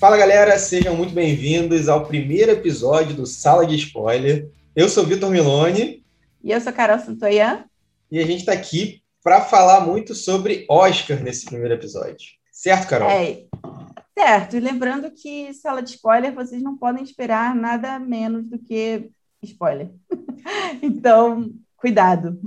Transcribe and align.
Fala 0.00 0.16
galera, 0.16 0.58
sejam 0.58 0.96
muito 0.96 1.12
bem-vindos 1.12 1.86
ao 1.86 2.06
primeiro 2.06 2.52
episódio 2.52 3.14
do 3.14 3.26
Sala 3.26 3.66
de 3.66 3.76
Spoiler. 3.76 4.48
Eu 4.74 4.88
sou 4.88 5.04
Vitor 5.04 5.30
Milone. 5.30 6.02
E 6.42 6.50
eu 6.50 6.58
sou 6.58 6.72
Carol 6.72 6.98
Santoyan. 6.98 7.66
E 8.10 8.18
a 8.18 8.24
gente 8.24 8.40
está 8.40 8.52
aqui 8.52 9.02
para 9.22 9.42
falar 9.42 9.82
muito 9.82 10.14
sobre 10.14 10.64
Oscar 10.70 11.22
nesse 11.22 11.44
primeiro 11.44 11.74
episódio. 11.74 12.30
Certo, 12.50 12.88
Carol? 12.88 13.10
É, 13.10 13.44
certo. 14.18 14.56
E 14.56 14.60
lembrando 14.60 15.10
que 15.10 15.52
Sala 15.52 15.82
de 15.82 15.90
Spoiler, 15.90 16.34
vocês 16.34 16.62
não 16.62 16.78
podem 16.78 17.04
esperar 17.04 17.54
nada 17.54 17.98
menos 17.98 18.46
do 18.46 18.58
que 18.58 19.10
spoiler. 19.42 19.90
então, 20.80 21.52
cuidado. 21.76 22.40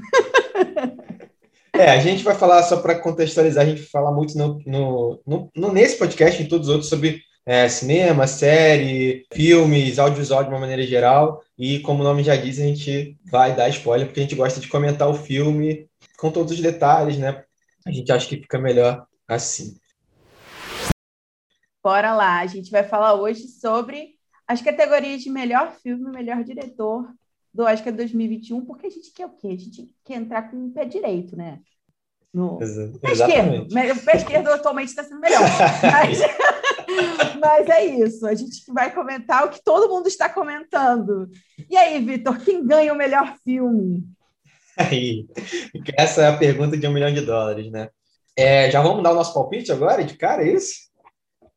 É, 1.71 1.91
a 1.91 1.99
gente 1.99 2.23
vai 2.23 2.33
falar, 2.33 2.63
só 2.63 2.77
para 2.77 2.99
contextualizar, 2.99 3.63
a 3.63 3.69
gente 3.69 3.83
fala 3.83 4.11
muito 4.11 4.35
no, 4.35 4.59
no, 4.65 5.51
no, 5.55 5.71
nesse 5.71 5.99
podcast 5.99 6.41
e 6.41 6.45
em 6.45 6.49
todos 6.49 6.67
os 6.67 6.73
outros 6.73 6.89
sobre 6.89 7.21
é, 7.45 7.67
cinema, 7.67 8.25
série, 8.25 9.25
filmes, 9.33 9.99
audiovisual 9.99 10.43
de 10.43 10.49
uma 10.49 10.59
maneira 10.59 10.83
geral. 10.83 11.43
E 11.57 11.79
como 11.79 12.01
o 12.01 12.03
nome 12.03 12.23
já 12.23 12.35
diz, 12.35 12.59
a 12.59 12.63
gente 12.63 13.17
vai 13.25 13.55
dar 13.55 13.69
spoiler, 13.69 14.07
porque 14.07 14.19
a 14.19 14.23
gente 14.23 14.35
gosta 14.35 14.59
de 14.59 14.67
comentar 14.67 15.09
o 15.09 15.13
filme 15.13 15.89
com 16.17 16.31
todos 16.31 16.53
os 16.53 16.61
detalhes, 16.61 17.17
né? 17.17 17.43
A 17.85 17.91
gente 17.91 18.11
acha 18.11 18.27
que 18.27 18.37
fica 18.37 18.57
melhor 18.57 19.05
assim. 19.27 19.75
Bora 21.83 22.13
lá, 22.13 22.39
a 22.39 22.47
gente 22.47 22.71
vai 22.71 22.83
falar 22.83 23.15
hoje 23.15 23.47
sobre 23.47 24.15
as 24.47 24.61
categorias 24.61 25.21
de 25.21 25.29
melhor 25.29 25.73
filme, 25.81 26.09
melhor 26.11 26.43
diretor 26.43 27.13
do 27.53 27.63
Oscar 27.63 27.93
2021, 27.93 28.65
porque 28.65 28.87
a 28.87 28.89
gente 28.89 29.11
quer 29.11 29.25
o 29.25 29.35
quê? 29.35 29.47
A 29.47 29.57
gente 29.57 29.91
quer 30.03 30.15
entrar 30.15 30.49
com 30.49 30.67
o 30.67 30.71
pé 30.71 30.85
direito, 30.85 31.35
né? 31.35 31.59
No 32.33 32.57
pé 32.99 33.11
esquerdo. 33.11 33.67
O 33.67 34.05
pé 34.05 34.17
esquerdo 34.17 34.47
atualmente 34.49 34.89
está 34.89 35.03
sendo 35.03 35.19
melhor. 35.19 35.41
Mas... 35.83 36.19
Mas 37.39 37.69
é 37.69 37.85
isso. 37.85 38.25
A 38.25 38.33
gente 38.33 38.63
vai 38.71 38.93
comentar 38.93 39.45
o 39.45 39.49
que 39.49 39.63
todo 39.63 39.89
mundo 39.89 40.07
está 40.07 40.29
comentando. 40.29 41.29
E 41.69 41.77
aí, 41.77 42.03
Vitor, 42.03 42.37
quem 42.39 42.65
ganha 42.65 42.93
o 42.93 42.97
melhor 42.97 43.35
filme? 43.43 44.03
Aí, 44.77 45.27
essa 45.97 46.23
é 46.23 46.27
a 46.27 46.37
pergunta 46.37 46.77
de 46.77 46.87
um 46.87 46.93
milhão 46.93 47.13
de 47.13 47.21
dólares, 47.21 47.71
né? 47.71 47.89
É, 48.35 48.71
já 48.71 48.81
vamos 48.81 49.03
dar 49.03 49.11
o 49.11 49.15
nosso 49.15 49.33
palpite 49.33 49.71
agora, 49.71 50.03
de 50.03 50.17
cara, 50.17 50.43
é 50.43 50.53
isso? 50.53 50.91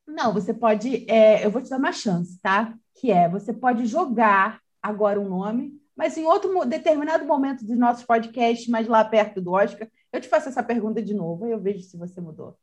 Não, 0.07 0.33
você 0.33 0.53
pode. 0.53 1.11
É, 1.11 1.45
eu 1.45 1.51
vou 1.51 1.63
te 1.63 1.71
dar 1.71 1.79
uma 1.79 1.93
chance, 1.93 2.39
tá? 2.43 2.75
Que 2.95 3.11
é: 3.11 3.29
você 3.29 3.53
pode 3.53 3.87
jogar 3.87 4.61
agora 4.83 5.19
um 5.19 5.29
nome, 5.29 5.73
mas 5.97 6.17
em 6.19 6.25
outro 6.25 6.65
determinado 6.67 7.25
momento 7.25 7.65
dos 7.65 7.79
nossos 7.79 8.05
podcasts, 8.05 8.69
mais 8.69 8.87
lá 8.87 9.05
perto 9.05 9.41
do 9.41 9.53
Oscar, 9.53 9.89
eu 10.13 10.21
te 10.21 10.29
faço 10.29 10.49
essa 10.49 10.63
pergunta 10.63 11.03
de 11.03 11.15
novo 11.15 11.47
e 11.47 11.51
eu 11.51 11.61
vejo 11.61 11.83
se 11.83 11.97
você 11.97 12.21
mudou. 12.21 12.57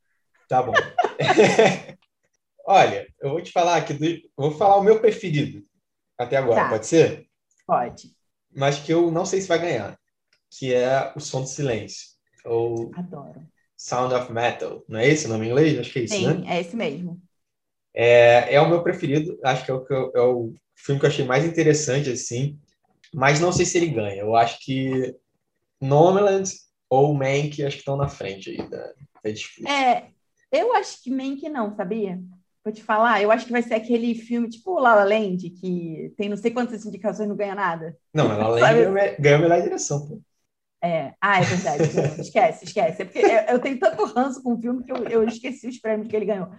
Tá 0.47 0.61
bom. 0.61 0.73
Olha, 2.65 3.07
eu 3.19 3.31
vou 3.31 3.41
te 3.41 3.51
falar 3.51 3.77
aqui, 3.77 3.93
do, 3.93 4.05
vou 4.37 4.51
falar 4.51 4.77
o 4.77 4.83
meu 4.83 4.99
preferido 4.99 5.65
até 6.17 6.37
agora, 6.37 6.63
tá. 6.63 6.69
pode 6.69 6.85
ser? 6.85 7.27
Pode. 7.65 8.15
Mas 8.55 8.79
que 8.79 8.93
eu 8.93 9.11
não 9.11 9.25
sei 9.25 9.41
se 9.41 9.47
vai 9.47 9.59
ganhar, 9.59 9.97
que 10.51 10.73
é 10.73 11.11
o 11.15 11.19
Som 11.19 11.41
do 11.41 11.47
Silêncio. 11.47 12.13
Ou 12.45 12.91
Adoro. 12.95 13.41
Sound 13.75 14.13
of 14.13 14.31
Metal, 14.31 14.83
não 14.87 14.99
é 14.99 15.07
esse 15.07 15.25
o 15.25 15.29
nome 15.29 15.47
em 15.47 15.49
inglês? 15.49 15.79
Acho 15.79 15.91
que 15.91 15.99
é 15.99 16.03
isso, 16.03 16.15
Sim, 16.15 16.27
né? 16.27 16.55
é 16.55 16.61
esse 16.61 16.75
mesmo. 16.75 17.21
É, 17.93 18.55
é 18.55 18.61
o 18.61 18.69
meu 18.69 18.81
preferido, 18.81 19.37
acho 19.43 19.65
que 19.65 19.71
é 19.71 19.73
o, 19.73 19.85
é 20.15 20.21
o 20.21 20.53
filme 20.75 20.99
que 20.99 21.05
eu 21.05 21.09
achei 21.09 21.25
mais 21.25 21.45
interessante, 21.45 22.09
assim, 22.09 22.59
mas 23.13 23.39
não 23.39 23.51
sei 23.51 23.65
se 23.65 23.77
ele 23.77 23.87
ganha. 23.87 24.21
Eu 24.21 24.35
acho 24.35 24.59
que 24.59 25.15
Nomadland 25.79 26.49
ou 26.89 27.13
Mank 27.13 27.63
acho 27.63 27.77
que 27.77 27.81
estão 27.81 27.97
na 27.97 28.07
frente 28.07 28.49
aí 28.49 28.69
da, 28.69 28.93
da 29.23 29.31
disputa. 29.31 29.69
É, 29.69 30.09
eu 30.51 30.73
acho 30.75 31.01
que 31.01 31.09
Mank 31.09 31.47
não, 31.49 31.75
sabia? 31.75 32.19
Vou 32.63 32.73
te 32.73 32.81
falar, 32.81 33.21
eu 33.21 33.29
acho 33.31 33.45
que 33.45 33.51
vai 33.51 33.61
ser 33.61 33.73
aquele 33.73 34.15
filme 34.15 34.47
tipo 34.47 34.79
La 34.79 34.95
La 34.95 35.03
Land, 35.03 35.49
que 35.49 36.13
tem 36.15 36.29
não 36.29 36.37
sei 36.37 36.51
quantas 36.51 36.85
indicações 36.85 37.25
e 37.25 37.29
não 37.29 37.35
ganha 37.35 37.55
nada. 37.55 37.97
Não, 38.13 38.27
La 38.27 38.37
La 38.37 38.47
Land 38.47 39.15
ganhou 39.19 39.39
a 39.39 39.41
melhor 39.41 39.61
direção, 39.61 40.07
pô. 40.07 40.21
É, 40.83 41.13
ah, 41.21 41.39
é 41.39 41.45
verdade. 41.45 41.95
Não, 41.95 42.03
esquece, 42.21 42.65
esquece. 42.65 43.01
É 43.01 43.05
porque 43.05 43.19
eu, 43.49 43.59
tenho 43.59 43.79
tanto 43.79 44.03
ranço 44.03 44.43
com 44.43 44.53
o 44.53 44.59
filme 44.59 44.83
que 44.83 44.91
eu, 44.91 44.97
eu 45.05 45.23
esqueci 45.23 45.65
os 45.65 45.79
prêmios 45.79 46.09
que 46.09 46.15
ele 46.15 46.25
ganhou. 46.25 46.49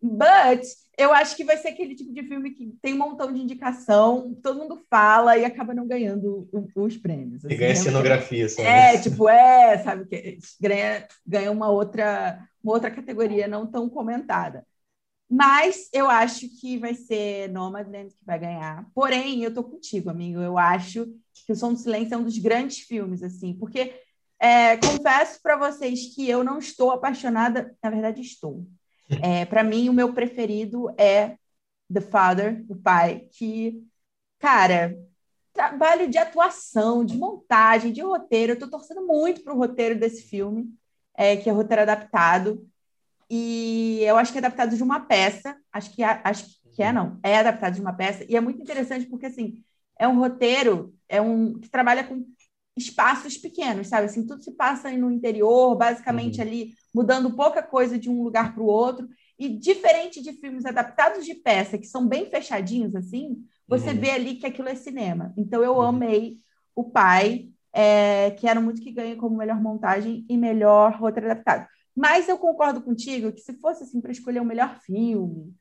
But 0.00 0.62
eu 0.96 1.12
acho 1.12 1.34
que 1.34 1.42
vai 1.42 1.56
ser 1.56 1.68
aquele 1.68 1.96
tipo 1.96 2.12
de 2.12 2.22
filme 2.22 2.50
que 2.50 2.72
tem 2.80 2.94
um 2.94 2.98
montão 2.98 3.32
de 3.32 3.40
indicação, 3.40 4.38
todo 4.40 4.58
mundo 4.60 4.80
fala 4.88 5.36
e 5.36 5.44
acaba 5.44 5.74
não 5.74 5.88
ganhando 5.88 6.48
os 6.76 6.96
prêmios. 6.96 7.44
Assim, 7.44 7.54
e 7.54 7.58
ganha 7.58 7.74
cenografia, 7.74 8.48
sabe? 8.48 8.68
É, 8.68 8.98
tipo, 8.98 9.28
é, 9.28 9.78
sabe, 9.78 10.04
que 10.04 10.38
ganha, 10.60 11.08
ganha 11.26 11.50
uma 11.50 11.68
outra, 11.68 12.38
uma 12.62 12.74
outra 12.74 12.90
categoria 12.90 13.48
não 13.48 13.66
tão 13.66 13.88
comentada. 13.88 14.64
Mas 15.34 15.88
eu 15.94 16.10
acho 16.10 16.46
que 16.60 16.76
vai 16.76 16.92
ser 16.92 17.48
Nomadland 17.48 18.10
que 18.10 18.22
vai 18.22 18.38
ganhar. 18.38 18.86
Porém, 18.94 19.42
eu 19.42 19.54
tô 19.54 19.64
contigo, 19.64 20.10
amigo. 20.10 20.38
Eu 20.38 20.58
acho 20.58 21.06
que 21.46 21.52
O 21.52 21.56
Som 21.56 21.72
do 21.72 21.78
Silêncio 21.78 22.14
é 22.14 22.18
um 22.18 22.22
dos 22.22 22.36
grandes 22.36 22.80
filmes, 22.80 23.22
assim, 23.22 23.54
porque 23.54 23.98
é, 24.38 24.76
confesso 24.76 25.40
para 25.42 25.56
vocês 25.56 26.14
que 26.14 26.28
eu 26.28 26.44
não 26.44 26.58
estou 26.58 26.90
apaixonada. 26.90 27.74
Na 27.82 27.88
verdade, 27.88 28.20
estou. 28.20 28.66
É, 29.22 29.46
para 29.46 29.64
mim, 29.64 29.88
o 29.88 29.94
meu 29.94 30.12
preferido 30.12 30.90
é 30.98 31.38
The 31.90 32.02
Father, 32.02 32.62
o 32.68 32.76
pai, 32.76 33.26
que, 33.32 33.82
cara, 34.38 34.98
trabalho 35.54 36.10
de 36.10 36.18
atuação, 36.18 37.06
de 37.06 37.16
montagem, 37.16 37.90
de 37.90 38.02
roteiro. 38.02 38.52
Eu 38.52 38.54
estou 38.54 38.68
torcendo 38.68 39.06
muito 39.06 39.42
para 39.42 39.54
o 39.54 39.58
roteiro 39.58 39.98
desse 39.98 40.24
filme, 40.24 40.74
é, 41.16 41.38
que 41.38 41.48
é 41.48 41.52
roteiro 41.52 41.80
adaptado. 41.80 42.68
E 43.34 44.04
eu 44.04 44.18
acho 44.18 44.30
que 44.30 44.36
é 44.36 44.40
adaptado 44.40 44.76
de 44.76 44.82
uma 44.82 45.00
peça. 45.00 45.56
Acho 45.72 45.90
que 45.94 46.04
é, 46.04 46.20
acho 46.22 46.44
que 46.74 46.82
é 46.82 46.92
não. 46.92 47.18
É 47.22 47.38
adaptado 47.38 47.72
de 47.72 47.80
uma 47.80 47.94
peça. 47.94 48.26
E 48.28 48.36
é 48.36 48.40
muito 48.42 48.60
interessante 48.60 49.06
porque, 49.06 49.24
assim, 49.24 49.54
é 49.98 50.06
um 50.06 50.18
roteiro 50.18 50.94
é 51.08 51.18
um, 51.18 51.58
que 51.58 51.70
trabalha 51.70 52.04
com 52.04 52.26
espaços 52.76 53.38
pequenos, 53.38 53.86
sabe? 53.86 54.04
Assim, 54.04 54.26
tudo 54.26 54.42
se 54.42 54.52
passa 54.52 54.90
no 54.90 55.10
interior, 55.10 55.74
basicamente 55.74 56.42
uhum. 56.42 56.46
ali 56.46 56.74
mudando 56.94 57.34
pouca 57.34 57.62
coisa 57.62 57.98
de 57.98 58.10
um 58.10 58.22
lugar 58.22 58.52
para 58.52 58.62
o 58.62 58.66
outro. 58.66 59.08
E 59.38 59.48
diferente 59.48 60.22
de 60.22 60.34
filmes 60.34 60.66
adaptados 60.66 61.24
de 61.24 61.34
peça, 61.34 61.78
que 61.78 61.86
são 61.86 62.06
bem 62.06 62.28
fechadinhos, 62.28 62.94
assim, 62.94 63.38
você 63.66 63.92
uhum. 63.92 63.98
vê 63.98 64.10
ali 64.10 64.34
que 64.34 64.46
aquilo 64.46 64.68
é 64.68 64.74
cinema. 64.74 65.32
Então, 65.38 65.64
eu 65.64 65.76
uhum. 65.76 65.80
amei 65.80 66.36
o 66.76 66.84
pai, 66.84 67.48
é, 67.72 68.32
que 68.32 68.46
era 68.46 68.60
muito 68.60 68.82
que 68.82 68.92
ganha 68.92 69.16
como 69.16 69.38
melhor 69.38 69.58
montagem 69.58 70.26
e 70.28 70.36
melhor 70.36 70.98
roteiro 71.00 71.30
adaptado. 71.30 71.66
Mas 71.94 72.28
eu 72.28 72.38
concordo 72.38 72.80
contigo 72.80 73.32
que 73.32 73.40
se 73.40 73.52
fosse 73.54 73.84
assim 73.84 74.00
para 74.00 74.12
escolher 74.12 74.40
o 74.40 74.44
melhor 74.44 74.80
filme, 74.80 75.54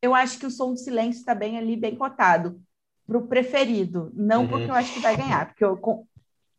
eu 0.00 0.14
acho 0.14 0.38
que 0.38 0.46
o 0.46 0.50
Som 0.50 0.72
do 0.72 0.78
Silêncio 0.78 1.20
está 1.20 1.34
bem 1.34 1.58
ali, 1.58 1.76
bem 1.76 1.94
cotado 1.94 2.60
para 3.06 3.18
o 3.18 3.26
preferido. 3.26 4.10
Não 4.14 4.42
uhum. 4.42 4.48
porque 4.48 4.70
eu 4.70 4.74
acho 4.74 4.92
que 4.92 5.00
vai 5.00 5.16
ganhar, 5.16 5.46
porque 5.46 5.64
eu 5.64 5.78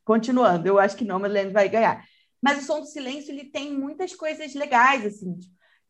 continuando, 0.04 0.68
eu 0.68 0.78
acho 0.78 0.96
que 0.96 1.04
não, 1.04 1.16
Nomadland 1.16 1.52
vai 1.52 1.68
ganhar. 1.68 2.06
Mas 2.42 2.60
o 2.60 2.66
Som 2.66 2.82
do 2.82 2.86
Silêncio 2.86 3.32
ele 3.32 3.46
tem 3.46 3.74
muitas 3.74 4.14
coisas 4.14 4.54
legais 4.54 5.06
assim. 5.06 5.40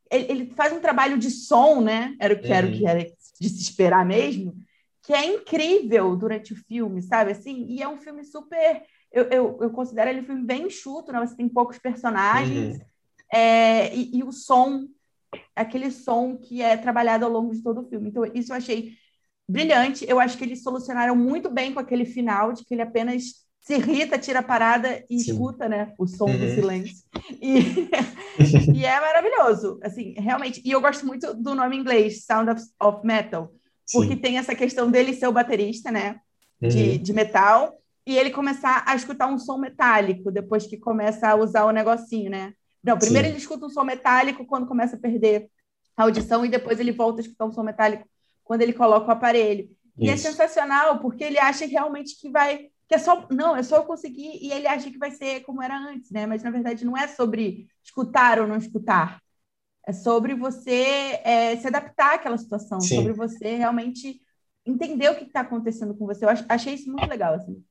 Ele, 0.09 0.31
ele 0.31 0.45
faz 0.51 0.71
um 0.71 0.79
trabalho 0.79 1.17
de 1.17 1.29
som, 1.29 1.81
né? 1.81 2.15
Era 2.19 2.33
o 2.33 2.39
que 2.39 2.47
uhum. 2.47 2.53
era 2.53 2.67
o 2.67 2.71
que 2.71 2.83
uhum. 2.83 2.89
era 2.89 3.03
de 3.39 3.49
se 3.49 3.61
esperar 3.61 4.05
mesmo, 4.05 4.55
que 5.03 5.13
é 5.13 5.25
incrível 5.25 6.15
durante 6.15 6.53
o 6.53 6.55
filme, 6.55 7.01
sabe? 7.01 7.31
Assim, 7.31 7.65
e 7.67 7.81
é 7.81 7.87
um 7.87 7.97
filme 7.97 8.23
super 8.23 8.83
eu, 9.11 9.23
eu, 9.25 9.57
eu 9.61 9.69
considero 9.71 10.09
ele 10.09 10.21
um 10.21 10.25
filme 10.25 10.43
bem 10.43 10.67
enxuto, 10.67 11.11
né? 11.11 11.19
Você 11.25 11.35
tem 11.35 11.49
poucos 11.49 11.77
personagens. 11.77 12.77
Uhum 12.77 12.85
é, 13.31 13.95
e, 13.95 14.17
e, 14.17 14.23
o 14.23 14.31
som, 14.31 14.87
aquele 15.55 15.91
som 15.91 16.37
que 16.37 16.61
é 16.61 16.77
trabalhado 16.77 17.25
ao 17.25 17.31
longo 17.31 17.53
de 17.53 17.61
todo 17.61 17.81
o 17.81 17.89
filme. 17.89 18.09
Então, 18.09 18.23
isso 18.33 18.51
eu 18.51 18.57
achei 18.57 18.93
brilhante. 19.47 20.05
Eu 20.07 20.19
acho 20.19 20.37
que 20.37 20.43
eles 20.43 20.63
solucionaram 20.63 21.15
muito 21.15 21.49
bem 21.49 21.73
com 21.73 21.79
aquele 21.79 22.05
final, 22.05 22.53
de 22.53 22.63
que 22.63 22.73
ele 22.73 22.81
apenas 22.81 23.45
se 23.65 23.73
irrita, 23.73 24.19
tira 24.19 24.39
a 24.39 24.43
parada 24.43 25.03
e 25.09 25.19
Sim. 25.19 25.31
escuta, 25.31 25.67
né, 25.67 25.91
o 25.97 26.05
som 26.05 26.25
uhum. 26.25 26.37
do 26.37 26.53
silêncio. 26.53 27.03
E, 27.41 27.89
e, 28.77 28.85
é 28.85 28.99
maravilhoso, 29.01 29.79
assim, 29.81 30.13
realmente. 30.17 30.61
E 30.63 30.69
eu 30.69 30.79
gosto 30.79 31.03
muito 31.05 31.33
do 31.33 31.55
nome 31.55 31.75
em 31.75 31.79
inglês, 31.79 32.25
Sound 32.25 32.51
of, 32.51 32.61
of 32.79 33.05
Metal, 33.05 33.51
porque 33.91 34.13
Sim. 34.13 34.21
tem 34.21 34.37
essa 34.37 34.53
questão 34.53 34.91
dele 34.91 35.15
ser 35.15 35.27
o 35.27 35.31
baterista, 35.31 35.91
né, 35.91 36.19
uhum. 36.61 36.69
de, 36.69 36.99
de 36.99 37.11
metal, 37.11 37.75
e 38.05 38.15
ele 38.15 38.29
começar 38.29 38.83
a 38.85 38.95
escutar 38.95 39.25
um 39.25 39.39
som 39.39 39.57
metálico 39.57 40.31
depois 40.31 40.67
que 40.67 40.77
começa 40.77 41.27
a 41.27 41.35
usar 41.35 41.65
o 41.65 41.71
negocinho, 41.71 42.29
né? 42.29 42.53
Não, 42.85 42.99
primeiro 42.99 43.27
Sim. 43.27 43.31
ele 43.31 43.39
escuta 43.39 43.65
um 43.65 43.69
som 43.69 43.83
metálico 43.83 44.45
quando 44.45 44.67
começa 44.67 44.95
a 44.95 44.99
perder 44.99 45.49
a 45.97 46.03
audição 46.03 46.45
e 46.45 46.49
depois 46.49 46.79
ele 46.79 46.91
volta 46.91 47.19
a 47.19 47.23
escutar 47.23 47.45
um 47.45 47.51
som 47.51 47.63
metálico 47.63 48.07
quando 48.43 48.61
ele 48.61 48.73
coloca 48.73 49.07
o 49.07 49.11
aparelho. 49.11 49.63
Isso. 49.63 49.71
E 49.97 50.09
é 50.09 50.17
sensacional, 50.17 50.99
porque 50.99 51.23
ele 51.23 51.39
acha 51.39 51.65
realmente 51.65 52.19
que 52.19 52.29
vai. 52.29 52.67
Que 52.87 52.95
é 52.95 52.97
só. 52.99 53.25
Não, 53.31 53.55
é 53.55 53.63
só 53.63 53.77
eu 53.77 53.83
conseguir. 53.83 54.37
E 54.39 54.51
ele 54.51 54.67
acha 54.67 54.91
que 54.91 54.99
vai 54.99 55.09
ser 55.09 55.41
como 55.41 55.63
era 55.63 55.75
antes, 55.75 56.11
né? 56.11 56.27
Mas 56.27 56.43
na 56.43 56.51
verdade 56.51 56.85
não 56.85 56.95
é 56.95 57.07
sobre 57.07 57.67
escutar 57.83 58.39
ou 58.39 58.45
não 58.45 58.57
escutar. 58.57 59.19
É 59.87 59.93
sobre 59.93 60.35
você 60.35 61.19
é, 61.23 61.55
se 61.57 61.67
adaptar 61.67 62.15
àquela 62.15 62.37
situação, 62.37 62.79
Sim. 62.79 62.97
sobre 62.97 63.13
você 63.13 63.55
realmente 63.55 64.19
entender 64.65 65.09
o 65.09 65.15
que 65.15 65.25
está 65.25 65.41
acontecendo 65.41 65.95
com 65.95 66.05
você. 66.05 66.25
Eu 66.25 66.29
achei 66.49 66.73
isso 66.73 66.89
muito 66.89 67.07
legal. 67.07 67.35
Assim. 67.35 67.63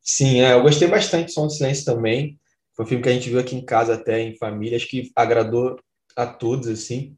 Sim, 0.00 0.40
é, 0.40 0.52
eu 0.52 0.62
gostei 0.62 0.86
bastante 0.86 1.26
do 1.26 1.32
Som 1.32 1.46
do 1.46 1.52
Silêncio 1.52 1.84
também. 1.84 2.38
Foi 2.76 2.84
um 2.84 2.88
filme 2.88 3.02
que 3.02 3.08
a 3.08 3.12
gente 3.12 3.30
viu 3.30 3.40
aqui 3.40 3.56
em 3.56 3.64
casa 3.64 3.94
até, 3.94 4.20
em 4.20 4.36
família, 4.36 4.76
acho 4.76 4.88
que 4.88 5.10
agradou 5.16 5.78
a 6.14 6.26
todos, 6.26 6.68
assim. 6.68 7.16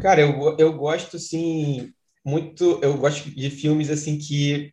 Cara, 0.00 0.20
eu, 0.20 0.56
eu 0.58 0.72
gosto, 0.72 1.16
assim, 1.16 1.92
muito... 2.24 2.78
Eu 2.80 2.96
gosto 2.96 3.28
de 3.28 3.50
filmes, 3.50 3.90
assim, 3.90 4.16
que... 4.16 4.72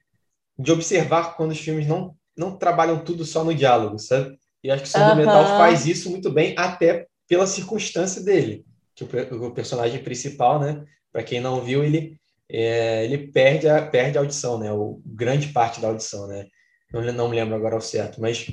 De 0.57 0.71
observar 0.71 1.35
quando 1.35 1.51
os 1.51 1.59
filmes 1.59 1.87
não, 1.87 2.15
não 2.37 2.55
trabalham 2.57 3.03
tudo 3.03 3.25
só 3.25 3.43
no 3.43 3.55
diálogo, 3.55 3.97
sabe? 3.97 4.37
E 4.63 4.69
acho 4.69 4.83
que 4.83 4.89
o 4.89 4.91
Som 4.91 5.09
do 5.09 5.15
Metal 5.15 5.45
faz 5.57 5.85
isso 5.85 6.09
muito 6.09 6.29
bem, 6.29 6.53
até 6.57 7.07
pela 7.27 7.47
circunstância 7.47 8.21
dele. 8.21 8.65
Que 8.93 9.03
o, 9.03 9.45
o 9.45 9.51
personagem 9.51 10.03
principal, 10.03 10.59
né? 10.59 10.83
Para 11.11 11.23
quem 11.23 11.39
não 11.39 11.61
viu, 11.61 11.83
ele, 11.83 12.19
é, 12.49 13.05
ele 13.05 13.29
perde, 13.29 13.69
a, 13.69 13.85
perde 13.85 14.17
a 14.17 14.21
audição, 14.21 14.59
né? 14.59 14.71
O, 14.71 15.01
grande 15.05 15.47
parte 15.49 15.79
da 15.79 15.87
audição, 15.87 16.27
né? 16.27 16.45
Não, 16.91 17.01
não 17.13 17.29
me 17.29 17.35
lembro 17.35 17.55
agora 17.55 17.75
ao 17.75 17.81
certo, 17.81 18.19
mas 18.19 18.47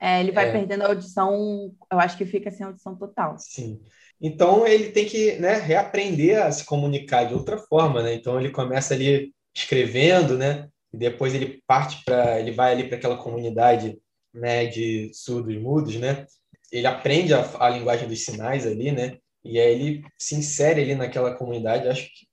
é, 0.00 0.20
ele 0.20 0.32
vai 0.32 0.48
é. 0.48 0.52
perdendo 0.52 0.82
a 0.82 0.86
audição, 0.88 1.70
eu 1.92 2.00
acho 2.00 2.16
que 2.16 2.24
fica 2.24 2.50
sem 2.50 2.64
audição 2.64 2.96
total. 2.96 3.36
Sim. 3.38 3.80
Então 4.20 4.66
ele 4.66 4.90
tem 4.90 5.06
que 5.06 5.36
né, 5.36 5.54
reaprender 5.54 6.42
a 6.42 6.50
se 6.50 6.64
comunicar 6.64 7.24
de 7.24 7.34
outra 7.34 7.58
forma, 7.58 8.02
né? 8.02 8.14
Então 8.14 8.40
ele 8.40 8.50
começa 8.50 8.94
ali 8.94 9.34
escrevendo, 9.54 10.38
né? 10.38 10.68
E 10.92 10.96
depois 10.96 11.34
ele 11.34 11.62
parte 11.66 12.02
para, 12.04 12.40
ele 12.40 12.52
vai 12.52 12.72
ali 12.72 12.88
para 12.88 12.96
aquela 12.96 13.16
comunidade, 13.16 13.98
né, 14.32 14.66
de 14.66 15.10
surdos 15.14 15.56
mudos, 15.60 15.96
né? 15.96 16.26
Ele 16.72 16.86
aprende 16.86 17.34
a, 17.34 17.48
a 17.58 17.68
linguagem 17.68 18.08
dos 18.08 18.24
sinais 18.24 18.66
ali, 18.66 18.92
né? 18.92 19.18
E 19.44 19.58
aí 19.58 19.72
ele 19.72 20.02
se 20.18 20.34
insere 20.34 20.80
ali 20.82 20.94
naquela 20.94 21.34
comunidade. 21.34 21.88
Acho 21.88 22.04
que 22.06 22.26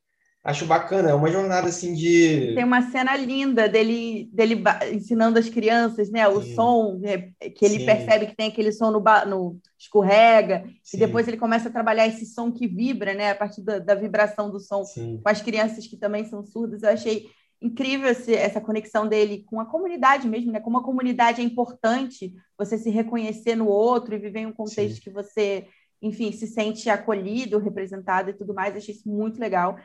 acho 0.48 0.66
bacana, 0.66 1.10
é 1.10 1.14
uma 1.14 1.30
jornada 1.30 1.68
assim 1.68 1.94
de. 1.94 2.54
Tem 2.56 2.64
uma 2.64 2.90
cena 2.90 3.18
linda 3.18 3.68
dele, 3.68 4.30
dele 4.32 4.64
ensinando 4.94 5.38
as 5.38 5.50
crianças, 5.50 6.10
né? 6.10 6.26
O 6.26 6.42
Sim. 6.42 6.56
som, 6.56 7.02
é, 7.04 7.50
que 7.50 7.66
ele 7.66 7.80
Sim. 7.80 7.86
percebe 7.86 8.28
que 8.28 8.36
tem 8.36 8.48
aquele 8.48 8.72
som 8.72 8.90
no, 8.90 9.04
no 9.28 9.60
escorrega, 9.78 10.64
Sim. 10.82 10.96
e 10.96 11.00
depois 11.02 11.28
ele 11.28 11.36
começa 11.36 11.68
a 11.68 11.72
trabalhar 11.72 12.08
esse 12.08 12.26
som 12.26 12.50
que 12.50 12.66
vibra, 12.66 13.14
né? 13.14 13.32
A 13.32 13.36
partir 13.36 13.62
da, 13.62 13.78
da 13.78 13.94
vibração 13.94 14.50
do 14.50 14.58
som 14.58 14.86
com 14.86 15.30
as 15.30 15.42
crianças 15.42 15.86
que 15.86 15.98
também 15.98 16.24
são 16.24 16.42
surdas. 16.46 16.82
Eu 16.82 16.92
achei 16.92 17.30
incrível 17.62 18.10
esse, 18.10 18.34
essa 18.34 18.62
conexão 18.62 19.06
dele 19.06 19.44
com 19.48 19.60
a 19.60 19.66
comunidade 19.66 20.30
mesmo, 20.30 20.54
né? 20.54 20.62
Como 20.62 20.78
a 20.78 20.84
comunidade 20.84 21.42
é 21.42 21.44
importante 21.44 22.34
você 22.58 22.78
se 22.78 22.90
reconhecer 22.90 23.56
no 23.56 23.68
outro 23.68 24.16
e 24.16 24.18
viver 24.18 24.40
em 24.40 24.46
um 24.46 24.54
contexto 24.54 25.02
que 25.02 25.10
você, 25.10 25.68
enfim, 26.02 26.32
se 26.32 26.48
sente 26.48 26.90
acolhido, 26.90 27.58
representado 27.58 28.30
e 28.30 28.34
tudo 28.34 28.54
mais. 28.54 28.74
Eu 28.74 28.78
achei 28.78 28.96
isso 28.96 29.10
muito 29.10 29.42
legal. 29.42 29.78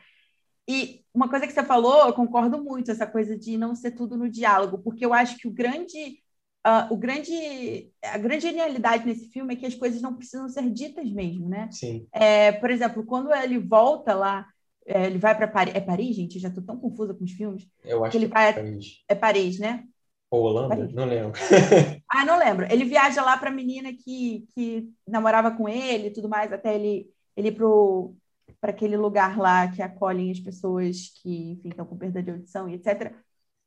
E 0.68 1.04
uma 1.12 1.28
coisa 1.28 1.46
que 1.46 1.52
você 1.52 1.62
falou, 1.62 2.06
eu 2.06 2.12
concordo 2.12 2.62
muito, 2.62 2.90
essa 2.90 3.06
coisa 3.06 3.36
de 3.36 3.58
não 3.58 3.74
ser 3.74 3.92
tudo 3.92 4.16
no 4.16 4.28
diálogo, 4.28 4.78
porque 4.78 5.04
eu 5.04 5.12
acho 5.12 5.36
que 5.36 5.48
o 5.48 5.52
grande, 5.52 6.18
uh, 6.66 6.92
o 6.92 6.96
grande, 6.96 7.90
a 8.02 8.18
grande 8.18 8.42
genialidade 8.42 9.04
nesse 9.04 9.28
filme 9.30 9.54
é 9.54 9.56
que 9.56 9.66
as 9.66 9.74
coisas 9.74 10.00
não 10.00 10.14
precisam 10.14 10.48
ser 10.48 10.70
ditas 10.70 11.10
mesmo, 11.10 11.48
né? 11.48 11.68
Sim. 11.70 12.06
É, 12.12 12.52
por 12.52 12.70
exemplo, 12.70 13.04
quando 13.04 13.32
ele 13.34 13.58
volta 13.58 14.14
lá, 14.14 14.46
é, 14.86 15.06
ele 15.06 15.18
vai 15.18 15.36
para 15.36 15.48
Paris, 15.48 15.74
é 15.74 15.80
Paris, 15.80 16.16
gente? 16.16 16.36
Eu 16.36 16.42
já 16.42 16.48
estou 16.48 16.64
tão 16.64 16.78
confusa 16.78 17.14
com 17.14 17.24
os 17.24 17.32
filmes. 17.32 17.68
Eu 17.84 18.04
acho 18.04 18.12
que 18.12 18.18
ele 18.18 18.28
que 18.28 18.34
vai, 18.34 18.48
é 18.48 18.52
Paris. 18.52 18.86
É 19.08 19.14
Paris, 19.14 19.58
né? 19.58 19.84
Ou 20.30 20.44
Holanda? 20.44 20.76
Paris. 20.76 20.94
Não 20.94 21.04
lembro. 21.04 21.32
ah, 22.08 22.24
não 22.24 22.38
lembro. 22.38 22.66
Ele 22.70 22.84
viaja 22.84 23.22
lá 23.22 23.36
para 23.36 23.50
a 23.50 23.52
menina 23.52 23.92
que, 23.92 24.46
que 24.54 24.88
namorava 25.06 25.50
com 25.50 25.68
ele 25.68 26.08
e 26.08 26.12
tudo 26.12 26.28
mais, 26.28 26.52
até 26.52 26.74
ele, 26.74 27.10
ele 27.36 27.48
ir 27.48 27.52
pro 27.52 28.16
para 28.62 28.70
aquele 28.70 28.96
lugar 28.96 29.36
lá 29.36 29.66
que 29.66 29.82
acolhem 29.82 30.30
as 30.30 30.38
pessoas 30.38 31.10
que, 31.20 31.50
enfim, 31.50 31.70
estão 31.70 31.84
com 31.84 31.96
perda 31.96 32.22
de 32.22 32.30
audição 32.30 32.68
e 32.68 32.74
etc. 32.74 33.12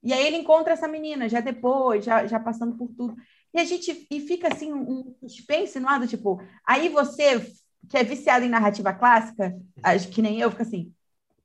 E 0.01 0.13
aí 0.13 0.25
ele 0.25 0.37
encontra 0.37 0.71
essa 0.71 0.87
menina 0.87 1.27
já 1.27 1.41
depois, 1.41 2.05
já, 2.05 2.25
já 2.25 2.39
passando 2.39 2.77
por 2.77 2.87
tudo. 2.95 3.13
E 3.53 3.59
a 3.59 3.65
gente 3.65 4.07
e 4.09 4.21
fica 4.21 4.47
assim 4.47 4.71
um 4.71 5.13
suspense 5.19 5.77
no 5.81 5.87
lado, 5.87 6.07
tipo, 6.07 6.41
aí 6.65 6.87
você 6.87 7.45
que 7.89 7.97
é 7.97 8.05
viciado 8.05 8.45
em 8.45 8.49
narrativa 8.49 8.93
clássica, 8.93 9.53
acho 9.83 10.07
que 10.07 10.21
nem 10.21 10.39
eu, 10.39 10.49
fica 10.49 10.63
assim, 10.63 10.93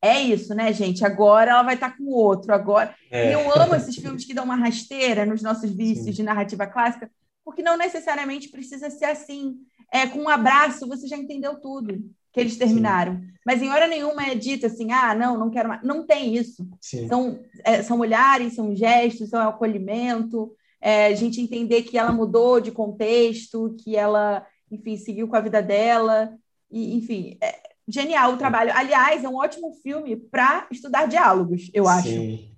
é 0.00 0.20
isso, 0.20 0.54
né, 0.54 0.72
gente? 0.72 1.04
Agora 1.04 1.50
ela 1.50 1.64
vai 1.64 1.74
estar 1.74 1.96
com 1.96 2.04
o 2.04 2.14
outro, 2.14 2.54
agora. 2.54 2.94
É. 3.10 3.30
E 3.30 3.32
eu 3.32 3.52
amo 3.52 3.74
esses 3.74 3.96
filmes 3.96 4.24
que 4.24 4.32
dão 4.32 4.44
uma 4.44 4.54
rasteira 4.54 5.26
nos 5.26 5.42
nossos 5.42 5.70
vícios 5.72 6.06
Sim. 6.06 6.12
de 6.12 6.22
narrativa 6.22 6.68
clássica, 6.68 7.10
porque 7.44 7.62
não 7.62 7.76
necessariamente 7.76 8.48
precisa 8.48 8.90
ser 8.90 9.06
assim. 9.06 9.56
É, 9.92 10.06
com 10.06 10.20
um 10.20 10.28
abraço 10.28 10.86
você 10.86 11.08
já 11.08 11.16
entendeu 11.16 11.60
tudo 11.60 12.00
que 12.32 12.40
eles 12.40 12.56
terminaram. 12.56 13.14
Sim. 13.14 13.30
Mas 13.44 13.62
em 13.62 13.70
hora 13.70 13.86
nenhuma 13.86 14.26
é 14.26 14.34
dito 14.34 14.66
assim, 14.66 14.92
ah, 14.92 15.14
não, 15.14 15.38
não 15.38 15.50
quero 15.50 15.68
mais. 15.68 15.82
Não 15.82 16.06
tem 16.06 16.34
isso. 16.36 16.68
Sim. 16.80 17.08
São, 17.08 17.40
é, 17.64 17.82
são 17.82 17.98
olhares, 17.98 18.54
são 18.54 18.74
gestos, 18.74 19.30
são 19.30 19.48
acolhimento, 19.48 20.52
é, 20.80 21.06
a 21.06 21.14
gente 21.14 21.40
entender 21.40 21.82
que 21.82 21.98
ela 21.98 22.12
mudou 22.12 22.60
de 22.60 22.70
contexto, 22.70 23.74
que 23.82 23.96
ela, 23.96 24.46
enfim, 24.70 24.96
seguiu 24.96 25.26
com 25.28 25.36
a 25.36 25.40
vida 25.40 25.62
dela. 25.62 26.32
E, 26.70 26.96
enfim, 26.96 27.36
é 27.40 27.58
genial 27.88 28.34
o 28.34 28.36
trabalho. 28.36 28.72
Aliás, 28.74 29.24
é 29.24 29.28
um 29.28 29.36
ótimo 29.36 29.72
filme 29.82 30.16
para 30.16 30.66
estudar 30.70 31.06
diálogos, 31.06 31.70
eu 31.74 31.88
acho. 31.88 32.08
Sim. 32.08 32.50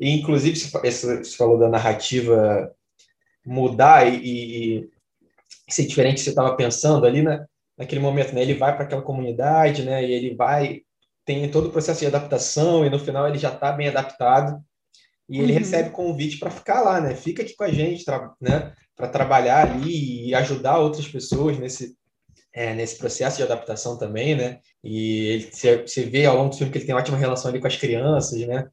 E, 0.00 0.10
inclusive, 0.10 0.56
você 0.56 1.24
falou 1.36 1.58
da 1.58 1.68
narrativa 1.68 2.72
mudar 3.44 4.06
e, 4.06 4.20
e 4.78 4.90
ser 5.68 5.86
diferente 5.86 6.16
que 6.16 6.20
você 6.20 6.30
estava 6.30 6.54
pensando 6.56 7.04
ali, 7.04 7.22
né? 7.22 7.44
Naquele 7.78 8.00
momento, 8.00 8.34
né? 8.34 8.42
Ele 8.42 8.54
vai 8.54 8.74
para 8.74 8.84
aquela 8.84 9.02
comunidade, 9.02 9.84
né? 9.84 10.04
E 10.04 10.12
ele 10.12 10.34
vai 10.34 10.82
tem 11.24 11.48
todo 11.50 11.68
o 11.68 11.70
processo 11.70 12.00
de 12.00 12.06
adaptação 12.06 12.86
e 12.86 12.90
no 12.90 12.98
final 12.98 13.28
ele 13.28 13.36
já 13.36 13.52
está 13.52 13.70
bem 13.70 13.88
adaptado 13.88 14.62
e 15.28 15.38
ele 15.40 15.52
uhum. 15.52 15.58
recebe 15.58 15.90
convite 15.90 16.38
para 16.38 16.50
ficar 16.50 16.80
lá, 16.80 17.00
né? 17.00 17.14
Fica 17.14 17.42
aqui 17.42 17.54
com 17.54 17.64
a 17.64 17.70
gente, 17.70 18.04
né? 18.40 18.72
Para 18.96 19.08
trabalhar 19.08 19.68
ali 19.68 20.28
e 20.28 20.34
ajudar 20.34 20.78
outras 20.78 21.06
pessoas 21.06 21.58
nesse 21.58 21.96
é, 22.52 22.74
nesse 22.74 22.96
processo 22.96 23.36
de 23.36 23.42
adaptação 23.42 23.98
também, 23.98 24.34
né? 24.34 24.58
E 24.82 25.26
ele, 25.26 25.50
você 25.52 26.02
vê 26.04 26.24
ao 26.24 26.36
longo 26.36 26.50
do 26.50 26.56
filme 26.56 26.72
que 26.72 26.78
ele 26.78 26.86
tem 26.86 26.94
uma 26.94 27.00
ótima 27.00 27.18
relação 27.18 27.50
ali 27.50 27.60
com 27.60 27.66
as 27.66 27.76
crianças, 27.76 28.40
né? 28.46 28.66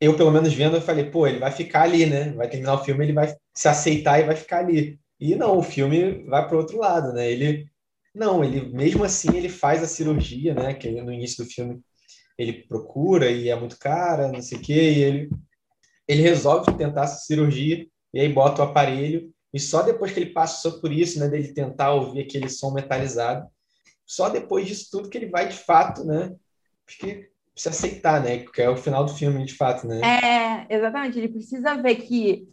Eu, 0.00 0.16
pelo 0.16 0.30
menos 0.30 0.52
vendo, 0.52 0.76
eu 0.76 0.82
falei, 0.82 1.10
pô, 1.10 1.26
ele 1.26 1.38
vai 1.38 1.50
ficar 1.50 1.82
ali, 1.82 2.04
né? 2.04 2.32
Vai 2.32 2.48
terminar 2.48 2.74
o 2.74 2.84
filme, 2.84 3.04
ele 3.04 3.12
vai 3.12 3.34
se 3.54 3.68
aceitar 3.68 4.20
e 4.20 4.24
vai 4.24 4.36
ficar 4.36 4.58
ali. 4.58 4.98
E 5.18 5.34
não, 5.34 5.58
o 5.58 5.62
filme 5.62 6.24
vai 6.26 6.46
para 6.46 6.54
o 6.54 6.60
outro 6.60 6.78
lado, 6.78 7.12
né? 7.12 7.30
Ele 7.30 7.66
não, 8.14 8.44
ele 8.44 8.72
mesmo 8.72 9.04
assim 9.04 9.36
ele 9.36 9.48
faz 9.48 9.82
a 9.82 9.88
cirurgia, 9.88 10.54
né? 10.54 10.72
Que 10.74 10.90
no 11.02 11.12
início 11.12 11.44
do 11.44 11.50
filme 11.50 11.82
ele 12.38 12.64
procura 12.68 13.30
e 13.30 13.48
é 13.48 13.56
muito 13.56 13.78
cara, 13.78 14.30
não 14.30 14.40
sei 14.40 14.58
o 14.58 14.60
quê, 14.60 14.92
e 14.92 15.02
ele 15.02 15.30
ele 16.06 16.22
resolve 16.22 16.76
tentar 16.76 17.04
essa 17.04 17.20
cirurgia 17.20 17.86
e 18.12 18.20
aí 18.20 18.28
bota 18.28 18.62
o 18.62 18.64
aparelho 18.64 19.32
e 19.52 19.58
só 19.58 19.82
depois 19.82 20.12
que 20.12 20.20
ele 20.20 20.32
passou 20.32 20.80
por 20.80 20.92
isso, 20.92 21.18
né, 21.18 21.28
dele 21.28 21.54
tentar 21.54 21.92
ouvir 21.92 22.22
aquele 22.22 22.48
som 22.48 22.72
metalizado, 22.72 23.48
só 24.04 24.28
depois 24.28 24.66
disso 24.66 24.88
tudo 24.90 25.08
que 25.08 25.16
ele 25.16 25.30
vai 25.30 25.48
de 25.48 25.56
fato, 25.56 26.04
né, 26.04 26.34
porque 26.84 27.30
se 27.56 27.68
aceitar, 27.68 28.22
né, 28.22 28.38
que 28.38 28.60
é 28.60 28.68
o 28.68 28.76
final 28.76 29.04
do 29.04 29.14
filme 29.14 29.44
de 29.44 29.54
fato, 29.54 29.86
né? 29.86 30.00
É, 30.02 30.76
exatamente, 30.76 31.18
ele 31.18 31.28
precisa 31.28 31.80
ver 31.80 31.96
que 31.96 32.48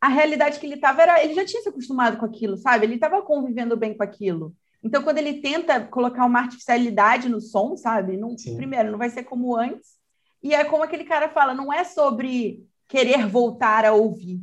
a 0.00 0.08
realidade 0.08 0.58
que 0.58 0.66
ele 0.66 0.76
estava 0.76 1.02
era, 1.02 1.22
ele 1.22 1.34
já 1.34 1.44
tinha 1.44 1.62
se 1.62 1.68
acostumado 1.68 2.16
com 2.16 2.24
aquilo, 2.24 2.56
sabe? 2.56 2.86
Ele 2.86 2.94
estava 2.94 3.20
convivendo 3.22 3.76
bem 3.76 3.96
com 3.96 4.02
aquilo. 4.02 4.54
Então, 4.82 5.02
quando 5.02 5.18
ele 5.18 5.40
tenta 5.40 5.80
colocar 5.80 6.24
uma 6.24 6.40
artificialidade 6.40 7.28
no 7.28 7.40
som, 7.40 7.76
sabe? 7.76 8.16
Não, 8.16 8.36
primeiro, 8.56 8.90
não 8.90 8.98
vai 8.98 9.10
ser 9.10 9.24
como 9.24 9.56
antes. 9.56 9.96
E 10.42 10.54
é 10.54 10.64
como 10.64 10.84
aquele 10.84 11.04
cara 11.04 11.28
fala, 11.28 11.52
não 11.52 11.72
é 11.72 11.82
sobre 11.84 12.64
querer 12.86 13.26
voltar 13.26 13.84
a 13.84 13.92
ouvir, 13.92 14.40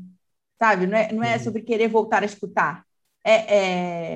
sabe? 0.60 0.86
Não 0.86 0.98
é, 0.98 1.12
não 1.12 1.24
é 1.24 1.39
sobre 1.39 1.62
querer 1.62 1.88
voltar 1.88 2.22
a 2.22 2.25
escutar. 2.25 2.86
É, 3.24 3.56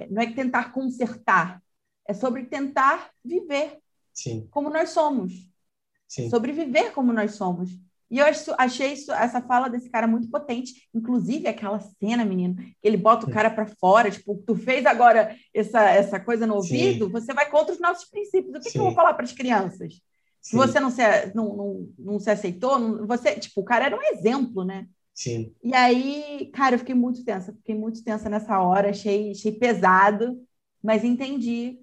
é, 0.01 0.07
não 0.09 0.21
é 0.21 0.31
tentar 0.31 0.71
consertar. 0.71 1.61
É 2.05 2.13
sobre 2.13 2.45
tentar 2.45 3.11
viver 3.23 3.79
Sim. 4.13 4.47
como 4.51 4.69
nós 4.69 4.89
somos. 4.89 5.49
Sim. 6.07 6.29
Sobre 6.29 6.51
viver 6.51 6.91
como 6.91 7.13
nós 7.13 7.35
somos. 7.35 7.69
E 8.09 8.17
eu 8.17 8.25
achei 8.57 8.93
isso, 8.93 9.11
essa 9.11 9.39
fala 9.41 9.69
desse 9.69 9.89
cara 9.89 10.07
muito 10.07 10.29
potente. 10.29 10.89
Inclusive, 10.93 11.47
aquela 11.47 11.79
cena, 11.79 12.25
menino, 12.25 12.55
que 12.55 12.75
ele 12.81 12.97
bota 12.97 13.27
o 13.27 13.31
cara 13.31 13.49
para 13.49 13.67
fora, 13.67 14.09
tipo, 14.09 14.35
tu 14.47 14.55
fez 14.55 14.85
agora 14.85 15.35
essa, 15.53 15.83
essa 15.89 16.19
coisa 16.19 16.47
no 16.47 16.55
ouvido, 16.55 17.05
Sim. 17.05 17.11
você 17.11 17.33
vai 17.33 17.49
contra 17.49 17.73
os 17.73 17.79
nossos 17.79 18.09
princípios. 18.09 18.55
O 18.55 18.59
que, 18.59 18.71
que 18.71 18.79
eu 18.79 18.83
vou 18.83 18.93
falar 18.93 19.13
para 19.13 19.25
as 19.25 19.31
crianças? 19.31 20.01
Se 20.41 20.55
você 20.55 20.79
não 20.79 20.89
se, 20.89 21.01
não, 21.35 21.55
não, 21.55 21.89
não 21.99 22.19
se 22.19 22.31
aceitou, 22.31 22.79
não, 22.79 23.05
você, 23.05 23.35
tipo, 23.35 23.61
o 23.61 23.65
cara 23.65 23.85
era 23.85 23.95
um 23.95 24.01
exemplo, 24.01 24.63
né? 24.63 24.87
Sim. 25.13 25.53
E 25.61 25.75
aí, 25.75 26.49
cara, 26.53 26.75
eu 26.75 26.79
fiquei 26.79 26.95
muito 26.95 27.23
tensa, 27.23 27.53
fiquei 27.53 27.75
muito 27.75 28.03
tensa 28.03 28.29
nessa 28.29 28.59
hora, 28.59 28.89
achei, 28.89 29.31
achei 29.31 29.51
pesado, 29.51 30.41
mas 30.81 31.03
entendi 31.03 31.79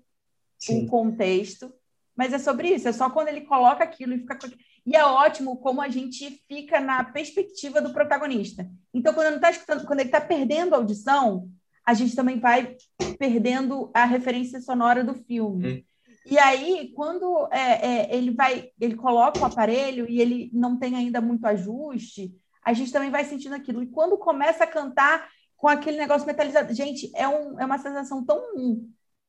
Sim. 0.58 0.84
o 0.84 0.86
contexto. 0.88 1.72
Mas 2.16 2.32
é 2.32 2.38
sobre 2.38 2.70
isso, 2.70 2.88
é 2.88 2.92
só 2.92 3.10
quando 3.10 3.28
ele 3.28 3.42
coloca 3.42 3.84
aquilo 3.84 4.14
e 4.14 4.20
fica. 4.20 4.38
E 4.86 4.94
é 4.94 5.04
ótimo 5.04 5.56
como 5.56 5.82
a 5.82 5.88
gente 5.88 6.42
fica 6.46 6.80
na 6.80 7.02
perspectiva 7.02 7.82
do 7.82 7.92
protagonista. 7.92 8.68
Então, 8.94 9.12
quando 9.12 9.26
ele 9.26 9.36
está 9.36 9.50
escutando, 9.50 9.84
quando 9.84 10.00
ele 10.00 10.08
está 10.08 10.20
perdendo 10.20 10.74
a 10.74 10.78
audição, 10.78 11.50
a 11.84 11.92
gente 11.92 12.14
também 12.14 12.38
vai 12.38 12.76
perdendo 13.18 13.90
a 13.92 14.04
referência 14.04 14.60
sonora 14.60 15.02
do 15.02 15.14
filme. 15.14 15.68
Hum. 15.68 15.82
E 16.28 16.38
aí, 16.38 16.92
quando 16.94 17.48
é, 17.52 17.86
é, 17.86 18.16
ele 18.16 18.32
vai, 18.32 18.68
ele 18.80 18.94
coloca 18.94 19.40
o 19.40 19.44
aparelho 19.44 20.08
e 20.08 20.20
ele 20.20 20.50
não 20.52 20.78
tem 20.78 20.94
ainda 20.94 21.20
muito 21.20 21.44
ajuste, 21.46 22.32
a 22.64 22.72
gente 22.72 22.92
também 22.92 23.10
vai 23.10 23.24
sentindo 23.24 23.54
aquilo. 23.54 23.82
E 23.82 23.86
quando 23.86 24.18
começa 24.18 24.64
a 24.64 24.68
cantar 24.68 25.28
com 25.56 25.68
aquele 25.68 25.96
negócio 25.96 26.26
metalizado, 26.26 26.74
gente, 26.74 27.10
é, 27.14 27.26
um, 27.26 27.58
é 27.60 27.64
uma 27.64 27.78
sensação 27.78 28.24
tão 28.24 28.40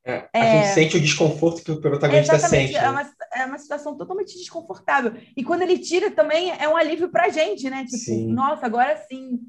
é, 0.07 0.29
a 0.33 0.39
é, 0.39 0.63
gente 0.63 0.73
sente 0.73 0.97
o 0.97 1.01
desconforto 1.01 1.61
que 1.61 1.71
o 1.71 1.81
protagonista 1.81 2.39
sente. 2.39 2.73
É, 2.75 2.81
né? 2.81 2.89
uma, 2.89 3.11
é 3.33 3.45
numa 3.45 3.57
situação 3.57 3.95
totalmente 3.95 4.37
desconfortável. 4.37 5.13
E 5.35 5.43
quando 5.43 5.61
ele 5.61 5.77
tira 5.79 6.11
também 6.11 6.51
é 6.51 6.67
um 6.67 6.75
alívio 6.75 7.09
pra 7.09 7.29
gente, 7.29 7.69
né? 7.69 7.85
Tipo, 7.85 7.97
sim. 7.97 8.27
nossa, 8.31 8.65
agora 8.65 8.97
sim. 9.09 9.39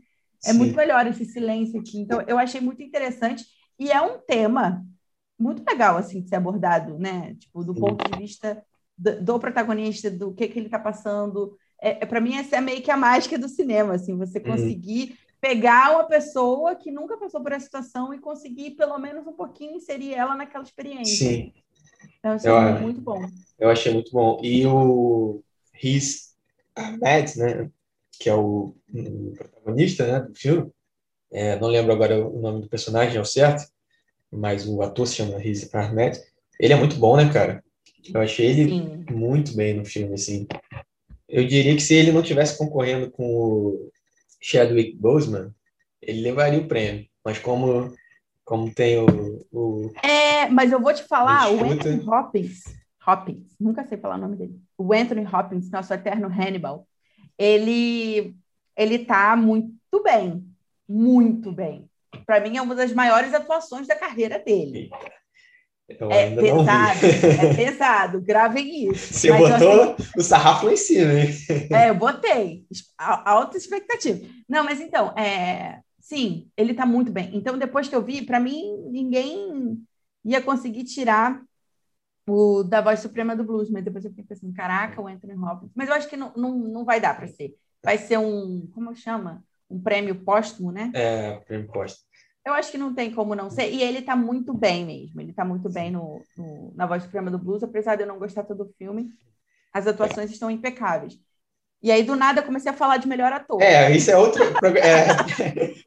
É 0.45 0.53
sim. 0.53 0.59
muito 0.59 0.77
melhor 0.77 1.07
esse 1.07 1.25
silêncio 1.25 1.81
aqui. 1.81 1.99
Então, 1.99 2.23
eu 2.27 2.39
achei 2.39 2.61
muito 2.61 2.83
interessante. 2.83 3.45
E 3.79 3.91
é 3.91 4.01
um 4.01 4.19
tema 4.19 4.85
muito 5.39 5.65
legal, 5.69 5.97
assim, 5.97 6.21
de 6.21 6.29
ser 6.29 6.37
abordado, 6.37 6.99
né? 6.99 7.35
Tipo, 7.35 7.65
do 7.65 7.75
sim. 7.75 7.81
ponto 7.81 8.11
de 8.11 8.19
vista 8.19 8.63
do, 8.97 9.23
do, 9.23 9.39
protagonista, 9.39 10.11
do 10.11 10.33
que, 10.33 10.49
que 10.49 10.59
ele 10.59 10.67
está 10.67 10.79
passando. 10.79 11.57
É, 11.81 12.03
é 12.03 12.07
para 12.07 12.21
mim, 12.21 12.37
essa 12.37 12.57
é 12.57 12.61
meio 12.61 12.83
que 12.83 12.91
a 12.91 12.97
mágica 12.97 13.39
do 13.39 13.49
cinema, 13.49 13.95
assim, 13.95 14.17
você 14.17 14.39
uhum. 14.39 14.45
conseguir 14.45 15.17
pegar 15.41 15.93
uma 15.93 16.05
pessoa 16.05 16.75
que 16.75 16.91
nunca 16.91 17.17
passou 17.17 17.41
por 17.41 17.53
essa 17.53 17.67
situação 17.67 18.13
e 18.13 18.19
conseguir, 18.19 18.73
pelo 18.73 18.99
menos 18.99 19.27
um 19.27 19.33
pouquinho, 19.33 19.77
inserir 19.77 20.15
ela 20.15 20.35
naquela 20.35 20.65
experiência. 20.65 21.29
Sim. 21.29 21.53
Isso 22.37 22.49
é 22.49 22.81
muito 22.81 23.01
bom. 23.01 23.21
Eu 23.59 23.71
achei 23.71 23.93
muito 23.93 24.11
bom. 24.13 24.41
E 24.43 24.67
o 24.67 25.43
Riz 25.73 26.35
Ahmed, 26.77 27.39
né, 27.39 27.71
que 28.19 28.29
é 28.29 28.35
o, 28.35 28.75
o 28.93 29.33
protagonista 29.37 30.07
né, 30.07 30.21
do 30.21 30.35
filme, 30.35 30.71
é, 31.31 31.59
não 31.59 31.69
lembro 31.69 31.93
agora 31.93 32.27
o 32.27 32.41
nome 32.41 32.63
do 32.63 32.69
personagem 32.69 33.19
ao 33.19 33.25
certo, 33.25 33.69
mas 34.31 34.67
o 34.67 34.83
ator 34.83 35.07
se 35.07 35.17
chama 35.17 35.39
Riz 35.39 35.73
Ahmed. 35.75 36.21
Ele 36.59 36.73
é 36.73 36.77
muito 36.77 36.97
bom, 36.97 37.17
né, 37.17 37.31
cara? 37.33 37.63
Eu 38.13 38.21
achei 38.21 38.47
ele 38.47 38.69
Sim. 38.69 39.05
muito 39.11 39.55
bem 39.55 39.75
no 39.75 39.85
filme, 39.85 40.15
assim. 40.15 40.47
Eu 41.29 41.47
diria 41.47 41.75
que 41.75 41.83
se 41.83 41.95
ele 41.95 42.13
não 42.13 42.23
tivesse 42.23 42.57
concorrendo 42.57 43.11
com 43.11 43.25
o 43.25 43.93
Chadwick 44.41 44.97
Boseman, 44.97 45.51
ele 46.01 46.23
levaria 46.23 46.59
o 46.59 46.67
prêmio. 46.67 47.07
Mas 47.25 47.39
como, 47.39 47.95
como 48.49 48.73
tem 48.73 48.99
o, 48.99 49.47
o 49.53 49.93
É, 50.03 50.49
mas 50.49 50.73
eu 50.73 50.81
vou 50.81 50.95
te 50.95 51.03
falar, 51.03 51.53
o 51.53 51.63
Anthony 51.71 52.03
Hopkins, 52.09 52.63
Hopkins, 53.07 53.55
nunca 53.61 53.85
sei 53.85 53.99
falar 53.99 54.15
o 54.15 54.21
nome 54.21 54.37
dele. 54.37 54.59
O 54.79 54.95
Anthony 54.95 55.27
Hopkins, 55.27 55.71
nosso 55.71 55.93
eterno 55.93 56.29
Hannibal, 56.29 56.89
ele 57.37 58.35
ele 58.75 59.01
tá 59.01 59.37
muito 59.37 60.03
bem, 60.03 60.43
muito 60.89 61.53
bem. 61.53 61.91
Para 62.25 62.41
mim 62.41 62.57
é 62.57 62.63
uma 62.63 62.75
das 62.75 62.91
maiores 62.91 63.35
atuações 63.35 63.87
da 63.87 63.95
carreira 63.95 64.39
dele. 64.39 64.89
É 65.87 66.35
pesado, 66.35 67.07
é 67.07 67.53
pesado, 67.55 68.21
gravem 68.23 68.91
isso. 68.91 69.13
Você 69.13 69.31
Mas 69.31 69.41
botou 69.41 69.83
assim, 69.83 70.11
o 70.17 70.23
sarrafo 70.23 70.67
lá 70.67 70.73
em 70.73 70.77
cima, 70.77 71.13
hein? 71.13 71.29
É, 71.71 71.91
eu 71.91 71.95
botei. 71.95 72.65
Alta 72.97 73.59
expectativa. 73.59 74.27
Não, 74.49 74.65
mas 74.65 74.81
então, 74.81 75.15
é, 75.19 75.81
sim, 76.09 76.51
ele 76.57 76.73
tá 76.73 76.87
muito 76.87 77.13
bem. 77.13 77.31
Então, 77.37 77.59
depois 77.59 77.87
que 77.87 77.95
eu 77.95 78.03
vi, 78.03 78.25
para 78.25 78.41
mim, 78.41 78.89
ninguém 78.91 79.79
ia 80.25 80.41
conseguir 80.41 80.85
tirar 80.85 81.43
o 82.27 82.63
da 82.63 82.81
voz 82.81 83.01
suprema 83.01 83.37
do 83.37 83.45
blues, 83.45 83.71
mas 83.71 83.85
depois 83.85 84.05
eu 84.05 84.11
fiquei 84.11 84.25
pensando, 84.25 84.55
caraca, 84.55 85.01
o 85.01 85.07
Anthony 85.07 85.35
Hopkins. 85.35 85.71
Mas 85.75 85.89
eu 85.89 85.95
acho 85.95 86.09
que 86.09 86.17
não, 86.17 86.33
não, 86.35 86.57
não 86.57 86.85
vai 86.85 86.99
dar 86.99 87.15
para 87.15 87.29
ser. 87.29 87.55
Vai 87.85 87.99
ser 87.99 88.19
um, 88.19 88.67
como 88.75 88.95
chama? 88.97 89.45
Um 89.69 89.81
prêmio 89.81 90.25
póstumo, 90.25 90.73
né? 90.73 90.91
É, 90.95 91.37
prêmio 91.41 91.69
póstumo. 91.71 92.09
Eu 92.45 92.55
acho 92.55 92.71
que 92.71 92.79
não 92.79 92.95
tem 92.95 93.15
como 93.15 93.35
não 93.35 93.51
ser. 93.51 93.71
E 93.71 93.83
ele 93.83 94.01
tá 94.01 94.17
muito 94.17 94.55
bem 94.55 94.87
mesmo. 94.87 95.21
Ele 95.21 95.35
tá 95.35 95.45
muito 95.45 95.69
bem 95.69 95.91
no, 95.91 96.23
no 96.39 96.73
na 96.75 96.87
voz 96.87 97.03
suprema 97.03 97.31
do 97.31 97.39
blues, 97.39 97.63
apesar 97.63 97.97
de 97.97 98.05
eu 98.05 98.07
não 98.07 98.19
gostar 98.19 98.45
todo 98.45 98.63
o 98.63 98.73
filme. 98.79 99.11
As 99.73 99.87
atuações 99.87 100.31
estão 100.31 100.51
impecáveis. 100.51 101.21
E 101.81 101.93
aí, 101.93 102.03
do 102.03 102.17
nada, 102.17 102.41
eu 102.41 102.45
comecei 102.45 102.73
a 102.73 102.75
falar 102.75 102.97
de 102.97 103.07
melhor 103.07 103.33
ator. 103.33 103.63
É, 103.63 103.95
isso 103.95 104.11
é 104.11 104.17
outro, 104.17 104.43
é, 104.43 105.07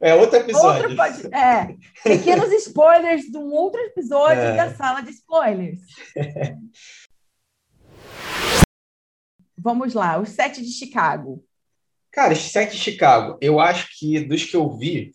é 0.00 0.14
outro 0.14 0.38
episódio. 0.38 0.88
Outro 0.88 0.96
pode, 0.96 1.26
é, 1.34 1.76
pequenos 2.02 2.50
spoilers 2.52 3.24
de 3.24 3.36
um 3.36 3.52
outro 3.52 3.78
episódio 3.80 4.42
é. 4.42 4.56
da 4.56 4.74
sala 4.74 5.02
de 5.02 5.10
spoilers. 5.10 5.80
Vamos 9.58 9.92
lá, 9.92 10.18
o 10.18 10.24
sete 10.24 10.62
de 10.62 10.72
Chicago. 10.72 11.44
Cara, 12.10 12.32
esse 12.32 12.48
sete 12.48 12.72
de 12.72 12.78
Chicago, 12.78 13.36
eu 13.40 13.60
acho 13.60 13.88
que 13.98 14.18
dos 14.20 14.44
que 14.44 14.56
eu 14.56 14.70
vi, 14.76 15.12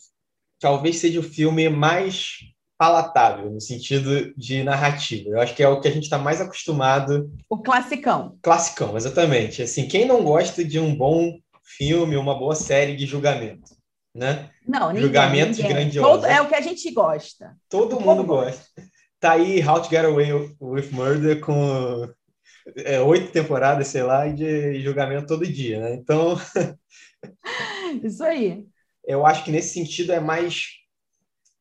talvez 0.60 0.98
seja 0.98 1.20
o 1.20 1.24
filme 1.24 1.68
mais 1.70 2.38
palatável, 2.78 3.50
no 3.50 3.60
sentido 3.60 4.34
de 4.36 4.64
narrativa. 4.64 5.30
Eu 5.30 5.42
acho 5.42 5.56
que 5.56 5.64
é 5.64 5.68
o 5.68 5.82
que 5.82 5.88
a 5.88 5.92
gente 5.92 6.04
está 6.04 6.18
mais 6.18 6.40
acostumado. 6.40 7.32
O 7.50 7.58
classicão. 7.58 8.38
Classicão, 8.42 8.96
exatamente. 8.96 9.64
Assim, 9.64 9.88
quem 9.88 10.06
não 10.06 10.24
gosta 10.24 10.64
de 10.64 10.80
um 10.80 10.96
bom 10.96 11.38
filme, 11.64 12.16
uma 12.16 12.38
boa 12.38 12.56
série 12.56 12.96
de 12.96 13.06
julgamento, 13.06 13.76
né? 14.14 14.50
Não, 14.68 14.90
ninguém, 14.90 15.04
Julgamentos 15.04 15.58
ninguém. 15.58 15.74
grandiosos. 15.74 16.12
Todo, 16.12 16.26
é 16.26 16.42
o 16.42 16.48
que 16.48 16.56
a 16.56 16.62
gente 16.62 16.92
gosta. 16.92 17.56
Todo 17.68 18.00
mundo 18.00 18.24
gosta. 18.24 18.64
Tá 19.20 19.32
aí 19.32 19.66
How 19.66 19.82
to 19.82 19.90
Get 19.90 20.06
Away 20.06 20.32
with 20.62 20.92
Murder 20.92 21.40
com 21.40 22.08
é, 22.78 23.02
oito 23.02 23.32
temporadas, 23.32 23.88
sei 23.88 24.04
lá, 24.04 24.28
de 24.28 24.80
julgamento 24.82 25.28
todo 25.28 25.46
dia, 25.46 25.80
né? 25.80 25.94
Então... 25.96 26.38
Isso 28.04 28.24
aí 28.24 28.68
eu 29.08 29.26
acho 29.26 29.46
que 29.46 29.52
nesse 29.52 29.74
sentido 29.74 30.12
é 30.12 30.20
mais, 30.20 30.77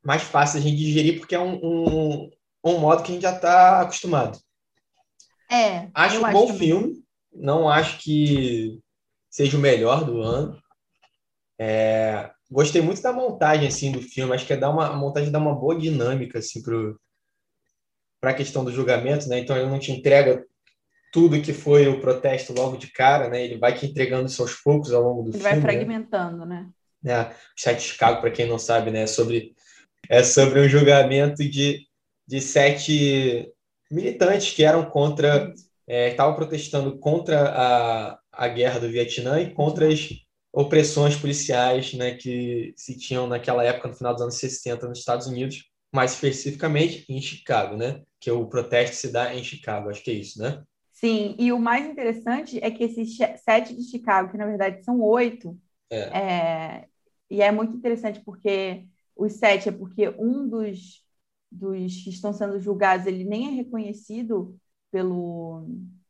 mais 0.07 0.23
fácil 0.23 0.61
a 0.61 0.63
gente 0.63 0.77
digerir, 0.77 1.19
porque 1.19 1.35
é 1.35 1.41
um, 1.41 1.57
um, 1.57 2.31
um 2.65 2.79
modo 2.79 3.03
que 3.03 3.11
a 3.11 3.15
gente 3.15 3.23
já 3.23 3.35
está 3.35 3.81
acostumado. 3.81 4.39
É. 5.51 5.89
Acho 5.93 6.25
um 6.25 6.31
bom 6.31 6.55
filme, 6.55 7.03
não 7.35 7.69
acho 7.69 7.99
que 7.99 8.79
seja 9.29 9.57
o 9.57 9.61
melhor 9.61 10.05
do 10.05 10.23
ano. 10.23 10.57
É, 11.59 12.31
gostei 12.49 12.81
muito 12.81 13.03
da 13.03 13.13
montagem 13.13 13.67
assim 13.67 13.91
do 13.91 14.01
filme, 14.01 14.33
acho 14.33 14.47
que 14.47 14.53
é 14.53 14.57
dar 14.57 14.71
uma, 14.71 14.87
a 14.87 14.97
montagem 14.97 15.33
dá 15.33 15.41
uma 15.41 15.55
boa 15.55 15.77
dinâmica 15.77 16.39
assim 16.39 16.63
para 18.21 18.31
a 18.31 18.35
questão 18.35 18.65
do 18.65 18.71
julgamento, 18.71 19.29
né? 19.29 19.41
Então 19.41 19.57
ele 19.57 19.69
não 19.69 19.81
te 19.81 19.91
entrega 19.91 20.45
tudo 21.13 21.43
que 21.43 21.53
foi 21.53 21.89
o 21.89 22.01
protesto 22.01 22.53
logo 22.53 22.77
de 22.77 22.93
cara, 22.93 23.29
né? 23.29 23.45
Ele 23.45 23.59
vai 23.59 23.75
te 23.75 23.87
entregando 23.87 24.27
isso 24.27 24.41
aos 24.41 24.55
poucos 24.55 24.93
ao 24.93 25.03
longo 25.03 25.25
do 25.25 25.31
ele 25.31 25.39
filme. 25.39 25.49
Ele 25.49 25.61
vai 25.61 25.75
né? 25.75 25.81
fragmentando, 25.81 26.47
né? 26.47 26.69
né? 27.03 27.25
né? 27.25 27.35
O 27.57 27.61
site 27.61 27.79
de 27.79 27.85
Chicago, 27.85 28.21
para 28.21 28.31
quem 28.31 28.47
não 28.47 28.59
sabe, 28.59 28.93
né, 28.93 29.03
é 29.03 29.07
sobre 29.09 29.56
é 30.11 30.23
sobre 30.23 30.61
um 30.61 30.69
julgamento 30.69 31.49
de, 31.49 31.87
de 32.27 32.41
sete 32.41 33.53
militantes 33.91 34.53
que 34.53 34.65
eram 34.65 34.85
contra, 34.91 35.53
é, 35.87 36.11
estavam 36.11 36.35
protestando 36.35 36.99
contra 36.99 37.49
a, 37.51 38.19
a 38.33 38.49
guerra 38.49 38.81
do 38.81 38.89
Vietnã 38.89 39.41
e 39.41 39.53
contra 39.53 39.89
as 39.89 40.09
opressões 40.53 41.17
policiais 41.17 41.93
né, 41.95 42.15
que 42.15 42.73
se 42.77 42.97
tinham 42.97 43.27
naquela 43.27 43.63
época, 43.63 43.89
no 43.89 43.95
final 43.95 44.13
dos 44.13 44.23
anos 44.23 44.39
60, 44.39 44.89
nos 44.89 44.99
Estados 44.99 45.27
Unidos, 45.27 45.71
mais 45.93 46.13
especificamente 46.13 47.05
em 47.09 47.21
Chicago, 47.21 47.77
né? 47.77 48.03
Que 48.21 48.31
o 48.31 48.47
protesto 48.47 48.97
se 48.97 49.13
dá 49.13 49.35
em 49.35 49.45
Chicago, 49.45 49.91
acho 49.91 50.03
que 50.03 50.11
é 50.11 50.15
isso, 50.15 50.41
né? 50.41 50.63
Sim, 50.93 51.37
e 51.39 51.53
o 51.53 51.59
mais 51.59 51.87
interessante 51.87 52.59
é 52.63 52.71
que 52.71 52.85
esses 52.85 53.17
sete 53.45 53.75
de 53.75 53.83
Chicago, 53.83 54.31
que 54.31 54.39
na 54.39 54.47
verdade 54.47 54.83
são 54.83 55.01
oito, 55.01 55.57
é. 55.91 55.99
É, 55.99 56.85
e 57.31 57.43
é 57.43 57.51
muito 57.53 57.77
interessante 57.77 58.21
porque 58.25 58.85
os 59.17 59.33
sete 59.35 59.69
é 59.69 59.73
porque 59.73 60.09
um 60.19 60.47
dos, 60.47 61.03
dos 61.51 61.97
que 62.03 62.11
estão 62.11 62.33
sendo 62.33 62.61
julgados 62.61 63.07
ele 63.07 63.25
nem 63.25 63.49
é 63.49 63.51
reconhecido 63.51 64.57
pelo 64.91 65.67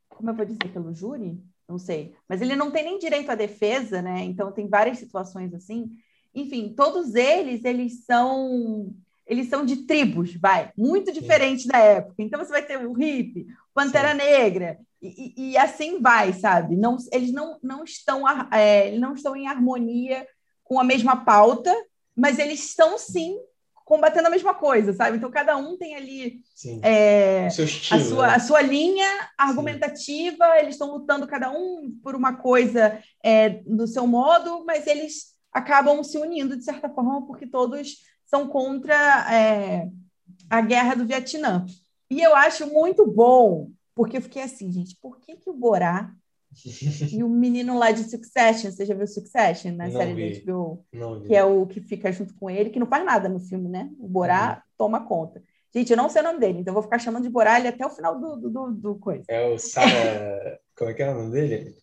como 0.09 0.31
eu 0.31 0.35
vou 0.35 0.45
dizer 0.45 0.73
pelo 0.73 0.95
júri? 0.95 1.39
Não 1.69 1.79
sei. 1.79 2.15
Mas 2.29 2.41
ele 2.41 2.57
não 2.57 2.71
tem 2.71 2.85
nem 2.85 2.99
direito 2.99 3.31
à 3.31 3.35
defesa 3.35 4.03
né? 4.03 4.25
Então 4.25 4.53
tem 4.53 4.69
várias 4.69 4.99
situações 4.99 5.55
assim. 5.55 5.91
Enfim 6.35 6.75
todos 6.75 7.15
eles 7.15 7.65
eles 7.65 8.05
são 8.05 8.93
eles 9.27 9.49
são 9.49 9.65
de 9.65 9.87
tribos 9.87 10.35
vai. 10.35 10.73
Muito 10.77 11.13
diferente 11.13 11.67
da 11.69 11.79
época. 11.79 12.15
Então 12.19 12.45
você 12.45 12.51
vai 12.51 12.65
ter 12.65 12.85
o 12.85 12.93
hippie 12.93 13.47
pantera 13.73 14.13
Sim. 14.13 14.17
negra 14.19 14.79
e, 15.01 15.51
e, 15.53 15.59
assim 15.59 16.01
vai 16.01 16.33
sabe? 16.33 16.75
Não 16.77 16.97
eles 17.13 17.31
não 17.31 17.59
não 17.63 17.85
estão 17.85 18.25
é, 18.51 18.97
não 18.99 19.15
estão 19.15 19.37
em 19.37 19.47
harmonia 19.47 20.27
com 20.65 20.81
a 20.81 20.85
mesma 20.85 21.25
pauta, 21.25 21.73
mas 22.17 22.39
eles 22.39 22.65
estão 22.65 22.97
sim 22.97 23.39
combatendo 23.85 24.27
a 24.27 24.31
mesma 24.31 24.53
coisa, 24.53 24.93
sabe? 24.93 25.17
Então 25.17 25.31
cada 25.31 25.57
um 25.57 25.77
tem 25.77 25.95
ali 25.95 26.41
é, 26.83 27.47
estilo, 27.47 28.01
a, 28.01 28.05
sua, 28.05 28.27
né? 28.27 28.35
a 28.35 28.41
sua 28.41 28.61
linha 28.61 29.07
argumentativa, 29.39 30.45
sim. 30.45 30.59
eles 30.59 30.75
estão 30.75 30.91
lutando 30.91 31.27
cada 31.27 31.53
um 31.53 31.97
por 32.03 32.17
uma 32.17 32.35
coisa 32.35 33.01
é, 33.23 33.51
do 33.65 33.87
seu 33.87 34.05
modo, 34.05 34.65
mas 34.65 34.89
eles 34.89 35.37
acabam 35.53 36.03
se 36.03 36.19
unindo 36.19 36.57
de 36.57 36.65
certa 36.65 36.89
forma 36.89 37.25
porque 37.27 37.47
todos 37.47 37.99
são 38.25 38.49
contra 38.49 39.33
é, 39.33 39.89
a 40.51 40.61
guerra 40.61 40.97
do 40.97 41.07
Vietnã. 41.07 41.65
E 42.11 42.21
eu 42.21 42.35
acho 42.35 42.67
muito 42.67 43.07
bom, 43.07 43.71
porque 43.95 44.17
eu 44.17 44.23
fiquei 44.23 44.43
assim, 44.43 44.71
gente, 44.71 44.97
por 45.01 45.21
que, 45.21 45.37
que 45.37 45.49
o 45.49 45.55
Borá 45.55 46.13
e 47.13 47.23
o 47.23 47.29
menino 47.29 47.79
lá 47.79 47.91
de 47.91 48.05
Succession, 48.05 48.71
você 48.71 48.87
já 48.87 48.95
viu 48.95 49.07
Succession 49.07 49.73
na 49.73 49.91
série 49.91 50.15
vi. 50.15 50.41
da 50.41 50.53
HBO? 50.53 50.85
Que 51.27 51.35
é 51.35 51.45
o 51.45 51.67
que 51.67 51.81
fica 51.81 52.11
junto 52.11 52.35
com 52.35 52.49
ele, 52.49 52.71
que 52.71 52.79
não 52.79 52.87
faz 52.87 53.05
nada 53.05 53.29
no 53.29 53.39
filme, 53.39 53.69
né? 53.69 53.91
O 53.99 54.09
Borá 54.09 54.55
uhum. 54.55 54.63
toma 54.79 55.05
conta. 55.07 55.43
Gente, 55.75 55.91
eu 55.91 55.97
não 55.97 56.09
sei 56.09 56.23
o 56.23 56.25
nome 56.25 56.41
dele, 56.41 56.61
então 56.61 56.73
vou 56.73 56.83
ficar 56.83 56.99
chamando 56.99 57.25
de 57.25 57.29
Borá 57.29 57.59
ele 57.59 57.69
até 57.69 57.85
o 57.85 57.91
final 57.91 58.19
do, 58.19 58.37
do, 58.37 58.73
do 58.73 58.95
coisa. 58.97 59.25
É 59.29 59.47
o 59.47 59.59
Sara. 59.59 60.59
Como 60.77 60.91
é 60.91 60.95
que 60.95 61.03
é 61.03 61.11
o 61.11 61.15
nome 61.15 61.33
dele? 61.33 61.77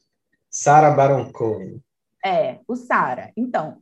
Sara 0.50 0.92
Baron 0.92 1.32
Cohen. 1.32 1.80
É, 2.26 2.60
o 2.68 2.76
Sara. 2.76 3.32
Então. 3.38 3.78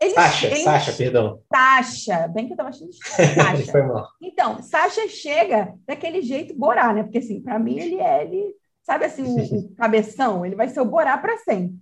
Ele, 0.00 0.12
Sasha, 0.12 0.56
Sasha, 0.56 0.92
perdão. 0.92 1.40
Sasha, 1.50 2.28
bem 2.28 2.46
que 2.46 2.52
eu 2.52 2.56
tava 2.56 2.68
achando 2.68 2.90
de 2.90 2.98
Sasha. 3.08 3.72
Foi 3.72 3.82
mal. 3.82 4.06
Então, 4.22 4.62
Sasha 4.62 5.08
chega 5.08 5.74
daquele 5.86 6.22
jeito 6.22 6.54
Borá, 6.54 6.92
né? 6.92 7.02
Porque 7.02 7.18
assim, 7.18 7.40
para 7.40 7.58
mim 7.58 7.78
ele 7.78 7.98
é 7.98 8.24
ele 8.24 8.54
sabe 8.86 9.04
assim, 9.04 9.24
o, 9.24 9.58
o 9.58 9.74
cabeção, 9.76 10.46
ele 10.46 10.54
vai 10.54 10.68
ser 10.68 10.80
o 10.80 10.84
Borá 10.84 11.18
para 11.18 11.36
sempre. 11.38 11.76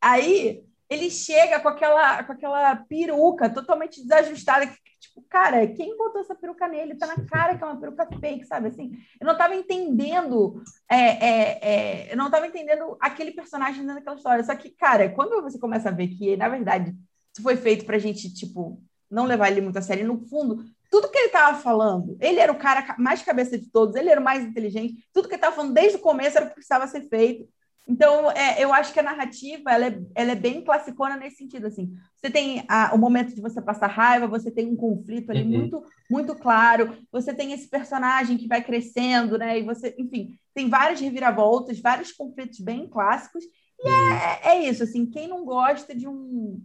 Aí 0.00 0.64
ele 0.88 1.10
chega 1.10 1.60
com 1.60 1.68
aquela, 1.68 2.24
com 2.24 2.32
aquela 2.32 2.76
peruca 2.76 3.50
totalmente 3.50 4.00
desajustada. 4.00 4.66
Que, 4.66 4.76
tipo, 4.98 5.22
cara, 5.28 5.66
quem 5.66 5.96
botou 5.96 6.22
essa 6.22 6.34
peruca 6.34 6.66
nele? 6.66 6.96
Tá 6.96 7.06
na 7.06 7.26
cara 7.26 7.58
que 7.58 7.62
é 7.62 7.66
uma 7.66 7.78
peruca 7.78 8.08
fake, 8.18 8.46
sabe? 8.46 8.68
Assim, 8.68 8.92
eu 9.20 9.26
não 9.26 9.36
tava 9.36 9.54
entendendo. 9.54 10.62
É, 10.90 10.96
é, 10.96 11.58
é, 11.60 12.12
eu 12.12 12.16
não 12.16 12.30
tava 12.30 12.46
entendendo 12.46 12.96
aquele 13.00 13.32
personagem 13.32 13.82
dentro 13.82 13.96
daquela 13.96 14.16
história. 14.16 14.44
Só 14.44 14.54
que, 14.56 14.70
cara, 14.70 15.10
quando 15.10 15.42
você 15.42 15.58
começa 15.58 15.90
a 15.90 15.92
ver 15.92 16.08
que, 16.08 16.36
na 16.36 16.48
verdade, 16.48 16.96
isso 17.34 17.42
foi 17.42 17.56
feito 17.56 17.84
pra 17.84 17.98
gente, 17.98 18.32
tipo, 18.32 18.80
não 19.10 19.26
levar 19.26 19.50
ele 19.50 19.60
muito 19.60 19.78
a 19.78 19.82
sério, 19.82 20.06
no 20.06 20.26
fundo, 20.26 20.64
tudo 20.90 21.10
que 21.10 21.18
ele 21.18 21.26
estava 21.26 21.58
falando, 21.58 22.16
ele 22.20 22.38
era 22.38 22.52
o 22.52 22.58
cara 22.58 22.94
mais 22.98 23.22
cabeça 23.22 23.58
de 23.58 23.70
todos, 23.70 23.94
ele 23.94 24.10
era 24.10 24.20
o 24.20 24.24
mais 24.24 24.44
inteligente, 24.44 25.06
tudo 25.12 25.28
que 25.28 25.34
ele 25.34 25.38
estava 25.38 25.56
falando 25.56 25.74
desde 25.74 25.96
o 25.96 26.00
começo 26.00 26.36
era 26.36 26.46
o 26.46 26.48
que 26.48 26.54
precisava 26.54 26.86
ser 26.86 27.08
feito. 27.08 27.48
Então, 27.88 28.30
é, 28.32 28.62
eu 28.62 28.72
acho 28.72 28.92
que 28.92 28.98
a 28.98 29.02
narrativa 29.02 29.70
ela 29.70 29.86
é, 29.86 30.00
ela 30.14 30.32
é 30.32 30.34
bem 30.34 30.64
classicona 30.64 31.16
nesse 31.16 31.36
sentido. 31.36 31.68
Assim. 31.68 31.94
Você 32.16 32.28
tem 32.28 32.64
a, 32.68 32.92
o 32.92 32.98
momento 32.98 33.32
de 33.32 33.40
você 33.40 33.62
passar 33.62 33.86
raiva, 33.86 34.26
você 34.26 34.50
tem 34.50 34.66
um 34.66 34.74
conflito 34.74 35.30
ali 35.30 35.42
uhum. 35.42 35.48
muito, 35.48 35.84
muito 36.10 36.34
claro, 36.34 36.98
você 37.12 37.32
tem 37.32 37.52
esse 37.52 37.68
personagem 37.68 38.36
que 38.36 38.48
vai 38.48 38.62
crescendo, 38.62 39.38
né? 39.38 39.60
E 39.60 39.62
você, 39.62 39.94
enfim, 39.96 40.36
tem 40.52 40.68
várias 40.68 41.00
reviravoltas, 41.00 41.78
vários 41.78 42.10
conflitos 42.10 42.58
bem 42.58 42.88
clássicos. 42.88 43.44
E 43.78 43.88
uhum. 43.88 44.12
é, 44.12 44.40
é 44.42 44.68
isso, 44.68 44.82
assim, 44.82 45.06
quem 45.06 45.28
não 45.28 45.44
gosta 45.44 45.94
de 45.94 46.08
um, 46.08 46.60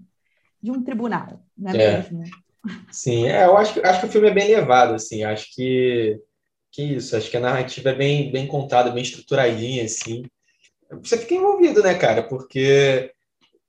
de 0.59 0.71
um 0.71 0.81
tribunal, 0.81 1.43
não 1.55 1.71
é, 1.71 1.75
é. 1.75 1.97
mesmo? 1.97 2.23
Sim, 2.91 3.27
é, 3.27 3.45
eu 3.45 3.57
acho, 3.57 3.83
acho 3.85 4.01
que 4.01 4.05
o 4.05 4.09
filme 4.09 4.29
é 4.29 4.33
bem 4.33 4.47
levado, 4.47 4.93
assim, 4.93 5.23
acho 5.23 5.47
que, 5.55 6.19
que 6.71 6.83
isso, 6.83 7.15
acho 7.15 7.29
que 7.29 7.37
a 7.37 7.41
narrativa 7.41 7.89
é 7.89 7.95
bem, 7.95 8.31
bem 8.31 8.47
contada, 8.47 8.91
bem 8.91 9.03
estruturadinha, 9.03 9.83
assim 9.83 10.23
você 10.99 11.17
fica 11.17 11.35
envolvido, 11.35 11.81
né, 11.81 11.93
cara? 11.93 12.23
Porque 12.23 13.11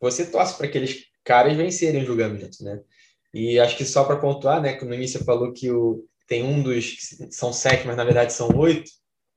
você 0.01 0.27
torce 0.27 0.57
para 0.57 0.67
aqueles 0.67 1.05
caras 1.25 1.57
vencerem 1.57 2.03
o 2.03 2.07
julgamento, 2.07 2.63
né? 2.65 2.81
E 3.33 3.59
acho 3.59 3.77
que 3.77 3.85
só 3.85 4.05
para 4.05 4.17
pontuar, 4.17 4.61
né, 4.61 4.75
que 4.75 4.85
no 4.85 4.95
início 4.95 5.19
você 5.19 5.25
falou 5.25 5.53
que 5.53 5.71
o, 5.71 6.05
tem 6.27 6.43
um 6.43 6.63
dos 6.63 6.91
que 6.91 7.33
são 7.33 7.53
sete, 7.53 7.87
mas 7.87 7.97
na 7.97 8.05
verdade 8.05 8.33
são 8.33 8.49
oito, 8.57 8.91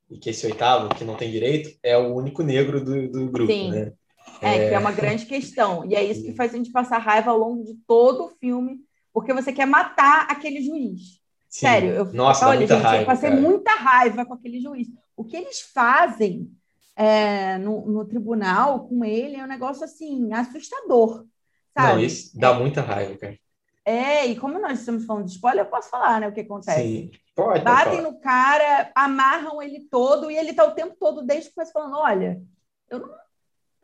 e 0.10 0.18
que 0.18 0.32
esse 0.32 0.46
oitavo, 0.46 0.94
que 0.94 1.04
não 1.04 1.16
tem 1.16 1.32
direito, 1.32 1.78
é 1.82 1.98
o 1.98 2.14
único 2.14 2.44
negro 2.44 2.84
do, 2.84 3.10
do 3.10 3.30
grupo, 3.30 3.52
Sim. 3.52 3.72
né? 3.72 3.94
É, 4.42 4.56
é, 4.56 4.70
que 4.70 4.74
é 4.74 4.80
uma 4.80 4.92
grande 4.92 5.26
questão. 5.26 5.86
E 5.90 5.96
é 5.96 6.04
isso 6.04 6.24
que 6.24 6.34
faz 6.34 6.54
a 6.54 6.58
gente 6.58 6.72
passar 6.72 6.98
raiva 6.98 7.32
ao 7.32 7.38
longo 7.38 7.64
de 7.64 7.76
todo 7.88 8.26
o 8.26 8.30
filme, 8.40 8.80
porque 9.16 9.32
você 9.32 9.54
quer 9.54 9.66
matar 9.66 10.28
aquele 10.30 10.62
juiz. 10.62 11.22
Sim. 11.48 11.62
Sério, 11.62 11.92
eu, 11.92 12.14
Nossa, 12.14 12.50
olha, 12.50 12.68
gente, 12.68 12.82
raiva, 12.82 13.04
eu 13.04 13.06
passei 13.06 13.30
cara. 13.30 13.42
muita 13.42 13.72
raiva 13.72 14.26
com 14.26 14.34
aquele 14.34 14.60
juiz. 14.60 14.90
O 15.16 15.24
que 15.24 15.38
eles 15.38 15.62
fazem 15.62 16.52
é, 16.98 17.58
no, 17.58 17.86
no, 17.86 18.04
tribunal 18.04 18.90
com 18.90 19.06
ele 19.06 19.38
é 19.38 19.44
um 19.46 19.48
negócio 19.48 19.86
assim, 19.86 20.34
assustador. 20.34 21.26
Sabe? 21.74 21.94
Não, 21.94 22.00
isso 22.02 22.38
dá 22.38 22.54
muita 22.56 22.82
raiva, 22.82 23.18
cara. 23.18 23.40
É, 23.86 24.26
e 24.26 24.36
como 24.36 24.60
nós 24.60 24.80
estamos 24.80 25.06
falando 25.06 25.28
de 25.28 25.32
spoiler, 25.32 25.64
eu 25.64 25.70
posso 25.70 25.90
falar, 25.90 26.20
né, 26.20 26.28
o 26.28 26.34
que 26.34 26.42
acontece. 26.42 26.82
Sim, 26.82 27.12
pode. 27.34 27.64
Batem 27.64 28.02
no 28.02 28.20
cara, 28.20 28.92
amarram 28.94 29.62
ele 29.62 29.88
todo, 29.90 30.30
e 30.30 30.36
ele 30.36 30.52
tá 30.52 30.66
o 30.66 30.74
tempo 30.74 30.98
todo, 31.00 31.24
desde 31.24 31.48
que 31.48 31.56
começa 31.56 31.72
falando, 31.72 31.96
olha, 31.96 32.42
eu 32.90 33.00
não, 33.00 33.10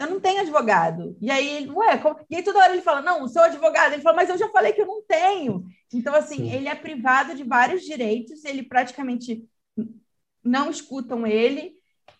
eu 0.01 0.10
não 0.10 0.20
tenho 0.20 0.41
advogado. 0.41 1.15
E 1.22 1.29
aí, 1.29 1.70
ué, 1.70 1.98
como... 1.98 2.20
e 2.29 2.36
aí 2.36 2.43
toda 2.43 2.60
hora 2.60 2.73
ele 2.73 2.82
fala, 2.82 3.02
não, 3.02 3.23
o 3.23 3.28
seu 3.28 3.43
advogado. 3.43 3.93
Ele 3.93 4.02
fala, 4.02 4.15
mas 4.15 4.30
eu 4.30 4.38
já 4.38 4.49
falei 4.49 4.73
que 4.73 4.82
eu 4.82 4.88
não 4.88 5.04
tenho. 5.04 5.63
Então, 5.93 6.13
assim, 6.15 6.38
Sim. 6.38 6.52
ele 6.52 6.67
é 6.67 6.75
privado 6.75 7.36
de 7.36 7.43
vários 7.43 7.84
direitos, 7.84 8.43
ele 8.43 8.63
praticamente 8.63 9.47
não 10.43 10.69
escutam 10.71 11.28
ele, 11.28 11.75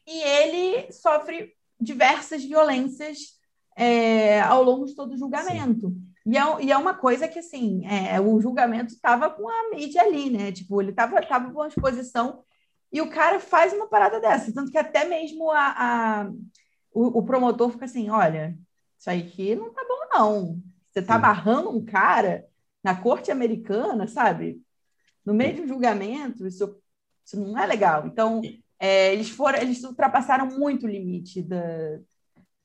e 0.06 0.22
ele 0.22 0.92
sofre 0.92 1.54
diversas 1.80 2.44
violências 2.44 3.40
é, 3.76 4.42
ao 4.42 4.64
longo 4.64 4.86
de 4.86 4.96
todo 4.96 5.14
o 5.14 5.18
julgamento. 5.18 5.94
E 6.26 6.38
é, 6.38 6.42
e 6.64 6.72
é, 6.72 6.78
uma 6.78 6.94
coisa 6.94 7.28
que, 7.28 7.40
assim, 7.40 7.86
é, 7.86 8.20
o 8.22 8.40
julgamento 8.40 8.94
estava 8.94 9.30
com 9.30 9.50
a 9.50 9.76
mídia 9.76 10.04
ali, 10.04 10.30
né? 10.30 10.52
Tipo, 10.52 10.82
ele 10.82 10.92
estava 10.92 11.20
tava 11.26 11.52
com 11.52 11.62
a 11.62 11.68
exposição 11.68 12.44
e 12.92 13.02
o 13.02 13.10
cara 13.10 13.40
faz 13.40 13.74
uma 13.74 13.88
parada 13.88 14.20
dessa. 14.20 14.54
Tanto 14.54 14.72
que 14.72 14.78
até 14.78 15.06
mesmo 15.06 15.50
a, 15.50 15.76
a 15.78 16.32
o, 16.94 17.20
o, 17.20 17.24
promotor 17.24 17.72
fica 17.72 17.86
assim, 17.86 18.10
olha, 18.10 18.58
isso 18.98 19.10
aí 19.10 19.22
aqui 19.22 19.56
não 19.56 19.74
tá 19.74 19.84
bom, 19.88 20.18
não. 20.18 20.64
Você 20.90 21.00
está 21.00 21.16
amarrando 21.16 21.70
um 21.70 21.84
cara 21.84 22.46
na 22.84 22.96
corte 22.96 23.32
americana, 23.32 24.08
sabe? 24.08 24.62
No 25.26 25.34
meio 25.34 25.56
de 25.56 25.62
um 25.62 25.68
julgamento, 25.68 26.46
isso, 26.46 26.78
isso 27.26 27.40
não 27.40 27.58
é 27.58 27.66
legal. 27.66 28.06
Então, 28.08 28.42
é, 28.80 29.14
eles 29.14 29.30
foram, 29.30 29.60
eles 29.60 29.84
ultrapassaram 29.84 30.48
muito 30.48 30.86
o 30.86 30.90
limite 30.90 31.42
da, 31.42 32.00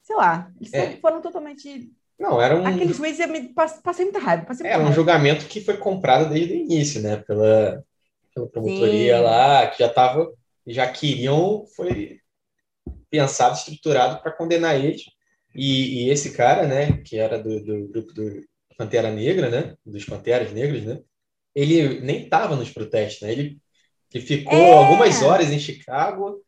sei 0.03 0.17
lá, 0.17 0.51
eles 0.61 0.73
é. 0.73 0.97
foram 0.97 1.21
totalmente 1.21 1.93
não, 2.19 2.41
era 2.41 2.57
um. 2.57 2.67
Aquele 2.67 2.95
juiz 2.95 3.21
eu 3.21 3.29
me 3.29 3.53
passei 3.53 4.05
muita 4.07 4.19
raiva. 4.19 4.47
Passei 4.47 4.67
era 4.67 4.83
um 4.83 4.93
julgamento 4.93 5.45
que 5.47 5.61
foi 5.61 5.77
comprado 5.77 6.31
desde 6.31 6.55
o 6.55 6.57
início, 6.57 7.03
né? 7.03 7.17
Pela, 7.17 7.85
pela 8.35 8.49
promotoria 8.49 9.19
Sim. 9.19 9.23
lá, 9.23 9.67
que 9.67 9.79
já 9.81 9.89
tava, 9.89 10.33
já 10.67 10.91
queriam, 10.91 11.67
foi 11.77 12.21
pensado, 13.16 13.57
estruturado 13.57 14.20
para 14.22 14.33
condenar 14.33 14.76
eles. 14.76 15.02
E, 15.55 16.05
e, 16.05 16.11
esse 16.11 16.33
cara, 16.33 16.66
né, 16.66 16.98
que 16.98 17.18
era 17.18 17.38
do, 17.38 17.64
do, 17.64 17.88
grupo 17.88 18.12
do 18.12 18.42
Pantera 18.76 19.11
Negra, 19.11 19.48
né? 19.48 19.74
Dos 19.85 20.05
Panteras 20.05 20.52
Negras, 20.52 20.85
né? 20.85 21.00
Ele 21.55 22.00
nem 22.00 22.24
estava 22.24 22.55
nos 22.55 22.70
protestos, 22.70 23.22
né? 23.22 23.33
Ele 23.33 23.59
que 24.11 24.20
ficou 24.20 24.59
é. 24.59 24.72
algumas 24.72 25.22
horas 25.22 25.50
em 25.50 25.59
Chicago 25.59 26.40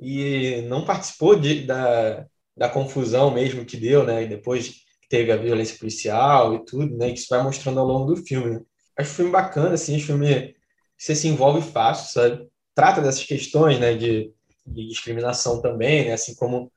e 0.00 0.62
não 0.68 0.84
participou 0.84 1.38
de, 1.38 1.64
da, 1.64 2.26
da 2.56 2.68
confusão 2.68 3.30
mesmo 3.30 3.64
que 3.64 3.76
deu, 3.76 4.04
né? 4.04 4.24
E 4.24 4.28
depois 4.28 4.74
teve 5.08 5.30
a 5.30 5.36
violência 5.36 5.78
policial 5.78 6.54
e 6.54 6.64
tudo, 6.64 6.96
né? 6.96 7.12
Que 7.12 7.18
isso 7.18 7.28
vai 7.30 7.42
mostrando 7.42 7.78
ao 7.78 7.86
longo 7.86 8.14
do 8.14 8.24
filme. 8.24 8.54
Né? 8.54 8.60
Acho 8.98 9.12
o 9.12 9.14
filme 9.14 9.30
bacana, 9.30 9.74
assim, 9.74 9.96
acho 9.96 10.06
filme 10.06 10.54
você 10.96 11.14
se 11.14 11.28
envolve 11.28 11.60
fácil, 11.70 12.12
sabe? 12.12 12.48
Trata 12.74 13.02
dessas 13.02 13.24
questões, 13.24 13.78
né? 13.78 13.94
De, 13.94 14.32
de 14.66 14.86
discriminação 14.88 15.60
também, 15.60 16.06
né? 16.06 16.12
Assim 16.12 16.34
como 16.34 16.72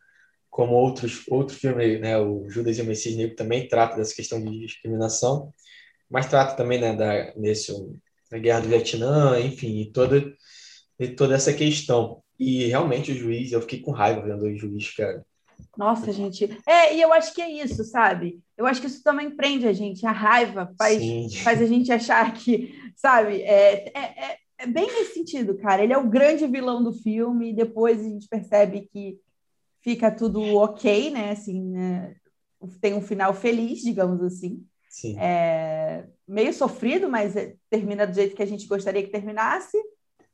como 0.50 0.74
outros 0.74 1.24
outro 1.30 1.56
filme, 1.56 2.00
né? 2.00 2.18
O 2.18 2.50
Judas 2.50 2.78
e 2.78 2.82
o 2.82 2.86
Messias 2.86 3.16
Negro 3.16 3.36
também 3.36 3.68
trata 3.68 3.96
dessa 3.96 4.16
questão 4.16 4.44
de 4.44 4.60
discriminação, 4.60 5.54
mas 6.10 6.28
trata 6.28 6.56
também, 6.56 6.80
né? 6.80 6.96
Da 6.96 7.34
nesse 7.36 7.72
a 8.32 8.38
guerra 8.38 8.62
do 8.62 8.70
Vietnã, 8.70 9.40
enfim, 9.40 9.80
e 9.80 9.92
toda, 9.92 10.34
e 11.00 11.08
toda 11.08 11.36
essa 11.36 11.54
questão. 11.54 12.22
E 12.38 12.66
realmente 12.68 13.12
o 13.12 13.16
juiz, 13.16 13.52
eu 13.52 13.62
fiquei 13.62 13.82
com 13.82 13.92
raiva 13.92 14.22
vendo 14.22 14.44
o 14.44 14.56
juiz, 14.56 14.96
cara. 14.96 15.26
Nossa, 15.78 16.12
gente. 16.12 16.50
É, 16.66 16.96
e 16.96 17.02
eu 17.02 17.12
acho 17.12 17.34
que 17.34 17.42
é 17.42 17.50
isso, 17.50 17.84
sabe? 17.84 18.40
Eu 18.58 18.66
acho 18.66 18.80
que 18.80 18.88
isso 18.88 19.04
também 19.04 19.32
prende 19.32 19.68
a 19.68 19.74
gente. 19.74 20.06
A 20.06 20.12
raiva 20.12 20.74
faz, 20.78 21.02
faz 21.44 21.62
a 21.62 21.66
gente 21.66 21.92
achar 21.92 22.34
que, 22.34 22.74
sabe? 22.96 23.42
É, 23.42 23.92
é, 23.94 24.00
é, 24.00 24.38
é, 24.60 24.68
bem 24.68 24.86
nesse 24.88 25.14
sentido, 25.14 25.58
cara. 25.58 25.84
Ele 25.84 25.94
é 25.94 25.98
o 25.98 26.10
grande 26.10 26.46
vilão 26.46 26.84
do 26.84 26.92
filme, 26.92 27.50
e 27.50 27.56
depois 27.56 28.00
a 28.00 28.04
gente 28.04 28.28
percebe 28.28 28.90
que 28.92 29.18
fica 29.82 30.12
tudo 30.12 30.42
ok, 30.58 31.10
né? 31.10 31.32
Assim, 31.32 31.64
né? 31.64 32.16
tem 32.82 32.94
um 32.94 33.02
final 33.02 33.34
feliz, 33.34 33.80
digamos 33.80 34.22
assim. 34.22 34.66
Sim. 34.90 35.18
É, 35.18 36.06
meio 36.28 36.54
sofrido, 36.54 37.08
mas 37.08 37.36
é, 37.36 37.56
termina 37.70 38.06
do 38.06 38.14
jeito 38.14 38.36
que 38.36 38.44
a 38.44 38.48
gente 38.48 38.68
gostaria 38.68 39.02
que 39.02 39.12
terminasse. 39.12 39.78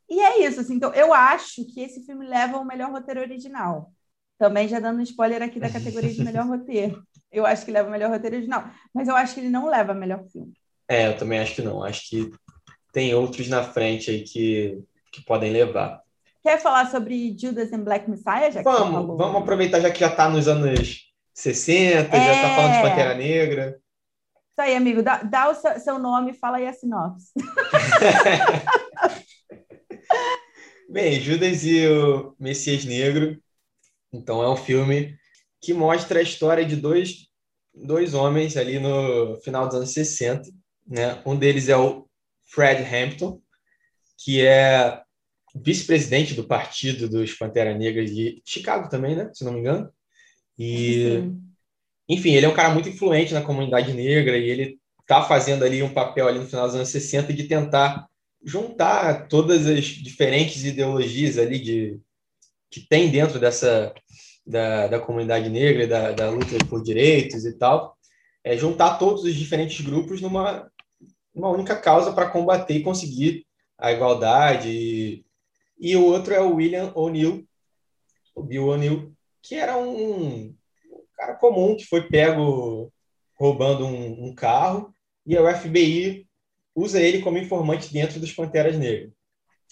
E 0.10 0.20
é 0.20 0.46
isso. 0.48 0.60
Assim, 0.60 0.76
então, 0.76 0.94
eu 0.94 1.14
acho 1.14 1.64
que 1.66 1.82
esse 1.82 2.04
filme 2.04 2.26
leva 2.26 2.58
o 2.58 2.66
melhor 2.66 2.92
roteiro 2.92 3.22
original. 3.22 3.92
Também 4.40 4.68
já 4.68 4.80
dando 4.80 5.00
um 5.00 5.04
spoiler 5.04 5.42
aqui 5.42 5.60
da 5.60 5.70
categoria 5.70 6.12
de 6.12 6.24
melhor 6.24 6.46
roteiro. 6.48 7.04
Eu 7.32 7.46
acho 7.46 7.64
que 7.64 7.72
leva 7.72 7.88
o 7.88 7.92
melhor 7.92 8.10
roteiro 8.10 8.38
original. 8.38 8.70
Mas 8.94 9.08
eu 9.08 9.16
acho 9.16 9.36
que 9.36 9.40
ele 9.40 9.50
não 9.50 9.68
leva 9.68 9.94
o 9.94 9.96
melhor 9.96 10.26
filme. 10.32 10.54
É, 10.88 11.08
eu 11.08 11.18
também 11.18 11.40
acho 11.40 11.56
que 11.56 11.62
não. 11.62 11.84
Acho 11.84 12.10
que 12.10 12.32
tem 12.96 13.14
outros 13.14 13.48
na 13.50 13.62
frente 13.62 14.10
aí 14.10 14.22
que, 14.22 14.82
que 15.12 15.22
podem 15.26 15.52
levar. 15.52 16.02
Quer 16.42 16.62
falar 16.62 16.90
sobre 16.90 17.36
Judas 17.38 17.74
and 17.74 17.84
Black 17.84 18.10
Messiah? 18.10 18.50
Já 18.50 18.62
vamos, 18.62 19.18
vamos 19.18 19.42
aproveitar 19.42 19.82
já 19.82 19.92
que 19.92 20.00
já 20.00 20.08
está 20.08 20.30
nos 20.30 20.48
anos 20.48 21.12
60, 21.34 22.16
é... 22.16 22.26
já 22.26 22.34
está 22.34 22.56
falando 22.56 22.76
de 22.76 22.82
Pantera 22.82 23.14
Negra. 23.14 23.78
Isso 24.32 24.62
aí, 24.62 24.78
amigo. 24.78 25.04
Dá, 25.04 25.22
dá 25.24 25.50
o 25.50 25.56
seu 25.78 26.00
nome 26.00 26.32
e 26.32 26.36
fala 26.36 26.56
aí 26.56 26.68
a 26.68 26.72
sinopse. 26.72 27.34
Bem, 30.90 31.20
Judas 31.20 31.66
e 31.66 31.86
o 31.90 32.34
Messias 32.40 32.86
Negro. 32.86 33.38
Então, 34.14 34.42
é 34.42 34.50
um 34.50 34.56
filme 34.56 35.18
que 35.60 35.74
mostra 35.74 36.20
a 36.20 36.24
história 36.24 36.64
de 36.64 36.78
dois, 36.78 37.28
dois 37.74 38.14
homens 38.14 38.56
ali 38.56 38.80
no 38.80 39.36
final 39.42 39.68
dos 39.68 39.76
anos 39.76 39.92
60. 39.92 40.50
Né? 40.88 41.22
Um 41.26 41.36
deles 41.36 41.68
é 41.68 41.76
o 41.76 42.05
Fred 42.46 42.84
Hampton, 42.84 43.42
que 44.18 44.46
é 44.46 45.02
vice-presidente 45.56 46.34
do 46.34 46.46
partido 46.46 47.08
dos 47.10 47.34
Pantera 47.34 47.74
Negra 47.78 48.06
de 48.06 48.42
Chicago 48.46 48.90
também, 48.90 49.16
né? 49.16 49.30
Se 49.34 49.44
não 49.44 49.54
me 49.54 49.60
engano. 49.60 49.90
E 50.58 51.20
Sim 51.22 51.46
enfim, 52.08 52.34
ele 52.34 52.46
é 52.46 52.50
um 52.50 52.54
cara 52.54 52.70
muito 52.70 52.88
influente 52.90 53.34
na 53.34 53.42
comunidade 53.42 53.92
negra 53.94 54.38
e 54.38 54.50
ele 54.50 54.80
está 55.02 55.24
fazendo 55.24 55.66
ali 55.66 55.82
um 55.82 55.94
papel 55.94 56.28
ali 56.28 56.40
no 56.40 56.48
final 56.48 56.68
dos 56.68 56.76
anos 56.76 56.90
60 56.90 57.34
de 57.34 57.46
tentar 57.46 58.08
juntar 58.44 59.28
todas 59.28 59.66
as 59.66 59.84
diferentes 59.86 60.64
ideologias 60.64 61.38
ali 61.38 61.60
de 61.60 62.00
que 62.70 62.82
tem 62.82 63.10
dentro 63.10 63.40
dessa 63.40 63.94
da, 64.46 64.88
da 64.88 65.00
comunidade 65.00 65.50
negra, 65.50 65.88
da, 65.88 66.12
da 66.12 66.30
luta 66.30 66.58
por 66.70 66.84
direitos 66.84 67.46
e 67.46 67.58
tal, 67.58 67.98
é 68.44 68.56
juntar 68.56 68.98
todos 68.98 69.24
os 69.24 69.34
diferentes 69.34 69.84
grupos 69.84 70.22
numa 70.22 70.70
uma 71.36 71.50
única 71.50 71.76
causa 71.76 72.14
para 72.14 72.30
combater 72.30 72.76
e 72.76 72.84
conseguir 72.84 73.46
a 73.78 73.92
igualdade. 73.92 74.70
E, 74.70 75.26
e, 75.78 75.96
o 75.96 76.06
outro 76.06 76.34
é 76.34 76.40
o 76.42 76.56
William 76.56 76.92
O'Neill, 76.96 77.46
o 78.34 78.42
Bill 78.42 78.68
O'Neill, 78.68 79.14
que 79.42 79.56
era 79.56 79.78
um, 79.78 80.48
um, 80.48 80.56
cara 81.16 81.36
comum 81.36 81.76
que 81.76 81.86
foi 81.86 82.08
pego 82.08 82.92
roubando 83.38 83.86
um, 83.86 84.28
um 84.28 84.34
carro 84.34 84.94
e 85.26 85.38
o 85.38 85.54
FBI 85.54 86.26
usa 86.74 87.02
ele 87.02 87.22
como 87.22 87.38
informante 87.38 87.92
dentro 87.92 88.20
dos 88.20 88.32
Panteras 88.32 88.78
Negras. 88.78 89.12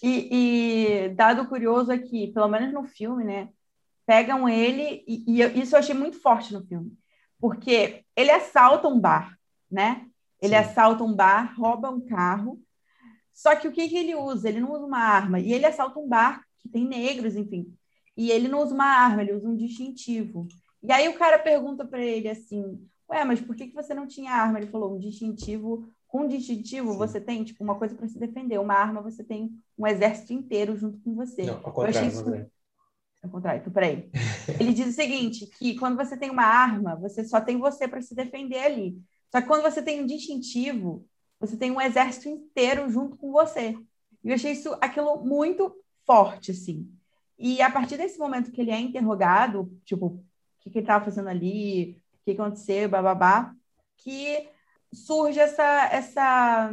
E, 0.02 0.28
e, 0.30 1.08
dado 1.10 1.46
curioso 1.48 1.90
aqui, 1.90 2.32
pelo 2.32 2.48
menos 2.48 2.72
no 2.72 2.84
filme, 2.84 3.24
né? 3.24 3.48
Pegam 4.06 4.48
ele, 4.48 5.02
e, 5.06 5.24
e, 5.26 5.60
isso 5.60 5.74
eu 5.74 5.78
achei 5.78 5.94
muito 5.94 6.20
forte 6.20 6.52
no 6.52 6.64
filme, 6.66 6.92
porque 7.38 8.04
ele 8.14 8.30
assalta 8.30 8.88
um 8.88 9.00
bar, 9.00 9.38
né? 9.70 10.06
Ele 10.44 10.54
Sim. 10.54 10.56
assalta 10.56 11.02
um 11.02 11.14
bar, 11.14 11.54
rouba 11.58 11.88
um 11.88 12.02
carro. 12.02 12.60
Só 13.32 13.56
que 13.56 13.66
o 13.66 13.72
que, 13.72 13.88
que 13.88 13.96
ele 13.96 14.14
usa? 14.14 14.46
Ele 14.46 14.60
não 14.60 14.72
usa 14.72 14.84
uma 14.84 14.98
arma. 14.98 15.40
E 15.40 15.52
ele 15.54 15.64
assalta 15.64 15.98
um 15.98 16.06
bar 16.06 16.44
que 16.58 16.68
tem 16.68 16.86
negros, 16.86 17.34
enfim. 17.34 17.74
E 18.14 18.30
ele 18.30 18.46
não 18.46 18.62
usa 18.62 18.74
uma 18.74 18.84
arma, 18.84 19.22
ele 19.22 19.32
usa 19.32 19.48
um 19.48 19.56
distintivo. 19.56 20.46
E 20.82 20.92
aí 20.92 21.08
o 21.08 21.18
cara 21.18 21.38
pergunta 21.38 21.82
para 21.86 22.04
ele 22.04 22.28
assim: 22.28 22.78
Ué, 23.10 23.24
mas 23.24 23.40
por 23.40 23.56
que, 23.56 23.68
que 23.68 23.74
você 23.74 23.94
não 23.94 24.06
tinha 24.06 24.32
arma? 24.32 24.58
Ele 24.58 24.70
falou: 24.70 24.94
um 24.94 24.98
distintivo. 25.00 25.88
Com 26.06 26.20
um 26.20 26.28
distintivo, 26.28 26.92
Sim. 26.92 26.98
você 26.98 27.20
tem 27.20 27.42
tipo 27.42 27.64
uma 27.64 27.74
coisa 27.76 27.94
para 27.94 28.06
se 28.06 28.18
defender. 28.18 28.60
Uma 28.60 28.74
arma, 28.74 29.02
você 29.02 29.24
tem 29.24 29.50
um 29.76 29.86
exército 29.86 30.32
inteiro 30.32 30.76
junto 30.76 31.00
com 31.00 31.14
você. 31.14 31.42
Não, 31.42 31.54
ao 31.54 31.72
contrário. 31.72 32.50
Ao 33.20 33.30
contrário, 33.30 33.60
então, 33.62 33.72
peraí. 33.72 34.10
Ele 34.60 34.74
diz 34.74 34.88
o 34.88 34.92
seguinte: 34.92 35.46
que 35.58 35.76
quando 35.76 35.96
você 35.96 36.16
tem 36.16 36.30
uma 36.30 36.44
arma, 36.44 36.94
você 36.94 37.24
só 37.24 37.40
tem 37.40 37.58
você 37.58 37.88
para 37.88 38.02
se 38.02 38.14
defender 38.14 38.60
ali. 38.60 39.02
Só 39.34 39.40
que 39.40 39.48
quando 39.48 39.62
você 39.62 39.82
tem 39.82 40.00
um 40.00 40.06
distintivo, 40.06 41.04
você 41.40 41.56
tem 41.56 41.72
um 41.72 41.80
exército 41.80 42.28
inteiro 42.28 42.88
junto 42.88 43.16
com 43.16 43.32
você. 43.32 43.76
E 44.22 44.28
eu 44.28 44.34
achei 44.36 44.52
isso 44.52 44.72
aquilo 44.80 45.24
muito 45.24 45.74
forte, 46.06 46.52
assim. 46.52 46.88
E 47.36 47.60
a 47.60 47.68
partir 47.68 47.96
desse 47.96 48.16
momento 48.16 48.52
que 48.52 48.60
ele 48.60 48.70
é 48.70 48.78
interrogado, 48.78 49.76
tipo, 49.84 50.06
o 50.06 50.24
que, 50.60 50.70
que 50.70 50.78
ele 50.78 50.84
estava 50.84 51.04
fazendo 51.04 51.28
ali, 51.28 52.00
o 52.12 52.24
que 52.24 52.30
aconteceu, 52.30 52.88
bababá, 52.88 53.52
que 53.96 54.48
surge 54.92 55.40
essa, 55.40 55.88
essa, 55.90 56.72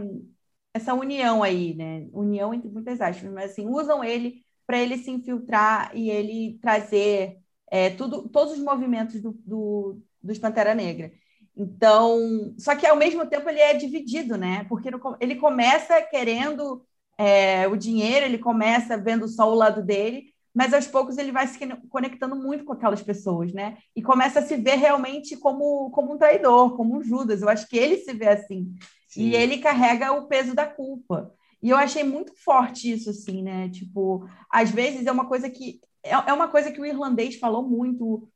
essa 0.72 0.94
união 0.94 1.42
aí, 1.42 1.74
né? 1.74 2.08
União 2.14 2.54
entre 2.54 2.70
muitas 2.70 3.02
aspas, 3.02 3.32
mas 3.32 3.54
assim, 3.54 3.66
usam 3.68 4.04
ele 4.04 4.46
para 4.68 4.78
ele 4.78 5.00
se 5.00 5.10
infiltrar 5.10 5.98
e 5.98 6.12
ele 6.12 6.60
trazer 6.62 7.40
é, 7.72 7.90
tudo, 7.90 8.30
todos 8.30 8.54
os 8.54 8.60
movimentos 8.60 9.20
do, 9.20 9.32
do, 9.44 10.00
dos 10.22 10.38
Pantera 10.38 10.76
Negra. 10.76 11.12
Então, 11.56 12.54
só 12.58 12.76
que 12.76 12.88
ao 12.88 12.96
mesmo 12.96 13.26
tempo 13.26 13.50
ele 13.50 13.60
é 13.60 13.74
dividido, 13.74 14.38
né? 14.38 14.66
Porque 14.70 14.90
ele 15.20 15.36
começa 15.36 16.02
querendo 16.02 16.84
é, 17.18 17.68
o 17.68 17.76
dinheiro, 17.76 18.26
ele 18.26 18.38
começa 18.38 18.98
vendo 18.98 19.28
só 19.28 19.52
o 19.52 19.56
lado 19.56 19.84
dele, 19.84 20.34
mas 20.54 20.74
aos 20.74 20.88
poucos 20.88 21.18
ele 21.18 21.32
vai 21.32 21.48
se 21.48 21.60
conectando 21.90 22.36
muito 22.36 22.64
com 22.64 22.74
aquelas 22.74 23.02
pessoas, 23.02 23.54
né? 23.54 23.78
E 23.96 24.02
começa 24.02 24.40
a 24.40 24.42
se 24.42 24.56
ver 24.56 24.76
realmente 24.76 25.38
como, 25.38 25.90
como 25.92 26.14
um 26.14 26.18
traidor, 26.18 26.76
como 26.76 26.98
um 26.98 27.04
Judas. 27.04 27.42
Eu 27.42 27.50
acho 27.50 27.68
que 27.68 27.78
ele 27.78 27.98
se 27.98 28.14
vê 28.14 28.30
assim. 28.30 28.74
Sim. 29.08 29.24
E 29.24 29.36
ele 29.36 29.60
carrega 29.60 30.12
o 30.14 30.28
peso 30.28 30.56
da 30.56 30.66
culpa. 30.66 31.34
E 31.62 31.70
eu 31.70 31.78
achei 31.78 32.04
muito 32.04 32.34
forte 32.44 32.92
isso, 32.92 33.10
assim, 33.10 33.44
né? 33.44 33.70
Tipo, 33.70 34.28
às 34.50 34.72
vezes 34.72 35.06
é 35.06 35.12
uma 35.12 35.26
coisa 35.26 35.50
que. 35.50 35.80
É, 36.04 36.12
é 36.12 36.34
uma 36.34 36.48
coisa 36.48 36.72
que 36.72 36.82
o 36.82 36.86
irlandês 36.86 37.36
falou 37.36 37.68
muito 37.68 38.28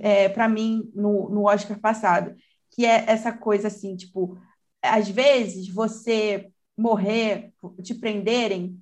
é, 0.00 0.28
para 0.28 0.48
mim 0.48 0.90
no, 0.94 1.28
no 1.28 1.44
Oscar 1.44 1.78
passado, 1.80 2.34
que 2.70 2.84
é 2.84 3.04
essa 3.08 3.32
coisa 3.32 3.68
assim, 3.68 3.96
tipo, 3.96 4.38
às 4.82 5.08
vezes 5.08 5.68
você 5.68 6.50
morrer, 6.76 7.52
te 7.82 7.94
prenderem, 7.94 8.80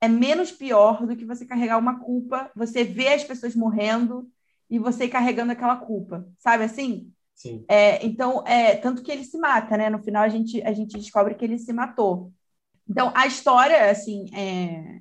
é 0.00 0.08
menos 0.08 0.52
pior 0.52 1.06
do 1.06 1.16
que 1.16 1.24
você 1.24 1.44
carregar 1.44 1.78
uma 1.78 2.00
culpa, 2.00 2.50
você 2.54 2.84
vê 2.84 3.08
as 3.08 3.24
pessoas 3.24 3.54
morrendo 3.54 4.30
e 4.70 4.78
você 4.78 5.08
carregando 5.08 5.52
aquela 5.52 5.76
culpa, 5.76 6.26
sabe 6.38 6.64
assim? 6.64 7.12
Sim. 7.34 7.64
É, 7.68 8.04
então, 8.04 8.44
é, 8.46 8.76
tanto 8.76 9.02
que 9.02 9.12
ele 9.12 9.24
se 9.24 9.38
mata, 9.38 9.76
né? 9.76 9.88
No 9.88 10.02
final 10.02 10.24
a 10.24 10.28
gente, 10.28 10.62
a 10.62 10.72
gente 10.72 10.96
descobre 10.98 11.34
que 11.34 11.44
ele 11.44 11.58
se 11.58 11.72
matou. 11.72 12.32
Então, 12.88 13.12
a 13.14 13.26
história, 13.26 13.90
assim, 13.90 14.26
é, 14.34 15.00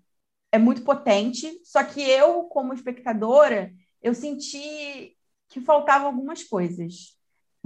é 0.52 0.58
muito 0.60 0.84
potente, 0.84 1.60
só 1.64 1.84
que 1.84 2.02
eu, 2.02 2.44
como 2.44 2.74
espectadora, 2.74 3.74
eu 4.02 4.14
senti 4.14 5.16
que 5.50 5.62
faltavam 5.62 6.08
algumas 6.08 6.44
coisas 6.44 7.17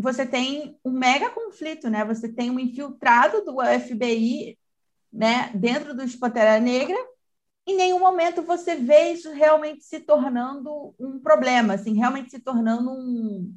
você 0.01 0.25
tem 0.25 0.77
um 0.83 0.91
mega 0.91 1.29
conflito, 1.29 1.89
né? 1.89 2.03
Você 2.05 2.27
tem 2.27 2.49
um 2.49 2.59
infiltrado 2.59 3.43
do 3.45 3.57
FBI, 3.61 4.57
né, 5.11 5.51
dentro 5.53 5.93
do 5.95 6.17
Pantera 6.17 6.59
Negra. 6.59 6.97
Em 7.67 7.75
nenhum 7.75 7.99
momento 7.99 8.41
você 8.41 8.75
vê 8.75 9.11
isso 9.11 9.31
realmente 9.31 9.83
se 9.83 9.99
tornando 9.99 10.95
um 10.99 11.19
problema, 11.19 11.73
assim, 11.75 11.93
realmente 11.93 12.31
se 12.31 12.39
tornando 12.39 12.91
um, 12.91 13.53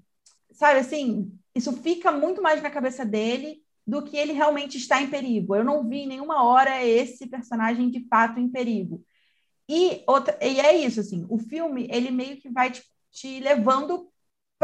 sabe 0.52 0.80
assim, 0.80 1.32
isso 1.54 1.72
fica 1.72 2.12
muito 2.12 2.42
mais 2.42 2.62
na 2.62 2.70
cabeça 2.70 3.04
dele 3.04 3.62
do 3.86 4.02
que 4.02 4.16
ele 4.16 4.32
realmente 4.32 4.78
está 4.78 5.00
em 5.00 5.10
perigo. 5.10 5.54
Eu 5.54 5.64
não 5.64 5.86
vi 5.86 6.00
em 6.00 6.06
nenhuma 6.06 6.44
hora 6.44 6.84
esse 6.84 7.26
personagem 7.26 7.90
de 7.90 8.06
fato 8.08 8.40
em 8.40 8.48
perigo. 8.48 9.02
E, 9.68 10.02
outra, 10.06 10.38
e 10.42 10.60
é 10.60 10.76
isso, 10.76 11.00
assim, 11.00 11.26
o 11.28 11.38
filme, 11.38 11.88
ele 11.90 12.10
meio 12.10 12.36
que 12.38 12.50
vai 12.50 12.70
te, 12.70 12.82
te 13.10 13.40
levando 13.40 14.10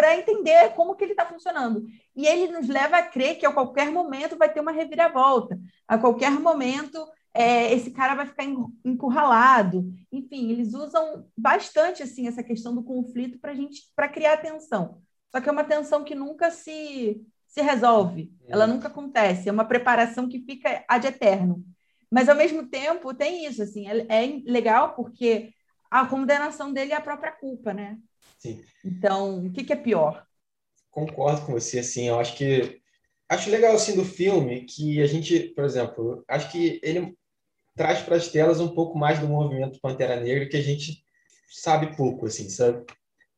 para 0.01 0.17
entender 0.17 0.71
como 0.71 0.95
que 0.95 1.05
ele 1.05 1.13
está 1.13 1.27
funcionando. 1.27 1.87
E 2.17 2.27
ele 2.27 2.51
nos 2.51 2.69
leva 2.69 2.97
a 2.97 3.03
crer 3.03 3.37
que 3.39 3.45
a 3.45 3.53
qualquer 3.53 3.91
momento 3.91 4.35
vai 4.35 4.51
ter 4.51 4.59
uma 4.59 4.73
reviravolta, 4.73 5.61
a 5.87 5.99
qualquer 5.99 6.31
momento 6.31 7.07
é, 7.35 7.71
esse 7.75 7.91
cara 7.91 8.15
vai 8.15 8.25
ficar 8.25 8.45
encurralado. 8.83 9.93
Enfim, 10.11 10.51
eles 10.51 10.73
usam 10.73 11.27
bastante 11.37 12.03
assim 12.03 12.27
essa 12.27 12.43
questão 12.43 12.75
do 12.75 12.83
conflito 12.83 13.39
para 13.39 13.55
gente 13.55 13.83
para 13.95 14.09
criar 14.09 14.39
tensão. 14.39 15.03
Só 15.31 15.39
que 15.39 15.51
é 15.51 15.53
uma 15.53 15.65
tensão 15.65 16.03
que 16.03 16.15
nunca 16.15 16.51
se 16.51 17.23
se 17.47 17.61
resolve, 17.61 18.33
ela 18.47 18.65
nunca 18.65 18.87
acontece, 18.87 19.49
é 19.49 19.53
uma 19.53 19.65
preparação 19.65 20.29
que 20.29 20.39
fica 20.39 20.85
ad 20.89 21.05
eterno. 21.05 21.65
Mas 22.09 22.29
ao 22.29 22.37
mesmo 22.37 22.69
tempo 22.69 23.13
tem 23.13 23.45
isso 23.45 23.61
assim, 23.61 23.89
é, 23.89 24.07
é 24.09 24.43
legal 24.47 24.95
porque 24.95 25.53
a 25.91 26.07
condenação 26.07 26.73
dele 26.73 26.93
é 26.93 26.97
a 26.97 27.01
própria 27.01 27.33
culpa, 27.33 27.75
né? 27.75 27.99
Sim. 28.40 28.64
Então, 28.85 29.46
o 29.46 29.53
que, 29.53 29.62
que 29.62 29.72
é 29.72 29.76
pior? 29.76 30.26
Concordo 30.90 31.46
com 31.46 31.53
você, 31.53 31.79
assim, 31.79 32.09
eu 32.09 32.18
acho 32.18 32.37
que 32.37 32.81
acho 33.29 33.48
legal 33.50 33.74
assim 33.74 33.94
do 33.94 34.05
filme 34.05 34.64
que 34.64 35.00
a 35.00 35.07
gente, 35.07 35.50
por 35.55 35.64
exemplo, 35.64 36.24
acho 36.26 36.50
que 36.50 36.81
ele 36.83 37.16
traz 37.76 38.03
para 38.03 38.16
as 38.16 38.29
telas 38.29 38.59
um 38.59 38.74
pouco 38.74 38.98
mais 38.98 39.20
do 39.20 39.29
movimento 39.29 39.79
Pantera 39.81 40.18
Negra 40.18 40.48
que 40.48 40.57
a 40.57 40.62
gente 40.62 41.05
sabe 41.48 41.96
pouco, 41.96 42.26
assim, 42.26 42.48
sabe? 42.48 42.85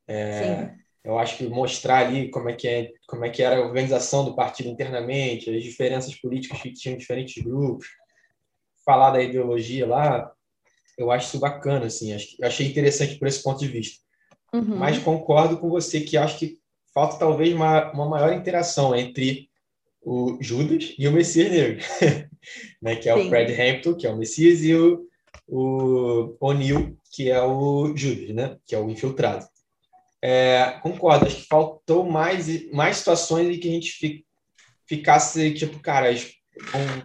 É, 0.09 0.73
eu 1.05 1.19
acho 1.19 1.37
que 1.37 1.47
mostrar 1.47 2.07
ali 2.07 2.31
como 2.31 2.49
é 2.49 2.55
que 2.55 2.67
é, 2.67 2.91
como 3.07 3.25
é 3.25 3.31
que 3.31 3.43
era 3.43 3.57
a 3.57 3.67
organização 3.67 4.25
do 4.25 4.35
partido 4.35 4.69
internamente, 4.69 5.55
as 5.55 5.63
diferenças 5.63 6.15
políticas 6.15 6.61
que 6.63 6.73
tinham 6.73 6.97
diferentes 6.97 7.43
grupos, 7.43 7.87
falar 8.85 9.11
da 9.11 9.23
ideologia 9.23 9.87
lá, 9.87 10.33
eu 10.97 11.11
acho 11.11 11.29
isso 11.29 11.39
bacana, 11.39 11.87
assim, 11.87 12.13
acho, 12.15 12.37
achei 12.43 12.67
interessante 12.67 13.19
por 13.19 13.29
esse 13.29 13.43
ponto 13.43 13.59
de 13.59 13.69
vista. 13.69 14.03
Uhum. 14.53 14.77
Mas 14.77 14.99
concordo 14.99 15.57
com 15.57 15.69
você 15.69 16.01
que 16.01 16.17
acho 16.17 16.39
que 16.39 16.59
falta 16.93 17.19
talvez 17.19 17.55
uma, 17.55 17.91
uma 17.93 18.09
maior 18.09 18.33
interação 18.33 18.95
entre 18.95 19.49
o 20.03 20.37
Judas 20.41 20.95
e 20.99 21.07
o 21.09 21.13
Messias 21.13 21.51
Negro, 21.51 21.85
né? 22.83 22.97
que 22.97 23.09
é 23.09 23.15
Sim. 23.15 23.27
o 23.27 23.29
Fred 23.29 23.61
Hampton, 23.61 23.95
que 23.95 24.07
é 24.07 24.11
o 24.11 24.17
Messias, 24.17 24.63
e 24.63 24.75
o, 24.75 25.07
o 25.47 26.37
O'Neill, 26.41 26.97
que 27.11 27.31
é 27.31 27.41
o 27.41 27.97
Judas, 27.97 28.35
né? 28.35 28.57
que 28.67 28.75
é 28.75 28.79
o 28.79 28.91
infiltrado. 28.91 29.47
É, 30.21 30.79
concordo, 30.83 31.27
acho 31.27 31.37
que 31.37 31.47
faltou 31.49 32.05
mais, 32.05 32.71
mais 32.73 32.99
situações 32.99 33.49
em 33.49 33.59
que 33.59 33.69
a 33.69 33.73
gente 33.73 34.25
ficasse 34.87 35.53
tipo, 35.55 35.81
cara, 35.81 36.13
vão, 36.13 37.03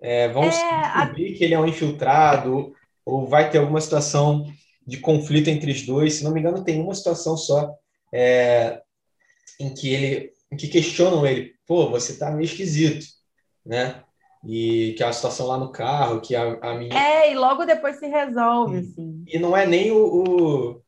é, 0.00 0.28
vão 0.28 0.44
é, 0.44 0.48
descobrir 0.48 1.34
a... 1.34 1.38
que 1.38 1.44
ele 1.44 1.54
é 1.54 1.58
um 1.58 1.66
infiltrado, 1.66 2.72
ou 3.04 3.26
vai 3.26 3.50
ter 3.50 3.58
alguma 3.58 3.80
situação 3.80 4.46
de 4.86 4.98
conflito 4.98 5.48
entre 5.48 5.70
os 5.70 5.82
dois. 5.82 6.14
Se 6.14 6.24
não 6.24 6.32
me 6.32 6.40
engano, 6.40 6.64
tem 6.64 6.80
uma 6.80 6.94
situação 6.94 7.36
só 7.36 7.74
é, 8.12 8.80
em 9.58 9.72
que 9.74 9.92
ele, 9.92 10.30
em 10.50 10.56
que 10.56 10.68
questionam 10.68 11.26
ele, 11.26 11.52
pô, 11.66 11.88
você 11.90 12.18
tá 12.18 12.30
meio 12.30 12.44
esquisito, 12.44 13.06
né? 13.64 14.02
E 14.46 14.94
que 14.96 15.02
é 15.02 15.06
a 15.06 15.12
situação 15.12 15.46
lá 15.46 15.56
no 15.56 15.70
carro, 15.70 16.20
que 16.20 16.34
a, 16.34 16.58
a 16.60 16.74
minha... 16.74 16.92
É, 16.94 17.30
e 17.30 17.34
logo 17.34 17.64
depois 17.64 17.96
se 17.98 18.06
resolve, 18.06 18.78
assim. 18.78 19.24
E 19.26 19.38
não 19.38 19.56
é 19.56 19.64
nem 19.64 19.92
o, 19.92 20.04
o, 20.04 20.82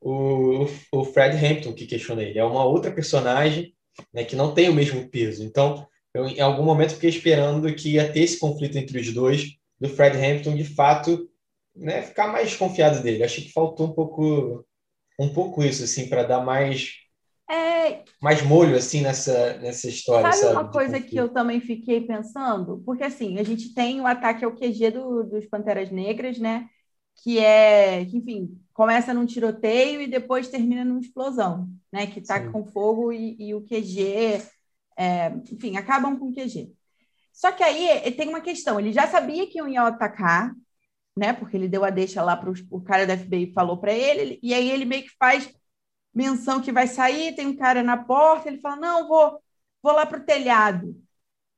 o, 0.00 0.66
o 0.92 1.04
Fred 1.04 1.36
Hampton 1.36 1.72
que 1.72 1.86
questiona 1.86 2.22
ele, 2.22 2.38
é 2.38 2.44
uma 2.44 2.64
outra 2.64 2.90
personagem 2.90 3.72
né, 4.12 4.24
que 4.24 4.36
não 4.36 4.52
tem 4.52 4.68
o 4.68 4.74
mesmo 4.74 5.08
peso. 5.08 5.44
Então, 5.44 5.86
eu, 6.12 6.26
em 6.26 6.40
algum 6.40 6.64
momento, 6.64 6.94
fiquei 6.94 7.10
esperando 7.10 7.72
que 7.74 7.92
ia 7.92 8.12
ter 8.12 8.20
esse 8.20 8.38
conflito 8.38 8.76
entre 8.76 8.98
os 8.98 9.12
dois, 9.12 9.56
do 9.80 9.88
Fred 9.88 10.16
Hampton, 10.16 10.56
de 10.56 10.64
fato, 10.64 11.28
né, 11.78 12.02
ficar 12.02 12.28
mais 12.28 12.50
desconfiado 12.50 13.02
dele. 13.02 13.24
Achei 13.24 13.44
que 13.44 13.52
faltou 13.52 13.88
um 13.88 13.94
pouco 13.94 14.64
um 15.20 15.32
pouco 15.34 15.62
isso, 15.64 15.84
assim, 15.84 16.08
para 16.08 16.24
dar 16.24 16.40
mais 16.44 16.92
É, 17.50 18.08
mais 18.22 18.42
molho 18.42 18.76
assim 18.76 19.00
nessa 19.02 19.56
nessa 19.58 19.88
história, 19.88 20.32
sabe 20.32 20.46
sabe? 20.52 20.62
uma 20.62 20.70
coisa 20.70 21.00
que 21.00 21.18
eu 21.18 21.28
também 21.32 21.60
fiquei 21.60 22.00
pensando? 22.06 22.82
Porque 22.84 23.04
assim, 23.04 23.38
a 23.38 23.42
gente 23.42 23.74
tem 23.74 24.00
o 24.00 24.06
ataque 24.06 24.44
ao 24.44 24.54
QG 24.54 24.90
do- 24.90 25.24
dos 25.24 25.46
Panteras 25.46 25.90
Negras, 25.90 26.38
né? 26.38 26.68
Que 27.22 27.38
é, 27.38 28.04
que, 28.06 28.16
enfim, 28.16 28.58
começa 28.72 29.12
num 29.14 29.26
tiroteio 29.26 30.00
e 30.00 30.06
depois 30.06 30.48
termina 30.48 30.84
numa 30.84 31.00
explosão, 31.00 31.68
né? 31.92 32.06
Que 32.06 32.20
tá 32.20 32.40
Sim. 32.40 32.50
com 32.50 32.64
fogo 32.64 33.12
e, 33.12 33.36
e 33.38 33.54
o 33.54 33.62
QG, 33.62 34.40
é, 34.96 35.28
enfim, 35.52 35.76
acabam 35.76 36.18
com 36.18 36.28
o 36.28 36.34
QG. 36.34 36.72
Só 37.32 37.52
que 37.52 37.62
aí 37.62 37.88
eh, 37.88 38.10
tem 38.12 38.28
uma 38.28 38.40
questão, 38.40 38.80
ele 38.80 38.92
já 38.92 39.06
sabia 39.08 39.48
que 39.48 39.58
iam 39.58 39.86
atacar, 39.86 40.52
né? 41.18 41.32
Porque 41.32 41.56
ele 41.56 41.68
deu 41.68 41.84
a 41.84 41.90
deixa 41.90 42.22
lá 42.22 42.36
para 42.36 42.50
o 42.70 42.80
cara 42.82 43.06
da 43.06 43.16
FBI 43.16 43.52
falou 43.52 43.78
para 43.78 43.92
ele, 43.92 44.38
e 44.42 44.54
aí 44.54 44.70
ele 44.70 44.84
meio 44.84 45.04
que 45.04 45.16
faz 45.18 45.50
menção 46.14 46.60
que 46.62 46.72
vai 46.72 46.86
sair, 46.86 47.34
tem 47.34 47.46
um 47.46 47.56
cara 47.56 47.82
na 47.82 47.96
porta, 47.96 48.48
ele 48.48 48.60
fala: 48.60 48.76
"Não, 48.76 49.08
vou 49.08 49.40
vou 49.82 49.92
lá 49.92 50.06
para 50.06 50.18
o 50.20 50.24
telhado". 50.24 50.96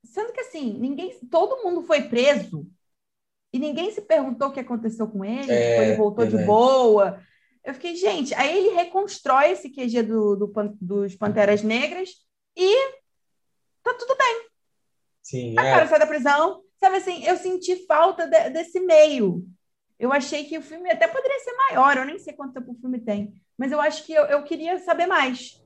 Sendo 0.05 0.33
que 0.33 0.41
assim, 0.41 0.73
ninguém, 0.75 1.19
todo 1.31 1.63
mundo 1.63 1.83
foi 1.83 2.03
preso 2.03 2.67
e 3.53 3.59
ninguém 3.59 3.91
se 3.91 4.03
perguntou 4.03 4.49
o 4.49 4.53
que 4.53 4.61
aconteceu 4.61 5.09
com 5.09 5.25
ele, 5.25 5.51
É, 5.53 5.83
ele 5.89 5.97
voltou 5.97 6.25
de 6.25 6.33
verdade. 6.33 6.47
boa. 6.47 7.21
Eu 7.65 7.75
fiquei, 7.75 7.95
gente, 7.97 8.35
aí 8.35 8.57
ele 8.57 8.75
reconstrói 8.75 9.51
esse 9.53 9.71
QG 9.71 10.03
do, 10.03 10.37
do 10.37 10.53
dos 10.81 11.15
Panteras 11.17 11.63
Negras 11.63 12.11
e 12.57 12.93
tá 13.83 13.95
tudo 13.95 14.17
bem. 14.17 14.47
Sim, 15.23 15.59
A 15.59 15.63
é. 15.63 15.71
cara 15.71 15.87
sai 15.87 15.99
da 15.99 16.07
prisão. 16.07 16.63
Sabe 16.83 16.97
assim, 16.97 17.25
eu 17.25 17.37
senti 17.37 17.87
falta 17.87 18.27
de- 18.27 18.51
desse 18.51 18.81
meio. 18.81 19.45
Eu 19.99 20.13
achei 20.13 20.45
que 20.45 20.57
o 20.57 20.63
filme 20.63 20.91
até 20.91 21.07
poderia 21.07 21.39
ser 21.41 21.53
maior, 21.53 21.97
eu 21.99 22.07
nem 22.07 22.19
sei 22.19 22.33
quanto 22.33 22.55
tempo 22.55 22.73
o 22.73 22.81
filme 22.81 22.99
tem, 23.01 23.35
mas 23.57 23.71
eu 23.71 23.81
acho 23.81 24.05
que 24.05 24.13
eu, 24.15 24.25
eu 24.25 24.43
queria 24.45 24.79
saber 24.79 25.07
mais. 25.07 25.63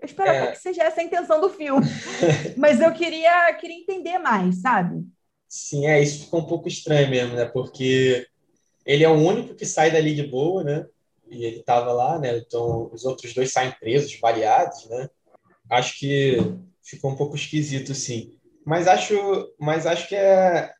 Eu 0.00 0.06
espero 0.06 0.30
É. 0.30 0.52
que 0.52 0.58
seja 0.58 0.82
essa 0.84 1.00
a 1.00 1.04
intenção 1.04 1.40
do 1.40 1.50
filme, 1.50 1.86
mas 2.56 2.80
eu 2.80 2.92
queria, 2.92 3.52
queria 3.54 3.76
entender 3.78 4.18
mais, 4.18 4.60
sabe? 4.62 5.04
Sim, 5.48 5.86
é, 5.86 6.02
isso 6.02 6.24
ficou 6.24 6.40
um 6.40 6.46
pouco 6.46 6.68
estranho 6.68 7.08
mesmo, 7.08 7.34
né? 7.34 7.44
Porque 7.46 8.26
ele 8.84 9.04
é 9.04 9.08
o 9.08 9.14
único 9.14 9.54
que 9.54 9.66
sai 9.66 9.90
dali 9.90 10.14
de 10.14 10.24
boa, 10.24 10.64
né? 10.64 10.86
E 11.30 11.44
ele 11.44 11.62
tava 11.62 11.92
lá, 11.92 12.18
né? 12.18 12.38
Então 12.38 12.90
os 12.92 13.04
outros 13.04 13.34
dois 13.34 13.52
saem 13.52 13.72
presos, 13.72 14.18
baleados, 14.20 14.88
né? 14.88 15.08
Acho 15.70 15.98
que 15.98 16.38
ficou 16.82 17.10
um 17.12 17.16
pouco 17.16 17.36
esquisito, 17.36 17.94
sim. 17.94 18.35
Mas 18.66 18.88
acho, 18.88 19.14
mas 19.60 19.86
acho 19.86 20.08
que 20.08 20.16
é, 20.16 20.72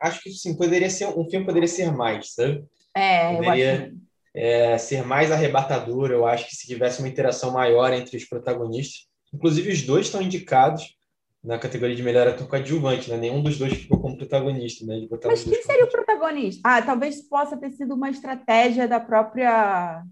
acho 0.00 0.22
que 0.22 0.30
sim, 0.30 0.56
poderia 0.56 0.88
ser 0.88 1.08
um 1.08 1.28
filme 1.28 1.44
poderia 1.44 1.68
ser 1.68 1.90
mais, 1.92 2.34
sabe? 2.34 2.64
É, 2.96 3.32
eu 3.32 3.36
Poderia-. 3.38 3.92
É, 4.36 4.76
ser 4.78 5.04
mais 5.04 5.30
arrebatador. 5.30 6.10
Eu 6.10 6.26
acho 6.26 6.48
que 6.48 6.56
se 6.56 6.66
tivesse 6.66 6.98
uma 7.00 7.08
interação 7.08 7.52
maior 7.52 7.92
entre 7.92 8.16
os 8.16 8.24
protagonistas, 8.24 9.06
inclusive 9.32 9.70
os 9.70 9.82
dois 9.82 10.06
estão 10.06 10.20
indicados 10.20 10.96
na 11.42 11.56
categoria 11.56 11.94
de 11.94 12.02
melhor 12.02 12.26
ator 12.26 12.48
coadjuvante, 12.48 13.10
né? 13.10 13.16
Nenhum 13.16 13.42
dos 13.42 13.58
dois 13.58 13.74
ficou 13.74 14.00
como 14.00 14.16
protagonista, 14.16 14.84
né? 14.86 15.06
Mas 15.24 15.44
quem 15.44 15.62
seria 15.62 15.84
o 15.84 15.90
protagonista? 15.90 16.60
Ah, 16.64 16.82
talvez 16.82 17.20
possa 17.28 17.56
ter 17.56 17.70
sido 17.70 17.94
uma 17.94 18.10
estratégia 18.10 18.88
da 18.88 18.98
própria 18.98 20.02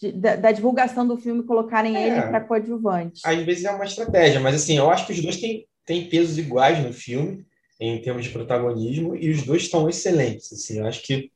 de- 0.00 0.12
da, 0.12 0.36
da 0.36 0.52
divulgação 0.52 1.06
do 1.06 1.16
filme 1.16 1.42
colocarem 1.44 1.96
É. 1.96 2.06
ele 2.06 2.22
para 2.22 2.40
coadjuvante. 2.40 3.20
Às 3.24 3.38
vezes 3.42 3.64
é 3.64 3.70
uma 3.70 3.84
estratégia, 3.84 4.40
mas 4.40 4.54
assim, 4.56 4.76
eu 4.78 4.90
acho 4.90 5.06
que 5.06 5.12
os 5.12 5.20
dois 5.20 5.36
têm, 5.36 5.66
têm 5.88 6.08
pesos 6.10 6.38
iguais 6.38 6.84
no 6.84 6.92
filme 6.94 7.44
em 7.80 8.00
termos 8.02 8.24
de 8.24 8.30
protagonismo 8.30 9.16
e 9.16 9.30
os 9.30 9.44
dois 9.44 9.64
estão 9.64 9.88
excelentes. 9.88 10.52
Assim, 10.52 10.78
eu 10.80 10.86
acho 10.86 11.02
que 11.02 11.32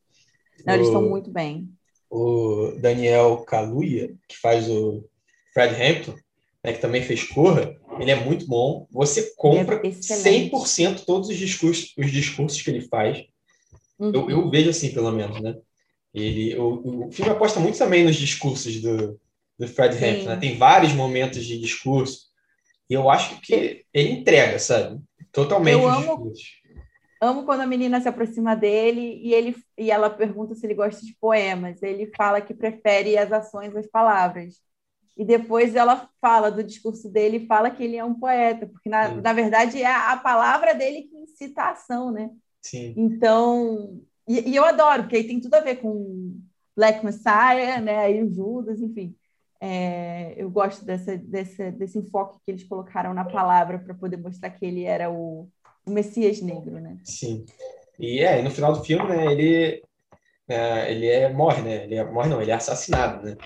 Não, 0.66 0.74
eles 0.74 0.86
o- 0.88 0.90
estão 0.90 1.08
muito 1.08 1.30
bem. 1.32 1.68
o 2.10 2.72
Daniel 2.80 3.38
Kaluuya, 3.46 4.14
que 4.28 4.36
faz 4.38 4.68
o 4.70 5.04
Fred 5.54 5.74
Hampton, 5.74 6.14
né, 6.64 6.74
que 6.74 6.80
também 6.80 7.02
fez 7.02 7.24
Corra, 7.24 7.74
ele 8.00 8.10
é 8.10 8.16
muito 8.16 8.46
bom. 8.46 8.86
Você 8.92 9.32
compra 9.36 9.76
Ele 9.76 9.88
é 9.88 9.90
excelente. 9.90 10.50
100% 10.50 11.04
todos 11.06 11.28
os 11.30 11.36
discursos, 11.36 11.94
os 11.98 12.10
discursos 12.10 12.60
que 12.62 12.70
ele 12.70 12.82
faz. 12.82 13.24
Uhum. 13.98 14.12
Eu, 14.14 14.30
eu 14.30 14.50
vejo 14.50 14.70
assim, 14.70 14.92
pelo 14.92 15.12
menos, 15.12 15.40
né? 15.40 15.56
Ele, 16.14 16.56
o, 16.58 17.06
o 17.08 17.12
filme 17.12 17.30
aposta 17.30 17.60
muito 17.60 17.78
também 17.78 18.04
nos 18.04 18.16
discursos 18.16 18.80
do, 18.82 19.20
do 19.58 19.68
Fred 19.68 19.96
Sim. 19.96 20.04
Hampton, 20.04 20.28
né? 20.30 20.36
Tem 20.36 20.58
vários 20.58 20.92
momentos 20.94 21.44
de 21.44 21.58
discurso. 21.58 22.31
E 22.92 22.94
eu 22.94 23.08
acho 23.08 23.40
que 23.40 23.86
ele 23.90 24.10
entrega, 24.10 24.58
sabe? 24.58 25.00
Totalmente 25.32 25.72
Eu 25.72 25.88
amo-. 25.88 26.30
Amo 27.22 27.44
quando 27.44 27.62
a 27.62 27.66
menina 27.66 27.98
se 28.02 28.08
aproxima 28.08 28.54
dele 28.54 29.18
e, 29.22 29.32
ele, 29.32 29.56
e 29.78 29.90
ela 29.90 30.10
pergunta 30.10 30.54
se 30.54 30.66
ele 30.66 30.74
gosta 30.74 31.00
de 31.06 31.16
poemas. 31.18 31.82
Ele 31.82 32.12
fala 32.14 32.42
que 32.42 32.52
prefere 32.52 33.16
as 33.16 33.32
ações 33.32 33.74
às 33.74 33.86
palavras. 33.86 34.60
E 35.16 35.24
depois 35.24 35.74
ela 35.74 36.06
fala 36.20 36.50
do 36.50 36.62
discurso 36.62 37.08
dele 37.08 37.38
e 37.38 37.46
fala 37.46 37.70
que 37.70 37.82
ele 37.82 37.96
é 37.96 38.04
um 38.04 38.12
poeta, 38.12 38.66
porque 38.66 38.90
na, 38.90 39.08
Sim. 39.08 39.20
na 39.22 39.32
verdade 39.32 39.80
é 39.80 39.86
a, 39.86 40.12
a 40.12 40.16
palavra 40.18 40.74
dele 40.74 41.02
que 41.02 41.16
incita 41.16 41.62
a 41.62 41.70
ação, 41.70 42.10
né? 42.10 42.28
Sim. 42.60 42.92
Então, 42.94 44.02
e, 44.28 44.50
e 44.50 44.56
eu 44.56 44.66
adoro, 44.66 45.04
porque 45.04 45.16
aí 45.16 45.26
tem 45.26 45.40
tudo 45.40 45.54
a 45.54 45.60
ver 45.60 45.76
com 45.76 46.38
Black 46.76 47.02
Messiah, 47.02 47.80
né? 47.80 48.00
Aí 48.00 48.22
o 48.22 48.30
Judas, 48.30 48.82
enfim. 48.82 49.14
É, 49.64 50.34
eu 50.36 50.50
gosto 50.50 50.84
dessa, 50.84 51.16
dessa, 51.16 51.70
desse 51.70 51.96
enfoque 51.96 52.36
que 52.44 52.50
eles 52.50 52.64
colocaram 52.64 53.14
na 53.14 53.24
palavra 53.24 53.78
para 53.78 53.94
poder 53.94 54.16
mostrar 54.16 54.50
que 54.50 54.66
ele 54.66 54.82
era 54.82 55.08
o, 55.08 55.48
o 55.86 55.90
Messias 55.92 56.40
negro, 56.40 56.80
né? 56.80 56.98
Sim. 57.04 57.46
E 57.96 58.18
é, 58.18 58.42
no 58.42 58.50
final 58.50 58.72
do 58.72 58.82
filme, 58.82 59.08
né, 59.08 59.30
ele, 59.30 59.80
é, 60.48 60.90
ele 60.90 61.06
é, 61.06 61.32
morre, 61.32 61.62
né? 61.62 61.84
Ele 61.84 61.94
é, 61.94 62.04
morre 62.04 62.28
não, 62.28 62.42
ele 62.42 62.50
é 62.50 62.54
assassinado, 62.54 63.24
né? 63.24 63.36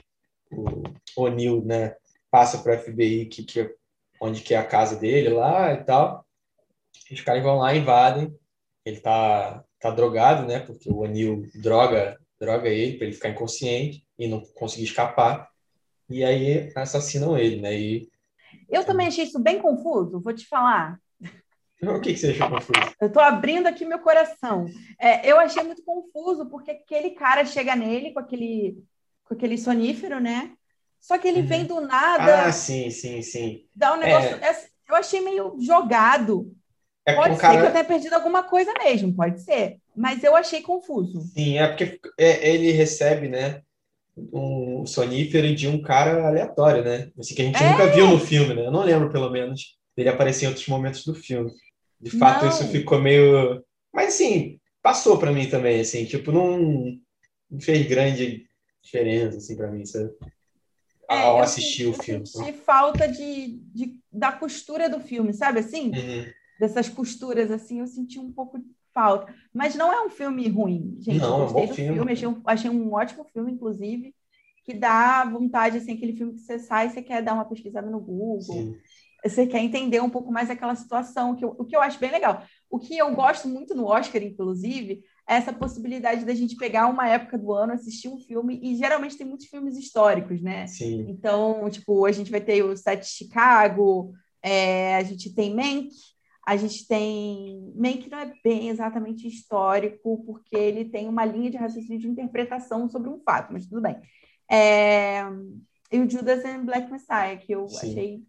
O 0.50 0.84
O'Neill, 1.18 1.62
né, 1.62 1.94
passa 2.30 2.62
para 2.62 2.76
o 2.76 2.78
FBI 2.78 3.26
que, 3.26 3.44
que 3.44 3.74
onde 4.18 4.40
que 4.40 4.54
é 4.54 4.56
a 4.56 4.64
casa 4.64 4.96
dele 4.96 5.28
lá 5.28 5.74
e 5.74 5.84
tal. 5.84 6.24
Os 7.12 7.20
caras 7.20 7.42
vão 7.42 7.58
lá 7.58 7.76
invadem. 7.76 8.34
Ele 8.86 9.00
tá 9.00 9.62
tá 9.78 9.90
drogado, 9.90 10.46
né? 10.46 10.60
Porque 10.60 10.90
o 10.90 11.00
O'Neill 11.00 11.42
droga 11.60 12.18
droga 12.40 12.70
ele 12.70 12.96
para 12.96 13.06
ele 13.06 13.14
ficar 13.14 13.28
inconsciente 13.28 14.02
e 14.18 14.26
não 14.26 14.40
conseguir 14.54 14.84
escapar. 14.84 15.54
E 16.08 16.24
aí 16.24 16.72
assassinam 16.76 17.36
ele, 17.36 17.60
né? 17.60 17.74
E 17.78 18.08
Eu 18.68 18.84
também 18.84 19.06
achei 19.08 19.24
isso 19.24 19.38
bem 19.40 19.60
confuso, 19.60 20.20
vou 20.20 20.32
te 20.34 20.46
falar. 20.46 20.98
o 21.82 22.00
que 22.00 22.12
que 22.12 22.18
você 22.18 22.30
achou 22.30 22.48
confuso? 22.50 22.96
Eu 23.00 23.08
estou 23.08 23.22
abrindo 23.22 23.66
aqui 23.66 23.84
meu 23.84 23.98
coração. 23.98 24.66
É, 24.98 25.30
eu 25.30 25.38
achei 25.38 25.62
muito 25.62 25.82
confuso, 25.84 26.46
porque 26.46 26.70
aquele 26.70 27.10
cara 27.10 27.44
chega 27.44 27.76
nele 27.76 28.12
com 28.12 28.20
aquele, 28.20 28.82
com 29.24 29.34
aquele 29.34 29.58
sonífero, 29.58 30.20
né? 30.20 30.52
Só 31.00 31.18
que 31.18 31.28
ele 31.28 31.40
Uhum. 31.42 31.46
vem 31.46 31.64
do 31.66 31.80
nada, 31.80 32.46
Ah, 32.46 32.52
sim, 32.52 32.90
sim, 32.90 33.22
sim. 33.22 33.64
dá 33.74 33.94
um 33.94 33.98
negócio. 33.98 34.34
é, 34.36 34.68
Eu 34.88 34.96
achei 34.96 35.20
meio 35.20 35.56
jogado. 35.60 36.52
É 37.04 37.14
Pode 37.14 37.34
ser 37.34 37.34
um 37.34 37.36
que 37.38 37.46
eu 37.46 37.56
cara 37.56 37.70
tenha 37.72 37.84
perdido 37.84 38.14
alguma 38.14 38.42
coisa 38.42 38.72
mesmo, 38.74 39.14
pode 39.14 39.40
ser. 39.42 39.78
Mas 39.94 40.22
eu 40.24 40.34
achei 40.36 40.62
confuso. 40.62 41.20
Sim, 41.22 41.58
é 41.58 41.68
porque 41.68 42.00
é, 42.18 42.48
ele 42.54 42.72
recebe, 42.72 43.28
né, 43.28 43.62
um 44.16 44.86
sonífero 44.86 45.54
de 45.54 45.68
um 45.68 45.80
cara 45.82 46.26
aleatório, 46.26 46.82
né? 46.82 47.10
Assim, 47.18 47.34
que 47.34 47.42
a 47.42 47.44
gente 47.44 47.62
É. 47.62 47.70
nunca 47.70 47.86
viu 47.88 48.06
no 48.08 48.18
filme, 48.18 48.54
né? 48.54 48.66
Eu 48.66 48.70
não 48.70 48.82
lembro, 48.84 49.10
pelo 49.10 49.30
menos, 49.30 49.76
dele 49.96 50.08
aparecer 50.08 50.44
em 50.46 50.48
outros 50.48 50.66
momentos 50.68 51.04
do 51.04 51.14
filme. 51.14 51.50
De 52.00 52.10
fato, 52.10 52.42
Não. 52.44 52.50
isso 52.50 52.66
ficou 52.68 53.00
meio... 53.00 53.62
Mas, 53.92 54.14
assim, 54.14 54.58
passou 54.82 55.18
pra 55.18 55.32
mim 55.32 55.48
também, 55.48 55.80
assim, 55.80 56.04
tipo, 56.04 56.30
não, 56.32 56.58
não 57.50 57.60
fez 57.60 57.86
grande 57.86 58.46
diferença, 58.82 59.36
assim, 59.38 59.56
pra 59.56 59.70
mim, 59.70 59.84
sabe? 59.84 60.10
É, 61.08 61.22
Ao 61.22 61.38
assistir 61.40 61.84
senti- 61.84 61.86
o 61.86 62.02
filme. 62.02 62.20
Eu 62.22 62.26
senti 62.26 62.52
falta 62.52 63.06
de, 63.08 63.58
de- 63.74 63.98
da 64.12 64.32
costura 64.32 64.88
do 64.88 65.00
filme, 65.00 65.32
sabe 65.32 65.60
assim? 65.60 65.90
Uhum. 65.90 66.26
Dessas 66.58 66.88
costuras, 66.88 67.50
assim, 67.50 67.80
eu 67.80 67.86
senti 67.86 68.18
um 68.18 68.32
pouco 68.32 68.58
falta. 68.96 69.34
Mas 69.52 69.74
não 69.74 69.92
é 69.92 70.04
um 70.06 70.10
filme 70.10 70.48
ruim, 70.48 70.96
gente. 71.00 71.18
Não, 71.20 71.40
é 71.40 71.42
eu 71.42 71.46
um 71.48 71.52
bom 71.52 71.66
do 71.66 71.74
filme. 71.74 71.94
filme, 71.94 72.12
achei 72.12 72.28
um, 72.28 72.42
achei 72.46 72.70
um 72.70 72.92
ótimo 72.94 73.24
filme, 73.32 73.52
inclusive, 73.52 74.14
que 74.64 74.72
dá 74.74 75.24
vontade, 75.24 75.76
assim, 75.76 75.92
aquele 75.92 76.14
filme 76.16 76.32
que 76.34 76.40
você 76.40 76.58
sai 76.58 76.86
e 76.86 76.90
você 76.90 77.02
quer 77.02 77.22
dar 77.22 77.34
uma 77.34 77.44
pesquisada 77.44 77.88
no 77.90 78.00
Google. 78.00 78.40
Sim. 78.42 78.74
você 79.24 79.44
quer 79.44 79.58
entender 79.60 80.00
um 80.00 80.10
pouco 80.10 80.30
mais 80.30 80.50
aquela 80.50 80.74
situação, 80.76 81.34
que 81.34 81.44
eu- 81.44 81.56
o 81.58 81.64
que 81.64 81.74
eu 81.74 81.80
acho 81.80 81.98
bem 81.98 82.12
legal. 82.12 82.44
O 82.70 82.78
que 82.78 82.96
eu 82.96 83.12
gosto 83.12 83.48
muito 83.48 83.74
no 83.74 83.86
Oscar, 83.86 84.22
inclusive, 84.22 85.02
é 85.28 85.34
essa 85.34 85.52
possibilidade 85.52 86.24
da 86.24 86.32
gente 86.34 86.54
pegar 86.54 86.86
uma 86.86 87.08
época 87.08 87.36
do 87.36 87.52
ano, 87.52 87.72
assistir 87.72 88.08
um 88.08 88.18
filme, 88.20 88.60
e 88.62 88.76
geralmente 88.76 89.16
tem 89.18 89.26
muitos 89.26 89.46
filmes 89.46 89.76
históricos, 89.76 90.40
né? 90.40 90.68
Sim. 90.68 91.06
Então, 91.08 91.68
tipo, 91.70 92.04
a 92.06 92.12
gente 92.12 92.30
vai 92.30 92.40
ter 92.40 92.62
o 92.62 92.76
Sete 92.76 93.02
de 93.02 93.10
Chicago, 93.10 94.12
é, 94.40 94.94
a 94.96 95.02
gente 95.02 95.34
tem 95.34 95.52
Mank, 95.52 95.88
a 96.46 96.56
gente 96.56 96.86
tem. 96.86 97.72
Mank 97.74 98.08
não 98.08 98.20
é 98.20 98.32
bem 98.44 98.68
exatamente 98.68 99.26
histórico, 99.26 100.24
porque 100.24 100.56
ele 100.56 100.84
tem 100.84 101.08
uma 101.08 101.24
linha 101.24 101.50
de 101.50 101.56
raciocínio 101.56 101.98
de 101.98 102.08
interpretação 102.08 102.88
sobre 102.88 103.10
um 103.10 103.18
fato, 103.18 103.52
mas 103.52 103.66
tudo 103.66 103.82
bem. 103.82 103.96
É, 104.48 105.22
E 105.90 105.98
o 105.98 106.08
Judas 106.08 106.44
and 106.44 106.64
Black 106.64 106.90
Messiah, 106.90 107.36
que 107.36 107.52
eu 107.52 107.66
Sim. 107.68 107.90
achei 107.90 108.22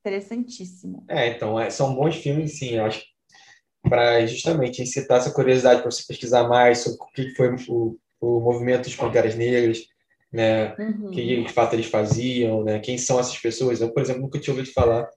interessantíssimo. 0.00 1.04
É, 1.08 1.28
então, 1.28 1.58
é, 1.58 1.68
são 1.68 1.94
bons 1.94 2.16
filmes, 2.16 2.58
sim, 2.58 2.76
eu 2.76 2.84
acho, 2.84 3.02
para 3.82 4.24
justamente 4.26 4.80
incitar 4.80 5.18
essa 5.18 5.32
curiosidade 5.32 5.82
para 5.82 5.90
você 5.90 6.04
pesquisar 6.06 6.48
mais 6.48 6.78
sobre 6.78 6.98
o 7.00 7.06
que 7.12 7.34
foi 7.34 7.56
o, 7.68 7.98
o 8.20 8.40
movimento 8.40 8.84
dos 8.84 8.94
Panteras 8.94 9.34
Negras, 9.34 9.80
né? 10.32 10.76
Uhum. 10.76 11.08
O 11.08 11.10
que 11.10 11.42
de 11.42 11.52
fato 11.52 11.74
eles 11.74 11.86
faziam, 11.86 12.62
né? 12.62 12.78
Quem 12.78 12.98
são 12.98 13.18
essas 13.18 13.38
pessoas? 13.38 13.80
Eu, 13.80 13.92
por 13.92 14.02
exemplo, 14.02 14.22
nunca 14.22 14.38
tinha 14.38 14.54
ouvido 14.54 14.72
falar 14.72 15.08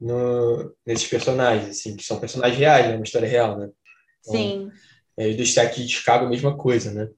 no, 0.00 0.74
nesses 0.86 1.06
personagens, 1.06 1.70
assim, 1.70 1.96
que 1.96 2.04
são 2.04 2.20
personagens 2.20 2.58
reais, 2.58 2.88
né? 2.88 2.96
Uma 2.96 3.04
história 3.04 3.28
real, 3.28 3.58
né? 3.58 3.70
Então, 4.20 4.34
Sim. 4.34 4.70
É, 5.16 5.32
do 5.32 5.42
Stack 5.42 5.82
de 5.82 5.88
Chicago, 5.88 6.26
a 6.26 6.28
mesma 6.28 6.56
coisa, 6.56 6.92
né? 6.92 7.08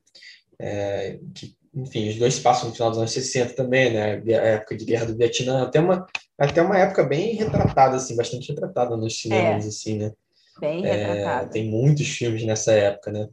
É, 0.59 1.19
que, 1.35 1.55
enfim, 1.75 2.09
os 2.09 2.17
dois 2.17 2.35
se 2.35 2.41
passam 2.41 2.69
no 2.69 2.75
final 2.75 2.91
dos 2.91 2.99
anos 2.99 3.13
60 3.13 3.55
também, 3.55 3.93
né? 3.93 4.23
A 4.39 4.47
época 4.47 4.77
de 4.77 4.85
guerra 4.85 5.07
do 5.07 5.17
Vietnã, 5.17 5.63
até 5.63 5.81
uma, 5.81 6.07
até 6.39 6.63
uma 6.63 6.79
época 6.79 7.05
bem 7.05 7.35
retratada, 7.35 7.97
assim, 7.97 8.17
bastante 8.17 8.49
retratada 8.49 8.97
nos 8.97 9.21
cinemas, 9.21 9.65
é. 9.65 9.69
assim, 9.69 9.99
né? 9.99 10.13
Bem 10.61 10.83
retratada. 10.83 11.47
É, 11.47 11.49
tem 11.49 11.71
muitos 11.71 12.09
filmes 12.09 12.45
nessa 12.45 12.73
época, 12.73 13.13
né? 13.13 13.29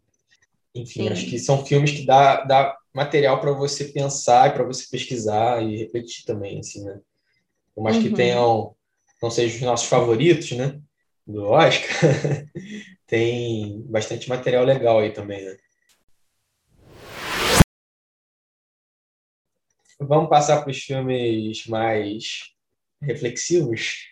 Enfim, 0.75 1.03
Sim. 1.03 1.09
acho 1.09 1.25
que 1.27 1.37
são 1.37 1.65
filmes 1.65 1.91
que 1.91 2.05
dá, 2.05 2.43
dá 2.43 2.77
material 2.93 3.39
para 3.39 3.51
você 3.51 3.85
pensar 3.85 4.49
e 4.49 4.53
para 4.53 4.63
você 4.63 4.85
pesquisar 4.89 5.61
e 5.63 5.77
refletir 5.77 6.25
também, 6.25 6.59
assim, 6.59 6.83
né? 6.83 6.99
Por 7.75 7.83
mais 7.83 7.97
uhum. 7.97 8.03
que 8.03 8.13
tenham, 8.13 8.75
não 9.23 9.31
sejam 9.31 9.55
os 9.55 9.61
nossos 9.61 9.87
favoritos, 9.87 10.51
né? 10.51 10.81
Do 11.25 11.45
Oscar, 11.45 11.89
tem 13.07 13.81
bastante 13.83 14.27
material 14.27 14.65
legal 14.65 14.99
aí 14.99 15.13
também, 15.13 15.45
né? 15.45 15.57
Vamos 19.97 20.27
passar 20.27 20.61
para 20.61 20.71
os 20.71 20.79
filmes 20.79 21.65
mais 21.67 22.53
reflexivos? 23.01 24.09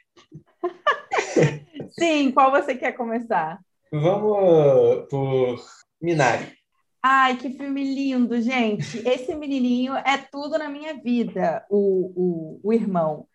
Sim, 1.99 2.31
qual 2.31 2.49
você 2.49 2.73
quer 2.73 2.93
começar? 2.93 3.59
Vamos 3.91 5.09
por 5.09 5.61
Minari. 6.01 6.55
Ai, 7.03 7.35
que 7.35 7.49
filme 7.49 7.83
lindo, 7.83 8.41
gente. 8.41 9.05
Esse 9.05 9.35
menininho 9.35 9.93
é 9.93 10.17
tudo 10.31 10.57
na 10.57 10.69
minha 10.69 10.93
vida, 10.93 11.65
o, 11.69 12.13
o, 12.15 12.59
o 12.63 12.71
irmão. 12.71 13.27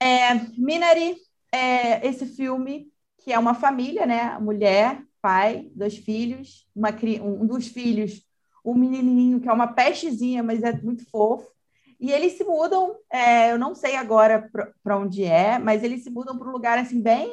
É, 0.00 0.34
Minari 0.56 1.16
é 1.52 2.06
esse 2.06 2.26
filme 2.26 2.90
que 3.18 3.32
é 3.32 3.38
uma 3.38 3.54
família, 3.54 4.06
né? 4.06 4.38
Mulher, 4.38 5.02
pai, 5.20 5.68
dois 5.74 5.96
filhos, 5.96 6.68
uma, 6.74 6.90
um 7.22 7.46
dos 7.46 7.66
filhos, 7.66 8.22
um 8.64 8.74
menininho 8.74 9.40
que 9.40 9.48
é 9.48 9.52
uma 9.52 9.72
pestezinha, 9.72 10.42
mas 10.42 10.62
é 10.62 10.72
muito 10.80 11.08
fofo. 11.10 11.50
E 11.98 12.12
eles 12.12 12.34
se 12.34 12.44
mudam, 12.44 12.96
é, 13.10 13.52
eu 13.52 13.58
não 13.58 13.74
sei 13.74 13.96
agora 13.96 14.50
para 14.82 14.98
onde 14.98 15.24
é, 15.24 15.58
mas 15.58 15.82
eles 15.82 16.04
se 16.04 16.10
mudam 16.10 16.38
para 16.38 16.48
um 16.48 16.52
lugar 16.52 16.78
assim 16.78 17.00
bem, 17.00 17.32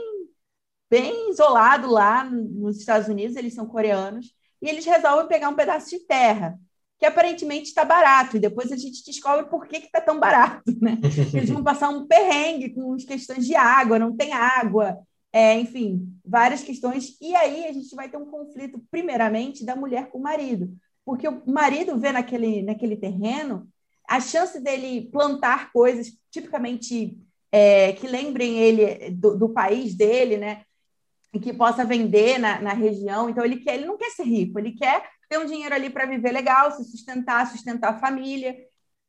bem 0.90 1.30
isolado 1.32 1.90
lá 1.90 2.24
nos 2.24 2.78
Estados 2.80 3.08
Unidos. 3.08 3.36
Eles 3.36 3.54
são 3.54 3.68
coreanos 3.68 4.34
e 4.62 4.70
eles 4.70 4.86
resolvem 4.86 5.28
pegar 5.28 5.50
um 5.50 5.56
pedaço 5.56 5.90
de 5.90 6.00
terra 6.00 6.58
que 7.04 7.08
aparentemente 7.08 7.68
está 7.68 7.84
barato, 7.84 8.38
e 8.38 8.40
depois 8.40 8.72
a 8.72 8.78
gente 8.78 9.04
descobre 9.06 9.50
por 9.50 9.68
que 9.68 9.76
está 9.76 10.00
tão 10.00 10.22
barato. 10.22 10.64
Né? 10.82 10.98
Eles 11.36 11.50
vão 11.50 11.62
passar 11.62 11.90
um 11.90 12.08
perrengue 12.08 12.70
com 12.70 12.94
as 12.94 13.04
questões 13.04 13.46
de 13.46 13.58
água, 13.58 14.00
não 14.00 14.16
tem 14.16 14.32
água, 14.32 14.98
é, 15.34 15.60
enfim, 15.60 16.08
várias 16.24 16.64
questões. 16.64 17.18
E 17.20 17.36
aí 17.36 17.66
a 17.66 17.74
gente 17.74 17.94
vai 17.94 18.08
ter 18.08 18.16
um 18.16 18.28
conflito, 18.28 18.82
primeiramente, 18.90 19.66
da 19.66 19.76
mulher 19.76 20.12
com 20.12 20.18
o 20.18 20.22
marido, 20.22 20.74
porque 21.06 21.28
o 21.28 21.44
marido 21.46 22.00
vê 22.00 22.14
naquele, 22.14 22.62
naquele 22.62 22.96
terreno 22.96 23.68
a 24.08 24.22
chance 24.22 24.58
dele 24.62 25.10
plantar 25.12 25.74
coisas 25.74 26.10
tipicamente 26.32 27.18
é, 27.52 27.92
que 27.92 28.08
lembrem 28.08 28.60
ele 28.60 29.10
do, 29.12 29.38
do 29.38 29.50
país 29.50 29.94
dele, 29.94 30.38
né? 30.38 30.62
que 31.42 31.52
possa 31.52 31.84
vender 31.84 32.38
na, 32.38 32.62
na 32.62 32.74
região. 32.74 33.30
Então, 33.30 33.44
ele, 33.44 33.58
quer, 33.58 33.76
ele 33.76 33.88
não 33.88 33.98
quer 33.98 34.12
ser 34.12 34.24
rico, 34.24 34.58
ele 34.58 34.72
quer 34.72 35.04
ter 35.34 35.40
um 35.40 35.46
dinheiro 35.48 35.74
ali 35.74 35.90
para 35.90 36.06
viver 36.06 36.32
legal, 36.32 36.72
se 36.72 36.84
sustentar, 36.84 37.50
sustentar 37.50 37.94
a 37.94 38.00
família, 38.00 38.56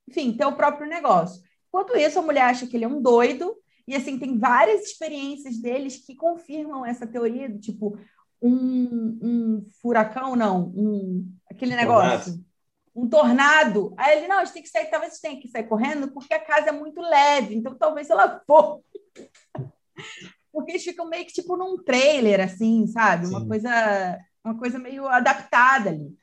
enfim, 0.08 0.34
ter 0.34 0.46
o 0.46 0.56
próprio 0.56 0.88
negócio. 0.88 1.42
Enquanto 1.68 1.96
isso, 1.96 2.18
a 2.18 2.22
mulher 2.22 2.44
acha 2.44 2.66
que 2.66 2.76
ele 2.76 2.86
é 2.86 2.88
um 2.88 3.02
doido, 3.02 3.54
e 3.86 3.94
assim, 3.94 4.18
tem 4.18 4.38
várias 4.38 4.82
experiências 4.86 5.58
deles 5.58 5.98
que 5.98 6.16
confirmam 6.16 6.86
essa 6.86 7.06
teoria 7.06 7.50
do 7.50 7.58
tipo 7.58 7.98
um, 8.40 9.18
um 9.22 9.66
furacão, 9.82 10.34
não, 10.34 10.72
um, 10.74 11.30
aquele 11.50 11.76
negócio. 11.76 12.32
Tornado. 12.32 12.54
Um 12.96 13.08
tornado. 13.08 13.94
Aí 13.98 14.18
ele, 14.18 14.28
não, 14.28 14.38
a 14.38 14.44
gente 14.44 14.54
tem 14.54 14.62
que 14.62 14.68
sair, 14.68 14.86
talvez 14.86 15.12
a 15.12 15.14
gente 15.14 15.22
tenha 15.22 15.40
que 15.40 15.48
sair 15.48 15.64
correndo, 15.64 16.10
porque 16.12 16.32
a 16.32 16.40
casa 16.40 16.70
é 16.70 16.72
muito 16.72 17.02
leve, 17.02 17.54
então 17.54 17.74
talvez 17.74 18.08
ela 18.08 18.40
for 18.46 18.80
porque 20.50 20.72
eles 20.72 20.84
ficam 20.84 21.06
meio 21.06 21.26
que 21.26 21.32
tipo 21.32 21.56
num 21.56 21.76
trailer, 21.76 22.40
assim, 22.40 22.86
sabe? 22.86 23.26
Uma 23.26 23.44
coisa, 23.46 24.18
uma 24.44 24.56
coisa 24.58 24.78
meio 24.78 25.08
adaptada 25.08 25.90
ali. 25.90 26.16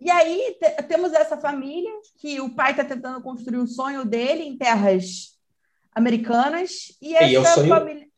E 0.00 0.10
aí 0.10 0.56
temos 0.88 1.12
essa 1.12 1.36
família 1.36 1.92
que 2.18 2.40
o 2.40 2.54
pai 2.54 2.72
está 2.72 2.84
tentando 2.84 3.22
construir 3.22 3.58
o 3.58 3.66
sonho 3.66 4.04
dele 4.04 4.42
em 4.42 4.56
terras 4.56 5.38
americanas 5.94 6.96
e 7.00 7.14
essa 7.14 7.26
e 7.26 7.34
é 7.36 7.40
o 7.40 7.44
sonho... 7.44 7.68
família. 7.68 8.08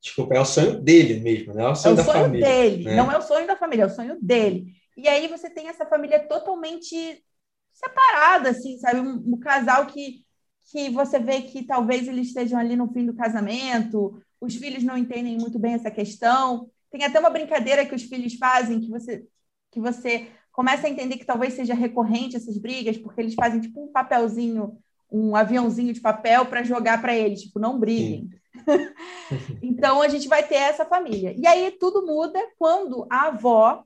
Desculpa, 0.00 0.34
é 0.34 0.40
o 0.40 0.44
sonho 0.44 0.80
dele 0.80 1.20
mesmo, 1.20 1.54
não 1.54 1.68
é 1.68 1.70
o 1.70 1.74
sonho, 1.74 1.90
é 1.90 1.94
o 1.94 1.96
da 1.96 2.04
sonho 2.04 2.24
família. 2.24 2.46
dele, 2.46 2.84
né? 2.84 2.96
não 2.96 3.12
é 3.12 3.16
o 3.16 3.22
sonho 3.22 3.46
da 3.46 3.56
família, 3.56 3.84
é 3.84 3.86
o 3.86 3.90
sonho 3.90 4.18
dele. 4.20 4.74
E 4.96 5.08
aí 5.08 5.28
você 5.28 5.48
tem 5.48 5.68
essa 5.68 5.86
família 5.86 6.18
totalmente 6.26 7.24
separada, 7.72 8.50
assim, 8.50 8.76
sabe? 8.78 9.00
Um, 9.00 9.34
um 9.34 9.38
casal 9.38 9.86
que, 9.86 10.24
que 10.70 10.90
você 10.90 11.18
vê 11.18 11.42
que 11.42 11.64
talvez 11.64 12.06
eles 12.06 12.28
estejam 12.28 12.58
ali 12.58 12.76
no 12.76 12.92
fim 12.92 13.06
do 13.06 13.14
casamento, 13.14 14.20
os 14.40 14.54
filhos 14.56 14.82
não 14.82 14.96
entendem 14.96 15.38
muito 15.38 15.58
bem 15.58 15.74
essa 15.74 15.90
questão. 15.90 16.70
Tem 16.94 17.02
até 17.02 17.18
uma 17.18 17.28
brincadeira 17.28 17.84
que 17.84 17.92
os 17.92 18.04
filhos 18.04 18.34
fazem 18.34 18.78
que 18.80 18.88
você 18.88 19.26
que 19.72 19.80
você 19.80 20.28
começa 20.52 20.86
a 20.86 20.90
entender 20.90 21.16
que 21.16 21.24
talvez 21.24 21.54
seja 21.54 21.74
recorrente 21.74 22.36
essas 22.36 22.56
brigas, 22.56 22.96
porque 22.96 23.20
eles 23.20 23.34
fazem 23.34 23.60
tipo 23.60 23.82
um 23.82 23.90
papelzinho, 23.90 24.78
um 25.10 25.34
aviãozinho 25.34 25.92
de 25.92 26.00
papel 26.00 26.46
para 26.46 26.62
jogar 26.62 27.02
para 27.02 27.12
eles, 27.12 27.42
tipo, 27.42 27.58
não 27.58 27.80
briguem. 27.80 28.30
então 29.60 30.00
a 30.00 30.06
gente 30.06 30.28
vai 30.28 30.46
ter 30.46 30.54
essa 30.54 30.84
família. 30.84 31.34
E 31.36 31.44
aí 31.44 31.72
tudo 31.72 32.06
muda 32.06 32.38
quando 32.56 33.04
a 33.10 33.26
avó, 33.26 33.82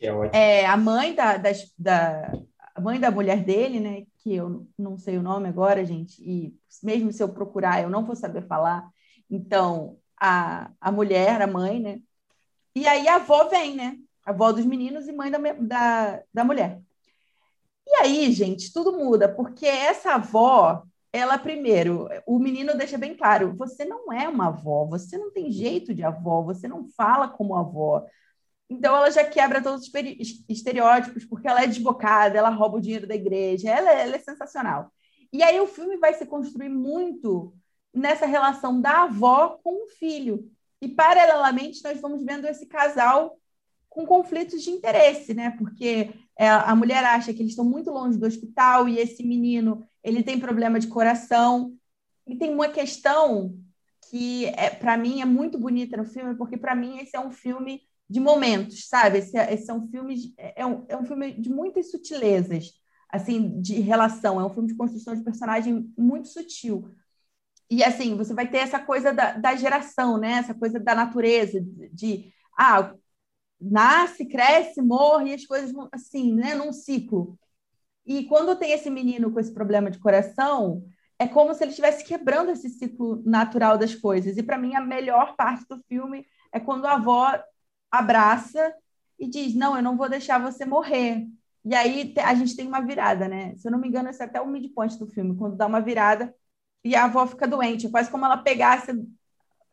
é, 0.00 0.62
é 0.62 0.66
a 0.66 0.78
mãe 0.78 1.14
da, 1.14 1.36
das, 1.36 1.70
da 1.78 2.32
a 2.74 2.80
mãe 2.80 2.98
da 2.98 3.10
mulher 3.10 3.44
dele, 3.44 3.80
né, 3.80 4.04
que 4.22 4.34
eu 4.34 4.66
não 4.78 4.96
sei 4.96 5.18
o 5.18 5.22
nome 5.22 5.46
agora, 5.46 5.84
gente, 5.84 6.22
e 6.22 6.54
mesmo 6.82 7.12
se 7.12 7.22
eu 7.22 7.28
procurar 7.28 7.82
eu 7.82 7.90
não 7.90 8.06
vou 8.06 8.16
saber 8.16 8.46
falar, 8.46 8.88
então, 9.30 9.98
a, 10.18 10.70
a 10.80 10.90
mulher, 10.90 11.42
a 11.42 11.46
mãe, 11.46 11.78
né? 11.78 12.00
E 12.74 12.86
aí 12.86 13.08
a 13.08 13.16
avó 13.16 13.44
vem, 13.44 13.74
né? 13.74 13.96
A 14.24 14.30
avó 14.30 14.52
dos 14.52 14.64
meninos 14.64 15.08
e 15.08 15.12
mãe 15.12 15.30
da, 15.30 15.38
da, 15.38 16.22
da 16.32 16.44
mulher. 16.44 16.80
E 17.86 17.94
aí, 18.02 18.32
gente, 18.32 18.72
tudo 18.72 18.92
muda, 18.92 19.28
porque 19.28 19.66
essa 19.66 20.14
avó, 20.14 20.84
ela 21.12 21.36
primeiro, 21.38 22.08
o 22.26 22.38
menino 22.38 22.76
deixa 22.76 22.96
bem 22.96 23.16
claro: 23.16 23.54
você 23.56 23.84
não 23.84 24.12
é 24.12 24.28
uma 24.28 24.48
avó, 24.48 24.86
você 24.86 25.18
não 25.18 25.32
tem 25.32 25.50
jeito 25.50 25.94
de 25.94 26.04
avó, 26.04 26.42
você 26.42 26.68
não 26.68 26.88
fala 26.96 27.28
como 27.28 27.56
avó. 27.56 28.06
Então 28.68 28.96
ela 28.96 29.10
já 29.10 29.24
quebra 29.24 29.60
todos 29.60 29.88
os 29.88 29.92
estereótipos, 30.48 31.24
porque 31.24 31.48
ela 31.48 31.64
é 31.64 31.66
desbocada, 31.66 32.38
ela 32.38 32.50
rouba 32.50 32.76
o 32.78 32.80
dinheiro 32.80 33.06
da 33.06 33.16
igreja, 33.16 33.68
ela, 33.68 33.90
ela 33.90 34.14
é 34.14 34.18
sensacional. 34.20 34.92
E 35.32 35.42
aí 35.42 35.60
o 35.60 35.66
filme 35.66 35.96
vai 35.96 36.14
se 36.14 36.24
construir 36.24 36.68
muito 36.68 37.52
nessa 37.92 38.26
relação 38.26 38.80
da 38.80 39.02
avó 39.02 39.58
com 39.62 39.84
o 39.84 39.88
filho. 39.88 40.48
E, 40.80 40.88
paralelamente, 40.88 41.82
nós 41.84 42.00
vamos 42.00 42.24
vendo 42.24 42.46
esse 42.46 42.66
casal 42.66 43.36
com 43.88 44.06
conflitos 44.06 44.62
de 44.62 44.70
interesse, 44.70 45.34
né? 45.34 45.50
Porque 45.58 46.10
é, 46.38 46.48
a 46.48 46.74
mulher 46.74 47.04
acha 47.04 47.34
que 47.34 47.42
eles 47.42 47.52
estão 47.52 47.64
muito 47.64 47.90
longe 47.90 48.16
do 48.16 48.26
hospital 48.26 48.88
e 48.88 48.98
esse 48.98 49.22
menino 49.22 49.84
ele 50.02 50.22
tem 50.22 50.38
problema 50.38 50.78
de 50.78 50.86
coração. 50.86 51.76
E 52.26 52.36
tem 52.36 52.54
uma 52.54 52.68
questão 52.68 53.54
que, 54.08 54.46
é, 54.46 54.70
para 54.70 54.96
mim, 54.96 55.20
é 55.20 55.24
muito 55.24 55.58
bonita 55.58 55.96
no 55.96 56.04
filme, 56.04 56.34
porque, 56.36 56.56
para 56.56 56.74
mim, 56.74 56.98
esse 56.98 57.16
é 57.16 57.20
um 57.20 57.30
filme 57.30 57.82
de 58.08 58.18
momentos, 58.20 58.88
sabe? 58.88 59.18
Esse, 59.18 59.36
é, 59.36 59.52
esse 59.52 59.70
é 59.70 59.74
um 59.74 59.86
filme 59.88 60.34
é 60.38 60.66
um, 60.66 60.84
é 60.88 60.96
um 60.96 61.04
filme 61.04 61.32
de 61.32 61.50
muitas 61.50 61.90
sutilezas, 61.90 62.72
assim, 63.08 63.60
de 63.60 63.80
relação. 63.80 64.40
É 64.40 64.44
um 64.44 64.50
filme 64.50 64.68
de 64.68 64.76
construção 64.76 65.14
de 65.14 65.22
personagem 65.22 65.92
muito 65.96 66.28
sutil. 66.28 66.92
E 67.70 67.84
assim, 67.84 68.16
você 68.16 68.34
vai 68.34 68.48
ter 68.48 68.58
essa 68.58 68.80
coisa 68.80 69.12
da, 69.12 69.32
da 69.32 69.54
geração, 69.54 70.18
né? 70.18 70.32
Essa 70.32 70.54
coisa 70.54 70.80
da 70.80 70.94
natureza, 70.94 71.60
de, 71.60 71.88
de 71.90 72.34
ah, 72.58 72.92
nasce, 73.60 74.26
cresce, 74.26 74.82
morre, 74.82 75.30
e 75.30 75.34
as 75.34 75.46
coisas 75.46 75.70
vão 75.72 75.88
assim, 75.92 76.34
né? 76.34 76.54
Num 76.54 76.72
ciclo. 76.72 77.38
E 78.04 78.24
quando 78.24 78.56
tem 78.56 78.72
esse 78.72 78.90
menino 78.90 79.30
com 79.30 79.38
esse 79.38 79.54
problema 79.54 79.90
de 79.90 80.00
coração, 80.00 80.84
é 81.16 81.28
como 81.28 81.54
se 81.54 81.62
ele 81.62 81.70
estivesse 81.70 82.04
quebrando 82.04 82.50
esse 82.50 82.68
ciclo 82.70 83.22
natural 83.24 83.78
das 83.78 83.94
coisas. 83.94 84.36
E 84.36 84.42
para 84.42 84.58
mim, 84.58 84.74
a 84.74 84.80
melhor 84.80 85.36
parte 85.36 85.64
do 85.68 85.80
filme 85.84 86.26
é 86.52 86.58
quando 86.58 86.86
a 86.86 86.94
avó 86.94 87.38
abraça 87.90 88.74
e 89.18 89.28
diz: 89.28 89.54
Não, 89.54 89.76
eu 89.76 89.82
não 89.82 89.96
vou 89.96 90.08
deixar 90.08 90.40
você 90.40 90.64
morrer. 90.64 91.26
E 91.64 91.74
aí 91.74 92.14
a 92.24 92.34
gente 92.34 92.56
tem 92.56 92.66
uma 92.66 92.80
virada, 92.80 93.28
né? 93.28 93.54
Se 93.56 93.68
eu 93.68 93.72
não 93.72 93.78
me 93.78 93.86
engano, 93.86 94.08
esse 94.08 94.22
é 94.22 94.24
até 94.24 94.40
o 94.40 94.46
midpoint 94.48 94.98
do 94.98 95.06
filme, 95.06 95.36
quando 95.36 95.56
dá 95.56 95.66
uma 95.66 95.80
virada 95.80 96.34
e 96.84 96.94
a 96.96 97.04
avó 97.04 97.26
fica 97.26 97.46
doente. 97.46 97.86
É 97.86 97.90
quase 97.90 98.10
como 98.10 98.24
ela 98.24 98.38
pegasse 98.38 98.92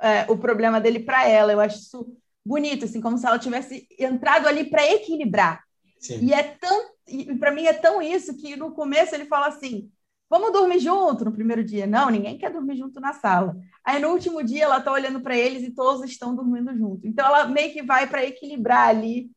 é, 0.02 0.26
o 0.30 0.38
problema 0.38 0.80
dele 0.80 1.00
para 1.00 1.28
ela. 1.28 1.52
Eu 1.52 1.60
acho 1.60 1.78
isso 1.78 2.18
bonito, 2.46 2.86
assim, 2.86 3.02
como 3.02 3.18
se 3.18 3.26
ela 3.26 3.40
tivesse 3.40 3.88
entrado 4.00 4.48
ali 4.48 4.70
para 4.70 4.86
equilibrar. 4.86 5.64
Sim. 6.00 6.20
E 6.26 6.34
é 6.34 6.44
tão, 6.44 6.90
e 7.08 7.36
para 7.36 7.52
mim 7.52 7.66
é 7.66 7.74
tão 7.74 8.02
isso 8.02 8.36
que 8.38 8.56
no 8.56 8.72
começo 8.72 9.14
ele 9.16 9.26
fala 9.26 9.48
assim: 9.48 9.90
vamos 10.30 10.54
dormir 10.54 10.80
junto 10.80 11.26
no 11.26 11.32
primeiro 11.32 11.64
dia. 11.64 11.88
Não, 11.88 12.10
ninguém 12.10 12.38
quer 12.38 12.52
dormir 12.52 12.78
junto 12.78 13.00
na 13.00 13.14
sala. 13.14 13.56
Aí 13.84 14.00
no 14.00 14.10
último 14.10 14.44
dia 14.44 14.66
ela 14.66 14.78
está 14.78 14.92
olhando 14.92 15.22
para 15.22 15.36
eles 15.36 15.64
e 15.64 15.72
todos 15.72 16.10
estão 16.10 16.36
dormindo 16.36 16.76
junto. 16.78 17.08
Então 17.08 17.26
ela 17.26 17.48
meio 17.48 17.74
que 17.74 17.82
vai 17.82 18.08
para 18.08 18.26
equilibrar 18.26 18.90
ali 18.90 19.32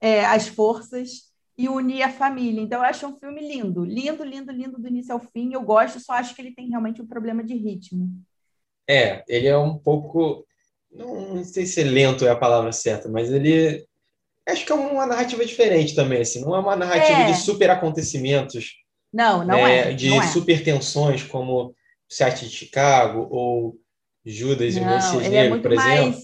é, 0.00 0.24
as 0.24 0.48
forças 0.48 1.29
e 1.56 1.68
unir 1.68 2.02
a 2.02 2.12
família. 2.12 2.60
Então 2.60 2.78
eu 2.78 2.84
acho 2.84 3.06
um 3.06 3.18
filme 3.18 3.40
lindo, 3.40 3.84
lindo, 3.84 4.24
lindo, 4.24 4.50
lindo 4.50 4.78
do 4.80 4.88
início 4.88 5.12
ao 5.12 5.20
fim. 5.20 5.52
Eu 5.52 5.62
gosto, 5.62 6.00
só 6.00 6.14
acho 6.14 6.34
que 6.34 6.42
ele 6.42 6.54
tem 6.54 6.68
realmente 6.68 7.02
um 7.02 7.06
problema 7.06 7.44
de 7.44 7.54
ritmo. 7.54 8.08
É, 8.88 9.22
ele 9.28 9.46
é 9.46 9.56
um 9.56 9.78
pouco, 9.78 10.44
não 10.90 11.44
sei 11.44 11.66
se 11.66 11.82
lento 11.84 12.26
é 12.26 12.30
a 12.30 12.36
palavra 12.36 12.72
certa, 12.72 13.08
mas 13.08 13.30
ele 13.30 13.86
acho 14.48 14.66
que 14.66 14.72
é 14.72 14.74
uma 14.74 15.06
narrativa 15.06 15.44
diferente 15.44 15.94
também, 15.94 16.22
assim, 16.22 16.40
não 16.40 16.56
é 16.56 16.58
uma 16.58 16.74
narrativa 16.74 17.20
é. 17.20 17.26
de 17.26 17.36
super 17.36 17.70
acontecimentos. 17.70 18.72
Não, 19.12 19.44
não 19.44 19.54
é. 19.54 19.90
é 19.90 19.92
de 19.92 20.08
não 20.08 20.22
é. 20.22 20.26
super 20.26 20.62
tensões 20.64 21.22
como 21.22 21.74
Sete 22.08 22.46
de 22.46 22.50
Chicago 22.50 23.28
ou 23.30 23.76
Judas 24.24 24.74
não, 24.74 24.82
e 24.82 24.86
o 24.86 24.88
Messias 24.88 25.24
é 25.24 25.28
Negro, 25.28 25.62
por 25.62 25.74
mais, 25.74 26.00
exemplo. 26.00 26.20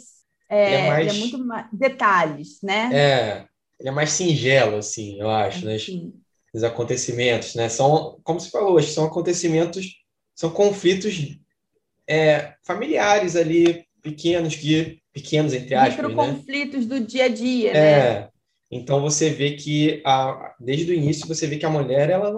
É, 0.48 0.74
é 0.74 0.88
mais, 0.88 1.14
é 1.14 1.18
muito 1.18 1.38
mais 1.44 1.66
detalhes, 1.72 2.58
né? 2.62 2.90
É, 2.92 3.46
ele 3.78 3.88
é 3.88 3.92
mais 3.92 4.10
singelo, 4.10 4.76
assim, 4.76 5.20
eu 5.20 5.30
acho, 5.30 5.64
né? 5.64 5.76
Os 6.54 6.64
acontecimentos, 6.64 7.54
né? 7.54 7.68
São, 7.68 8.18
como 8.24 8.40
você 8.40 8.50
falou, 8.50 8.82
são 8.82 9.04
acontecimentos, 9.04 9.96
são 10.34 10.50
conflitos 10.50 11.38
é, 12.08 12.54
familiares 12.64 13.36
ali, 13.36 13.84
pequenos, 14.02 14.54
que 14.56 15.00
pequenos, 15.12 15.52
entre 15.52 15.74
aspas. 15.74 15.96
Micro 15.96 16.14
conflitos 16.14 16.86
né? 16.86 16.98
do 16.98 17.06
dia 17.06 17.24
a 17.24 17.28
dia, 17.28 17.70
é. 17.72 18.20
né? 18.20 18.28
Então 18.70 19.00
você 19.00 19.30
vê 19.30 19.52
que 19.52 20.02
a, 20.04 20.54
desde 20.58 20.90
o 20.90 20.94
início 20.94 21.26
você 21.26 21.46
vê 21.46 21.56
que 21.56 21.66
a 21.66 21.70
mulher, 21.70 22.10
ela 22.10 22.32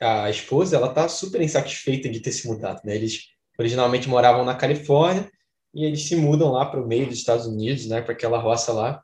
a 0.00 0.28
esposa, 0.28 0.76
ela 0.76 0.92
tá 0.92 1.08
super 1.08 1.40
insatisfeita 1.40 2.08
de 2.08 2.20
ter 2.20 2.32
se 2.32 2.46
mudado, 2.46 2.80
né? 2.84 2.94
Eles 2.94 3.28
originalmente 3.58 4.08
moravam 4.08 4.44
na 4.44 4.54
Califórnia 4.54 5.30
e 5.72 5.84
eles 5.84 6.02
se 6.06 6.16
mudam 6.16 6.52
lá 6.52 6.66
para 6.66 6.82
o 6.82 6.86
meio 6.86 7.06
dos 7.06 7.18
Estados 7.18 7.46
Unidos, 7.46 7.86
né, 7.86 8.00
para 8.00 8.12
aquela 8.12 8.38
roça 8.38 8.72
lá. 8.72 9.02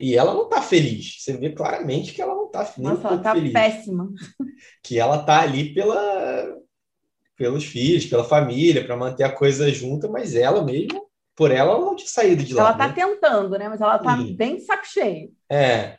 E 0.00 0.16
ela 0.16 0.32
não 0.32 0.48
tá 0.48 0.62
feliz. 0.62 1.16
Você 1.18 1.36
vê 1.36 1.50
claramente 1.50 2.12
que 2.12 2.22
ela 2.22 2.34
não 2.34 2.48
tá 2.48 2.72
nem 2.76 2.88
Nossa, 2.88 3.08
ela 3.08 3.18
tá 3.18 3.34
feliz. 3.34 3.52
péssima. 3.52 4.10
Que 4.82 4.98
ela 4.98 5.22
tá 5.22 5.40
ali 5.40 5.72
pela 5.74 6.58
pelos 7.36 7.64
filhos, 7.64 8.04
pela 8.04 8.24
família, 8.24 8.84
para 8.84 8.96
manter 8.96 9.22
a 9.22 9.32
coisa 9.32 9.70
junta, 9.72 10.08
mas 10.08 10.34
ela 10.34 10.64
mesma, 10.64 11.00
por 11.36 11.52
ela, 11.52 11.70
ela 11.70 11.84
não 11.84 11.94
tinha 11.94 12.08
saído 12.08 12.42
de 12.42 12.52
lá. 12.52 12.62
Ela 12.62 12.74
tá 12.74 12.88
né? 12.88 12.94
tentando, 12.94 13.56
né? 13.56 13.68
Mas 13.68 13.80
ela 13.80 13.96
tá 13.96 14.16
Sim. 14.16 14.34
bem 14.34 14.58
saco 14.58 14.84
cheio. 14.84 15.32
É. 15.48 15.98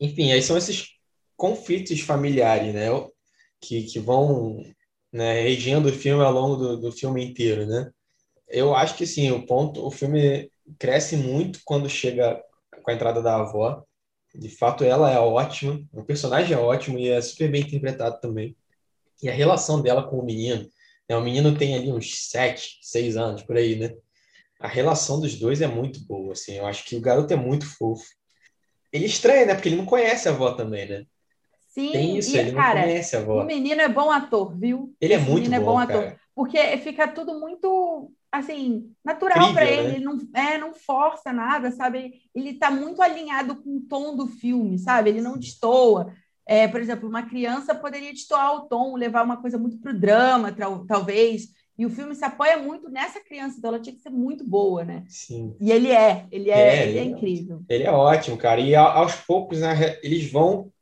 Enfim, 0.00 0.32
aí 0.32 0.40
são 0.40 0.56
esses 0.56 0.94
conflitos 1.36 2.00
familiares, 2.00 2.72
né? 2.72 2.86
Que, 3.60 3.82
que 3.82 3.98
vão 3.98 4.62
né, 5.12 5.42
regendo 5.42 5.90
o 5.90 5.92
filme 5.92 6.24
ao 6.24 6.32
longo 6.32 6.56
do, 6.56 6.76
do 6.78 6.92
filme 6.92 7.22
inteiro, 7.22 7.66
né? 7.66 7.90
Eu 8.48 8.74
acho 8.74 8.96
que 8.96 9.06
sim, 9.06 9.30
o 9.30 9.44
ponto, 9.44 9.86
o 9.86 9.90
filme 9.90 10.50
cresce 10.78 11.16
muito 11.16 11.60
quando 11.66 11.86
chega 11.88 12.42
com 12.88 12.92
a 12.92 12.94
entrada 12.94 13.20
da 13.20 13.36
avó. 13.36 13.84
De 14.34 14.48
fato, 14.48 14.82
ela 14.82 15.10
é 15.10 15.18
ótima, 15.18 15.82
o 15.92 16.02
personagem 16.02 16.54
é 16.56 16.58
ótimo 16.58 16.98
e 16.98 17.08
é 17.10 17.20
super 17.20 17.50
bem 17.50 17.62
interpretado 17.62 18.18
também. 18.20 18.56
E 19.22 19.28
a 19.28 19.32
relação 19.32 19.82
dela 19.82 20.02
com 20.02 20.18
o 20.18 20.24
menino, 20.24 20.66
né? 21.08 21.16
O 21.16 21.20
menino 21.20 21.56
tem 21.56 21.74
ali 21.74 21.92
uns 21.92 22.28
sete, 22.30 22.78
seis 22.80 23.16
anos 23.16 23.42
por 23.42 23.56
aí, 23.56 23.76
né? 23.76 23.94
A 24.60 24.68
relação 24.68 25.20
dos 25.20 25.34
dois 25.34 25.60
é 25.60 25.66
muito 25.66 26.00
boa, 26.06 26.32
assim. 26.32 26.54
Eu 26.56 26.66
acho 26.66 26.84
que 26.84 26.96
o 26.96 27.00
garoto 27.00 27.32
é 27.32 27.36
muito 27.36 27.66
fofo. 27.66 28.06
Ele 28.92 29.04
estranha, 29.06 29.46
né? 29.46 29.54
Porque 29.54 29.68
ele 29.68 29.76
não 29.76 29.86
conhece 29.86 30.28
a 30.28 30.32
avó 30.32 30.52
também, 30.52 30.88
né? 30.88 31.04
Sim, 31.68 31.92
Tem 31.92 32.16
isso, 32.18 32.34
e, 32.34 32.38
ele 32.38 32.52
não 32.52 32.60
cara, 32.60 32.82
conhece 32.82 33.16
a 33.16 33.20
avó. 33.20 33.42
o 33.42 33.46
menino 33.46 33.80
é 33.80 33.88
bom 33.88 34.10
ator, 34.10 34.56
viu? 34.58 34.94
Ele 35.00 35.12
é 35.14 35.16
Esse 35.16 35.28
muito 35.28 35.50
menino 35.50 35.64
bom, 35.64 35.80
é 35.80 35.86
bom 35.86 35.92
ator. 35.92 36.04
cara. 36.04 36.20
Porque 36.34 36.78
fica 36.78 37.06
tudo 37.08 37.38
muito, 37.38 38.10
assim, 38.32 38.92
natural 39.04 39.52
para 39.52 39.64
né? 39.64 39.72
ele. 39.72 39.96
Ele 39.96 40.04
não, 40.04 40.18
é, 40.34 40.58
não 40.58 40.74
força 40.74 41.32
nada, 41.32 41.70
sabe? 41.72 42.22
Ele 42.34 42.54
tá 42.54 42.70
muito 42.70 43.02
alinhado 43.02 43.56
com 43.62 43.76
o 43.78 43.80
tom 43.88 44.16
do 44.16 44.26
filme, 44.26 44.78
sabe? 44.78 45.10
Ele 45.10 45.20
não 45.20 45.38
destoa. 45.38 46.12
É, 46.46 46.66
por 46.66 46.80
exemplo, 46.80 47.08
uma 47.08 47.28
criança 47.28 47.74
poderia 47.74 48.12
destoar 48.12 48.54
o 48.56 48.68
tom, 48.68 48.96
levar 48.96 49.22
uma 49.24 49.40
coisa 49.40 49.58
muito 49.58 49.78
pro 49.78 49.98
drama, 49.98 50.52
tal- 50.52 50.86
talvez. 50.86 51.48
E 51.76 51.86
o 51.86 51.90
filme 51.90 52.14
se 52.14 52.24
apoia 52.24 52.58
muito 52.58 52.88
nessa 52.90 53.20
criança, 53.20 53.56
então 53.58 53.68
ela 53.70 53.80
tinha 53.80 53.94
que 53.94 54.02
ser 54.02 54.10
muito 54.10 54.44
boa, 54.44 54.84
né? 54.84 55.04
Sim. 55.06 55.54
E 55.60 55.70
ele 55.70 55.90
é, 55.92 56.26
ele 56.30 56.50
é, 56.50 56.58
É, 56.58 56.88
ele 56.88 56.98
é 56.98 57.02
é. 57.02 57.04
incrível. 57.04 57.62
Ele 57.68 57.84
é 57.84 57.90
ótimo, 57.90 58.36
cara. 58.38 58.60
E 58.60 58.74
aos 58.74 59.14
poucos, 59.16 59.60
né, 59.60 59.98
eles 60.02 60.30
vão 60.30 60.72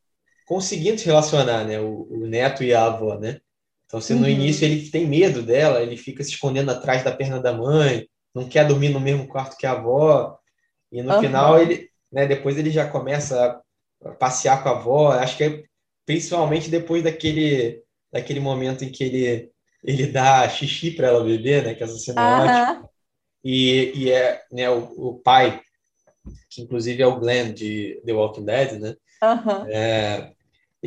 conseguindo 0.47 0.99
se 0.99 1.07
relacionar, 1.07 1.65
né? 1.65 1.81
O, 1.81 2.05
o 2.11 2.27
neto 2.27 2.65
e 2.65 2.75
a 2.75 2.87
avó, 2.87 3.19
né? 3.19 3.41
Então, 3.87 4.01
se 4.01 4.15
no 4.15 4.23
Uhum. 4.23 4.29
início 4.29 4.65
ele 4.65 4.91
tem 4.91 5.07
medo 5.07 5.43
dela, 5.43 5.83
ele 5.83 5.97
fica 5.97 6.23
se 6.25 6.31
escondendo 6.31 6.71
atrás 6.71 7.05
da 7.05 7.13
perna 7.15 7.41
da 7.41 7.53
mãe, 7.53 8.09
não 8.35 8.49
quer 8.49 8.67
dormir 8.67 8.91
no 8.91 9.01
mesmo 9.01 9.29
quarto 9.29 9.57
que 9.57 9.67
a 9.67 9.73
avó. 9.73 10.37
E 10.93 11.03
no 11.03 11.13
Aham. 11.13 11.21
final, 11.21 11.59
ele, 11.61 11.91
né, 12.13 12.27
depois 12.27 12.59
ele 12.59 12.71
já 12.71 12.89
começa 12.89 13.61
a 14.05 14.11
passear 14.13 14.63
com 14.63 14.69
a 14.71 14.73
avó. 14.73 15.13
Acho 15.13 15.37
que 15.37 15.45
é 15.45 15.65
principalmente 16.07 16.71
depois 16.71 17.03
daquele, 17.03 17.83
daquele 18.13 18.41
momento 18.41 18.85
em 18.85 18.91
que 18.93 19.05
ele, 19.05 19.51
ele 19.85 20.07
dá 20.07 20.49
xixi 20.49 20.93
para 20.93 21.09
ela 21.09 21.25
beber, 21.25 21.65
né? 21.65 21.75
Que 21.75 21.85
essa 21.85 21.99
cena 21.99 22.23
é 22.23 22.27
ótima. 22.27 22.89
E, 23.45 23.93
e 23.97 24.11
é 24.13 24.43
né, 24.53 24.71
o, 24.71 24.81
o 25.11 25.19
pai, 25.21 25.61
que 26.51 26.63
inclusive 26.63 27.03
é 27.03 27.07
o 27.07 27.19
Glenn 27.21 27.53
de 27.53 28.01
The 28.05 28.13
Walking 28.13 28.45
Dead, 28.45 28.81
né? 28.81 28.97
Aham. 29.23 29.67
É, 29.69 30.33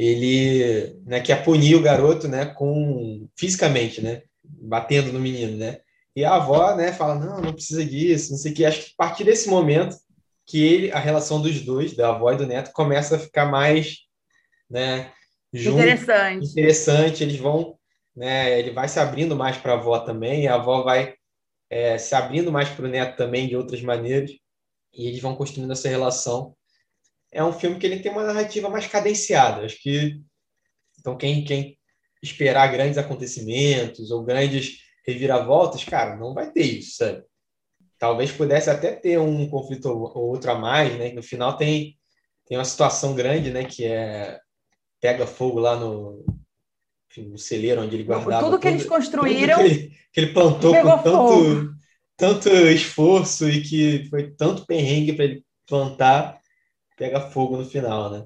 ele 0.01 0.95
né, 1.05 1.19
quer 1.19 1.43
punir 1.43 1.75
o 1.75 1.81
garoto 1.81 2.25
né, 2.25 2.45
com 2.45 3.27
fisicamente, 3.35 4.01
né? 4.01 4.21
Batendo 4.41 5.11
no 5.11 5.19
menino, 5.19 5.57
né? 5.57 5.79
E 6.15 6.23
a 6.23 6.35
avó 6.35 6.73
né, 6.73 6.93
fala, 6.93 7.15
não, 7.15 7.41
não 7.41 7.53
precisa 7.53 7.83
disso, 7.83 8.31
não 8.31 8.37
sei 8.37 8.53
o 8.53 8.55
que. 8.55 8.65
Acho 8.65 8.79
que 8.79 8.93
a 8.97 9.05
partir 9.05 9.25
desse 9.25 9.49
momento 9.49 9.97
que 10.45 10.63
ele, 10.63 10.91
a 10.93 10.99
relação 10.99 11.41
dos 11.41 11.59
dois, 11.61 11.97
da 11.97 12.11
avó 12.11 12.31
e 12.31 12.37
do 12.37 12.47
neto, 12.47 12.71
começa 12.71 13.17
a 13.17 13.19
ficar 13.19 13.45
mais 13.47 13.97
né, 14.69 15.11
junto, 15.51 15.79
Interessante. 15.79 16.45
interessante, 16.49 17.23
eles 17.23 17.37
vão, 17.37 17.77
né, 18.15 18.57
ele 18.57 18.71
vai 18.71 18.87
se 18.87 19.01
abrindo 19.01 19.35
mais 19.35 19.57
para 19.57 19.73
a 19.73 19.75
avó 19.75 19.99
também, 19.99 20.43
e 20.43 20.47
a 20.47 20.55
avó 20.55 20.81
vai 20.81 21.13
é, 21.69 21.97
se 21.97 22.15
abrindo 22.15 22.53
mais 22.53 22.69
para 22.69 22.85
o 22.85 22.89
neto 22.89 23.17
também 23.17 23.49
de 23.49 23.57
outras 23.57 23.81
maneiras, 23.81 24.31
e 24.93 25.07
eles 25.07 25.19
vão 25.19 25.35
construindo 25.35 25.73
essa 25.73 25.89
relação. 25.89 26.55
É 27.31 27.43
um 27.43 27.53
filme 27.53 27.77
que 27.77 27.85
ele 27.85 27.99
tem 27.99 28.11
uma 28.11 28.23
narrativa 28.23 28.69
mais 28.69 28.87
cadenciada, 28.87 29.65
acho 29.65 29.81
que 29.81 30.19
então 30.99 31.15
quem, 31.17 31.43
quem 31.43 31.77
esperar 32.21 32.71
grandes 32.71 32.97
acontecimentos 32.97 34.11
ou 34.11 34.23
grandes 34.23 34.79
reviravoltas, 35.05 35.83
cara, 35.83 36.17
não 36.17 36.33
vai 36.33 36.51
ter 36.51 36.63
isso, 36.63 36.97
sabe? 36.97 37.23
Talvez 37.97 38.31
pudesse 38.31 38.69
até 38.69 38.91
ter 38.93 39.19
um 39.19 39.47
conflito 39.49 39.85
ou 39.89 40.17
ou 40.17 40.29
outro 40.29 40.51
a 40.51 40.55
mais, 40.55 40.97
né? 40.97 41.11
No 41.11 41.21
final 41.23 41.55
tem 41.57 41.97
tem 42.45 42.57
uma 42.57 42.65
situação 42.65 43.13
grande, 43.13 43.51
né, 43.51 43.63
que 43.63 43.85
é 43.85 44.39
pega 44.99 45.27
fogo 45.27 45.59
lá 45.59 45.75
no, 45.75 46.25
enfim, 47.11 47.29
no 47.29 47.37
celeiro 47.37 47.81
onde 47.81 47.95
ele 47.95 48.03
guardava 48.03 48.43
Tudo 48.43 48.59
que 48.59 48.67
eles 48.67 48.81
tudo- 48.83 48.89
construíram 48.95 49.57
tudo 49.59 49.69
que 49.69 49.75
ele, 49.75 49.89
que 50.11 50.19
ele 50.19 50.33
plantou 50.33 50.73
com 50.75 50.97
tanto, 51.03 51.75
tanto 52.17 52.49
esforço 52.49 53.47
e 53.49 53.61
que 53.61 54.07
foi 54.09 54.31
tanto 54.31 54.65
perrengue 54.65 55.13
para 55.13 55.25
ele 55.25 55.45
plantar, 55.67 56.38
pega 56.99 57.31
fogo 57.31 57.55
no 57.57 57.65
final, 57.65 58.11
né? 58.11 58.25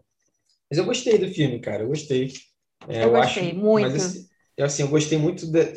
Mas 0.70 0.80
eu 0.80 0.86
gostei 0.86 1.20
do 1.20 1.30
filme, 1.30 1.60
cara, 1.60 1.84
eu 1.84 1.88
gostei. 1.88 2.34
É, 2.90 3.04
Eu 3.04 3.12
gostei 3.12 3.54
muito. 3.54 3.84
Mas 3.84 4.04
assim, 4.04 4.28
eu, 4.58 4.66
assim, 4.66 4.82
eu 4.82 4.88
gostei 4.90 5.18
muito 5.20 5.50
da- 5.52 5.72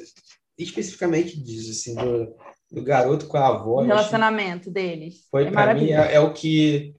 especificamente 0.59 1.39
disso, 1.39 1.71
assim, 1.71 1.95
do, 1.95 2.35
do 2.73 2.83
garoto 2.83 3.29
com 3.29 3.37
a 3.37 3.49
avó. 3.49 3.77
o 3.77 3.83
eu 3.83 3.87
relacionamento 3.87 4.71
deles. 4.71 5.27
foi 5.31 5.45
é 5.47 5.51
para 5.51 5.75
mim 5.75 5.91
é, 5.91 6.15
é 6.15 6.21
o 6.21 6.33
que 6.33 6.95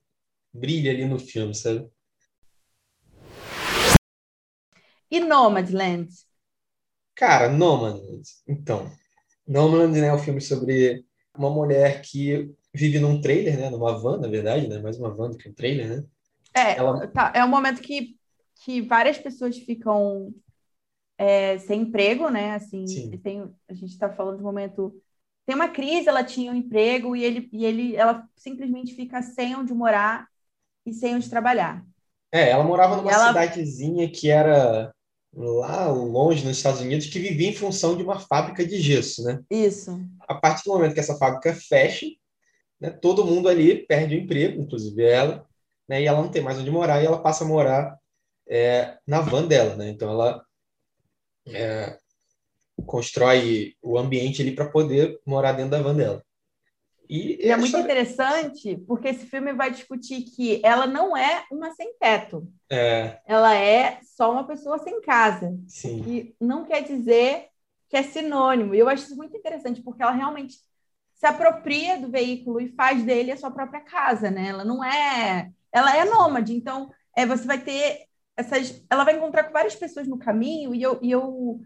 brilha 0.53 0.91
ali 0.91 1.05
no 1.05 1.17
filme, 1.17 1.55
sabe? 1.55 1.89
E 5.09 5.19
Nomadland? 5.19 6.09
Cara, 7.15 7.49
Nomadland. 7.49 8.21
Então, 8.47 8.91
Nomadland 9.47 9.99
né, 9.99 10.07
é 10.07 10.13
um 10.13 10.19
filme 10.19 10.41
sobre 10.41 11.03
uma 11.35 11.49
mulher 11.49 12.01
que 12.01 12.51
vive 12.77 12.99
num 12.99 13.21
trailer, 13.21 13.57
né? 13.59 13.69
Numa 13.69 13.97
van, 13.97 14.17
na 14.19 14.27
verdade, 14.27 14.67
né? 14.67 14.79
Mais 14.79 14.97
uma 14.97 15.13
van 15.13 15.31
do 15.31 15.37
que 15.37 15.49
um 15.49 15.53
trailer, 15.53 15.89
né? 15.89 16.05
É, 16.53 16.77
Ela- 16.77 17.07
tá, 17.07 17.31
é 17.35 17.43
um 17.43 17.47
momento 17.47 17.81
que, 17.81 18.17
que 18.55 18.81
várias 18.81 19.17
pessoas 19.17 19.57
ficam 19.57 20.33
é, 21.17 21.57
sem 21.59 21.81
emprego, 21.81 22.29
né? 22.29 22.53
Assim, 22.55 22.85
Sim. 22.87 23.11
tem, 23.19 23.43
a 23.67 23.73
gente 23.73 23.91
está 23.91 24.09
falando 24.09 24.37
de 24.37 24.43
um 24.43 24.45
momento. 24.45 24.95
Tem 25.45 25.55
uma 25.55 25.67
crise, 25.69 26.09
ela 26.09 26.23
tinha 26.23 26.51
um 26.51 26.55
emprego 26.55 27.15
e 27.15 27.23
ele, 27.23 27.49
e 27.51 27.65
ele 27.65 27.95
ela 27.95 28.27
simplesmente 28.35 28.93
fica 28.95 29.21
sem 29.21 29.55
onde 29.55 29.73
morar 29.73 30.27
e 30.85 30.93
sem 30.93 31.15
onde 31.15 31.29
trabalhar. 31.29 31.85
É, 32.31 32.49
ela 32.49 32.63
morava 32.63 32.97
numa 32.97 33.11
Ela- 33.11 33.29
cidadezinha 33.29 34.09
que 34.11 34.29
era 34.29 34.91
lá 35.33 35.87
longe 35.89 36.43
nos 36.45 36.57
Estados 36.57 36.81
Unidos, 36.81 37.07
que 37.07 37.19
vivia 37.19 37.49
em 37.49 37.55
função 37.55 37.95
de 37.95 38.03
uma 38.03 38.19
fábrica 38.19 38.65
de 38.65 38.79
gesso, 38.81 39.23
né? 39.23 39.39
Isso. 39.49 39.91
A 40.27 40.35
partir 40.35 40.65
do 40.65 40.73
momento 40.73 40.93
que 40.93 40.99
essa 40.99 41.17
fábrica 41.17 41.53
fecha, 41.55 42.05
né, 42.79 42.89
todo 42.89 43.25
mundo 43.25 43.49
ali 43.49 43.85
perde 43.85 44.15
o 44.15 44.19
emprego, 44.19 44.61
inclusive 44.61 45.03
ela, 45.03 45.45
né? 45.87 46.01
E 46.01 46.05
ela 46.05 46.21
não 46.21 46.29
tem 46.29 46.41
mais 46.41 46.59
onde 46.59 46.69
morar 46.69 47.01
e 47.01 47.05
ela 47.05 47.21
passa 47.21 47.43
a 47.43 47.47
morar 47.47 47.97
é, 48.47 48.97
na 49.05 49.21
van 49.21 49.47
dela, 49.47 49.75
né? 49.75 49.89
Então 49.89 50.09
ela 50.09 50.45
é, 51.47 51.97
constrói 52.85 53.75
o 53.81 53.97
ambiente 53.97 54.41
ali 54.41 54.51
para 54.51 54.69
poder 54.69 55.19
morar 55.25 55.53
dentro 55.53 55.71
da 55.71 55.81
van 55.81 55.95
dela. 55.95 56.23
E, 57.09 57.45
e 57.45 57.49
é 57.49 57.55
muito 57.55 57.77
interessante 57.77 58.77
porque 58.85 59.07
esse 59.07 59.25
filme 59.25 59.53
vai 59.53 59.71
discutir 59.71 60.23
que 60.23 60.59
ela 60.63 60.85
não 60.85 61.15
é 61.15 61.45
uma 61.49 61.71
sem 61.71 61.97
teto. 61.97 62.45
É. 62.69 63.19
Ela 63.25 63.55
é 63.55 63.99
só 64.03 64.31
uma 64.31 64.45
pessoa 64.45 64.77
sem 64.79 65.01
casa. 65.01 65.57
Sim. 65.67 66.03
Que 66.03 66.35
não 66.39 66.65
quer 66.65 66.83
dizer 66.83 67.47
que 67.87 67.95
é 67.95 68.03
sinônimo. 68.03 68.75
E 68.75 68.79
eu 68.79 68.89
acho 68.89 69.05
isso 69.05 69.15
muito 69.15 69.37
interessante 69.37 69.81
porque 69.81 70.03
ela 70.03 70.11
realmente 70.11 70.57
se 71.17 71.25
apropria 71.25 71.99
do 71.99 72.09
veículo 72.09 72.61
e 72.61 72.69
faz 72.69 73.03
dele 73.03 73.31
a 73.31 73.37
sua 73.37 73.51
própria 73.51 73.81
casa, 73.81 74.29
né? 74.29 74.47
Ela 74.49 74.63
não 74.63 74.83
é, 74.83 75.51
ela 75.71 75.95
é 75.95 76.05
nômade. 76.05 76.53
Então, 76.53 76.91
é, 77.15 77.25
você 77.25 77.45
vai 77.45 77.59
ter 77.59 78.05
essas, 78.35 78.85
ela 78.89 79.03
vai 79.03 79.15
encontrar 79.15 79.45
com 79.45 79.53
várias 79.53 79.75
pessoas 79.75 80.07
no 80.07 80.19
caminho 80.19 80.75
e 80.75 80.81
eu, 80.81 80.99
e 81.01 81.09
eu 81.09 81.59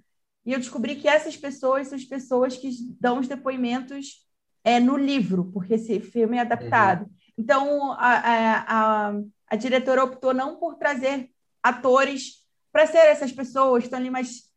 e 0.46 0.54
eu 0.54 0.60
descobri 0.60 0.96
que 0.96 1.08
essas 1.08 1.38
pessoas 1.38 1.88
são 1.88 1.98
as 1.98 2.04
pessoas 2.04 2.58
que 2.58 2.70
dão 3.00 3.20
os 3.20 3.28
depoimentos 3.28 4.26
é, 4.64 4.80
no 4.80 4.98
livro, 4.98 5.52
porque 5.54 5.76
esse 5.76 6.00
filme 6.00 6.38
é 6.38 6.42
adaptado. 6.42 7.04
Uhum. 7.04 7.10
Então, 7.38 7.92
a, 7.94 9.10
a, 9.10 9.14
a, 9.48 9.56
diretora 9.56 10.04
optou 10.04 10.34
não 10.34 10.58
por 10.58 10.76
trazer 10.76 11.30
atores 11.62 12.44
para 12.72 12.88
ser 12.88 13.00
essas 13.00 13.32
pessoas, 13.32 13.84
estão 13.84 14.00
ali, 14.00 14.10
mas 14.10 14.50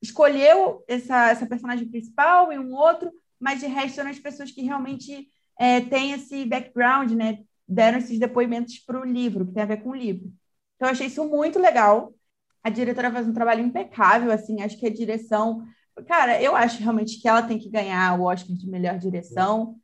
escolheu 0.00 0.84
essa, 0.86 1.30
essa 1.30 1.46
personagem 1.46 1.88
principal 1.88 2.52
e 2.52 2.58
um 2.58 2.74
outro, 2.74 3.10
mas 3.40 3.60
de 3.60 3.66
resto 3.66 3.96
são 3.96 4.08
as 4.08 4.18
pessoas 4.18 4.50
que 4.50 4.62
realmente 4.62 5.28
é, 5.58 5.80
têm 5.80 6.12
esse 6.12 6.44
background, 6.44 7.12
né? 7.12 7.38
Deram 7.66 7.98
esses 7.98 8.18
depoimentos 8.18 8.78
para 8.78 9.00
o 9.00 9.04
livro, 9.04 9.46
que 9.46 9.52
tem 9.52 9.62
a 9.62 9.66
ver 9.66 9.82
com 9.82 9.90
o 9.90 9.96
livro. 9.96 10.32
Então, 10.76 10.88
eu 10.88 10.92
achei 10.92 11.06
isso 11.06 11.24
muito 11.28 11.58
legal. 11.58 12.14
A 12.62 12.70
diretora 12.70 13.10
faz 13.10 13.26
um 13.26 13.32
trabalho 13.32 13.64
impecável, 13.64 14.30
assim, 14.30 14.62
acho 14.62 14.78
que 14.78 14.86
a 14.86 14.92
direção 14.92 15.64
Cara, 16.02 16.42
eu 16.42 16.56
acho 16.56 16.82
realmente 16.82 17.20
que 17.20 17.28
ela 17.28 17.42
tem 17.42 17.58
que 17.58 17.70
ganhar 17.70 18.18
o 18.18 18.24
Oscar 18.24 18.54
de 18.56 18.68
melhor 18.68 18.98
direção. 18.98 19.76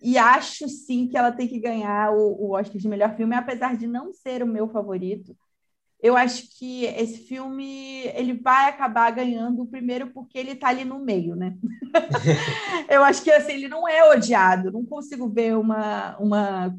E 0.00 0.18
acho 0.18 0.68
sim 0.68 1.06
que 1.06 1.16
ela 1.16 1.30
tem 1.30 1.46
que 1.46 1.60
ganhar 1.60 2.12
o, 2.12 2.48
o 2.48 2.50
Oscar 2.56 2.76
de 2.76 2.88
melhor 2.88 3.14
filme, 3.16 3.36
apesar 3.36 3.76
de 3.76 3.86
não 3.86 4.12
ser 4.12 4.42
o 4.42 4.46
meu 4.46 4.68
favorito. 4.68 5.36
Eu 6.02 6.16
acho 6.16 6.58
que 6.58 6.84
esse 6.84 7.18
filme 7.28 8.06
ele 8.14 8.32
vai 8.32 8.68
acabar 8.68 9.08
ganhando 9.12 9.62
o 9.62 9.68
primeiro 9.68 10.10
porque 10.10 10.36
ele 10.36 10.50
está 10.50 10.68
ali 10.68 10.84
no 10.84 10.98
meio, 10.98 11.36
né? 11.36 11.56
eu 12.90 13.04
acho 13.04 13.22
que 13.22 13.30
assim, 13.30 13.52
ele 13.52 13.68
não 13.68 13.88
é 13.88 14.10
odiado. 14.10 14.72
Não 14.72 14.84
consigo 14.84 15.28
ver 15.28 15.56
uma, 15.56 16.18
uma, 16.18 16.76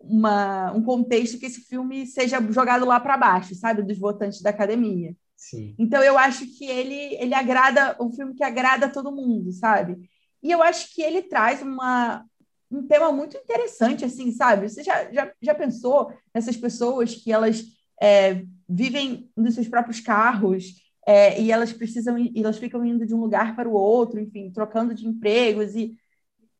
uma, 0.00 0.72
um 0.72 0.82
contexto 0.82 1.38
que 1.38 1.44
esse 1.44 1.60
filme 1.60 2.06
seja 2.06 2.40
jogado 2.50 2.86
lá 2.86 2.98
para 2.98 3.18
baixo, 3.18 3.54
sabe, 3.54 3.82
dos 3.82 3.98
votantes 3.98 4.40
da 4.40 4.48
academia. 4.48 5.14
Sim. 5.36 5.74
Então 5.78 6.02
eu 6.02 6.16
acho 6.16 6.46
que 6.56 6.64
ele 6.64 7.14
ele 7.16 7.34
agrada 7.34 7.94
um 8.00 8.10
filme 8.10 8.34
que 8.34 8.42
agrada 8.42 8.88
todo 8.88 9.14
mundo, 9.14 9.52
sabe? 9.52 10.08
E 10.42 10.50
eu 10.50 10.62
acho 10.62 10.94
que 10.94 11.02
ele 11.02 11.20
traz 11.20 11.60
uma 11.60 12.24
um 12.70 12.86
tema 12.86 13.12
muito 13.12 13.36
interessante, 13.36 14.04
assim, 14.04 14.32
sabe? 14.32 14.68
Você 14.68 14.82
já, 14.82 15.12
já, 15.12 15.30
já 15.40 15.54
pensou 15.54 16.10
nessas 16.34 16.56
pessoas 16.56 17.14
que 17.14 17.30
elas 17.30 17.75
é, 18.00 18.44
vivem 18.68 19.30
nos 19.36 19.54
seus 19.54 19.68
próprios 19.68 20.00
carros 20.00 20.74
é, 21.06 21.40
e 21.40 21.52
elas 21.52 21.72
precisam 21.72 22.18
e 22.18 22.32
elas 22.36 22.58
ficam 22.58 22.84
indo 22.84 23.06
de 23.06 23.14
um 23.14 23.20
lugar 23.20 23.54
para 23.54 23.68
o 23.68 23.72
outro, 23.72 24.20
enfim, 24.20 24.50
trocando 24.50 24.94
de 24.94 25.06
empregos 25.06 25.74
e, 25.76 25.94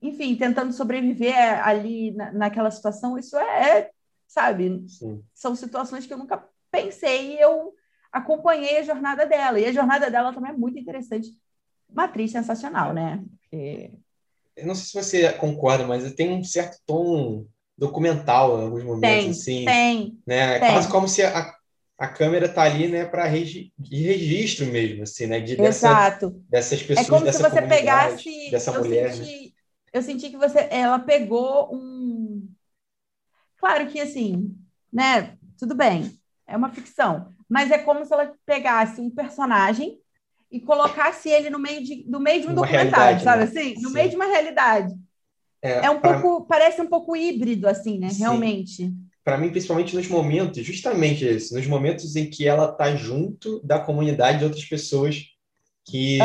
enfim, 0.00 0.36
tentando 0.36 0.72
sobreviver 0.72 1.66
ali 1.66 2.12
na, 2.12 2.32
naquela 2.32 2.70
situação. 2.70 3.18
Isso 3.18 3.36
é, 3.36 3.78
é 3.80 3.90
sabe? 4.28 4.84
Sim. 4.88 5.22
São 5.34 5.56
situações 5.56 6.06
que 6.06 6.12
eu 6.12 6.18
nunca 6.18 6.44
pensei 6.70 7.34
e 7.34 7.40
eu 7.40 7.74
acompanhei 8.12 8.78
a 8.78 8.82
jornada 8.82 9.26
dela. 9.26 9.58
E 9.58 9.66
a 9.66 9.72
jornada 9.72 10.10
dela 10.10 10.32
também 10.32 10.52
é 10.52 10.56
muito 10.56 10.78
interessante. 10.78 11.28
Uma 11.88 12.04
atriz 12.04 12.30
sensacional, 12.30 12.92
né? 12.92 13.22
Porque... 13.40 13.92
Eu 14.56 14.66
não 14.66 14.74
sei 14.74 15.02
se 15.02 15.08
você 15.08 15.32
concorda, 15.34 15.86
mas 15.86 16.10
tem 16.14 16.32
um 16.32 16.42
certo 16.42 16.78
tom 16.86 17.46
documental 17.76 18.58
em 18.58 18.64
alguns 18.64 18.84
momentos, 18.84 19.22
tem, 19.22 19.30
assim. 19.30 19.64
Tem, 19.64 20.18
né? 20.26 20.58
tem. 20.58 20.72
Quase 20.72 20.88
como 20.88 21.08
se 21.08 21.22
a, 21.22 21.54
a 21.98 22.08
câmera 22.08 22.48
tá 22.48 22.62
ali, 22.62 22.88
né, 22.88 23.04
para 23.04 23.24
regi 23.24 23.72
de 23.78 23.96
registro 24.02 24.66
mesmo, 24.66 25.02
assim, 25.02 25.26
né? 25.26 25.40
De, 25.40 25.60
Exato. 25.60 26.30
Dessa, 26.30 26.76
dessas 26.76 26.82
pessoas, 26.82 27.06
é 27.06 27.10
como 27.10 27.24
dessa 27.24 27.38
se 27.38 27.50
você 27.50 27.62
pegasse, 27.62 28.50
dessa 28.50 28.70
eu 28.70 28.82
mulher. 28.82 29.12
Senti, 29.12 29.44
né? 29.44 29.50
Eu 29.92 30.02
senti 30.02 30.30
que 30.30 30.36
você, 30.36 30.68
ela 30.70 30.98
pegou 30.98 31.74
um. 31.74 32.48
Claro 33.58 33.86
que 33.88 34.00
assim, 34.00 34.54
né? 34.92 35.36
Tudo 35.58 35.74
bem, 35.74 36.18
é 36.46 36.56
uma 36.56 36.70
ficção, 36.70 37.30
mas 37.48 37.70
é 37.70 37.78
como 37.78 38.04
se 38.04 38.12
ela 38.12 38.32
pegasse 38.44 39.00
um 39.00 39.10
personagem 39.10 39.98
e 40.50 40.60
colocasse 40.60 41.28
ele 41.30 41.48
no 41.48 41.58
meio 41.58 41.82
de, 41.82 42.04
no 42.08 42.20
meio 42.20 42.42
de 42.42 42.46
um 42.46 42.50
uma 42.50 42.62
documentário, 42.62 43.20
sabe 43.20 43.38
né? 43.38 43.44
assim? 43.44 43.74
No 43.80 43.88
Sim. 43.88 43.94
meio 43.94 44.10
de 44.10 44.16
uma 44.16 44.26
realidade. 44.26 44.94
É, 45.62 45.86
é 45.86 45.90
um 45.90 46.00
pra... 46.00 46.20
pouco, 46.20 46.46
parece 46.46 46.80
um 46.80 46.88
pouco 46.88 47.16
híbrido, 47.16 47.68
assim, 47.68 47.98
né? 47.98 48.10
Sim. 48.10 48.20
Realmente. 48.20 48.92
Para 49.24 49.38
mim, 49.38 49.50
principalmente 49.50 49.96
nos 49.96 50.06
momentos, 50.08 50.64
justamente 50.64 51.24
esse, 51.24 51.52
nos 51.52 51.66
momentos 51.66 52.14
em 52.14 52.30
que 52.30 52.46
ela 52.46 52.70
tá 52.70 52.94
junto 52.94 53.60
da 53.64 53.78
comunidade 53.78 54.38
de 54.38 54.44
outras 54.44 54.64
pessoas 54.64 55.24
que, 55.84 56.18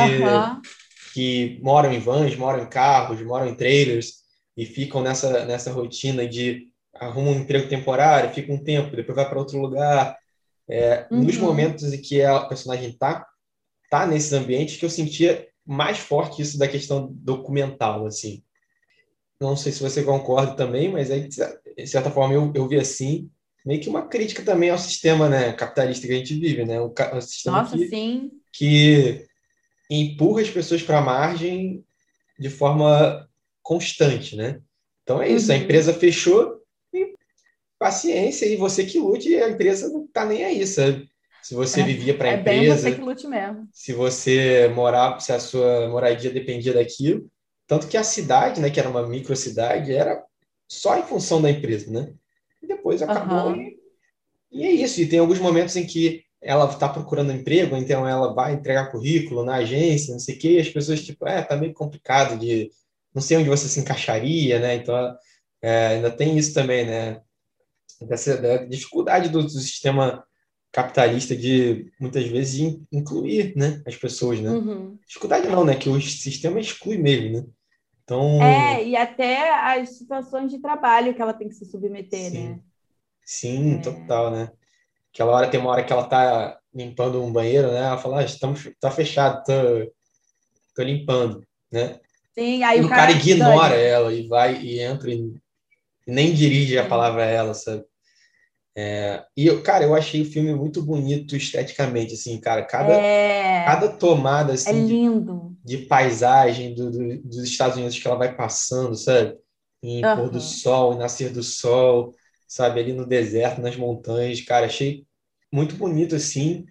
que 1.13 1.59
moram 1.63 1.91
em 1.91 1.99
vans, 1.99 2.35
moram 2.35 2.63
em 2.63 2.69
carros, 2.69 3.21
moram 3.23 3.47
em 3.47 3.55
trailers 3.55 4.21
e 4.55 4.65
ficam 4.65 5.01
nessa, 5.01 5.45
nessa 5.45 5.71
rotina 5.71 6.27
de 6.27 6.67
arruma 6.93 7.31
um 7.31 7.39
emprego 7.39 7.67
temporário, 7.67 8.33
fica 8.33 8.53
um 8.53 8.63
tempo, 8.63 8.95
depois 8.95 9.15
vai 9.15 9.27
para 9.27 9.39
outro 9.39 9.59
lugar, 9.59 10.15
é, 10.71 11.05
uhum. 11.11 11.23
Nos 11.23 11.37
momentos 11.37 11.91
em 11.91 12.01
que 12.01 12.23
a 12.23 12.39
personagem 12.45 12.93
tá, 12.93 13.27
tá 13.89 14.07
nesses 14.07 14.31
ambientes, 14.31 14.77
que 14.77 14.85
eu 14.85 14.89
sentia 14.89 15.45
mais 15.65 15.97
forte 15.97 16.41
isso 16.41 16.57
da 16.57 16.65
questão 16.65 17.09
documental, 17.11 18.05
assim. 18.05 18.41
Não 19.41 19.57
sei 19.57 19.71
se 19.71 19.81
você 19.81 20.03
concorda 20.03 20.53
também, 20.53 20.91
mas 20.91 21.09
aí, 21.09 21.27
de 21.27 21.87
certa 21.87 22.11
forma, 22.11 22.33
eu, 22.33 22.51
eu 22.53 22.67
vi 22.67 22.77
assim, 22.77 23.27
meio 23.65 23.81
que 23.81 23.89
uma 23.89 24.07
crítica 24.07 24.43
também 24.43 24.69
ao 24.69 24.77
sistema 24.77 25.27
né, 25.27 25.51
capitalista 25.53 26.05
que 26.05 26.13
a 26.13 26.17
gente 26.17 26.35
vive, 26.35 26.63
né? 26.63 26.79
O, 26.79 26.93
o 26.93 27.21
sistema 27.21 27.63
Nossa, 27.63 27.75
que, 27.75 27.87
sim. 27.87 28.31
que 28.53 29.25
empurra 29.89 30.41
as 30.41 30.49
pessoas 30.51 30.83
para 30.83 30.99
a 30.99 31.01
margem 31.01 31.83
de 32.37 32.49
forma 32.51 33.27
constante, 33.63 34.35
né? 34.35 34.61
Então 35.01 35.19
é 35.19 35.29
isso, 35.29 35.51
uhum. 35.51 35.57
a 35.57 35.59
empresa 35.59 35.91
fechou, 35.91 36.61
paciência 37.79 38.45
e 38.45 38.55
você 38.55 38.85
que 38.85 38.99
lute, 38.99 39.35
a 39.37 39.49
empresa 39.49 39.89
não 39.89 40.05
tá 40.05 40.23
nem 40.23 40.45
aí, 40.45 40.67
sabe? 40.67 41.09
Se 41.41 41.55
você 41.55 41.81
é, 41.81 41.83
vivia 41.83 42.15
para 42.15 42.29
a 42.29 42.31
é 42.33 42.39
empresa. 42.39 42.59
Bem 42.59 42.77
você 42.77 42.91
que 42.91 43.01
lute 43.01 43.27
mesmo. 43.27 43.67
Se 43.73 43.91
você 43.91 44.67
morava, 44.67 45.19
se 45.19 45.33
a 45.33 45.39
sua 45.39 45.89
moradia 45.89 46.29
dependia 46.29 46.73
daquilo. 46.73 47.27
Tanto 47.71 47.87
que 47.87 47.95
a 47.95 48.03
cidade, 48.03 48.59
né, 48.59 48.69
que 48.69 48.81
era 48.81 48.89
uma 48.89 49.07
microcidade, 49.07 49.93
era 49.93 50.21
só 50.67 50.99
em 50.99 51.03
função 51.03 51.41
da 51.41 51.49
empresa, 51.49 51.89
né? 51.89 52.13
E 52.61 52.67
depois 52.67 53.01
acabou. 53.01 53.53
Uhum. 53.53 53.61
E, 53.61 53.77
e, 54.51 54.65
é 54.65 54.71
isso. 54.71 54.99
E 54.99 55.07
tem 55.07 55.19
alguns 55.19 55.39
momentos 55.39 55.77
em 55.77 55.87
que 55.87 56.21
ela 56.41 56.69
está 56.69 56.89
procurando 56.89 57.31
emprego, 57.31 57.77
então 57.77 58.05
ela 58.05 58.33
vai 58.33 58.51
entregar 58.51 58.91
currículo 58.91 59.45
na 59.45 59.55
agência, 59.55 60.11
não 60.11 60.19
sei 60.19 60.35
o 60.35 60.37
quê, 60.37 60.49
e 60.57 60.59
as 60.59 60.67
pessoas, 60.67 61.01
tipo, 61.01 61.25
é, 61.25 61.41
tá 61.43 61.55
meio 61.55 61.73
complicado 61.73 62.37
de. 62.37 62.69
Não 63.15 63.21
sei 63.21 63.37
onde 63.37 63.47
você 63.47 63.69
se 63.69 63.79
encaixaria, 63.79 64.59
né? 64.59 64.75
Então, 64.75 65.15
é, 65.61 65.87
ainda 65.87 66.11
tem 66.11 66.37
isso 66.37 66.53
também, 66.53 66.85
né? 66.85 67.21
dessa 68.01 68.35
da 68.35 68.65
dificuldade 68.65 69.29
do, 69.29 69.43
do, 69.43 69.49
sistema 69.49 70.25
capitalista 70.73 71.37
de 71.37 71.89
muitas 71.97 72.27
vezes 72.27 72.77
incluir 72.91 73.53
né, 73.55 73.81
as 73.87 73.95
pessoas, 73.95 74.41
né? 74.41 74.49
Uhum. 74.49 74.97
Dificuldade 75.07 75.47
não, 75.47 75.63
né? 75.63 75.75
Que 75.75 75.87
o 75.87 76.01
sistema 76.01 76.59
exclui 76.59 76.97
mesmo, 76.97 77.37
né? 77.37 77.45
Então... 78.03 78.41
É, 78.41 78.83
e 78.83 78.95
até 78.95 79.53
as 79.79 79.97
situações 79.97 80.51
de 80.51 80.59
trabalho 80.59 81.13
que 81.13 81.21
ela 81.21 81.33
tem 81.33 81.47
que 81.47 81.55
se 81.55 81.65
submeter, 81.65 82.31
Sim. 82.31 82.49
né? 82.49 82.59
Sim, 83.25 83.75
é. 83.75 83.77
total, 83.79 84.31
né? 84.31 84.51
Aquela 85.13 85.31
hora, 85.31 85.49
tem 85.49 85.59
uma 85.59 85.69
hora 85.69 85.83
que 85.83 85.91
ela 85.91 86.05
tá 86.05 86.59
limpando 86.73 87.21
um 87.21 87.31
banheiro, 87.31 87.71
né? 87.71 87.79
Ela 87.79 87.97
fala, 87.97 88.19
ah, 88.19 88.23
estamos, 88.23 88.69
tá 88.79 88.89
fechado, 88.89 89.43
tô, 89.43 89.53
tô 90.75 90.83
limpando, 90.83 91.45
né? 91.71 91.99
Sim, 92.33 92.63
aí 92.63 92.79
e 92.79 92.83
o 92.83 92.89
cara, 92.89 93.07
cara 93.07 93.11
ignora 93.11 93.75
ela 93.75 94.13
e 94.13 94.27
vai 94.27 94.55
e 94.61 94.79
entra 94.79 95.11
e 95.11 95.33
nem 96.07 96.33
dirige 96.33 96.77
a 96.77 96.87
palavra 96.87 97.23
a 97.23 97.27
ela, 97.27 97.53
sabe? 97.53 97.83
É, 98.75 99.25
e, 99.35 99.47
eu, 99.47 99.61
cara, 99.61 99.83
eu 99.83 99.93
achei 99.93 100.21
o 100.21 100.31
filme 100.31 100.53
muito 100.53 100.81
bonito 100.81 101.35
esteticamente, 101.35 102.13
assim, 102.13 102.39
cara. 102.39 102.63
Cada, 102.63 102.93
é... 102.93 103.65
cada 103.65 103.89
tomada, 103.89 104.53
assim, 104.53 104.69
é 104.69 104.73
lindo. 104.73 105.49
De, 105.49 105.50
de 105.63 105.79
paisagem 105.79 106.73
do, 106.73 106.89
do, 106.89 107.21
dos 107.23 107.43
Estados 107.43 107.77
Unidos 107.77 107.97
que 107.97 108.07
ela 108.07 108.17
vai 108.17 108.35
passando, 108.35 108.95
sabe? 108.95 109.37
Em 109.83 110.05
uhum. 110.05 110.15
pôr 110.15 110.29
do 110.29 110.41
sol, 110.41 110.93
em 110.93 110.97
nascer 110.97 111.31
do 111.31 111.43
sol, 111.43 112.13
sabe? 112.47 112.79
Ali 112.79 112.93
no 112.93 113.05
deserto, 113.05 113.61
nas 113.61 113.75
montanhas, 113.75 114.41
cara. 114.41 114.65
Achei 114.65 115.05
muito 115.51 115.75
bonito, 115.75 116.15
assim, 116.15 116.65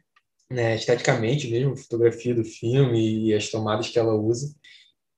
né? 0.51 0.75
Esteticamente 0.75 1.49
mesmo, 1.49 1.73
a 1.73 1.77
fotografia 1.77 2.35
do 2.35 2.45
filme 2.45 3.27
e 3.27 3.35
as 3.35 3.49
tomadas 3.49 3.89
que 3.89 3.99
ela 3.99 4.15
usa. 4.15 4.55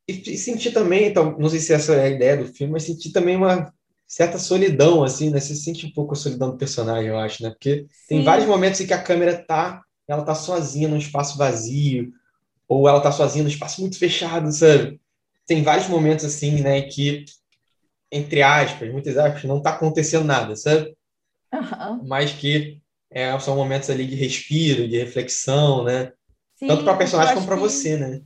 E, 0.08 0.12
e 0.12 0.36
senti 0.36 0.70
também, 0.70 1.06
então, 1.06 1.38
não 1.38 1.48
sei 1.48 1.60
se 1.60 1.72
essa 1.72 1.94
é 1.94 2.04
a 2.04 2.10
ideia 2.10 2.36
do 2.36 2.52
filme, 2.52 2.72
mas 2.72 2.84
senti 2.84 3.12
também 3.12 3.36
uma 3.36 3.72
certa 4.06 4.38
solidão, 4.38 5.02
assim, 5.02 5.30
né? 5.30 5.40
Você 5.40 5.54
sente 5.54 5.86
um 5.86 5.92
pouco 5.92 6.12
a 6.12 6.16
solidão 6.16 6.50
do 6.50 6.58
personagem, 6.58 7.08
eu 7.08 7.18
acho, 7.18 7.42
né? 7.42 7.50
Porque 7.50 7.86
Sim. 7.88 8.06
tem 8.08 8.24
vários 8.24 8.46
momentos 8.46 8.80
em 8.80 8.86
que 8.86 8.92
a 8.92 9.02
câmera 9.02 9.42
tá, 9.42 9.82
ela 10.06 10.22
tá 10.22 10.34
sozinha 10.34 10.88
num 10.88 10.98
espaço 10.98 11.38
vazio, 11.38 12.12
ou 12.72 12.88
ela 12.88 13.00
tá 13.00 13.12
sozinha 13.12 13.42
num 13.42 13.50
espaço 13.50 13.80
muito 13.80 13.98
fechado, 13.98 14.50
sabe? 14.52 15.00
Tem 15.46 15.62
vários 15.62 15.88
momentos, 15.88 16.24
assim, 16.24 16.60
né, 16.62 16.82
que, 16.82 17.24
entre 18.10 18.42
aspas, 18.42 18.90
muitas 18.90 19.16
aspas, 19.16 19.44
não 19.44 19.60
tá 19.60 19.70
acontecendo 19.70 20.24
nada, 20.24 20.56
sabe? 20.56 20.96
Uhum. 21.52 22.02
Mas 22.06 22.32
que 22.32 22.80
é, 23.10 23.38
são 23.38 23.56
momentos 23.56 23.90
ali 23.90 24.06
de 24.06 24.14
respiro, 24.14 24.88
de 24.88 24.98
reflexão, 24.98 25.84
né? 25.84 26.12
Sim, 26.54 26.66
Tanto 26.66 26.84
para 26.84 26.96
personagem 26.96 27.34
como 27.34 27.46
para 27.46 27.56
você, 27.56 27.96
né? 27.96 28.20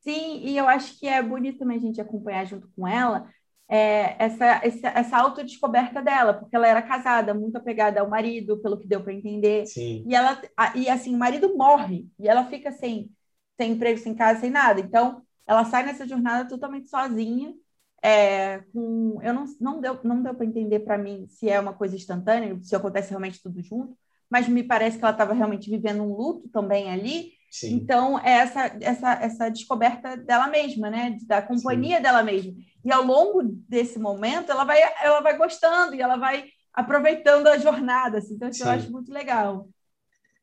Sim, 0.00 0.42
e 0.44 0.56
eu 0.56 0.68
acho 0.68 0.98
que 0.98 1.06
é 1.06 1.22
bonito 1.22 1.58
também 1.58 1.76
a 1.76 1.80
gente 1.80 2.00
acompanhar 2.00 2.46
junto 2.46 2.68
com 2.76 2.86
ela 2.86 3.28
é, 3.68 4.16
essa, 4.22 4.60
essa, 4.62 4.88
essa 4.88 5.16
autodescoberta 5.16 6.02
dela, 6.02 6.34
porque 6.34 6.54
ela 6.54 6.68
era 6.68 6.82
casada, 6.82 7.32
muito 7.32 7.56
apegada 7.56 8.00
ao 8.00 8.08
marido, 8.08 8.58
pelo 8.58 8.78
que 8.78 8.86
deu 8.86 9.02
para 9.02 9.12
entender. 9.12 9.66
Sim. 9.66 10.04
E 10.06 10.14
ela 10.14 10.40
e 10.74 10.88
assim, 10.88 11.14
o 11.14 11.18
marido 11.18 11.56
morre 11.56 12.06
e 12.18 12.28
ela 12.28 12.44
fica 12.44 12.70
sem, 12.72 13.10
sem 13.56 13.72
emprego, 13.72 13.98
sem 13.98 14.14
casa, 14.14 14.40
sem 14.40 14.50
nada. 14.50 14.80
Então, 14.80 15.22
ela 15.46 15.64
sai 15.64 15.84
nessa 15.84 16.06
jornada 16.06 16.48
totalmente 16.48 16.88
sozinha. 16.88 17.54
É, 18.02 18.58
com, 18.72 19.18
eu 19.22 19.32
não, 19.32 19.44
não 19.60 19.80
deu, 19.80 19.98
não 20.04 20.22
deu 20.22 20.34
para 20.34 20.44
entender 20.44 20.80
para 20.80 20.98
mim 20.98 21.26
se 21.28 21.48
é 21.48 21.58
uma 21.58 21.72
coisa 21.72 21.96
instantânea, 21.96 22.58
se 22.62 22.76
acontece 22.76 23.08
realmente 23.08 23.42
tudo 23.42 23.62
junto, 23.62 23.96
mas 24.28 24.46
me 24.46 24.62
parece 24.62 24.98
que 24.98 25.04
ela 25.04 25.12
estava 25.12 25.32
realmente 25.32 25.70
vivendo 25.70 26.02
um 26.02 26.14
luto 26.14 26.48
também 26.48 26.90
ali. 26.90 27.32
Sim. 27.50 27.74
Então, 27.76 28.18
é 28.18 28.32
essa, 28.32 28.76
essa, 28.80 29.12
essa 29.14 29.48
descoberta 29.48 30.16
dela 30.16 30.48
mesma, 30.48 30.90
né? 30.90 31.16
Da 31.26 31.40
companhia 31.40 31.98
Sim. 31.98 32.02
dela 32.02 32.22
mesma. 32.22 32.52
E 32.84 32.92
ao 32.92 33.04
longo 33.04 33.42
desse 33.42 33.98
momento, 33.98 34.50
ela 34.50 34.64
vai, 34.64 34.78
ela 35.02 35.20
vai 35.20 35.38
gostando 35.38 35.94
e 35.94 36.02
ela 36.02 36.16
vai 36.16 36.46
aproveitando 36.72 37.46
a 37.46 37.56
jornada. 37.56 38.18
Assim. 38.18 38.34
Então, 38.34 38.48
isso 38.48 38.58
Sim. 38.58 38.64
eu 38.64 38.70
acho 38.70 38.90
muito 38.90 39.12
legal. 39.12 39.68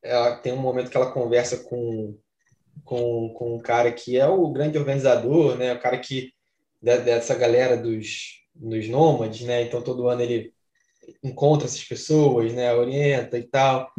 Ela 0.01 0.37
tem 0.37 0.53
um 0.53 0.61
momento 0.61 0.89
que 0.89 0.97
ela 0.97 1.11
conversa 1.11 1.57
com, 1.57 2.17
com, 2.83 3.33
com 3.33 3.55
um 3.55 3.59
cara 3.59 3.91
que 3.91 4.17
é 4.17 4.27
o 4.27 4.49
grande 4.49 4.77
organizador, 4.77 5.57
né? 5.57 5.73
O 5.73 5.79
cara 5.79 5.97
que 5.97 6.33
dessa 6.81 7.35
galera 7.35 7.77
dos, 7.77 8.41
dos 8.55 8.87
nômades, 8.89 9.41
né? 9.41 9.63
Então, 9.63 9.81
todo 9.81 10.07
ano 10.07 10.21
ele 10.21 10.53
encontra 11.23 11.67
essas 11.67 11.83
pessoas, 11.83 12.53
né? 12.53 12.73
Orienta 12.73 13.37
e 13.37 13.43
tal. 13.43 13.91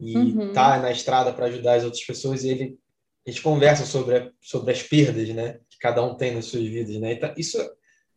E 0.00 0.16
uhum. 0.16 0.52
tá 0.52 0.78
na 0.78 0.90
estrada 0.90 1.32
para 1.32 1.46
ajudar 1.46 1.74
as 1.74 1.84
outras 1.84 2.04
pessoas 2.04 2.44
e 2.44 2.50
ele 2.50 2.78
eles 3.28 3.40
conversam 3.40 3.84
sobre, 3.84 4.32
sobre 4.40 4.72
as 4.72 4.82
perdas, 4.82 5.28
né? 5.28 5.60
Que 5.68 5.78
cada 5.78 6.02
um 6.02 6.14
tem 6.14 6.34
nas 6.34 6.46
suas 6.46 6.66
vidas, 6.66 6.96
né? 6.96 7.12
Então, 7.12 7.32
isso, 7.36 7.58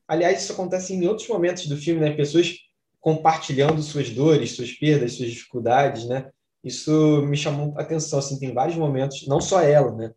aliás, 0.07 0.41
isso 0.41 0.53
acontece 0.53 0.93
em 0.93 1.05
outros 1.05 1.27
momentos 1.27 1.67
do 1.67 1.75
filme, 1.75 1.99
né? 1.99 2.11
Pessoas 2.11 2.55
compartilhando 2.97 3.81
suas 3.81 4.09
dores, 4.09 4.51
suas 4.51 4.71
perdas, 4.71 5.13
suas 5.13 5.31
dificuldades, 5.31 6.05
né? 6.05 6.31
Isso 6.63 7.21
me 7.23 7.35
chamou 7.35 7.73
a 7.77 7.81
atenção, 7.81 8.19
assim, 8.19 8.37
tem 8.37 8.53
vários 8.53 8.77
momentos, 8.77 9.27
não 9.27 9.41
só 9.41 9.61
ela, 9.61 9.91
né? 9.95 10.13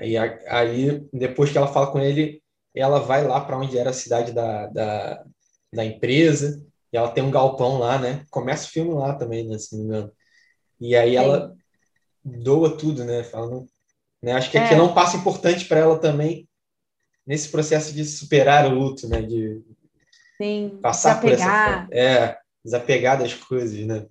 E 0.00 0.16
aí, 0.16 1.04
depois 1.12 1.50
que 1.50 1.58
ela 1.58 1.66
fala 1.66 1.90
com 1.90 1.98
ele, 1.98 2.42
ela 2.74 3.00
vai 3.00 3.26
lá 3.26 3.40
para 3.40 3.58
onde 3.58 3.76
era 3.76 3.90
a 3.90 3.94
cidade 3.94 4.32
da, 4.32 4.66
da, 4.66 5.24
da, 5.72 5.84
empresa, 5.84 6.64
e 6.92 6.96
ela 6.96 7.10
tem 7.10 7.22
um 7.22 7.30
galpão 7.30 7.78
lá, 7.78 7.98
né? 7.98 8.24
Começa 8.30 8.66
o 8.66 8.70
filme 8.70 8.94
lá 8.94 9.14
também, 9.14 9.46
né? 9.46 9.58
Se 9.58 9.74
não 9.74 9.82
me 9.82 9.88
engano. 9.88 10.12
E 10.80 10.96
aí 10.96 11.10
Sim. 11.10 11.16
ela 11.16 11.54
doa 12.24 12.76
tudo, 12.76 13.04
né? 13.04 13.22
Fala, 13.24 13.64
né? 14.22 14.32
Acho 14.32 14.50
que 14.50 14.58
aqui 14.58 14.74
é, 14.74 14.78
é 14.78 14.82
um 14.82 14.94
passo 14.94 15.16
importante 15.16 15.66
para 15.66 15.80
ela 15.80 15.98
também 15.98 16.48
nesse 17.26 17.48
processo 17.48 17.92
de 17.92 18.04
superar 18.04 18.66
o 18.66 18.74
luto, 18.74 19.08
né? 19.08 19.22
De 19.22 19.60
Sim, 20.40 20.78
passar 20.80 21.20
desapegar. 21.20 21.86
por 21.88 21.94
essa 21.94 22.00
é 22.00 22.38
desapegar 22.64 23.18
das 23.18 23.34
coisas, 23.34 23.78
né? 23.86 24.06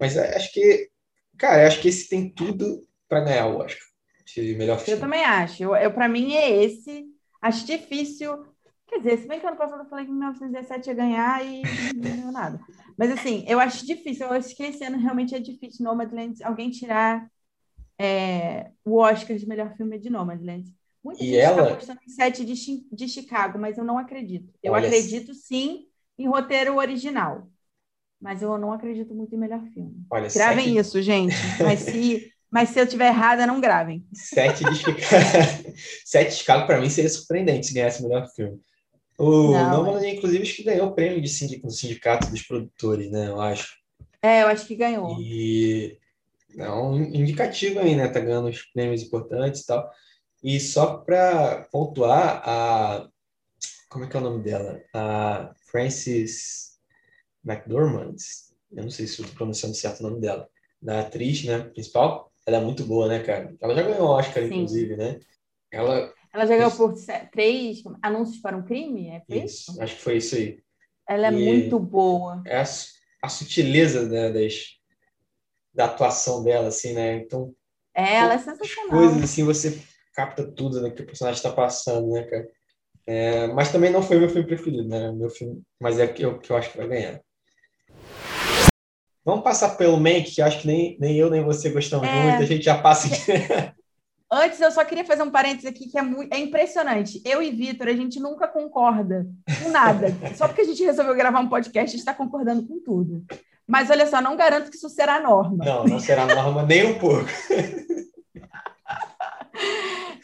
Mas 0.00 0.16
acho 0.16 0.52
que, 0.52 0.90
cara, 1.36 1.66
acho 1.66 1.80
que 1.80 1.88
esse 1.88 2.08
tem 2.08 2.28
tudo 2.28 2.80
para 3.06 3.20
ganhar 3.20 3.46
o 3.48 3.58
Oscar 3.58 3.90
de 4.34 4.54
melhor 4.54 4.78
filme. 4.78 4.96
Eu 4.96 5.00
também 5.00 5.24
acho. 5.24 5.62
Eu, 5.62 5.76
eu 5.76 5.92
para 5.92 6.08
mim 6.08 6.34
é 6.34 6.64
esse. 6.64 7.06
Acho 7.42 7.66
difícil. 7.66 8.44
Quer 8.86 8.98
dizer, 8.98 9.18
se 9.18 9.28
bem 9.28 9.38
que 9.38 9.46
ano 9.46 9.56
passado 9.56 9.82
eu 9.82 9.88
falei 9.88 10.04
que 10.04 10.10
1917 10.10 10.88
ia 10.88 10.94
ganhar 10.94 11.44
e 11.44 11.62
não 11.94 12.00
ganhou 12.00 12.32
nada. 12.32 12.60
Mas 12.96 13.10
assim, 13.10 13.44
eu 13.46 13.60
acho 13.60 13.86
difícil. 13.86 14.26
Eu 14.26 14.32
acho 14.32 14.54
que 14.56 14.62
esse 14.62 14.82
ano 14.84 14.98
realmente 14.98 15.34
é 15.34 15.38
difícil 15.38 15.84
Nomadland 15.84 16.42
alguém 16.42 16.70
tirar 16.70 17.28
é, 17.98 18.70
o 18.84 18.96
Oscar 18.96 19.36
de 19.36 19.46
melhor 19.46 19.74
filme 19.76 19.98
de 19.98 20.10
Nomadland. 20.10 20.74
Muita 21.02 21.22
e 21.22 21.26
gente 21.26 21.38
ela... 21.38 21.62
está 21.62 21.72
apostando 21.72 22.00
em 22.06 22.10
sete 22.10 22.44
de, 22.44 22.54
de 22.92 23.08
Chicago, 23.08 23.58
mas 23.58 23.78
eu 23.78 23.84
não 23.84 23.98
acredito. 23.98 24.52
Eu 24.62 24.72
Olha 24.72 24.86
acredito 24.86 25.34
sim 25.34 25.86
em 26.18 26.28
roteiro 26.28 26.76
original, 26.76 27.48
mas 28.20 28.42
eu 28.42 28.58
não 28.58 28.72
acredito 28.72 29.14
muito 29.14 29.34
em 29.34 29.38
melhor 29.38 29.62
filme. 29.72 30.04
Olha, 30.10 30.28
gravem 30.28 30.64
sete... 30.66 30.78
isso, 30.78 31.02
gente. 31.02 31.34
Mas 31.62 31.80
se, 31.80 32.32
mas 32.50 32.68
se 32.68 32.78
eu 32.78 32.86
tiver 32.86 33.08
errada, 33.08 33.46
não 33.46 33.60
gravem. 33.60 34.04
Sete 34.12 34.64
de 34.64 34.76
Chicago, 34.76 34.98
sete 36.04 36.30
de 36.30 36.36
Chicago 36.36 36.66
para 36.66 36.80
mim 36.80 36.90
seria 36.90 37.08
surpreendente 37.08 37.66
se 37.66 37.74
ganhasse 37.74 38.02
o 38.02 38.08
melhor 38.08 38.28
filme. 38.28 38.60
O 39.18 39.52
Nomadland, 39.52 40.06
é... 40.06 40.14
inclusive, 40.14 40.42
acho 40.42 40.56
que 40.56 40.62
ganhou 40.62 40.88
o 40.88 40.94
prêmio 40.94 41.20
de 41.20 41.28
sindicato, 41.28 41.66
do 41.66 41.72
sindicato 41.72 42.30
dos 42.30 42.42
produtores, 42.42 43.10
né? 43.10 43.28
Eu 43.28 43.40
acho. 43.40 43.78
É, 44.22 44.42
eu 44.42 44.48
acho 44.48 44.66
que 44.66 44.76
ganhou. 44.76 45.18
E 45.18 45.98
é 46.58 46.70
um 46.70 46.96
indicativo 46.98 47.80
aí, 47.80 47.94
né? 47.94 48.08
Tá 48.08 48.20
ganhando 48.20 48.48
os 48.48 48.62
prêmios 48.62 49.02
importantes 49.02 49.62
e 49.62 49.66
tal. 49.66 49.90
E 50.42 50.60
só 50.60 50.98
para 50.98 51.68
pontuar, 51.70 52.42
a. 52.44 53.08
Como 53.88 54.04
é 54.04 54.08
que 54.08 54.16
é 54.16 54.20
o 54.20 54.22
nome 54.22 54.42
dela? 54.42 54.80
A 54.94 55.52
Frances 55.70 56.69
McDormand. 57.44 58.16
Eu 58.72 58.84
não 58.84 58.90
sei 58.90 59.06
se 59.06 59.20
estou 59.20 59.34
pronunciando 59.34 59.74
certo 59.74 60.00
o 60.00 60.02
nome 60.04 60.20
dela. 60.20 60.48
Da 60.80 61.00
atriz, 61.00 61.44
né? 61.44 61.58
Principal. 61.60 62.32
Ela 62.46 62.58
é 62.58 62.60
muito 62.60 62.84
boa, 62.84 63.06
né, 63.06 63.20
cara? 63.20 63.54
Ela 63.60 63.74
já 63.74 63.82
ganhou 63.82 64.08
o 64.08 64.10
Oscar, 64.10 64.42
Sim. 64.42 64.48
inclusive, 64.48 64.96
né? 64.96 65.20
Ela. 65.70 66.12
Ela 66.32 66.46
já 66.46 66.56
ganhou 66.56 66.70
por 66.70 66.94
três 67.32 67.82
anúncios 68.02 68.38
para 68.38 68.56
um 68.56 68.62
crime? 68.62 69.08
É 69.08 69.22
isso? 69.28 69.72
isso? 69.72 69.82
Acho 69.82 69.96
que 69.96 70.02
foi 70.02 70.16
isso 70.18 70.36
aí. 70.36 70.62
Ela 71.08 71.26
é 71.26 71.32
e 71.32 71.44
muito 71.44 71.78
boa. 71.78 72.42
É 72.46 72.58
a, 72.58 72.64
a 73.22 73.28
sutileza 73.28 74.08
né, 74.08 74.30
das, 74.30 74.76
da 75.74 75.86
atuação 75.86 76.42
dela, 76.44 76.68
assim, 76.68 76.92
né? 76.92 77.16
Então. 77.16 77.52
É, 77.94 78.16
ela 78.16 78.34
é 78.34 78.38
sensacional. 78.38 78.90
Coisas 78.90 79.22
assim, 79.22 79.44
você 79.44 79.82
capta 80.14 80.44
tudo 80.44 80.80
né, 80.80 80.90
que 80.90 81.02
o 81.02 81.06
personagem 81.06 81.36
está 81.36 81.50
passando, 81.50 82.12
né, 82.12 82.22
cara? 82.24 82.48
É, 83.06 83.48
mas 83.48 83.72
também 83.72 83.90
não 83.90 84.02
foi 84.02 84.18
meu 84.18 84.28
filme 84.28 84.46
preferido, 84.46 84.86
né? 84.86 85.10
Meu 85.10 85.30
filme, 85.30 85.62
mas 85.80 85.98
é 85.98 86.04
o 86.04 86.14
que 86.14 86.24
eu, 86.24 86.38
que 86.38 86.52
eu 86.52 86.56
acho 86.56 86.70
que 86.70 86.78
vai 86.78 86.86
ganhar. 86.86 87.20
Vamos 89.24 89.44
passar 89.44 89.76
pelo 89.76 89.98
Mank, 89.98 90.30
que 90.34 90.42
acho 90.42 90.60
que 90.60 90.66
nem, 90.66 90.96
nem 90.98 91.16
eu 91.16 91.28
nem 91.28 91.42
você 91.42 91.68
gostamos 91.70 92.08
é... 92.08 92.22
muito, 92.22 92.42
a 92.42 92.46
gente 92.46 92.64
já 92.64 92.78
passa. 92.78 93.08
Antes, 94.32 94.60
eu 94.60 94.70
só 94.70 94.84
queria 94.84 95.04
fazer 95.04 95.24
um 95.24 95.30
parênteses 95.30 95.66
aqui 95.66 95.88
que 95.88 95.98
é, 95.98 96.02
muito, 96.02 96.32
é 96.32 96.38
impressionante. 96.38 97.20
Eu 97.24 97.42
e 97.42 97.50
Vitor, 97.50 97.88
a 97.88 97.92
gente 97.92 98.20
nunca 98.20 98.46
concorda 98.46 99.26
com 99.60 99.70
nada. 99.70 100.14
Só 100.36 100.46
porque 100.46 100.60
a 100.60 100.64
gente 100.64 100.84
resolveu 100.84 101.16
gravar 101.16 101.40
um 101.40 101.48
podcast, 101.48 101.88
a 101.88 101.90
gente 101.90 101.98
está 101.98 102.14
concordando 102.14 102.64
com 102.64 102.78
tudo. 102.78 103.24
Mas 103.66 103.90
olha 103.90 104.06
só, 104.06 104.20
não 104.20 104.36
garanto 104.36 104.70
que 104.70 104.76
isso 104.76 104.88
será 104.88 105.20
norma. 105.20 105.64
Não, 105.64 105.84
não 105.84 106.00
será 106.00 106.26
norma 106.26 106.64
nem 106.64 106.86
um 106.86 106.98
pouco. 106.98 107.26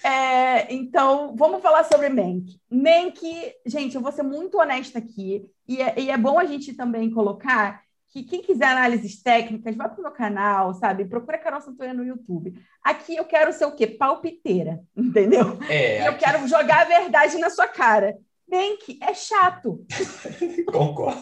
É, 0.05 0.73
então, 0.73 1.35
vamos 1.37 1.61
falar 1.61 1.83
sobre 1.83 2.09
Mank. 2.09 2.61
Mank, 2.71 3.21
gente, 3.67 3.97
eu 3.97 4.01
vou 4.01 4.13
ser 4.13 4.23
muito 4.23 4.57
honesta 4.57 5.01
aqui, 5.01 5.45
e 5.67 5.83
é, 5.83 5.95
e 5.99 6.11
é 6.11 6.17
bom 6.17 6.39
a 6.39 6.45
gente 6.45 6.75
também 6.75 7.11
colocar 7.11 7.83
que 8.17 8.23
quem 8.23 8.43
quiser 8.43 8.69
análises 8.69 9.23
técnicas, 9.23 9.77
vá 9.77 9.89
para 9.89 9.99
o 9.99 10.03
meu 10.03 10.11
canal, 10.11 10.73
sabe? 10.75 11.05
Procura 11.05 11.37
Carol 11.37 11.61
Santoya 11.61 11.93
no 11.93 12.05
YouTube. 12.05 12.55
Aqui 12.83 13.14
eu 13.14 13.25
quero 13.27 13.53
ser 13.53 13.67
o 13.67 13.75
quê? 13.75 13.87
Palpiteira, 13.87 14.83
entendeu? 14.97 15.59
É, 15.69 16.07
eu 16.07 16.12
aqui... 16.12 16.25
quero 16.25 16.47
jogar 16.49 16.83
a 16.83 16.85
verdade 16.85 17.37
na 17.39 17.51
sua 17.51 17.69
cara. 17.69 18.17
Mank 18.49 18.99
é 19.03 19.12
chato. 19.12 19.85
Concordo. 20.67 21.21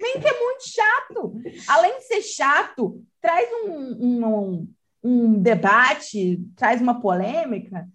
Mank 0.00 0.26
é 0.26 0.40
muito 0.40 0.68
chato. 0.68 1.34
Além 1.68 1.98
de 1.98 2.04
ser 2.04 2.22
chato, 2.22 3.02
traz 3.20 3.48
um, 3.64 3.76
um, 4.00 4.68
um 5.02 5.42
debate, 5.42 6.40
traz 6.56 6.80
uma 6.80 7.00
polêmica 7.00 7.86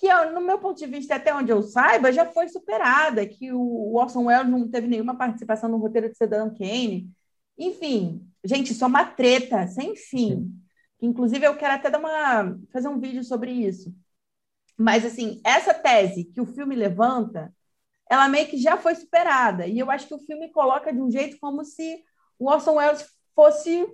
que, 0.00 0.08
no 0.32 0.40
meu 0.40 0.58
ponto 0.58 0.78
de 0.78 0.86
vista, 0.86 1.16
até 1.16 1.34
onde 1.34 1.52
eu 1.52 1.62
saiba, 1.62 2.12
já 2.12 2.24
foi 2.24 2.48
superada, 2.48 3.26
que 3.26 3.52
o 3.52 3.94
Orson 3.94 4.24
Welles 4.24 4.48
não 4.48 4.68
teve 4.68 4.86
nenhuma 4.86 5.16
participação 5.16 5.68
no 5.68 5.76
roteiro 5.76 6.08
de 6.08 6.16
Cidadão 6.16 6.50
Kane. 6.50 7.10
Enfim, 7.58 8.26
gente, 8.44 8.72
isso 8.72 8.84
é 8.84 8.86
uma 8.86 9.04
treta 9.04 9.66
sem 9.66 9.96
fim. 9.96 10.52
Inclusive, 11.00 11.46
eu 11.46 11.56
quero 11.56 11.74
até 11.74 11.90
dar 11.90 11.98
uma, 11.98 12.58
fazer 12.72 12.88
um 12.88 13.00
vídeo 13.00 13.24
sobre 13.24 13.52
isso. 13.52 13.94
Mas, 14.76 15.04
assim, 15.04 15.40
essa 15.44 15.74
tese 15.74 16.24
que 16.24 16.40
o 16.40 16.46
filme 16.46 16.74
levanta 16.76 17.52
ela 18.10 18.28
meio 18.28 18.48
que 18.48 18.56
já 18.56 18.76
foi 18.76 18.94
superada. 18.94 19.66
E 19.66 19.78
eu 19.78 19.90
acho 19.90 20.08
que 20.08 20.14
o 20.14 20.20
filme 20.20 20.50
coloca 20.50 20.92
de 20.92 21.00
um 21.00 21.10
jeito 21.10 21.38
como 21.40 21.64
se 21.64 22.02
o 22.38 22.48
Orson 22.50 22.74
Welles 22.76 23.06
fosse 23.34 23.86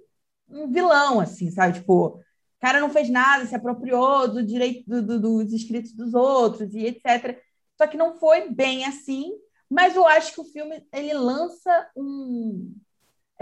um 0.48 0.70
vilão, 0.70 1.20
assim, 1.20 1.50
sabe? 1.50 1.80
Tipo, 1.80 2.06
o 2.18 2.20
cara 2.60 2.80
não 2.80 2.90
fez 2.90 3.10
nada, 3.10 3.46
se 3.46 3.54
apropriou 3.54 4.28
do 4.28 4.44
direito 4.44 4.84
do, 4.88 5.02
do, 5.02 5.44
dos 5.44 5.52
escritos 5.52 5.92
dos 5.92 6.14
outros 6.14 6.74
e 6.74 6.86
etc. 6.86 7.40
Só 7.76 7.86
que 7.86 7.96
não 7.96 8.18
foi 8.18 8.50
bem 8.50 8.84
assim, 8.84 9.32
Mas 9.70 9.96
eu 9.96 10.06
acho 10.06 10.34
que 10.34 10.40
o 10.40 10.44
filme 10.44 10.86
ele 10.92 11.14
lança 11.14 11.90
um 11.96 12.74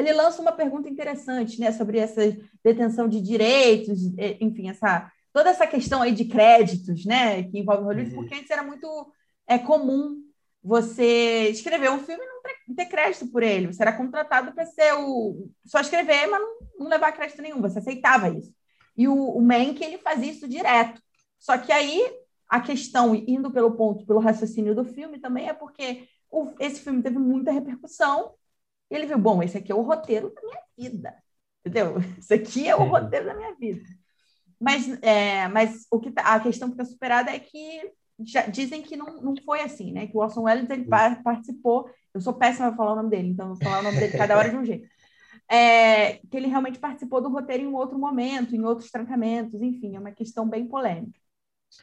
ele 0.03 0.13
lança 0.13 0.43
uma 0.43 0.53
pergunta 0.53 0.89
interessante, 0.89 1.61
né, 1.61 1.73
sobre 1.73 1.99
essa 1.99 2.21
detenção 2.63 3.09
de 3.09 3.21
direitos, 3.21 4.01
enfim, 4.41 4.69
essa 4.69 5.11
toda 5.33 5.49
essa 5.49 5.67
questão 5.67 6.03
aí 6.03 6.13
de 6.13 6.27
créditos, 6.27 7.07
né, 7.07 7.43
que 7.45 7.59
envolve 7.59 7.85
Hollywood, 7.85 8.15
uhum. 8.15 8.21
porque 8.21 8.35
antes 8.35 8.51
era 8.51 8.63
muito 8.63 8.87
é 9.47 9.59
comum 9.59 10.23
você 10.63 11.49
escrever 11.49 11.91
um 11.91 11.99
filme 11.99 12.23
e 12.23 12.29
não 12.69 12.77
ter 12.77 12.87
crédito 12.87 13.27
por 13.29 13.43
ele. 13.43 13.67
Você 13.67 13.83
era 13.83 13.93
contratado 13.93 14.53
para 14.53 14.65
ser 14.65 14.95
o 14.95 15.49
só 15.65 15.81
escrever, 15.81 16.27
mas 16.29 16.41
não, 16.41 16.57
não, 16.79 16.89
levar 16.89 17.13
crédito 17.13 17.43
nenhum. 17.43 17.61
Você 17.61 17.79
aceitava 17.79 18.29
isso. 18.29 18.53
E 18.97 19.09
o, 19.09 19.15
o 19.15 19.43
Mank 19.43 19.83
ele 19.83 19.99
fazia 19.99 20.31
isso 20.31 20.49
direto. 20.49 21.01
Só 21.39 21.59
que 21.59 21.73
aí 21.73 22.01
a 22.49 22.61
questão, 22.61 23.15
indo 23.15 23.51
pelo 23.51 23.73
ponto, 23.73 24.07
pelo 24.07 24.21
raciocínio 24.21 24.75
do 24.75 24.85
filme, 24.85 25.19
também 25.19 25.49
é 25.49 25.53
porque 25.53 26.07
o, 26.31 26.53
esse 26.61 26.81
filme 26.81 27.03
teve 27.03 27.19
muita 27.19 27.51
repercussão. 27.51 28.35
E 28.93 28.95
ele 28.95 29.07
viu, 29.07 29.17
bom, 29.17 29.43
esse 29.43 29.57
aqui 29.57 29.73
é 29.73 29.75
o 29.75 29.81
roteiro 29.81 30.31
da 30.35 30.43
minha 30.43 30.61
vida. 30.79 31.17
Entendeu? 31.65 31.95
Esse 32.19 32.35
aqui 32.35 32.69
é 32.69 32.77
o 32.77 32.85
roteiro 32.85 33.25
da 33.25 33.35
minha 33.35 33.55
vida. 33.55 33.83
Mas, 34.61 34.87
é, 35.01 35.49
mas 35.49 35.87
o 35.91 35.99
que 35.99 36.11
tá, 36.11 36.35
a 36.35 36.41
questão 36.41 36.69
que 36.69 36.75
está 36.75 36.85
superada 36.85 37.31
é 37.31 37.39
que 37.39 37.91
já, 38.23 38.43
dizem 38.43 38.83
que 38.83 38.95
não, 38.95 39.23
não 39.23 39.35
foi 39.47 39.63
assim, 39.63 39.93
né? 39.93 40.07
Que 40.07 40.15
o 40.15 40.21
Orson 40.21 40.43
Welles 40.43 40.69
ele 40.69 40.85
participou. 40.85 41.89
Eu 42.13 42.21
sou 42.21 42.35
péssima 42.35 42.69
para 42.69 42.77
falar 42.77 42.93
o 42.93 42.97
nome 42.97 43.09
dele, 43.09 43.29
então 43.31 43.49
vou 43.49 43.57
falar 43.57 43.81
o 43.81 43.83
nome 43.83 43.99
dele 43.99 44.13
cada 44.13 44.37
hora 44.37 44.51
de 44.51 44.57
um 44.57 44.65
jeito. 44.65 44.87
É, 45.51 46.15
que 46.31 46.35
ele 46.35 46.47
realmente 46.47 46.79
participou 46.79 47.21
do 47.21 47.29
roteiro 47.29 47.65
em 47.65 47.67
um 47.67 47.75
outro 47.75 47.99
momento, 47.99 48.57
em 48.57 48.65
outros 48.65 48.91
trancamentos, 48.91 49.61
enfim, 49.61 49.97
é 49.97 49.99
uma 49.99 50.13
questão 50.13 50.49
bem 50.49 50.67
polêmica. 50.67 51.19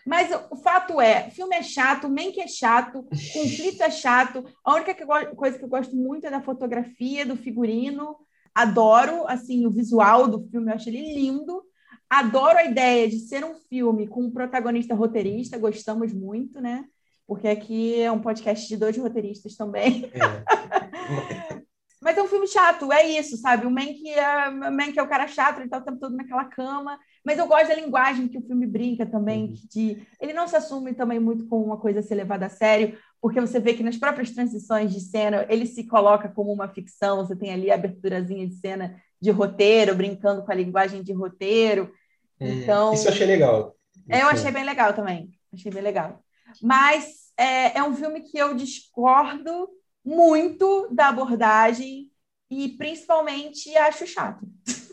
Mas 0.06 0.30
o 0.50 0.56
fato 0.56 1.00
é, 1.00 1.30
filme 1.30 1.56
é 1.56 1.64
chato, 1.64 2.10
Mank 2.10 2.40
é 2.40 2.48
chato, 2.48 3.04
conflito 3.34 3.82
é 3.82 3.92
chato. 3.92 4.46
A 4.64 4.76
única 4.76 4.96
coisa 5.36 5.58
que 5.58 5.64
eu 5.64 5.70
gosto 5.70 5.96
muito 5.96 6.26
é 6.26 6.32
da 6.32 6.42
fotografia, 6.42 7.26
do 7.26 7.36
figurino. 7.36 8.16
Adoro, 8.54 9.26
assim, 9.28 9.66
o 9.66 9.72
visual 9.72 10.28
do 10.28 10.42
filme, 10.50 10.72
eu 10.72 10.76
acho 10.76 10.90
ele 10.90 11.14
lindo. 11.14 11.64
Adoro 12.10 12.58
a 12.58 12.66
ideia 12.66 13.08
de 13.08 13.20
ser 13.20 13.44
um 13.46 13.54
filme 13.54 14.08
com 14.08 14.24
um 14.24 14.32
protagonista 14.32 14.96
roteirista, 14.96 15.60
gostamos 15.60 16.12
muito, 16.12 16.60
né? 16.60 16.86
Porque 17.28 17.48
aqui 17.48 18.02
é 18.02 18.12
um 18.12 18.20
podcast 18.20 18.68
de 18.68 18.76
dois 18.76 18.98
roteiristas 18.98 19.56
também. 19.56 20.12
É. 20.16 21.60
Mas 22.02 22.18
é 22.18 22.24
um 22.24 22.28
filme 22.28 22.48
chato, 22.48 22.92
é 22.92 23.08
isso, 23.08 23.38
sabe? 23.38 23.68
O 23.68 23.72
Mank 23.72 24.10
é, 24.10 24.50
Mank 24.50 24.98
é 24.98 25.04
o 25.04 25.08
cara 25.08 25.28
chato, 25.28 25.60
ele 25.60 25.70
tá 25.70 25.78
o 25.78 25.84
tempo 25.84 26.00
todo 26.00 26.16
naquela 26.16 26.46
cama. 26.46 26.98
Mas 27.30 27.38
eu 27.38 27.46
gosto 27.46 27.68
da 27.68 27.76
linguagem 27.76 28.28
que 28.28 28.40
o 28.40 28.42
filme 28.42 28.66
brinca 28.66 29.06
também, 29.06 29.44
uhum. 29.44 29.54
de 29.70 30.02
ele 30.20 30.34
não 30.34 30.48
se 30.48 30.56
assume 30.56 30.96
também 30.96 31.20
muito 31.20 31.46
com 31.46 31.62
uma 31.62 31.78
coisa 31.78 32.00
a 32.00 32.02
ser 32.02 32.16
levada 32.16 32.48
a 32.48 32.50
sério, 32.50 32.98
porque 33.22 33.40
você 33.40 33.60
vê 33.60 33.76
que 33.76 33.84
nas 33.84 33.98
próprias 33.98 34.32
transições 34.32 34.92
de 34.92 35.00
cena 35.00 35.46
ele 35.48 35.68
se 35.68 35.84
coloca 35.84 36.28
como 36.28 36.52
uma 36.52 36.68
ficção, 36.68 37.18
você 37.18 37.36
tem 37.36 37.54
ali 37.54 37.70
a 37.70 37.76
aberturazinha 37.76 38.48
de 38.48 38.56
cena 38.56 39.00
de 39.22 39.30
roteiro, 39.30 39.94
brincando 39.94 40.42
com 40.42 40.52
a 40.52 40.56
linguagem 40.56 41.04
de 41.04 41.14
roteiro. 41.14 41.94
É, 42.40 42.50
então, 42.50 42.96
isso 42.96 43.08
eu 43.08 43.12
achei 43.12 43.28
legal. 43.28 43.76
É, 44.10 44.24
eu 44.24 44.28
achei 44.30 44.50
bem 44.50 44.64
legal 44.64 44.92
também. 44.94 45.30
Achei 45.54 45.72
bem 45.72 45.84
legal. 45.84 46.24
Mas 46.60 47.32
é, 47.38 47.78
é 47.78 47.84
um 47.84 47.96
filme 47.96 48.22
que 48.22 48.40
eu 48.40 48.56
discordo 48.56 49.70
muito 50.04 50.90
da 50.92 51.10
abordagem 51.10 52.10
e 52.50 52.70
principalmente 52.70 53.78
acho 53.78 54.08
chato. 54.08 54.48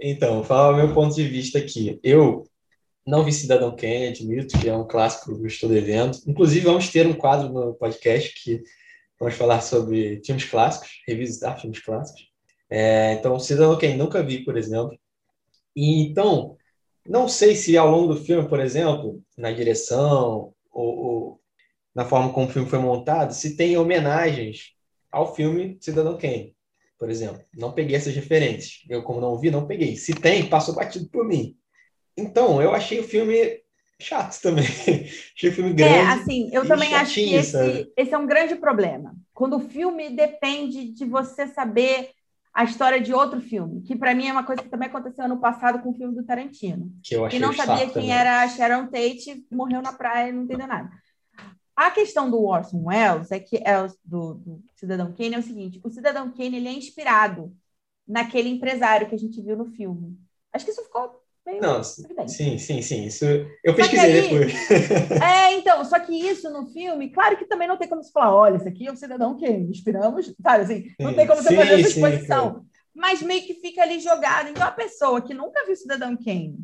Então, 0.00 0.44
falar 0.44 0.76
meu 0.76 0.92
ponto 0.94 1.14
de 1.14 1.26
vista 1.26 1.58
aqui. 1.58 1.98
Eu 2.02 2.44
não 3.06 3.24
vi 3.24 3.32
Cidadão 3.32 3.74
Kane, 3.74 4.08
admito 4.08 4.58
que 4.58 4.68
é 4.68 4.76
um 4.76 4.86
clássico 4.86 5.38
que 5.40 5.46
estou 5.46 5.68
devendo. 5.68 6.18
Inclusive, 6.26 6.64
vamos 6.64 6.88
ter 6.90 7.06
um 7.06 7.14
quadro 7.14 7.48
no 7.48 7.74
podcast 7.74 8.42
que 8.42 8.62
vamos 9.18 9.34
falar 9.34 9.60
sobre 9.60 10.20
filmes 10.24 10.44
clássicos, 10.44 10.90
revisitar 11.06 11.60
filmes 11.60 11.80
clássicos. 11.80 12.28
É, 12.68 13.12
então, 13.14 13.38
Cidadão 13.38 13.78
Kane 13.78 13.96
nunca 13.96 14.22
vi, 14.22 14.44
por 14.44 14.56
exemplo. 14.56 14.98
E, 15.74 16.02
então, 16.02 16.56
não 17.08 17.28
sei 17.28 17.54
se 17.54 17.76
ao 17.76 17.90
longo 17.90 18.14
do 18.14 18.20
filme, 18.24 18.48
por 18.48 18.58
exemplo, 18.60 19.22
na 19.36 19.52
direção 19.52 20.52
ou, 20.72 20.96
ou 20.98 21.40
na 21.94 22.04
forma 22.04 22.32
como 22.32 22.46
o 22.46 22.50
filme 22.50 22.68
foi 22.68 22.78
montado, 22.78 23.32
se 23.32 23.56
tem 23.56 23.76
homenagens 23.76 24.72
ao 25.10 25.34
filme 25.34 25.78
Cidadão 25.80 26.18
Kane, 26.18 26.55
por 26.98 27.10
exemplo. 27.10 27.42
Não 27.54 27.72
peguei 27.72 27.96
essas 27.96 28.14
referências. 28.14 28.84
Eu, 28.88 29.02
como 29.02 29.20
não 29.20 29.38
vi, 29.38 29.50
não 29.50 29.66
peguei. 29.66 29.96
Se 29.96 30.14
tem, 30.14 30.48
passou 30.48 30.74
batido 30.74 31.08
por 31.08 31.26
mim. 31.26 31.56
Então, 32.16 32.62
eu 32.62 32.74
achei 32.74 32.98
o 33.00 33.04
filme 33.04 33.60
chato 34.00 34.40
também. 34.40 34.64
achei 35.36 35.50
o 35.50 35.52
filme 35.52 35.72
grande. 35.72 35.94
É, 35.94 36.02
assim, 36.02 36.50
eu 36.52 36.66
também 36.66 36.94
acho 36.94 37.14
que 37.14 37.34
esse, 37.34 37.92
esse 37.96 38.14
é 38.14 38.18
um 38.18 38.26
grande 38.26 38.54
problema. 38.56 39.14
Quando 39.34 39.56
o 39.56 39.68
filme 39.68 40.10
depende 40.10 40.92
de 40.92 41.04
você 41.04 41.46
saber 41.46 42.10
a 42.54 42.64
história 42.64 42.98
de 42.98 43.12
outro 43.12 43.38
filme, 43.38 43.82
que 43.82 43.94
para 43.94 44.14
mim 44.14 44.28
é 44.28 44.32
uma 44.32 44.44
coisa 44.44 44.62
que 44.62 44.70
também 44.70 44.88
aconteceu 44.88 45.26
ano 45.26 45.38
passado 45.38 45.80
com 45.80 45.90
o 45.90 45.94
filme 45.94 46.14
do 46.14 46.24
Tarantino. 46.24 46.90
Que 47.02 47.14
eu 47.14 47.26
achei 47.26 47.38
que 47.38 47.44
não 47.44 47.52
sabia 47.52 47.84
quem 47.84 47.92
também. 47.92 48.12
era 48.12 48.42
a 48.42 48.48
Sharon 48.48 48.86
Tate, 48.86 49.44
morreu 49.50 49.82
na 49.82 49.92
praia 49.92 50.30
e 50.30 50.32
não 50.32 50.44
entendeu 50.44 50.66
nada. 50.66 50.88
A 51.76 51.90
questão 51.90 52.30
do 52.30 52.42
Orson 52.42 52.84
Welles 52.84 53.30
é 53.30 53.38
que 53.38 53.58
é 53.58 53.86
do, 54.02 54.34
do 54.34 54.64
Cidadão 54.74 55.12
Kane 55.12 55.34
é 55.34 55.38
o 55.38 55.42
seguinte: 55.42 55.80
o 55.84 55.90
Cidadão 55.90 56.32
Kane 56.32 56.56
ele 56.56 56.68
é 56.68 56.72
inspirado 56.72 57.54
naquele 58.08 58.48
empresário 58.48 59.08
que 59.08 59.14
a 59.14 59.18
gente 59.18 59.42
viu 59.42 59.56
no 59.56 59.66
filme. 59.66 60.18
Acho 60.52 60.64
que 60.64 60.70
isso 60.70 60.82
ficou 60.82 61.22
bem 61.44 61.60
Não, 61.60 61.82
sim, 61.84 62.58
sim, 62.58 62.80
sim. 62.80 63.04
Isso 63.04 63.24
eu 63.62 63.74
pesquisei 63.74 64.12
aí, 64.12 64.22
depois. 64.22 64.52
É, 65.22 65.52
então, 65.52 65.84
só 65.84 66.00
que 66.00 66.14
isso 66.14 66.48
no 66.50 66.66
filme, 66.68 67.10
claro 67.10 67.36
que 67.36 67.44
também 67.44 67.68
não 67.68 67.76
tem 67.76 67.88
como 67.88 68.02
você 68.02 68.10
falar, 68.10 68.34
olha, 68.34 68.56
esse 68.56 68.68
aqui 68.68 68.86
é 68.86 68.92
o 68.92 68.96
Cidadão 68.96 69.38
Kane, 69.38 69.70
inspiramos, 69.70 70.34
sabe 70.42 70.64
assim, 70.64 70.84
não 70.98 71.14
tem 71.14 71.26
como 71.26 71.42
você 71.42 71.50
sim, 71.50 71.56
fazer 71.56 71.80
essa 71.80 71.88
exposição. 71.88 72.60
Sim, 72.60 72.66
mas 72.94 73.20
meio 73.20 73.42
que 73.46 73.54
fica 73.54 73.82
ali 73.82 74.00
jogado. 74.00 74.48
Então, 74.48 74.66
a 74.66 74.72
pessoa 74.72 75.20
que 75.20 75.34
nunca 75.34 75.66
viu 75.66 75.76
Cidadão 75.76 76.16
Kane 76.16 76.56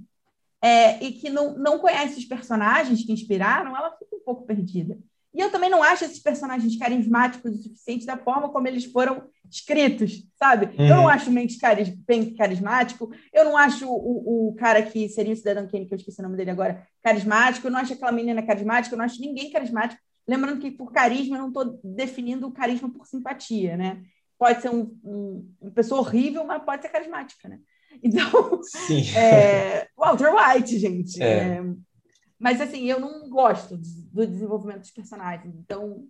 é, 0.63 1.03
e 1.05 1.13
que 1.13 1.29
não, 1.29 1.55
não 1.59 1.79
conhece 1.79 2.19
os 2.19 2.25
personagens 2.25 3.05
que 3.05 3.13
inspiraram, 3.13 3.77
ela 3.77 3.91
fica 3.99 4.12
pouco 4.25 4.47
perdida. 4.47 4.99
E 5.35 5.41
eu 5.41 5.51
também 5.51 5.71
não 5.71 5.83
acho 5.83 6.05
esses 6.05 6.19
personagens 6.19 6.77
carismáticos 6.77 7.55
o 7.55 7.63
suficiente 7.63 8.05
da 8.05 8.19
forma 8.19 8.51
como 8.51 8.69
eles 8.69 8.85
foram 8.85 9.23
escritos, 9.51 10.27
sabe? 10.39 10.67
Uhum. 10.79 10.87
Eu 10.87 10.97
não 10.97 11.09
acho 11.09 11.31
o 11.31 11.33
Mendes 11.33 11.59
bem 12.07 12.35
carismático, 12.35 13.11
eu 13.33 13.45
não 13.45 13.57
acho 13.57 13.87
o, 13.89 14.49
o 14.49 14.55
cara 14.55 14.83
que 14.83 15.09
seria 15.09 15.33
o 15.33 15.37
Cidadão 15.37 15.67
Kane, 15.67 15.87
que 15.87 15.95
eu 15.95 15.97
esqueci 15.97 16.21
o 16.21 16.23
nome 16.23 16.37
dele 16.37 16.51
agora, 16.51 16.87
carismático, 17.03 17.67
eu 17.67 17.71
não 17.71 17.79
acho 17.79 17.95
aquela 17.95 18.13
menina 18.13 18.43
carismática, 18.43 18.95
eu 18.95 18.99
não 18.99 19.05
acho 19.05 19.21
ninguém 19.21 19.51
carismático. 19.51 20.01
Lembrando 20.29 20.61
que 20.61 20.71
por 20.71 20.93
carisma 20.93 21.37
eu 21.37 21.41
não 21.41 21.49
estou 21.49 21.81
definindo 21.83 22.47
o 22.47 22.53
carisma 22.53 22.91
por 22.91 23.07
simpatia, 23.07 23.77
né? 23.77 24.03
Pode 24.39 24.61
ser 24.61 24.71
um, 24.71 24.97
um, 25.03 25.49
uma 25.61 25.71
pessoa 25.71 26.01
horrível, 26.01 26.45
mas 26.45 26.63
pode 26.63 26.83
ser 26.83 26.89
carismática, 26.91 27.49
né? 27.49 27.59
Então, 28.03 28.61
é, 29.17 29.89
Walter 29.97 30.31
White, 30.35 30.79
gente. 30.79 31.23
É. 31.23 31.27
É, 31.27 31.63
mas, 32.43 32.61
assim, 32.61 32.91
eu 32.91 32.99
não 32.99 33.31
gosto 33.31 33.77
do 33.77 34.27
desenvolvimento 34.27 34.81
dos 34.81 34.91
personagens. 34.91 35.55
Então. 35.55 36.09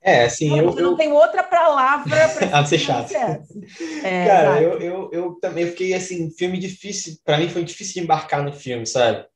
É, 0.00 0.24
assim, 0.24 0.48
não, 0.48 0.56
eu, 0.56 0.70
eu. 0.70 0.82
não 0.82 0.96
tenho 0.96 1.14
outra 1.14 1.42
palavra 1.42 2.28
para 2.30 2.64
ser 2.64 2.78
chato. 2.78 3.12
É, 3.12 3.44
Cara, 4.26 4.62
eu, 4.62 4.80
eu, 4.80 5.10
eu 5.12 5.34
também 5.34 5.66
fiquei 5.66 5.92
assim, 5.92 6.30
filme 6.30 6.58
difícil. 6.58 7.18
Para 7.22 7.36
mim 7.36 7.50
foi 7.50 7.62
difícil 7.62 7.92
de 7.92 8.00
embarcar 8.00 8.42
no 8.42 8.54
filme, 8.54 8.86
sabe? 8.86 9.26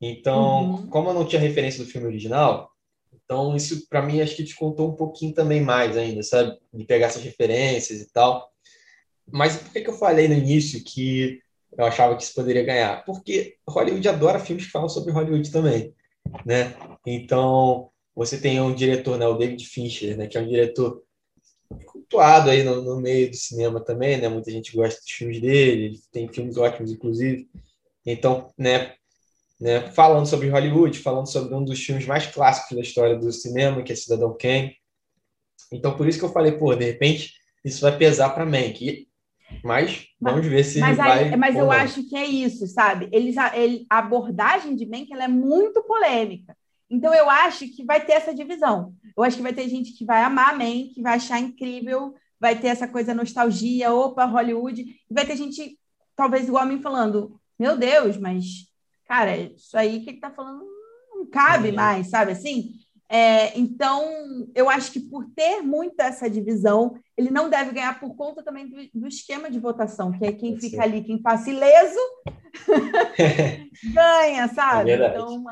Então, 0.00 0.74
uhum. 0.74 0.86
como 0.86 1.10
eu 1.10 1.14
não 1.14 1.26
tinha 1.26 1.42
referência 1.42 1.82
do 1.82 1.90
filme 1.90 2.06
original, 2.06 2.70
então 3.12 3.56
isso 3.56 3.88
para 3.88 4.00
mim 4.00 4.20
acho 4.20 4.36
que 4.36 4.44
descontou 4.44 4.88
um 4.88 4.94
pouquinho 4.94 5.34
também 5.34 5.60
mais 5.60 5.96
ainda, 5.96 6.22
sabe? 6.22 6.56
De 6.72 6.84
pegar 6.84 7.08
essas 7.08 7.24
referências 7.24 8.00
e 8.00 8.12
tal. 8.12 8.48
Mas 9.28 9.56
por 9.56 9.72
que, 9.72 9.80
que 9.80 9.90
eu 9.90 9.98
falei 9.98 10.28
no 10.28 10.34
início 10.34 10.84
que 10.84 11.40
eu 11.76 11.84
achava 11.84 12.16
que 12.16 12.22
isso 12.22 12.34
poderia 12.34 12.64
ganhar? 12.64 13.04
Porque 13.04 13.56
Hollywood 13.68 14.08
adora 14.08 14.38
filmes 14.38 14.66
que 14.66 14.72
falam 14.72 14.88
sobre 14.88 15.12
Hollywood 15.12 15.50
também, 15.50 15.94
né? 16.44 16.74
Então, 17.06 17.90
você 18.14 18.38
tem 18.38 18.60
um 18.60 18.74
diretor, 18.74 19.18
né, 19.18 19.26
o 19.26 19.36
David 19.36 19.64
Fincher, 19.66 20.16
né, 20.16 20.26
que 20.26 20.36
é 20.36 20.40
um 20.40 20.48
diretor 20.48 21.02
cultuado 21.86 22.50
aí 22.50 22.62
no, 22.62 22.82
no, 22.82 23.00
meio 23.00 23.30
do 23.30 23.36
cinema 23.36 23.80
também, 23.80 24.16
né? 24.16 24.28
Muita 24.28 24.50
gente 24.50 24.74
gosta 24.74 25.00
dos 25.00 25.10
filmes 25.10 25.40
dele, 25.40 25.84
ele 25.84 26.00
tem 26.12 26.28
filmes 26.28 26.56
ótimos, 26.56 26.90
inclusive. 26.90 27.48
Então, 28.04 28.52
né, 28.58 28.94
né, 29.60 29.90
falando 29.92 30.26
sobre 30.26 30.48
Hollywood, 30.48 30.98
falando 30.98 31.30
sobre 31.30 31.54
um 31.54 31.62
dos 31.62 31.78
filmes 31.80 32.06
mais 32.06 32.26
clássicos 32.26 32.76
da 32.76 32.82
história 32.82 33.16
do 33.16 33.30
cinema, 33.30 33.82
que 33.82 33.92
é 33.92 33.96
Cidadão 33.96 34.36
Kane. 34.38 34.74
Então, 35.70 35.96
por 35.96 36.08
isso 36.08 36.18
que 36.18 36.24
eu 36.24 36.32
falei, 36.32 36.52
pô, 36.52 36.74
de 36.74 36.84
repente, 36.84 37.34
isso 37.64 37.80
vai 37.82 37.96
pesar 37.96 38.30
para 38.30 38.46
Mank. 38.46 39.06
Mas 39.62 40.06
vamos 40.20 40.46
ver 40.46 40.64
se 40.64 40.80
mas 40.80 40.96
vai. 40.96 41.24
Aí, 41.24 41.36
mas 41.36 41.56
eu 41.56 41.66
não. 41.66 41.72
acho 41.72 42.02
que 42.08 42.16
é 42.16 42.24
isso, 42.24 42.66
sabe? 42.66 43.08
Eles, 43.12 43.36
ele, 43.54 43.86
a 43.90 43.98
abordagem 43.98 44.74
de 44.74 44.86
Mank 44.86 45.12
ela 45.12 45.24
é 45.24 45.28
muito 45.28 45.82
polêmica. 45.82 46.56
Então 46.88 47.14
eu 47.14 47.28
acho 47.30 47.68
que 47.68 47.84
vai 47.84 48.04
ter 48.04 48.12
essa 48.12 48.34
divisão. 48.34 48.94
Eu 49.16 49.22
acho 49.22 49.36
que 49.36 49.42
vai 49.42 49.52
ter 49.52 49.68
gente 49.68 49.92
que 49.92 50.04
vai 50.04 50.22
amar 50.22 50.56
Mank, 50.56 50.94
que 50.94 51.02
vai 51.02 51.14
achar 51.14 51.38
incrível, 51.38 52.14
vai 52.38 52.58
ter 52.58 52.68
essa 52.68 52.88
coisa 52.88 53.14
nostalgia, 53.14 53.92
opa, 53.92 54.24
Hollywood. 54.24 54.82
E 54.82 55.14
vai 55.14 55.26
ter 55.26 55.36
gente, 55.36 55.78
talvez 56.16 56.48
igual 56.48 56.64
a 56.64 56.66
mim, 56.66 56.80
falando: 56.80 57.38
Meu 57.58 57.76
Deus, 57.76 58.16
mas, 58.16 58.66
cara, 59.06 59.36
isso 59.36 59.76
aí 59.76 60.00
que 60.00 60.10
ele 60.10 60.20
tá 60.20 60.30
falando 60.30 60.64
não 61.20 61.26
cabe 61.26 61.68
é. 61.68 61.72
mais, 61.72 62.08
sabe 62.08 62.32
assim? 62.32 62.79
É, 63.12 63.58
então, 63.58 64.48
eu 64.54 64.70
acho 64.70 64.92
que 64.92 65.00
por 65.00 65.28
ter 65.34 65.62
muito 65.62 65.98
essa 65.98 66.30
divisão, 66.30 66.96
ele 67.16 67.28
não 67.28 67.50
deve 67.50 67.72
ganhar 67.72 67.98
por 67.98 68.14
conta 68.14 68.40
também 68.40 68.68
do, 68.68 69.00
do 69.00 69.08
esquema 69.08 69.50
de 69.50 69.58
votação, 69.58 70.12
que 70.12 70.24
é 70.24 70.32
quem 70.32 70.56
fica 70.56 70.84
ali, 70.84 71.02
quem 71.02 71.20
passa 71.20 71.50
ileso, 71.50 71.98
ganha, 73.92 74.46
sabe? 74.54 74.92
É 74.92 75.08
então, 75.08 75.44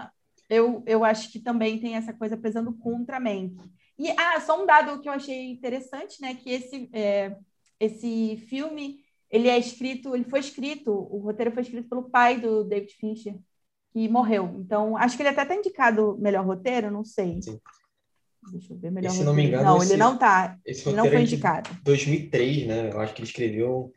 eu, 0.49 0.85
eu 0.87 1.05
acho 1.05 1.33
que 1.33 1.41
também 1.41 1.81
tem 1.81 1.97
essa 1.97 2.13
coisa 2.13 2.37
pesando 2.37 2.73
contra 2.75 3.17
a 3.17 3.21
Mank. 3.21 3.57
E 3.99 4.09
ah, 4.11 4.41
só 4.41 4.63
um 4.63 4.65
dado 4.65 5.01
que 5.01 5.09
eu 5.09 5.13
achei 5.13 5.51
interessante, 5.51 6.21
né? 6.23 6.37
Que 6.37 6.51
esse, 6.51 6.89
é, 6.93 7.37
esse 7.81 8.37
filme 8.49 9.01
ele 9.29 9.49
é 9.49 9.59
escrito, 9.59 10.15
ele 10.15 10.25
foi 10.25 10.39
escrito, 10.39 10.93
o 10.93 11.19
roteiro 11.19 11.51
foi 11.51 11.63
escrito 11.63 11.89
pelo 11.89 12.09
pai 12.09 12.41
do 12.41 12.63
David 12.63 12.95
Fincher, 12.95 13.35
que 13.93 14.09
morreu. 14.09 14.57
Então, 14.59 14.97
acho 14.97 15.17
que 15.17 15.23
ele 15.23 15.31
até 15.31 15.43
está 15.43 15.55
indicado 15.55 16.17
melhor 16.19 16.45
roteiro, 16.45 16.91
não 16.91 17.05
sei. 17.05 17.41
Sim. 17.43 17.59
Deixa 18.51 18.73
eu 18.73 18.79
ver 18.79 18.91
melhor. 18.91 19.11
se 19.11 19.25
não 19.25 19.35
me 19.35 19.47
engano, 19.47 19.65
não, 19.65 19.79
esse, 19.79 19.93
ele 19.93 19.99
não 19.99 20.17
tá. 20.17 20.57
Ele 20.65 20.93
não 20.93 21.07
foi 21.07 21.17
é 21.17 21.21
indicado. 21.21 21.71
2003, 21.83 22.67
né? 22.67 22.91
Eu 22.93 23.01
acho 23.01 23.15
que 23.15 23.21
ele 23.21 23.29
escreveu. 23.29 23.93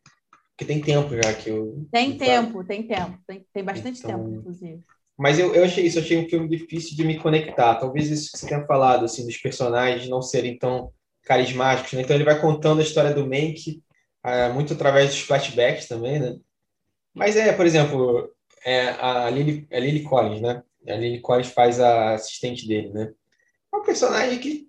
Porque 0.52 0.66
tem 0.66 0.82
tempo 0.82 1.10
já 1.16 1.34
que 1.34 1.50
eu. 1.50 1.88
Tem 1.92 2.18
tempo, 2.18 2.64
tem 2.64 2.84
tempo. 2.84 3.18
Tem, 3.26 3.46
tem 3.54 3.64
bastante 3.64 4.00
então... 4.00 4.24
tempo, 4.24 4.36
inclusive. 4.36 4.82
Mas 5.18 5.38
eu, 5.38 5.54
eu 5.54 5.64
achei 5.64 5.86
isso, 5.86 6.00
eu 6.00 6.04
achei 6.04 6.18
um 6.18 6.28
filme 6.28 6.50
difícil 6.50 6.96
de 6.96 7.06
me 7.06 7.20
conectar. 7.20 7.76
Talvez 7.76 8.10
isso 8.10 8.32
que 8.32 8.40
você 8.40 8.48
tenha 8.48 8.66
falado, 8.66 9.06
assim, 9.06 9.26
dos 9.26 9.38
personagens 9.38 10.10
não 10.10 10.22
serem 10.22 10.58
tão 10.58 10.92
carismáticos, 11.24 11.94
né? 11.94 12.02
Então 12.02 12.16
ele 12.16 12.26
vai 12.26 12.40
contando 12.40 12.80
a 12.80 12.84
história 12.84 13.14
do 13.14 13.26
Mank, 13.26 13.82
é, 14.24 14.50
muito 14.50 14.74
através 14.74 15.12
dos 15.12 15.22
flashbacks 15.22 15.88
também, 15.88 16.20
né? 16.20 16.38
Mas 17.14 17.36
é, 17.36 17.54
por 17.54 17.66
exemplo, 17.66 18.32
é, 18.66 18.90
a, 19.00 19.30
Lily, 19.30 19.68
a 19.72 19.80
Lily 19.80 20.04
Collins, 20.04 20.42
né? 20.42 20.64
A 20.88 20.94
Lily 20.94 21.22
Collins 21.22 21.50
faz 21.50 21.80
a 21.80 22.14
assistente 22.14 22.68
dele, 22.68 22.90
né? 22.90 23.12
É 23.74 23.78
um 23.78 23.84
personagem 23.84 24.40
que 24.40 24.66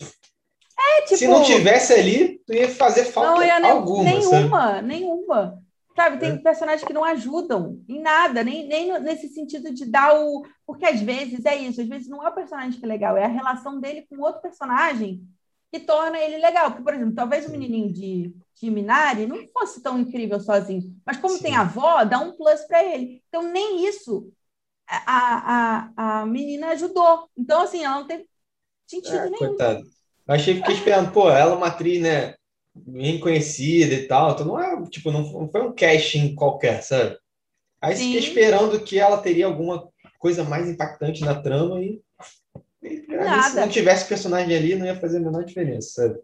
é, 0.79 1.03
tipo, 1.03 1.17
se 1.17 1.29
não 1.29 1.43
tivesse 1.43 1.93
ali, 1.93 2.41
não 2.49 2.57
ia 2.57 2.69
fazer 2.69 3.05
falta 3.05 3.31
não 3.33 3.45
ia 3.45 3.71
alguma. 3.71 4.05
Nenhuma, 4.05 4.61
sabe? 4.61 4.87
nenhuma. 4.87 5.63
Sabe, 5.95 6.19
tem 6.19 6.31
é. 6.33 6.37
personagens 6.39 6.85
que 6.85 6.93
não 6.93 7.05
ajudam 7.05 7.79
em 7.87 8.01
nada, 8.01 8.43
nem, 8.43 8.67
nem 8.67 8.99
nesse 9.01 9.29
sentido 9.29 9.73
de 9.73 9.85
dar 9.85 10.19
o. 10.19 10.43
Porque 10.67 10.87
às 10.87 11.01
vezes 11.01 11.45
é 11.45 11.55
isso, 11.57 11.81
às 11.81 11.89
vezes 11.89 12.09
não 12.09 12.25
é 12.25 12.29
o 12.29 12.35
personagem 12.35 12.79
que 12.79 12.85
é 12.85 12.89
legal, 12.89 13.17
é 13.17 13.25
a 13.25 13.29
relação 13.29 13.79
dele 13.79 14.07
com 14.09 14.21
outro 14.21 14.41
personagem 14.41 15.23
que 15.73 15.81
torna 15.81 16.19
ele 16.19 16.37
legal. 16.37 16.71
Porque, 16.71 16.85
por 16.85 16.95
exemplo, 16.95 17.15
talvez 17.15 17.47
o 17.47 17.51
menininho 17.51 17.93
de, 17.93 18.35
de 18.61 18.71
Minari 18.71 19.27
não 19.27 19.47
fosse 19.49 19.83
tão 19.83 19.99
incrível 19.99 20.39
sozinho, 20.39 20.95
mas 21.05 21.17
como 21.17 21.37
Sim. 21.37 21.43
tem 21.43 21.57
avó, 21.57 22.05
dá 22.05 22.21
um 22.21 22.37
plus 22.37 22.61
para 22.63 22.85
ele. 22.85 23.23
Então, 23.29 23.43
nem 23.43 23.87
isso 23.87 24.31
a, 24.87 25.89
a, 25.97 26.21
a 26.21 26.27
menina 26.27 26.69
ajudou. 26.69 27.29
Então, 27.37 27.63
assim, 27.63 27.83
ela 27.83 28.01
não 28.01 28.07
tem 28.07 28.27
sentido 28.87 29.17
é, 29.17 29.31
nenhum. 29.31 29.39
Coitado. 29.39 29.83
Achei, 30.29 30.55
fiquei 30.57 30.75
esperando, 30.75 31.13
pô, 31.13 31.29
ela 31.31 31.55
é 31.55 31.57
uma 31.57 31.67
atriz, 31.69 32.01
né? 32.01 32.35
bem 32.75 33.21
conhecida 33.21 33.95
e 33.95 34.07
tal, 34.07 34.33
então 34.33 34.47
não 34.47 34.59
é, 34.59 34.83
tipo, 34.89 35.11
não 35.11 35.49
foi 35.51 35.61
um 35.61 35.75
casting 35.75 36.35
qualquer, 36.35 36.83
sabe? 36.83 37.19
Aí 37.81 37.97
Sim. 37.97 38.05
fiquei 38.07 38.21
esperando 38.21 38.81
que 38.81 38.99
ela 38.99 39.19
teria 39.19 39.47
alguma 39.47 39.89
coisa 40.19 40.45
mais 40.45 40.69
impactante 40.69 41.23
na 41.23 41.35
trama 41.35 41.83
e, 41.83 42.01
e 42.83 43.05
se 43.51 43.57
não 43.57 43.69
tivesse 43.69 44.07
personagem 44.07 44.57
ali, 44.57 44.75
não 44.75 44.87
ia 44.87 44.97
fazer 44.97 45.19
a 45.19 45.21
menor 45.21 45.45
diferença, 45.45 46.03
sabe? 46.03 46.19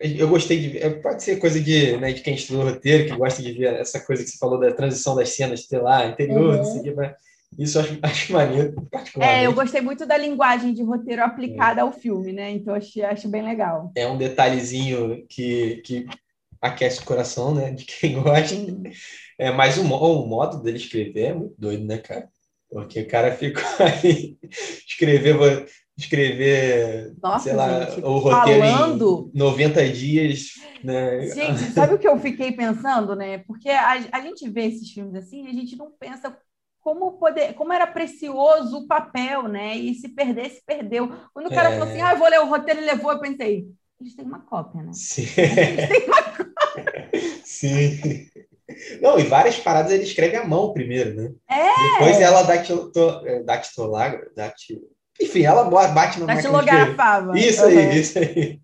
Eu 0.00 0.28
gostei 0.28 0.58
de 0.58 0.68
ver, 0.68 1.02
pode 1.02 1.22
ser 1.22 1.36
coisa 1.36 1.60
de, 1.60 1.96
né, 1.98 2.10
de 2.12 2.22
quem 2.22 2.34
estudou 2.34 2.64
roteiro, 2.64 3.06
que 3.06 3.16
gosta 3.18 3.42
de 3.42 3.52
ver 3.52 3.74
essa 3.74 4.00
coisa 4.00 4.24
que 4.24 4.30
você 4.30 4.38
falou 4.38 4.58
da 4.58 4.72
transição 4.72 5.14
das 5.14 5.28
cenas, 5.36 5.66
sei 5.66 5.78
lá, 5.78 6.06
interior, 6.06 6.58
uhum. 6.58 6.82
que, 6.82 6.90
mas 6.92 7.14
isso 7.58 7.78
eu 7.78 7.82
acho, 7.82 7.98
acho 8.02 8.32
maneiro, 8.32 8.88
É, 9.18 9.46
eu 9.46 9.52
gostei 9.52 9.82
muito 9.82 10.06
da 10.06 10.16
linguagem 10.16 10.72
de 10.72 10.82
roteiro 10.82 11.22
aplicada 11.22 11.80
é. 11.80 11.82
ao 11.82 11.92
filme, 11.92 12.32
né? 12.32 12.50
Então 12.50 12.74
acho, 12.74 13.04
acho 13.04 13.28
bem 13.28 13.42
legal. 13.42 13.92
É 13.94 14.06
um 14.06 14.16
detalhezinho 14.16 15.26
que, 15.28 15.82
que 15.84 16.06
aquece 16.60 17.00
o 17.00 17.04
coração, 17.04 17.54
né? 17.54 17.70
De 17.72 17.84
quem 17.84 18.22
gosta. 18.22 18.54
É, 19.38 19.50
mas 19.50 19.76
o, 19.76 19.82
o 19.82 20.26
modo 20.26 20.62
dele 20.62 20.78
escrever 20.78 21.24
é 21.24 21.34
muito 21.34 21.54
doido, 21.58 21.84
né, 21.84 21.98
cara? 21.98 22.28
Porque 22.70 23.00
o 23.00 23.08
cara 23.08 23.34
ficou 23.34 23.62
aí 23.84 24.36
escrever, 24.86 25.66
escrever 26.00 27.14
Nossa, 27.22 27.44
sei 27.44 27.52
lá, 27.54 27.82
gente, 27.82 28.04
o 28.04 28.18
roteiro 28.18 28.60
falando... 28.60 29.30
em 29.34 29.38
90 29.38 29.88
dias. 29.88 30.54
Né? 30.82 31.26
Gente, 31.28 31.58
sabe 31.72 31.94
o 31.94 31.98
que 31.98 32.08
eu 32.08 32.18
fiquei 32.18 32.52
pensando, 32.52 33.14
né? 33.14 33.38
Porque 33.38 33.68
a, 33.68 33.92
a 34.12 34.20
gente 34.20 34.48
vê 34.48 34.66
esses 34.66 34.90
filmes 34.90 35.14
assim, 35.14 35.46
a 35.46 35.52
gente 35.52 35.76
não 35.76 35.90
pensa 35.90 36.36
como 36.80 37.12
poder, 37.12 37.54
como 37.54 37.72
era 37.72 37.86
precioso 37.86 38.78
o 38.78 38.86
papel, 38.86 39.48
né? 39.48 39.76
E 39.76 39.94
se 39.94 40.08
perder, 40.08 40.50
se 40.50 40.62
perdeu. 40.64 41.12
Quando 41.32 41.46
o 41.46 41.54
cara 41.54 41.68
é... 41.68 41.72
falou 41.72 41.88
assim, 41.88 42.00
ah, 42.00 42.12
eu 42.12 42.18
vou 42.18 42.28
ler 42.28 42.40
o 42.40 42.48
roteiro 42.48 42.80
e 42.80 42.84
levou, 42.84 43.12
eu 43.12 43.20
pensei, 43.20 43.66
eles 44.00 44.16
têm 44.16 44.24
uma 44.24 44.40
cópia, 44.40 44.82
né? 44.82 44.92
Sim. 44.94 45.26
Eles 45.36 45.88
têm 45.88 46.06
uma 46.06 46.22
cópia. 46.22 47.10
Sim. 47.44 48.28
Não, 49.02 49.18
e 49.18 49.24
várias 49.24 49.58
paradas 49.58 49.92
ele 49.92 50.04
escreve 50.04 50.36
à 50.36 50.46
mão 50.46 50.72
primeiro, 50.72 51.14
né? 51.14 51.32
É. 51.48 51.92
Depois 51.92 52.20
ela 52.20 52.42
dactilogra, 52.42 54.32
dactil... 54.34 54.80
enfim, 55.20 55.42
ela 55.42 55.64
bate 55.64 56.18
na 56.20 56.26
máquina 56.26 56.62
de 57.34 57.48
Isso 57.48 57.62
uhum. 57.62 57.68
aí, 57.68 58.00
isso 58.00 58.18
aí 58.18 58.60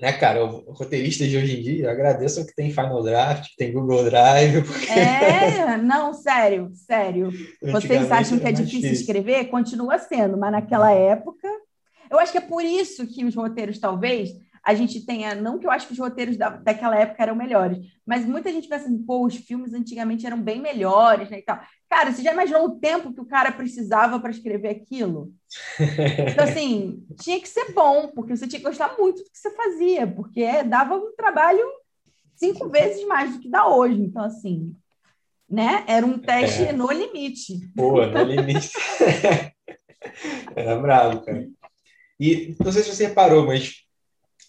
né, 0.00 0.12
cara, 0.12 0.44
roteiristas 0.44 1.26
de 1.28 1.38
hoje 1.38 1.58
em 1.58 1.62
dia 1.62 1.90
agradeçam 1.90 2.44
que 2.44 2.54
tem 2.54 2.70
Final 2.70 3.02
Draft, 3.02 3.48
que 3.48 3.56
tem 3.56 3.72
Google 3.72 4.04
Drive. 4.04 4.62
Porque... 4.62 4.92
É, 4.92 5.78
não, 5.78 6.12
sério, 6.12 6.70
sério. 6.74 7.30
Vocês 7.62 8.10
acham 8.12 8.38
que 8.38 8.46
é 8.46 8.52
difícil, 8.52 8.80
difícil 8.80 9.00
escrever? 9.00 9.46
Continua 9.46 9.98
sendo, 9.98 10.36
mas 10.36 10.52
naquela 10.52 10.92
época. 10.92 11.48
Eu 12.10 12.20
acho 12.20 12.30
que 12.30 12.38
é 12.38 12.42
por 12.42 12.62
isso 12.62 13.06
que 13.06 13.24
os 13.24 13.34
roteiros, 13.34 13.80
talvez, 13.80 14.30
a 14.66 14.74
gente 14.74 15.06
tenha. 15.06 15.32
Não 15.32 15.60
que 15.60 15.66
eu 15.66 15.70
acho 15.70 15.86
que 15.86 15.92
os 15.92 15.98
roteiros 15.98 16.36
da, 16.36 16.50
daquela 16.50 16.98
época 16.98 17.22
eram 17.22 17.36
melhores, 17.36 17.78
mas 18.04 18.26
muita 18.26 18.50
gente 18.50 18.68
pensa 18.68 18.86
assim, 18.86 18.98
pô, 18.98 19.24
os 19.24 19.36
filmes 19.36 19.72
antigamente 19.72 20.26
eram 20.26 20.42
bem 20.42 20.60
melhores, 20.60 21.30
né? 21.30 21.38
E 21.38 21.42
tal. 21.42 21.60
Cara, 21.88 22.12
você 22.12 22.20
já 22.20 22.32
imaginou 22.32 22.64
o 22.66 22.80
tempo 22.80 23.14
que 23.14 23.20
o 23.20 23.26
cara 23.26 23.52
precisava 23.52 24.18
para 24.18 24.32
escrever 24.32 24.70
aquilo? 24.70 25.32
Então, 26.28 26.44
assim, 26.44 27.06
tinha 27.20 27.40
que 27.40 27.48
ser 27.48 27.72
bom, 27.72 28.08
porque 28.08 28.36
você 28.36 28.48
tinha 28.48 28.58
que 28.58 28.66
gostar 28.66 28.96
muito 28.98 29.22
do 29.22 29.30
que 29.30 29.38
você 29.38 29.50
fazia, 29.54 30.06
porque 30.06 30.42
é, 30.42 30.64
dava 30.64 30.96
um 30.96 31.14
trabalho 31.16 31.62
cinco 32.34 32.68
vezes 32.68 33.06
mais 33.06 33.32
do 33.32 33.40
que 33.40 33.48
dá 33.48 33.68
hoje. 33.68 34.00
Então, 34.00 34.24
assim, 34.24 34.74
né? 35.48 35.84
Era 35.86 36.04
um 36.04 36.18
teste 36.18 36.64
é. 36.64 36.72
no 36.72 36.90
limite. 36.90 37.70
Pô, 37.76 38.04
no 38.04 38.22
limite. 38.24 38.70
Era 40.56 40.76
bravo, 40.76 41.24
cara. 41.24 41.48
E 42.18 42.56
não 42.62 42.72
sei 42.72 42.82
se 42.82 42.94
você 42.94 43.06
reparou, 43.06 43.46
mas 43.46 43.85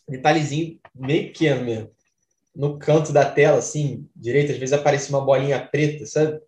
detalhezinho 0.07 0.79
bem 0.93 1.27
pequeno 1.27 1.63
mesmo. 1.65 1.89
No 2.55 2.79
canto 2.79 3.13
da 3.13 3.29
tela, 3.29 3.59
assim, 3.59 4.07
direita, 4.15 4.51
às 4.51 4.57
vezes 4.57 4.73
aparece 4.73 5.09
uma 5.09 5.23
bolinha 5.23 5.59
preta, 5.59 6.05
sabe? 6.05 6.39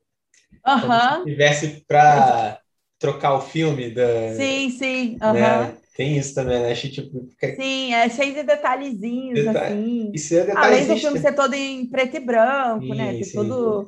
Aham. 0.66 1.10
Como 1.12 1.24
se 1.24 1.30
tivesse 1.32 1.86
para 1.88 2.60
trocar 2.98 3.36
o 3.36 3.42
filme 3.42 3.92
da. 3.92 4.34
Sim, 4.36 4.70
sim. 4.72 5.18
Uhum. 5.22 5.34
Né? 5.34 5.78
Tem 5.96 6.18
isso 6.18 6.34
também, 6.34 6.62
né? 6.62 6.72
Achei, 6.72 6.90
tipo... 6.90 7.28
Sim, 7.58 7.94
é 7.94 8.10
cheio 8.10 8.34
de 8.34 8.44
detalhezinhos, 8.44 9.44
Deta... 9.44 9.66
assim. 9.66 10.12
Isso 10.14 10.34
é 10.34 10.52
Além 10.56 10.88
do 10.88 10.96
filme 10.96 11.20
ser 11.20 11.34
todo 11.34 11.54
em 11.54 11.90
preto 11.90 12.16
e 12.16 12.20
branco, 12.22 12.86
sim, 12.86 12.96
né? 12.96 13.14
Ter 13.18 13.26
sim, 13.26 13.34
todo, 13.34 13.86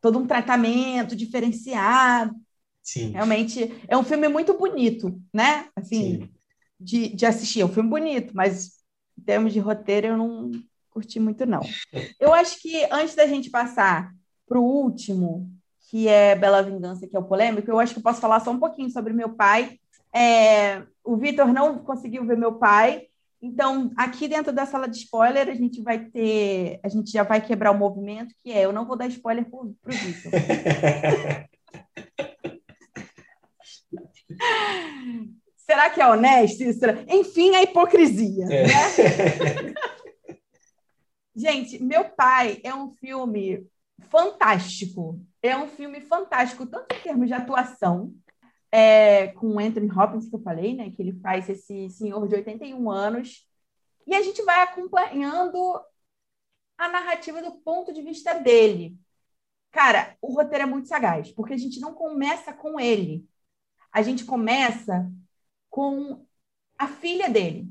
todo 0.00 0.18
um 0.18 0.26
tratamento 0.26 1.14
diferenciado. 1.14 2.34
Sim. 2.82 3.12
Realmente 3.12 3.72
é 3.86 3.96
um 3.96 4.02
filme 4.02 4.28
muito 4.28 4.54
bonito, 4.58 5.20
né? 5.32 5.68
Assim, 5.76 6.28
de, 6.80 7.08
de 7.14 7.24
assistir. 7.24 7.60
É 7.60 7.64
um 7.64 7.72
filme 7.72 7.90
bonito, 7.90 8.32
mas 8.34 8.75
termos 9.26 9.52
de 9.52 9.58
roteiro, 9.58 10.06
eu 10.06 10.16
não 10.16 10.50
curti 10.90 11.20
muito, 11.20 11.44
não. 11.44 11.60
Eu 12.18 12.32
acho 12.32 12.62
que 12.62 12.86
antes 12.90 13.14
da 13.14 13.26
gente 13.26 13.50
passar 13.50 14.10
para 14.48 14.58
o 14.58 14.64
último, 14.64 15.50
que 15.90 16.08
é 16.08 16.34
Bela 16.34 16.62
Vingança, 16.62 17.06
que 17.06 17.14
é 17.16 17.18
o 17.18 17.24
polêmico, 17.24 17.70
eu 17.70 17.78
acho 17.78 17.92
que 17.92 17.98
eu 17.98 18.02
posso 18.02 18.20
falar 18.20 18.40
só 18.40 18.50
um 18.50 18.58
pouquinho 18.58 18.88
sobre 18.90 19.12
meu 19.12 19.30
pai. 19.30 19.78
É, 20.14 20.82
o 21.04 21.16
Vitor 21.16 21.52
não 21.52 21.80
conseguiu 21.80 22.24
ver 22.24 22.38
meu 22.38 22.54
pai, 22.54 23.08
então 23.42 23.90
aqui 23.96 24.26
dentro 24.26 24.52
da 24.52 24.64
sala 24.64 24.88
de 24.88 24.96
spoiler 24.96 25.48
a 25.48 25.54
gente 25.54 25.82
vai 25.82 25.98
ter, 25.98 26.80
a 26.82 26.88
gente 26.88 27.10
já 27.10 27.22
vai 27.22 27.40
quebrar 27.40 27.72
o 27.72 27.78
movimento, 27.78 28.34
que 28.42 28.50
é 28.50 28.64
eu 28.64 28.72
não 28.72 28.86
vou 28.86 28.96
dar 28.96 29.06
spoiler 29.08 29.44
para 29.44 29.60
o 29.60 29.74
Vitor. 29.84 30.32
Será 35.68 35.90
que 35.90 36.00
é 36.00 36.06
honesto? 36.06 36.62
Enfim, 37.08 37.54
a 37.56 37.62
hipocrisia. 37.62 38.46
É. 38.46 38.66
Né? 38.66 39.74
Gente, 41.34 41.82
Meu 41.82 42.04
Pai 42.04 42.60
é 42.62 42.72
um 42.74 42.94
filme 42.94 43.66
fantástico. 44.08 45.20
É 45.42 45.56
um 45.56 45.68
filme 45.68 46.00
fantástico, 46.00 46.66
tanto 46.66 46.94
em 46.94 47.00
termos 47.00 47.26
de 47.26 47.34
atuação, 47.34 48.14
é, 48.70 49.28
com 49.28 49.58
Anthony 49.58 49.90
Hopkins, 49.90 50.28
que 50.28 50.36
eu 50.36 50.40
falei, 50.40 50.74
né? 50.74 50.90
Que 50.90 51.02
ele 51.02 51.18
faz 51.20 51.48
esse 51.48 51.90
senhor 51.90 52.26
de 52.28 52.36
81 52.36 52.90
anos. 52.90 53.46
E 54.06 54.14
a 54.14 54.22
gente 54.22 54.42
vai 54.42 54.62
acompanhando 54.62 55.80
a 56.78 56.88
narrativa 56.88 57.42
do 57.42 57.52
ponto 57.58 57.92
de 57.92 58.02
vista 58.02 58.34
dele. 58.34 58.96
Cara, 59.72 60.16
o 60.22 60.32
roteiro 60.32 60.64
é 60.64 60.66
muito 60.66 60.88
sagaz, 60.88 61.30
porque 61.32 61.54
a 61.54 61.58
gente 61.58 61.80
não 61.80 61.92
começa 61.92 62.52
com 62.52 62.78
ele. 62.78 63.28
A 63.92 64.00
gente 64.00 64.24
começa 64.24 65.10
com 65.76 66.24
a 66.78 66.88
filha 66.88 67.28
dele. 67.28 67.68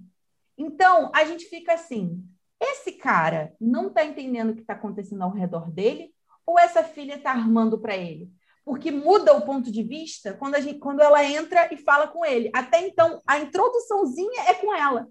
Então, 0.55 1.11
a 1.11 1.25
gente 1.25 1.45
fica 1.45 1.73
assim: 1.73 2.23
esse 2.61 2.91
cara 2.91 3.55
não 3.59 3.87
está 3.87 4.05
entendendo 4.05 4.51
o 4.51 4.53
que 4.53 4.61
está 4.61 4.73
acontecendo 4.73 5.23
ao 5.23 5.31
redor 5.31 5.71
dele, 5.71 6.13
ou 6.45 6.59
essa 6.59 6.83
filha 6.83 7.15
está 7.15 7.31
armando 7.31 7.79
para 7.79 7.97
ele? 7.97 8.29
Porque 8.63 8.91
muda 8.91 9.33
o 9.33 9.41
ponto 9.41 9.71
de 9.71 9.81
vista 9.81 10.35
quando, 10.35 10.53
a 10.53 10.59
gente, 10.59 10.77
quando 10.77 11.01
ela 11.01 11.25
entra 11.25 11.67
e 11.73 11.77
fala 11.77 12.07
com 12.07 12.23
ele. 12.23 12.51
Até 12.53 12.85
então, 12.85 13.23
a 13.25 13.39
introduçãozinha 13.39 14.43
é 14.49 14.53
com 14.53 14.71
ela. 14.71 15.07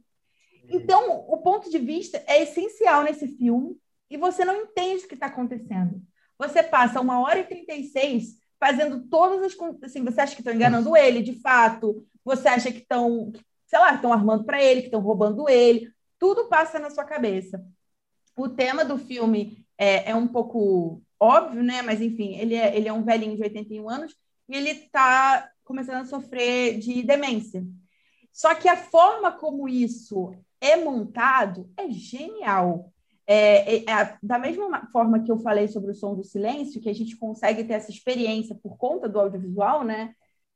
Então, 0.68 1.24
o 1.28 1.38
ponto 1.38 1.68
de 1.68 1.80
vista 1.80 2.22
é 2.28 2.44
essencial 2.44 3.02
nesse 3.02 3.26
filme 3.26 3.76
e 4.08 4.16
você 4.16 4.44
não 4.44 4.54
entende 4.54 5.04
o 5.04 5.08
que 5.08 5.14
está 5.14 5.26
acontecendo. 5.26 6.00
Você 6.38 6.62
passa 6.62 7.00
uma 7.00 7.18
hora 7.18 7.40
e 7.40 7.44
36 7.44 8.36
fazendo 8.60 9.04
todas 9.08 9.42
as. 9.42 9.56
Assim, 9.82 10.04
você 10.04 10.20
acha 10.20 10.36
que 10.36 10.42
estão 10.42 10.54
enganando 10.54 10.96
ele, 10.96 11.22
de 11.22 11.40
fato. 11.40 12.06
Você 12.24 12.48
acha 12.48 12.72
que 12.72 12.78
estão, 12.78 13.32
sei 13.66 13.78
lá, 13.78 13.94
estão 13.94 14.12
armando 14.12 14.44
para 14.44 14.62
ele, 14.62 14.80
que 14.80 14.86
estão 14.86 15.00
roubando 15.00 15.48
ele. 15.48 15.90
Tudo 16.18 16.48
passa 16.48 16.78
na 16.78 16.90
sua 16.90 17.04
cabeça. 17.04 17.64
O 18.36 18.48
tema 18.48 18.84
do 18.84 18.98
filme 18.98 19.64
é, 19.76 20.10
é 20.10 20.14
um 20.14 20.26
pouco 20.26 21.02
óbvio, 21.20 21.62
né? 21.62 21.82
Mas, 21.82 22.00
enfim, 22.00 22.34
ele 22.36 22.54
é, 22.54 22.76
ele 22.76 22.88
é 22.88 22.92
um 22.92 23.04
velhinho 23.04 23.36
de 23.36 23.42
81 23.42 23.88
anos 23.88 24.16
e 24.48 24.56
ele 24.56 24.70
está 24.70 25.50
começando 25.64 26.02
a 26.02 26.06
sofrer 26.06 26.78
de 26.78 27.02
demência. 27.02 27.64
Só 28.32 28.54
que 28.54 28.68
a 28.68 28.76
forma 28.76 29.32
como 29.32 29.68
isso 29.68 30.34
é 30.60 30.76
montado 30.76 31.70
é 31.76 31.88
genial. 31.90 32.92
É, 33.26 33.76
é, 33.76 33.90
é, 33.90 34.18
da 34.22 34.38
mesma 34.38 34.86
forma 34.92 35.22
que 35.22 35.30
eu 35.30 35.38
falei 35.38 35.66
sobre 35.68 35.92
o 35.92 35.94
som 35.94 36.14
do 36.14 36.24
silêncio, 36.24 36.80
que 36.80 36.90
a 36.90 36.94
gente 36.94 37.16
consegue 37.16 37.64
ter 37.64 37.74
essa 37.74 37.90
experiência 37.90 38.54
por 38.54 38.76
conta 38.76 39.08
do 39.08 39.18
audiovisual, 39.18 39.82
né? 39.82 40.14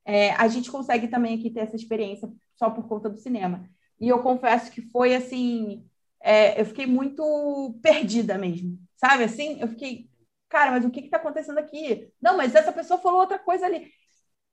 É, 0.09 0.31
a 0.37 0.49
gente 0.49 0.71
consegue 0.71 1.07
também 1.09 1.39
aqui 1.39 1.51
ter 1.51 1.61
essa 1.61 1.77
experiência 1.77 2.33
só 2.57 2.71
por 2.71 2.89
conta 2.89 3.11
do 3.11 3.19
cinema. 3.19 3.69
E 4.01 4.09
eu 4.09 4.23
confesso 4.23 4.73
que 4.73 4.81
foi 4.81 5.15
assim, 5.15 5.87
é, 6.23 6.59
eu 6.59 6.65
fiquei 6.65 6.87
muito 6.87 7.79
perdida 7.83 8.39
mesmo, 8.39 8.79
sabe? 8.97 9.25
Assim, 9.25 9.61
eu 9.61 9.69
fiquei, 9.69 10.09
cara, 10.49 10.71
mas 10.71 10.85
o 10.87 10.91
que 10.91 11.01
está 11.01 11.19
acontecendo 11.19 11.59
aqui? 11.59 12.11
Não, 12.23 12.39
mas 12.39 12.55
essa 12.55 12.73
pessoa 12.73 12.99
falou 12.99 13.21
outra 13.21 13.39
coisa 13.39 13.67
ali. 13.67 13.93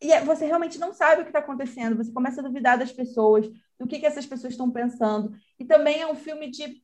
E 0.01 0.11
é, 0.11 0.21
você 0.21 0.45
realmente 0.45 0.77
não 0.77 0.93
sabe 0.93 1.21
o 1.21 1.23
que 1.23 1.29
está 1.29 1.39
acontecendo, 1.39 1.95
você 1.95 2.11
começa 2.11 2.41
a 2.41 2.43
duvidar 2.43 2.77
das 2.77 2.91
pessoas, 2.91 3.47
do 3.79 3.87
que, 3.87 3.99
que 3.99 4.05
essas 4.05 4.25
pessoas 4.25 4.53
estão 4.53 4.69
pensando. 4.69 5.31
E 5.57 5.63
também 5.63 6.01
é 6.01 6.07
um 6.07 6.15
filme 6.15 6.51
de 6.51 6.83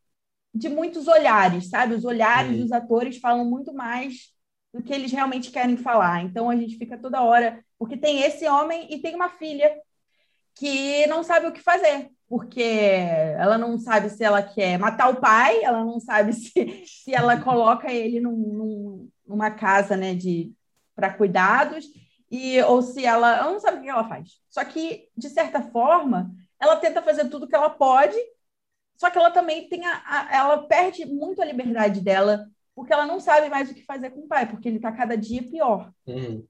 de 0.54 0.70
muitos 0.70 1.08
olhares, 1.08 1.70
sabe? 1.70 1.96
Os 1.96 2.04
olhares 2.06 2.58
dos 2.60 2.72
atores 2.72 3.18
falam 3.18 3.46
muito 3.46 3.74
mais 3.74 4.34
do 4.74 4.82
que 4.82 4.94
eles 4.94 5.12
realmente 5.12 5.52
querem 5.52 5.78
falar. 5.78 6.24
Então 6.24 6.50
a 6.50 6.56
gente 6.56 6.78
fica 6.78 6.98
toda 6.98 7.22
hora, 7.22 7.64
porque 7.78 7.98
tem 7.98 8.22
esse 8.22 8.48
homem 8.48 8.88
e 8.90 9.00
tem 9.00 9.16
uma 9.16 9.30
filha 9.30 9.72
que 10.56 11.06
não 11.08 11.24
sabe 11.24 11.48
o 11.48 11.52
que 11.52 11.62
fazer, 11.62 12.10
porque 12.28 12.62
ela 12.62 13.58
não 13.58 13.78
sabe 13.80 14.10
se 14.10 14.24
ela 14.24 14.44
quer 14.44 14.78
matar 14.78 15.10
o 15.10 15.20
pai, 15.20 15.64
ela 15.64 15.84
não 15.84 16.00
sabe 16.00 16.34
se, 16.34 16.84
se 16.86 17.14
ela 17.14 17.40
coloca 17.42 17.92
ele 17.92 18.20
num, 18.20 18.36
num, 18.36 19.10
numa 19.26 19.52
casa, 19.52 19.96
né, 19.98 20.14
de 20.14 20.54
para 20.96 21.14
cuidados 21.14 21.86
e 22.30 22.62
ou 22.64 22.82
se 22.82 23.06
ela, 23.06 23.38
ela 23.38 23.52
não 23.52 23.60
sabe 23.60 23.80
o 23.80 23.82
que 23.82 23.90
ela 23.90 24.08
faz. 24.08 24.40
Só 24.50 24.64
que 24.64 25.08
de 25.18 25.30
certa 25.30 25.62
forma, 25.62 26.32
ela 26.60 26.76
tenta 26.76 27.02
fazer 27.02 27.30
tudo 27.30 27.48
que 27.48 27.56
ela 27.56 27.70
pode 27.70 28.18
só 29.02 29.10
que 29.10 29.18
ela 29.18 29.32
também 29.32 29.68
tem 29.68 29.84
a, 29.84 30.04
a, 30.06 30.36
ela 30.36 30.68
perde 30.68 31.08
muito 31.08 31.42
a 31.42 31.46
liberdade 31.46 32.02
dela, 32.02 32.48
porque 32.82 32.94
ela 32.94 33.06
não 33.06 33.20
sabe 33.20 33.48
mais 33.48 33.70
o 33.70 33.76
que 33.76 33.84
fazer 33.84 34.10
com 34.10 34.22
o 34.22 34.28
pai, 34.28 34.50
porque 34.50 34.68
ele 34.68 34.78
está 34.78 34.92
cada 34.92 35.16
dia 35.16 35.48
pior. 35.48 35.94
Uhum. 36.08 36.44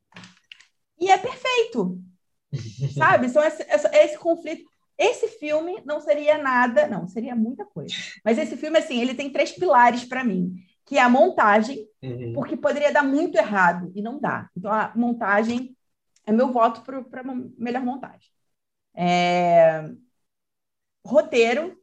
E 0.98 1.12
é 1.12 1.18
perfeito. 1.18 2.02
sabe? 2.98 3.28
São 3.28 3.44
esse, 3.44 3.62
esse, 3.64 3.88
esse, 3.88 4.18
conflito. 4.18 4.64
Esse 4.98 5.28
filme 5.28 5.82
não 5.86 6.00
seria 6.00 6.38
nada, 6.38 6.88
não, 6.88 7.06
seria 7.06 7.36
muita 7.36 7.66
coisa. 7.66 7.94
Mas 8.24 8.38
esse 8.38 8.56
filme, 8.56 8.78
assim, 8.78 9.02
ele 9.02 9.14
tem 9.14 9.30
três 9.30 9.52
pilares 9.52 10.06
para 10.06 10.24
mim, 10.24 10.56
que 10.86 10.98
é 10.98 11.02
a 11.02 11.10
montagem, 11.10 11.86
uhum. 12.02 12.32
porque 12.32 12.56
poderia 12.56 12.94
dar 12.94 13.04
muito 13.04 13.38
errado, 13.38 13.92
e 13.94 14.02
não 14.02 14.18
dá. 14.18 14.50
Então, 14.56 14.72
a 14.72 14.94
montagem 14.96 15.76
é 16.26 16.32
meu 16.32 16.50
voto 16.54 16.82
para 16.82 17.24
melhor 17.58 17.84
montagem. 17.84 18.30
É... 18.96 19.92
Roteiro, 21.06 21.78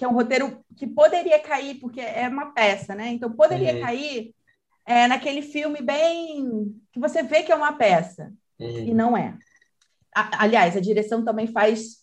que 0.00 0.04
é 0.06 0.08
um 0.08 0.14
roteiro 0.14 0.64
que 0.78 0.86
poderia 0.86 1.38
cair, 1.38 1.74
porque 1.78 2.00
é 2.00 2.26
uma 2.26 2.52
peça, 2.52 2.94
né? 2.94 3.08
Então, 3.08 3.30
poderia 3.30 3.74
uhum. 3.74 3.80
cair 3.82 4.34
é, 4.86 5.06
naquele 5.06 5.42
filme 5.42 5.82
bem. 5.82 6.74
que 6.90 6.98
você 6.98 7.22
vê 7.22 7.42
que 7.42 7.52
é 7.52 7.54
uma 7.54 7.74
peça, 7.74 8.32
uhum. 8.58 8.78
e 8.78 8.94
não 8.94 9.14
é. 9.14 9.36
A, 10.16 10.44
aliás, 10.44 10.74
a 10.74 10.80
direção 10.80 11.22
também 11.22 11.46
faz. 11.46 11.98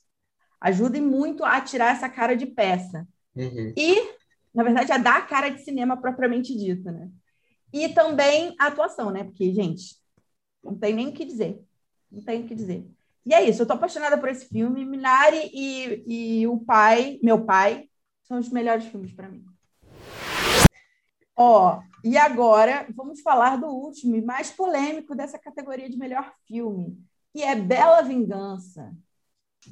ajuda 0.62 1.02
muito 1.02 1.44
a 1.44 1.60
tirar 1.60 1.92
essa 1.92 2.08
cara 2.08 2.36
de 2.36 2.46
peça. 2.46 3.08
Uhum. 3.36 3.74
E, 3.76 3.96
na 4.54 4.62
verdade, 4.62 4.92
a 4.92 5.00
dar 5.00 5.18
a 5.18 5.26
cara 5.26 5.50
de 5.50 5.64
cinema 5.64 5.98
propriamente 5.98 6.56
dita, 6.56 6.92
né? 6.92 7.10
E 7.74 7.90
também 7.90 8.54
a 8.60 8.68
atuação, 8.68 9.10
né? 9.10 9.24
Porque, 9.24 9.52
gente, 9.52 9.96
não 10.64 10.78
tem 10.78 10.94
nem 10.94 11.08
o 11.08 11.14
que 11.14 11.26
dizer. 11.26 11.60
Não 12.12 12.22
tem 12.22 12.44
o 12.44 12.48
que 12.48 12.54
dizer. 12.54 12.86
E 13.26 13.34
é 13.34 13.44
isso, 13.44 13.64
eu 13.64 13.66
tô 13.66 13.74
apaixonada 13.74 14.20
por 14.20 14.30
esse 14.30 14.48
filme. 14.48 14.86
Minari 14.86 15.50
e, 15.52 16.04
e 16.42 16.48
o 16.48 16.60
pai, 16.60 17.20
meu 17.24 17.44
pai, 17.44 17.87
são 18.28 18.38
os 18.40 18.50
melhores 18.50 18.86
filmes 18.86 19.14
para 19.14 19.30
mim. 19.30 19.46
Ó, 21.36 21.82
e 22.04 22.18
agora 22.18 22.88
vamos 22.96 23.22
falar 23.22 23.58
do 23.58 23.68
último 23.68 24.16
e 24.16 24.22
mais 24.22 24.52
polêmico 24.52 25.16
dessa 25.16 25.38
categoria 25.38 25.90
de 25.90 25.98
melhor 25.98 26.34
filme, 26.48 26.98
que 27.32 27.44
é 27.44 27.56
Bela 27.56 28.02
Vingança. 28.02 28.92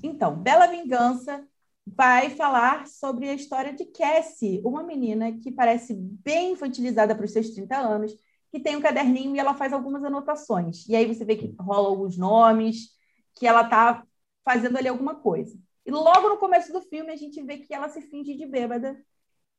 Então, 0.04 0.36
Bela 0.36 0.68
Vingança 0.68 1.46
vai 1.86 2.30
falar 2.30 2.88
sobre 2.88 3.30
a 3.30 3.34
história 3.34 3.74
de 3.74 3.86
Cassie, 3.86 4.62
uma 4.64 4.84
menina 4.84 5.32
que 5.34 5.52
parece 5.52 5.94
bem 5.94 6.54
infantilizada 6.54 7.16
para 7.16 7.26
os 7.26 7.32
seus 7.32 7.50
30 7.50 7.78
anos, 7.78 8.14
que 8.52 8.60
tem 8.60 8.76
um 8.76 8.82
caderninho 8.82 9.36
e 9.36 9.40
ela 9.40 9.54
faz 9.54 9.74
algumas 9.74 10.04
anotações. 10.04 10.88
E 10.88 10.96
aí 10.96 11.06
você 11.06 11.26
vê 11.26 11.36
que 11.36 11.54
rola 11.60 11.90
alguns 11.90 12.18
nomes, 12.18 12.90
que 13.36 13.46
ela 13.46 13.64
está 13.64 14.04
fazendo 14.44 14.78
ali 14.78 14.88
alguma 14.88 15.16
coisa. 15.16 15.58
E 15.86 15.92
logo 15.92 16.30
no 16.30 16.38
começo 16.38 16.74
do 16.74 16.82
filme 16.82 17.12
a 17.12 17.16
gente 17.16 17.42
vê 17.44 17.58
que 17.58 17.74
ela 17.74 17.90
se 17.90 18.02
finge 18.02 18.36
de 18.36 18.46
bêbada 18.46 19.00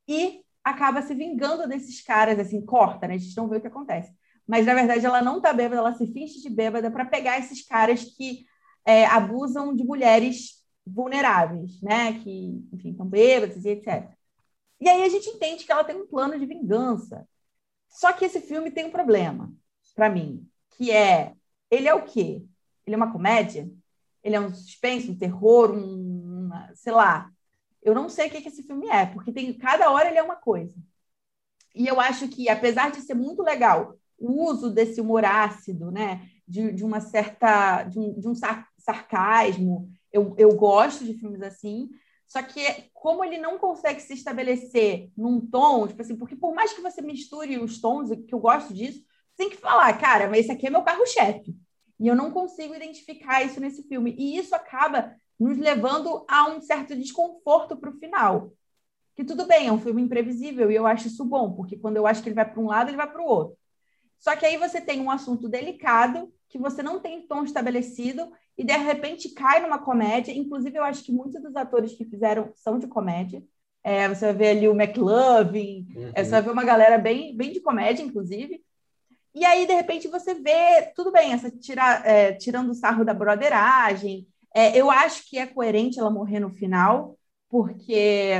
e 0.07 0.41
acaba 0.63 1.01
se 1.01 1.13
vingando 1.13 1.67
desses 1.67 2.01
caras, 2.01 2.37
assim, 2.39 2.65
corta, 2.65 3.07
né? 3.07 3.15
A 3.15 3.17
gente 3.17 3.37
não 3.37 3.47
vê 3.47 3.57
o 3.57 3.61
que 3.61 3.67
acontece. 3.67 4.13
Mas 4.45 4.65
na 4.65 4.73
verdade 4.73 5.05
ela 5.05 5.21
não 5.21 5.37
está 5.37 5.53
bêbada, 5.53 5.81
ela 5.81 5.93
se 5.93 6.05
finge 6.07 6.41
de 6.41 6.49
bêbada 6.49 6.91
para 6.91 7.05
pegar 7.05 7.39
esses 7.39 7.65
caras 7.65 8.03
que 8.03 8.45
é, 8.85 9.05
abusam 9.05 9.75
de 9.75 9.83
mulheres 9.83 10.63
vulneráveis, 10.85 11.81
né? 11.81 12.19
Que, 12.19 12.63
enfim, 12.73 12.91
estão 12.91 13.05
bêbadas 13.05 13.63
e 13.65 13.69
etc. 13.69 14.09
E 14.79 14.87
aí 14.87 15.03
a 15.03 15.09
gente 15.09 15.29
entende 15.29 15.65
que 15.65 15.71
ela 15.71 15.83
tem 15.83 15.95
um 15.95 16.07
plano 16.07 16.37
de 16.37 16.45
vingança. 16.45 17.27
Só 17.89 18.13
que 18.13 18.25
esse 18.25 18.41
filme 18.41 18.71
tem 18.71 18.85
um 18.85 18.91
problema, 18.91 19.51
para 19.95 20.09
mim, 20.09 20.47
que 20.71 20.91
é 20.91 21.33
ele 21.69 21.87
é 21.87 21.93
o 21.93 22.03
quê? 22.03 22.43
Ele 22.85 22.93
é 22.93 22.97
uma 22.97 23.11
comédia? 23.11 23.69
Ele 24.23 24.35
é 24.35 24.39
um 24.39 24.53
suspense, 24.53 25.09
um 25.09 25.17
terror, 25.17 25.71
um, 25.71 26.16
sei 26.75 26.93
lá. 26.93 27.29
Eu 27.81 27.95
não 27.95 28.09
sei 28.09 28.27
o 28.27 28.31
que, 28.31 28.41
que 28.41 28.49
esse 28.49 28.63
filme 28.63 28.87
é, 28.89 29.05
porque 29.05 29.31
tem 29.31 29.53
cada 29.53 29.91
hora 29.91 30.09
ele 30.09 30.17
é 30.17 30.23
uma 30.23 30.35
coisa. 30.35 30.73
E 31.73 31.87
eu 31.87 31.99
acho 31.99 32.27
que, 32.27 32.49
apesar 32.49 32.91
de 32.91 33.01
ser 33.01 33.13
muito 33.13 33.43
legal 33.43 33.95
o 34.17 34.45
uso 34.49 34.71
desse 34.71 34.99
humor 34.99 35.23
ácido, 35.23 35.91
né, 35.91 36.27
de, 36.47 36.71
de 36.73 36.83
uma 36.83 36.99
certa, 36.99 37.83
de 37.83 37.99
um, 37.99 38.19
de 38.19 38.27
um 38.27 38.33
sar, 38.33 38.67
sarcasmo, 38.79 39.87
eu, 40.11 40.33
eu 40.37 40.55
gosto 40.55 41.05
de 41.05 41.13
filmes 41.13 41.41
assim, 41.41 41.89
só 42.27 42.41
que 42.41 42.61
como 42.93 43.23
ele 43.23 43.37
não 43.37 43.57
consegue 43.57 44.01
se 44.01 44.13
estabelecer 44.13 45.11
num 45.15 45.39
tom, 45.39 45.87
tipo 45.87 46.01
assim, 46.01 46.15
porque 46.15 46.35
por 46.35 46.53
mais 46.53 46.73
que 46.73 46.81
você 46.81 47.01
misture 47.01 47.57
os 47.59 47.79
tons, 47.79 48.09
que 48.09 48.33
eu 48.33 48.39
gosto 48.39 48.73
disso, 48.73 48.99
você 48.99 49.37
tem 49.37 49.49
que 49.49 49.57
falar, 49.57 49.93
cara, 49.99 50.27
mas 50.27 50.39
esse 50.39 50.51
aqui 50.51 50.67
é 50.67 50.69
meu 50.69 50.81
carro-chefe. 50.81 51.55
E 51.99 52.07
eu 52.07 52.15
não 52.15 52.31
consigo 52.31 52.75
identificar 52.75 53.43
isso 53.43 53.59
nesse 53.59 53.83
filme. 53.83 54.15
E 54.17 54.37
isso 54.37 54.55
acaba 54.55 55.15
nos 55.39 55.57
levando 55.57 56.25
a 56.27 56.49
um 56.49 56.61
certo 56.61 56.95
desconforto 56.95 57.75
para 57.77 57.89
o 57.89 57.97
final. 57.97 58.51
Que 59.15 59.23
tudo 59.23 59.45
bem, 59.47 59.67
é 59.67 59.71
um 59.71 59.79
filme 59.79 60.01
imprevisível 60.01 60.69
e 60.71 60.75
eu 60.75 60.85
acho 60.85 61.07
isso 61.07 61.25
bom, 61.25 61.53
porque 61.53 61.77
quando 61.77 61.97
eu 61.97 62.05
acho 62.05 62.21
que 62.21 62.29
ele 62.29 62.35
vai 62.35 62.49
para 62.49 62.61
um 62.61 62.67
lado, 62.67 62.89
ele 62.89 62.97
vai 62.97 63.11
para 63.11 63.21
o 63.21 63.27
outro. 63.27 63.57
Só 64.19 64.35
que 64.35 64.45
aí 64.45 64.57
você 64.57 64.81
tem 64.81 65.01
um 65.01 65.11
assunto 65.11 65.47
delicado, 65.47 66.31
que 66.49 66.57
você 66.57 66.81
não 66.81 66.99
tem 66.99 67.25
tom 67.27 67.43
estabelecido, 67.43 68.31
e 68.57 68.63
de 68.63 68.75
repente 68.75 69.29
cai 69.29 69.61
numa 69.61 69.79
comédia. 69.79 70.31
Inclusive, 70.31 70.77
eu 70.77 70.83
acho 70.83 71.03
que 71.03 71.11
muitos 71.11 71.41
dos 71.41 71.55
atores 71.55 71.93
que 71.93 72.05
fizeram 72.05 72.51
são 72.55 72.79
de 72.79 72.87
comédia. 72.87 73.43
É, 73.83 74.07
você 74.07 74.25
vai 74.25 74.33
ver 74.33 74.47
ali 74.49 74.67
o 74.67 74.79
McLovin, 74.79 75.87
uhum. 75.95 76.11
é, 76.13 76.23
você 76.23 76.31
vai 76.31 76.41
ver 76.41 76.51
uma 76.51 76.63
galera 76.63 76.97
bem, 76.97 77.35
bem 77.35 77.53
de 77.53 77.61
comédia, 77.61 78.03
inclusive. 78.03 78.61
E 79.33 79.45
aí, 79.45 79.67
de 79.67 79.73
repente, 79.73 80.07
você 80.07 80.33
vê, 80.33 80.91
tudo 80.95 81.11
bem, 81.11 81.31
essa 81.31 81.49
tira, 81.51 82.01
é, 82.03 82.33
tirando 82.33 82.71
o 82.71 82.75
sarro 82.75 83.05
da 83.05 83.13
broderagem. 83.13 84.27
É, 84.57 84.75
eu 84.75 84.89
acho 84.89 85.29
que 85.29 85.37
é 85.37 85.45
coerente 85.45 85.99
ela 85.99 86.09
morrer 86.09 86.39
no 86.39 86.49
final, 86.49 87.17
porque. 87.47 88.31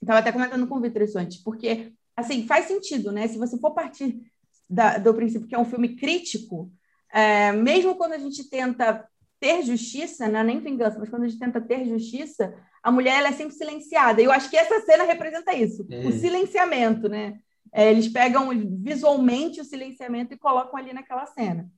Estava 0.00 0.20
até 0.20 0.32
comentando 0.32 0.66
com 0.66 0.76
o 0.76 0.80
Vitor 0.80 1.02
isso 1.02 1.18
antes, 1.18 1.36
porque, 1.42 1.92
assim, 2.16 2.46
faz 2.46 2.64
sentido, 2.66 3.12
né? 3.12 3.28
Se 3.28 3.38
você 3.38 3.58
for 3.58 3.72
partir 3.72 4.20
da, 4.68 4.96
do 4.96 5.14
princípio 5.14 5.46
que 5.46 5.54
é 5.54 5.58
um 5.58 5.66
filme 5.66 5.94
crítico, 5.96 6.72
é, 7.12 7.52
mesmo 7.52 7.94
quando 7.94 8.14
a 8.14 8.18
gente 8.18 8.48
tenta 8.48 9.06
ter 9.38 9.62
justiça, 9.62 10.28
não 10.28 10.40
é 10.40 10.44
nem 10.44 10.60
vingança, 10.60 10.98
mas 10.98 11.10
quando 11.10 11.24
a 11.24 11.28
gente 11.28 11.38
tenta 11.38 11.60
ter 11.60 11.84
justiça, 11.86 12.54
a 12.82 12.90
mulher 12.90 13.18
ela 13.18 13.28
é 13.28 13.32
sempre 13.32 13.54
silenciada. 13.54 14.20
E 14.20 14.24
eu 14.24 14.32
acho 14.32 14.48
que 14.48 14.56
essa 14.56 14.80
cena 14.80 15.04
representa 15.04 15.52
isso, 15.54 15.86
o 15.88 16.08
Hum. 16.08 16.12
silenciamento, 16.12 17.08
né? 17.08 17.38
É, 17.70 17.90
eles 17.90 18.08
pegam 18.08 18.48
visualmente 18.82 19.60
o 19.60 19.64
silenciamento 19.64 20.32
e 20.32 20.38
colocam 20.38 20.78
ali 20.78 20.92
naquela 20.92 21.26
cena. 21.26 21.70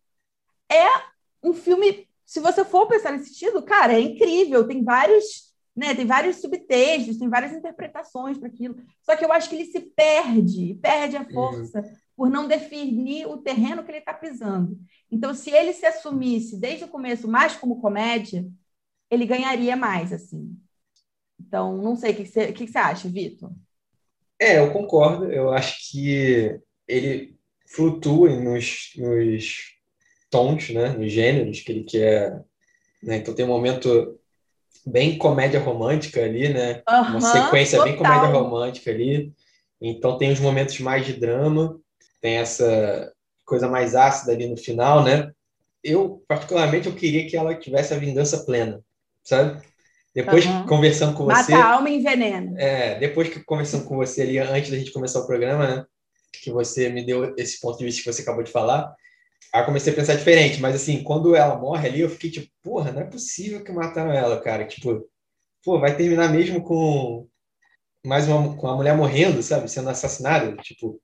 É 0.71 0.87
um 1.43 1.53
filme, 1.53 2.09
se 2.27 2.41
você 2.41 2.65
for 2.65 2.87
pensar 2.87 3.13
nesse 3.13 3.27
sentido, 3.27 3.63
cara, 3.63 3.95
é 3.95 4.01
incrível, 4.01 4.67
tem 4.67 4.83
vários, 4.83 5.53
né, 5.77 5.95
tem 5.95 6.07
vários 6.07 6.37
subtextos, 6.37 7.19
tem 7.19 7.29
várias 7.29 7.53
interpretações 7.53 8.39
para 8.39 8.49
aquilo. 8.49 8.77
Só 9.03 9.17
que 9.17 9.25
eu 9.25 9.33
acho 9.33 9.49
que 9.49 9.57
ele 9.57 9.67
se 9.67 9.81
perde, 9.81 10.75
perde 10.83 11.17
a 11.17 11.25
força 11.25 11.83
por 12.17 12.31
não 12.31 12.47
definir 12.47 13.27
o 13.27 13.39
terreno 13.39 13.83
que 13.83 13.91
ele 13.91 13.99
está 13.99 14.15
pisando. 14.15 14.79
Então, 15.11 15.35
se 15.35 15.51
ele 15.51 15.73
se 15.73 15.85
assumisse 15.85 16.59
desde 16.59 16.85
o 16.85 16.89
começo 16.89 17.29
mais 17.29 17.57
como 17.57 17.81
comédia, 17.81 18.47
ele 19.11 19.27
ganharia 19.27 19.77
mais, 19.77 20.13
assim. 20.13 20.57
Então, 21.39 21.77
não 21.77 21.97
sei 21.97 22.13
o 22.13 22.17
que 22.17 22.27
você, 22.27 22.45
o 22.47 22.53
que 22.53 22.67
você 22.67 22.79
acha, 22.79 23.09
Vitor? 23.09 23.51
É, 24.41 24.59
eu 24.59 24.73
concordo. 24.73 25.31
Eu 25.31 25.53
acho 25.53 25.91
que 25.91 26.61
ele 26.87 27.37
flutua 27.67 28.31
nos, 28.41 28.93
nos 28.97 29.74
tons, 30.35 30.71
né? 30.71 30.89
Nos 30.89 31.13
gêneros 31.13 31.61
que 31.61 31.71
ele 31.71 31.85
quer. 31.85 32.43
Né? 33.01 33.19
Então 33.19 33.33
tem 33.33 33.45
um 33.45 33.49
momento 33.49 34.19
bem 34.85 35.17
comédia 35.17 35.61
romântica 35.61 36.25
ali, 36.25 36.49
né? 36.53 36.83
Uma 37.09 37.21
Aham, 37.21 37.21
sequência 37.21 37.81
bem 37.85 37.97
total. 37.97 38.13
comédia 38.13 38.29
romântica 38.33 38.91
ali. 38.91 39.33
Então 39.81 40.19
tem 40.19 40.33
os 40.33 40.41
momentos 40.41 40.81
mais 40.81 41.07
de 41.07 41.13
drama, 41.13 41.79
tem 42.21 42.39
essa 42.39 43.13
coisa 43.45 43.69
mais 43.69 43.95
ácida 43.95 44.33
ali 44.33 44.49
no 44.49 44.57
final, 44.57 45.05
né? 45.05 45.31
Eu, 45.85 46.25
particularmente, 46.27 46.89
eu 46.89 46.95
queria 46.97 47.29
que 47.29 47.37
ela 47.37 47.55
tivesse 47.55 47.95
a 47.95 47.99
vingança 47.99 48.45
plena, 48.45 48.81
sabe? 49.23 49.63
Depois, 50.15 50.47
Aham. 50.47 50.67
conversando 50.67 51.15
com 51.17 51.25
você, 51.25 51.53
Mata 51.53 51.65
a 51.65 51.75
alma 51.75 51.91
e 51.91 51.97
envenena. 51.97 52.61
é, 52.61 52.99
depois 52.99 53.29
que 53.29 53.45
conversando 53.45 53.85
com 53.85 53.97
você 53.97 54.23
ali, 54.23 54.39
antes 54.39 54.71
da 54.71 54.79
gente 54.79 54.93
começar 54.93 55.21
o 55.21 55.27
programa, 55.27 55.67
né? 55.69 55.85
Que 56.43 56.51
você 56.51 56.89
me 56.89 57.05
deu 57.05 57.35
esse 57.37 57.61
ponto 57.61 57.79
de 57.79 57.85
vista 57.85 58.03
que 58.03 58.13
você 58.13 58.23
acabou 58.23 58.43
de 58.43 58.51
falar, 58.51 58.95
aí 59.53 59.61
eu 59.63 59.67
comecei 59.67 59.93
a 59.93 59.97
pensar 59.97 60.17
diferente, 60.17 60.61
mas 60.61 60.75
assim, 60.77 61.03
quando 61.03 61.35
ela 61.35 61.57
morre 61.59 61.89
ali, 61.89 62.01
eu 62.01 62.11
fiquei 62.11 62.31
tipo, 62.31 62.51
porra, 62.63 62.93
não 62.93 63.01
é 63.03 63.05
possível 63.05 63.63
que 63.65 63.73
mataram 63.73 64.13
ela, 64.13 64.41
cara. 64.41 64.67
Tipo, 64.67 65.09
pô, 65.65 65.81
vai 65.81 65.97
terminar 65.97 66.31
mesmo 66.33 66.63
com 66.65 67.29
mais 68.07 68.29
uma, 68.29 68.57
com 68.57 68.69
a 68.69 68.77
mulher 68.77 68.97
morrendo, 68.97 69.43
sabe? 69.43 69.69
Sendo 69.71 69.91
assassinada, 69.91 70.57
tipo, 70.59 71.01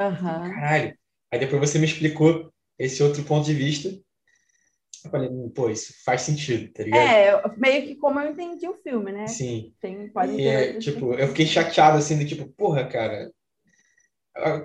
Aham. 0.00 0.52
caralho. 0.54 0.96
Aí 1.30 1.38
depois 1.38 1.60
você 1.70 1.78
me 1.78 1.86
explicou 1.86 2.52
esse 2.78 3.02
outro 3.02 3.22
ponto 3.24 3.46
de 3.46 3.54
vista. 3.54 3.88
Eu 5.04 5.10
falei, 5.10 5.28
"Hum, 5.28 5.50
pô, 5.50 5.68
isso 5.70 5.92
faz 6.04 6.22
sentido, 6.22 6.72
tá 6.72 6.82
ligado? 6.84 7.16
É, 7.16 7.32
meio 7.58 7.86
que 7.86 7.96
como 7.96 8.18
eu 8.20 8.30
entendi 8.30 8.66
o 8.68 8.74
filme, 8.82 9.12
né? 9.12 9.38
Sim. 9.38 9.74
Tem, 9.80 10.08
pode 10.10 10.32
E, 10.36 10.46
é, 10.48 10.78
tipo, 10.78 11.14
eu 11.14 11.28
fiquei 11.28 11.46
chateado, 11.46 11.98
assim, 11.98 12.18
do 12.18 12.26
tipo, 12.26 12.48
porra, 12.54 12.86
cara, 12.88 13.30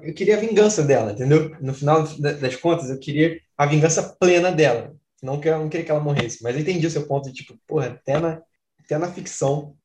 eu 0.03 0.13
queria 0.13 0.37
a 0.37 0.39
vingança 0.39 0.83
dela, 0.83 1.11
entendeu? 1.13 1.55
No 1.61 1.73
final 1.73 2.03
da- 2.19 2.33
das 2.33 2.55
contas, 2.55 2.89
eu 2.89 2.99
queria 2.99 3.39
a 3.57 3.65
vingança 3.65 4.15
plena 4.19 4.51
dela. 4.51 4.95
Não 5.21 5.39
que 5.39 5.47
eu 5.49 5.57
não 5.59 5.69
queria 5.69 5.85
que 5.85 5.91
ela 5.91 5.99
morresse, 6.01 6.43
mas 6.43 6.55
eu 6.55 6.61
entendi 6.61 6.85
o 6.87 6.91
seu 6.91 7.07
ponto 7.07 7.29
de, 7.29 7.33
tipo, 7.33 7.57
porra, 7.67 7.87
até 7.87 8.19
na, 8.19 8.41
até 8.83 8.97
na 8.97 9.11
ficção 9.11 9.75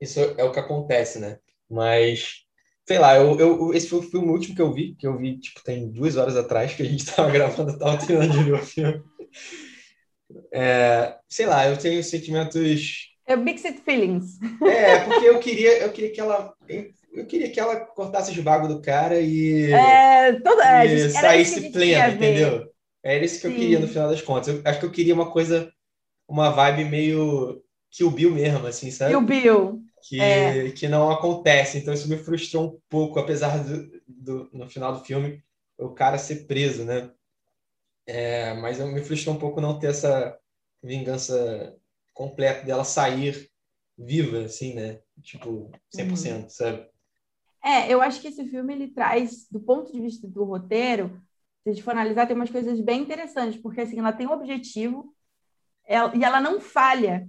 isso 0.00 0.20
é 0.20 0.44
o 0.44 0.52
que 0.52 0.60
acontece, 0.60 1.18
né? 1.18 1.38
Mas, 1.70 2.44
sei 2.86 2.98
lá, 2.98 3.16
eu, 3.16 3.38
eu, 3.40 3.74
esse 3.74 3.88
foi 3.88 4.00
o 4.00 4.02
filme 4.02 4.28
último 4.30 4.54
que 4.56 4.62
eu 4.62 4.72
vi, 4.72 4.94
que 4.96 5.06
eu 5.06 5.18
vi, 5.18 5.38
tipo, 5.40 5.62
tem 5.64 5.90
duas 5.90 6.16
horas 6.16 6.36
atrás, 6.36 6.74
que 6.74 6.82
a 6.82 6.86
gente 6.86 7.06
tava 7.14 7.30
gravando, 7.30 7.78
tava 7.78 7.98
terminando 7.98 8.32
de 8.32 8.44
ver 8.44 8.54
o 8.54 8.58
filme. 8.66 9.02
É, 10.52 11.18
sei 11.28 11.46
lá, 11.46 11.66
eu 11.68 11.78
tenho 11.78 12.02
sentimentos 12.02 13.14
É 13.26 13.36
Mixed 13.36 13.80
Feelings. 13.84 14.38
é, 14.62 14.98
porque 15.04 15.24
eu 15.24 15.38
queria, 15.38 15.78
eu 15.82 15.92
queria 15.92 16.12
que 16.12 16.20
ela, 16.20 16.54
eu 17.16 17.26
queria 17.26 17.50
que 17.50 17.58
ela 17.58 17.80
cortasse 17.80 18.30
os 18.30 18.38
bagos 18.38 18.68
do 18.68 18.80
cara 18.80 19.20
e, 19.20 19.72
É, 19.72 20.32
toda, 20.40 20.64
é, 20.82 20.86
e 20.86 20.98
gente- 20.98 21.12
saísse 21.12 21.70
plena, 21.70 22.08
entendeu? 22.10 22.70
Era 23.02 23.24
isso 23.24 23.40
que 23.40 23.46
eu 23.46 23.50
Sim. 23.52 23.56
queria 23.56 23.78
no 23.80 23.88
final 23.88 24.08
das 24.08 24.22
contas. 24.22 24.48
Eu 24.48 24.62
acho 24.64 24.80
que 24.80 24.86
eu 24.86 24.90
queria 24.92 25.14
uma 25.14 25.30
coisa, 25.30 25.72
uma 26.28 26.50
vibe 26.50 26.84
meio 26.84 27.62
Kill 27.90 28.10
Bill 28.10 28.30
mesmo, 28.32 28.66
assim, 28.66 28.90
sabe? 28.90 29.14
O 29.14 29.20
Bill. 29.20 29.80
Que, 30.08 30.20
é. 30.20 30.70
que 30.72 30.88
não 30.88 31.10
acontece. 31.10 31.78
Então 31.78 31.94
isso 31.94 32.08
me 32.08 32.16
frustrou 32.16 32.64
um 32.66 32.80
pouco, 32.88 33.18
apesar 33.18 33.62
do, 33.64 33.90
do- 34.06 34.50
no 34.52 34.68
final 34.68 34.92
do 34.92 35.04
filme 35.04 35.42
o 35.78 35.90
cara 35.90 36.18
ser 36.18 36.46
preso, 36.46 36.84
né? 36.84 37.10
É, 38.06 38.54
mas 38.54 38.78
eu 38.78 38.86
me 38.86 39.02
frustrou 39.02 39.34
um 39.34 39.38
pouco 39.38 39.60
não 39.60 39.78
ter 39.78 39.88
essa 39.88 40.38
vingança 40.82 41.76
completa 42.14 42.64
dela 42.64 42.84
sair 42.84 43.50
viva, 43.98 44.40
assim, 44.44 44.74
né? 44.74 45.00
Tipo, 45.22 45.70
100%, 45.90 46.50
sabe? 46.50 46.86
É, 47.66 47.92
eu 47.92 48.00
acho 48.00 48.20
que 48.20 48.28
esse 48.28 48.44
filme 48.44 48.72
ele 48.72 48.88
traz, 48.88 49.48
do 49.50 49.58
ponto 49.58 49.92
de 49.92 50.00
vista 50.00 50.28
do 50.28 50.44
roteiro, 50.44 51.20
se 51.64 51.70
a 51.70 51.72
gente 51.72 51.82
for 51.82 51.90
analisar, 51.90 52.26
tem 52.26 52.36
umas 52.36 52.50
coisas 52.50 52.80
bem 52.80 53.02
interessantes, 53.02 53.60
porque 53.60 53.80
assim, 53.80 53.98
ela 53.98 54.12
tem 54.12 54.26
um 54.26 54.32
objetivo 54.32 55.12
ela- 55.84 56.14
e 56.14 56.22
ela 56.22 56.40
não 56.40 56.60
falha 56.60 57.28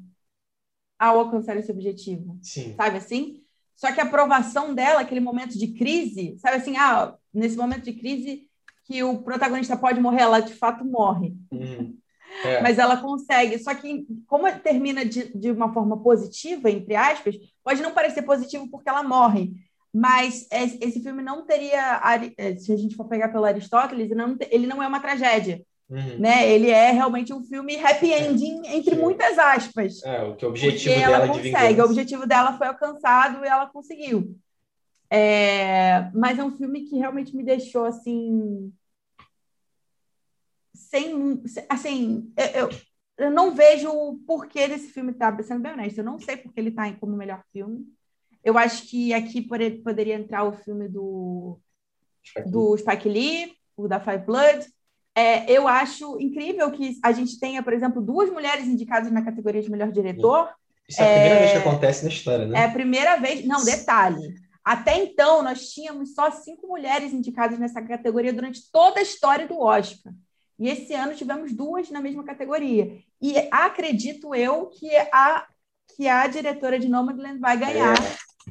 ao 1.00 1.20
alcançar 1.20 1.58
esse 1.58 1.72
objetivo, 1.72 2.38
Sim. 2.42 2.76
sabe 2.76 2.98
assim? 2.98 3.44
Só 3.76 3.92
que 3.92 4.00
a 4.00 4.04
aprovação 4.04 4.74
dela, 4.76 5.02
aquele 5.02 5.20
momento 5.20 5.58
de 5.58 5.74
crise, 5.74 6.38
sabe 6.40 6.58
assim, 6.58 6.78
ah, 6.78 7.16
nesse 7.34 7.56
momento 7.58 7.86
de 7.86 7.94
crise 7.94 8.48
que 8.86 9.04
o 9.04 9.22
protagonista 9.24 9.76
pode 9.76 10.00
morrer, 10.00 10.22
ela 10.22 10.40
de 10.40 10.54
fato 10.54 10.86
morre. 10.86 11.36
Uhum. 11.52 11.98
É. 12.44 12.62
Mas 12.62 12.78
ela 12.78 12.98
consegue. 12.98 13.58
Só 13.58 13.74
que, 13.74 14.06
como 14.28 14.52
termina 14.60 15.04
de, 15.04 15.36
de 15.36 15.50
uma 15.50 15.74
forma 15.74 16.04
positiva, 16.04 16.70
entre 16.70 16.94
aspas, 16.94 17.36
pode 17.64 17.82
não 17.82 17.94
parecer 17.94 18.22
positivo 18.22 18.70
porque 18.70 18.90
ela 18.90 19.02
morre. 19.02 19.54
Mas 19.94 20.48
es- 20.52 20.78
esse 20.82 21.02
filme 21.02 21.24
não 21.24 21.46
teria. 21.46 22.02
eh, 22.38 22.56
Se 22.58 22.72
a 22.72 22.78
gente 22.78 22.96
for 22.96 23.08
pegar 23.08 23.30
pelo 23.30 23.46
Aristóteles, 23.46 24.06
ele 24.06 24.16
não, 24.16 24.38
te- 24.38 24.48
ele 24.52 24.68
não 24.68 24.82
é 24.84 24.88
uma 24.88 25.00
tragédia. 25.00 25.62
Uhum. 25.90 26.20
Né? 26.20 26.50
Ele 26.52 26.70
é 26.70 26.92
realmente 26.92 27.34
um 27.34 27.42
filme 27.44 27.78
happy 27.78 28.12
ending, 28.12 28.62
entre 28.68 28.96
Sim. 28.96 29.02
muitas 29.02 29.40
aspas. 29.40 30.04
É, 30.04 30.22
o 30.24 30.36
que 30.36 30.46
o 30.46 30.50
Porque 30.50 30.66
objetivo 30.68 30.96
ela 31.00 31.20
dela 31.22 31.28
de 31.28 31.34
consegue. 31.40 31.68
vingança. 31.70 31.82
O 31.82 31.86
objetivo 31.86 32.28
dela 32.28 32.58
foi 32.58 32.68
alcançado 32.68 33.44
e 33.44 33.48
ela 33.48 33.68
conseguiu. 33.68 34.36
É, 35.10 36.12
Mas 36.14 36.38
é 36.38 36.44
um 36.44 36.52
filme 36.58 36.82
que 36.82 36.98
realmente 36.98 37.34
me 37.36 37.44
deixou 37.44 37.86
assim. 37.86 38.72
Sem. 40.76 41.42
Assim, 41.70 42.32
eu, 42.38 42.46
eu, 42.46 42.70
eu 43.18 43.32
não 43.32 43.54
vejo 43.56 43.90
o 43.90 44.18
porquê 44.28 44.68
desse 44.68 44.90
filme 44.90 45.12
estar, 45.12 45.42
sendo 45.44 45.62
bem 45.62 45.72
honesto, 45.74 45.98
eu 46.00 46.04
não 46.04 46.20
sei 46.20 46.38
porque 46.38 46.60
ele 46.60 46.70
está 46.70 46.92
como 46.94 47.16
melhor 47.16 47.44
filme. 47.52 47.86
Eu 48.48 48.58
acho 48.58 48.84
que 48.90 49.14
aqui 49.14 49.42
pode- 49.42 49.72
poderia 49.84 50.16
entrar 50.16 50.46
o 50.46 50.54
filme 50.54 50.88
do, 50.88 51.60
do 52.46 52.78
Spike 52.78 53.10
Lee, 53.10 53.52
o 53.76 53.90
da 53.90 54.00
Five 54.00 54.20
Blood. 54.26 54.66
É, 55.14 55.52
eu 55.52 55.68
acho 55.68 56.18
incrível 56.18 56.72
que 56.72 56.98
a 57.04 57.12
gente 57.12 57.38
tenha, 57.42 57.62
por 57.62 57.74
exemplo, 57.74 58.02
duas 58.02 58.32
mulheres 58.32 58.66
indicadas 58.66 59.12
na 59.12 59.22
categoria 59.22 59.62
de 59.62 59.70
melhor 59.70 59.92
diretor. 59.92 60.50
Isso 60.88 61.02
é 61.02 61.04
a 61.04 61.12
primeira 61.12 61.36
É- 61.36 61.40
vez 61.40 61.52
que 61.52 61.58
acontece 61.58 62.04
na 62.04 62.10
história, 62.10 62.46
né? 62.46 62.60
É 62.62 62.64
a 62.64 62.72
primeira 62.72 63.18
vez. 63.18 63.46
Não, 63.46 63.66
detalhe. 63.66 64.36
Até 64.64 64.98
então, 65.04 65.42
nós 65.44 65.70
tínhamos 65.74 66.14
só 66.14 66.32
cinco 66.32 66.68
mulheres 66.68 67.12
indicadas 67.12 67.60
nessa 67.60 67.82
categoria 67.82 68.32
durante 68.32 68.62
toda 68.72 69.02
a 69.02 69.04
história 69.04 69.46
do 69.46 69.60
Oscar. 69.60 70.14
E 70.58 70.70
esse 70.70 70.94
ano 70.94 71.14
tivemos 71.16 71.52
duas 71.54 71.90
na 71.92 72.00
mesma 72.02 72.24
categoria. 72.24 72.98
E 73.22 73.36
acredito 73.52 74.34
eu 74.34 74.68
que 74.68 74.90
a, 75.12 75.46
que 75.96 76.08
a 76.08 76.26
diretora 76.28 76.80
de 76.80 76.88
Nomadland 76.88 77.40
vai 77.40 77.58
ganhar. 77.58 77.96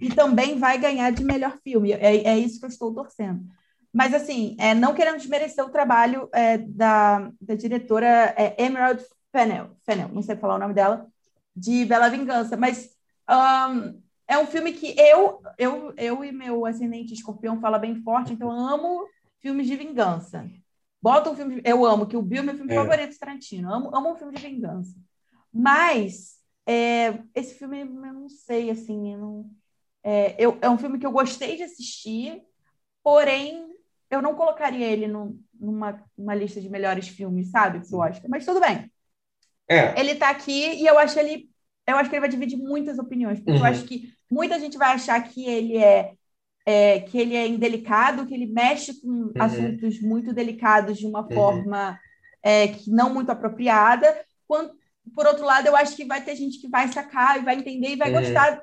E 0.01 0.09
também 0.15 0.59
vai 0.59 0.79
ganhar 0.79 1.11
de 1.11 1.25
melhor 1.25 1.57
filme. 1.63 1.93
É, 1.93 2.17
é 2.29 2.39
isso 2.39 2.59
que 2.59 2.67
eu 2.67 2.71
estou 2.71 2.95
torcendo. 2.95 3.45
Mas, 3.93 4.13
assim, 4.13 4.57
é, 4.59 4.75
não 4.75 4.95
querendo 4.95 5.17
desmerecer 5.17 5.65
o 5.65 5.71
trabalho 5.71 6.29
é, 6.33 6.59
da, 6.59 7.31
da 7.41 7.55
diretora 7.55 8.35
é, 8.37 8.55
Emerald 8.63 9.03
Fennell, 9.33 9.71
Fennell, 9.85 10.09
não 10.09 10.23
sei 10.23 10.37
falar 10.37 10.57
o 10.57 10.59
nome 10.59 10.75
dela, 10.75 11.07
de 11.55 11.85
Bela 11.85 12.09
Vingança. 12.09 12.57
Mas 12.57 12.91
ahn, 13.27 13.95
é 14.29 14.39
um 14.39 14.47
filme 14.47 14.73
que 14.73 14.95
eu, 14.99 15.41
eu, 15.59 15.95
eu 15.97 16.25
e 16.25 16.33
meu 16.33 16.67
ascendente 16.67 17.15
escorpião 17.15 17.61
fala 17.61 17.79
bem 17.79 18.03
forte, 18.03 18.33
então 18.33 18.51
eu 18.53 18.59
amo 18.59 19.07
filmes 19.41 19.67
de 19.67 19.77
vingança. 19.77 20.49
Bota 21.01 21.31
um 21.31 21.37
filme. 21.37 21.63
Eu 21.65 21.85
amo, 21.87 22.07
que 22.07 22.17
o 22.17 22.23
Bill 22.23 22.41
é 22.41 22.47
meu 22.47 22.57
filme 22.57 22.73
É. 22.73 22.75
favorito, 22.75 23.19
Tarantino. 23.19 23.73
Amo, 23.73 23.95
amo 23.95 24.13
um 24.13 24.17
filme 24.17 24.35
de 24.35 24.43
vingança. 24.43 24.95
Mas 25.53 26.37
é, 26.67 27.23
esse 27.35 27.55
filme, 27.55 27.81
eu 27.81 27.87
não 28.13 28.29
sei, 28.29 28.71
assim, 28.71 29.13
eu 29.13 29.19
não, 29.19 29.51
é, 30.07 30.37
eu- 30.39 30.59
é 30.63 30.71
um 30.71 30.79
filme 30.79 30.99
que 31.01 31.07
eu 31.07 31.13
gostei 31.13 31.57
de 31.57 31.65
assistir, 31.65 32.43
porém, 33.05 33.67
eu 34.11 34.23
não 34.23 34.35
colocaria 34.37 34.87
ele 34.87 35.09
num- 35.09 35.41
numa, 35.61 36.03
numa 36.19 36.35
lista 36.35 36.61
de 36.61 36.71
melhores 36.71 37.09
filmes, 37.09 37.51
sabe, 37.51 37.87
pro 37.89 37.99
Oscar. 38.01 38.31
Mas 38.31 38.45
tudo 38.47 38.61
bem. 38.61 38.91
É, 39.69 39.95
Ele 39.95 40.15
tá 40.15 40.31
aqui 40.31 40.53
e 40.53 40.87
eu 40.87 40.99
acho 40.99 41.19
ele. 41.19 41.51
Eu 41.87 41.97
acho 41.97 42.11
que 42.11 42.17
ele 42.17 42.21
vai 42.21 42.29
dividir 42.29 42.59
muitas 42.59 42.99
opiniões, 42.99 43.41
porque 43.41 43.61
eu 43.61 43.65
Uhum. 43.65 43.67
acho 43.67 43.85
que 43.87 44.13
muita 44.31 44.59
gente 44.59 44.77
vai 44.77 44.93
achar 44.95 45.21
que 45.23 45.45
ele 45.47 45.77
é, 45.79 46.15
é, 46.67 47.01
que 47.01 47.19
ele 47.19 47.37
é 47.37 47.47
indelicado, 47.49 48.27
que 48.27 48.35
ele 48.35 48.47
mexe 48.47 49.01
com 49.01 49.35
assuntos 49.39 50.01
muito 50.03 50.33
delicados 50.35 50.99
de 50.99 51.07
uma 51.07 51.31
Uhum. 51.31 51.33
forma 51.33 51.99
é, 52.43 52.69
que 52.69 52.91
não 52.91 53.15
muito 53.15 53.31
apropriada, 53.31 54.25
quan- 54.49 54.71
por 55.15 55.27
outro 55.27 55.45
lado, 55.47 55.69
eu 55.69 55.77
acho 55.77 55.97
que 55.97 56.07
vai 56.07 56.25
ter 56.25 56.37
gente 56.37 56.61
que 56.61 56.69
vai 56.69 56.89
sacar 56.89 57.39
e 57.41 57.45
vai 57.45 57.57
entender 57.57 57.91
e 57.91 57.97
vai 57.97 58.11
uhum. 58.11 58.13
gostar 58.13 58.63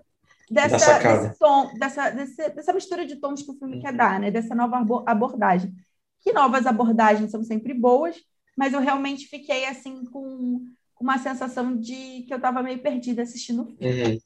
dessa, 0.50 1.00
desse 1.00 1.40
tom, 1.40 1.74
dessa, 1.78 2.10
desse, 2.10 2.50
dessa 2.50 2.74
mistura 2.74 3.06
de 3.06 3.16
tons 3.18 3.42
que 3.42 3.52
o 3.52 3.56
filme 3.56 3.76
uhum. 3.76 3.82
quer 3.82 3.94
dar, 3.94 4.20
né? 4.20 4.32
Dessa 4.32 4.54
nova 4.54 4.84
abordagem. 5.06 5.74
Que 6.22 6.32
novas 6.32 6.66
abordagens 6.66 7.32
são 7.32 7.44
sempre 7.44 7.74
boas, 7.74 8.18
mas 8.58 8.74
eu 8.74 8.80
realmente 8.80 9.28
fiquei 9.28 9.66
assim 9.66 10.06
com 10.06 10.62
uma 11.00 11.18
sensação 11.18 11.76
de 11.76 12.24
que 12.28 12.34
eu 12.34 12.38
estava 12.38 12.64
meio 12.64 12.80
perdida 12.80 13.22
assistindo 13.24 13.64
o 13.64 13.66
filme. 13.66 14.04
Uhum. 14.04 14.20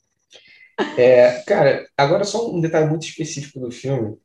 É, 0.96 1.42
cara, 1.48 1.88
agora 1.98 2.24
só 2.24 2.52
um 2.52 2.62
detalhe 2.62 2.88
muito 2.88 3.06
específico 3.08 3.60
do 3.60 3.72
filme. 3.72 4.16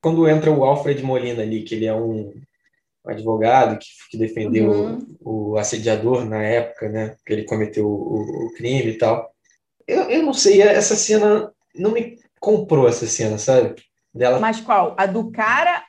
Quando 0.00 0.28
entra 0.28 0.52
o 0.52 0.62
Alfred 0.64 1.02
Molina 1.02 1.42
ali, 1.42 1.64
que 1.64 1.74
ele 1.74 1.86
é 1.86 1.94
um 1.94 2.32
advogado 3.04 3.78
que, 3.78 3.86
que 4.10 4.18
defendeu 4.18 4.70
uhum. 4.70 5.16
o, 5.20 5.50
o, 5.50 5.58
assediador 5.58 6.24
na 6.24 6.42
época, 6.42 6.88
né? 6.88 7.16
Que 7.24 7.32
ele 7.32 7.44
cometeu 7.44 7.88
o, 7.88 8.46
o, 8.46 8.52
crime 8.54 8.92
e 8.92 8.98
tal. 8.98 9.32
Eu, 9.86 10.02
eu 10.10 10.22
não 10.22 10.32
sei, 10.32 10.62
essa 10.62 10.96
cena 10.96 11.52
não 11.74 11.92
me 11.92 12.18
comprou 12.40 12.88
essa 12.88 13.06
cena, 13.06 13.38
sabe? 13.38 13.74
Dela... 14.14 14.38
Mas 14.40 14.60
qual? 14.60 14.94
A 14.98 15.06
do 15.06 15.30
cara 15.30 15.84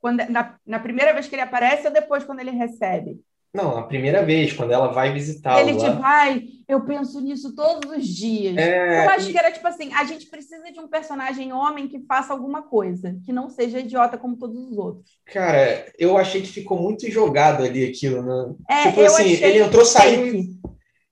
quando, 0.00 0.28
na, 0.28 0.56
na 0.66 0.78
primeira 0.78 1.12
vez 1.12 1.28
que 1.28 1.34
ele 1.34 1.42
aparece 1.42 1.86
ou 1.86 1.92
depois 1.92 2.24
quando 2.24 2.40
ele 2.40 2.50
recebe? 2.50 3.20
Não, 3.52 3.78
a 3.78 3.82
primeira 3.82 4.22
vez, 4.22 4.52
quando 4.52 4.72
ela 4.72 4.88
vai 4.88 5.12
visitar 5.12 5.58
Ele 5.60 5.74
tipo, 5.74 6.02
ai, 6.02 6.44
eu 6.68 6.84
penso 6.84 7.18
nisso 7.20 7.54
todos 7.56 7.90
os 7.90 8.06
dias. 8.06 8.56
É, 8.58 9.06
eu 9.06 9.10
acho 9.10 9.30
e... 9.30 9.32
que 9.32 9.38
era 9.38 9.50
tipo 9.50 9.66
assim, 9.66 9.92
a 9.94 10.04
gente 10.04 10.26
precisa 10.26 10.70
de 10.70 10.78
um 10.78 10.86
personagem 10.86 11.52
homem 11.52 11.88
que 11.88 12.04
faça 12.06 12.32
alguma 12.32 12.62
coisa, 12.62 13.16
que 13.24 13.32
não 13.32 13.48
seja 13.48 13.80
idiota 13.80 14.18
como 14.18 14.36
todos 14.36 14.70
os 14.70 14.76
outros. 14.76 15.18
Cara, 15.26 15.86
eu 15.98 16.18
achei 16.18 16.42
que 16.42 16.48
ficou 16.48 16.78
muito 16.78 17.10
jogado 17.10 17.64
ali 17.64 17.86
aquilo, 17.86 18.22
né? 18.22 18.54
É, 18.68 18.90
tipo 18.90 19.00
assim, 19.00 19.30
ele 19.42 19.62
entrou, 19.62 19.84
saiu 19.84 20.58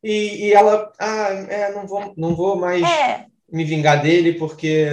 e, 0.07 0.47
e 0.47 0.53
ela, 0.53 0.93
ah, 0.99 1.29
é, 1.49 1.73
não 1.73 1.87
vou, 1.87 2.15
não 2.17 2.37
vou 2.37 2.57
mais 2.57 2.83
é. 2.83 3.27
me 3.51 3.65
vingar 3.65 4.01
dele 4.01 4.35
porque 4.35 4.87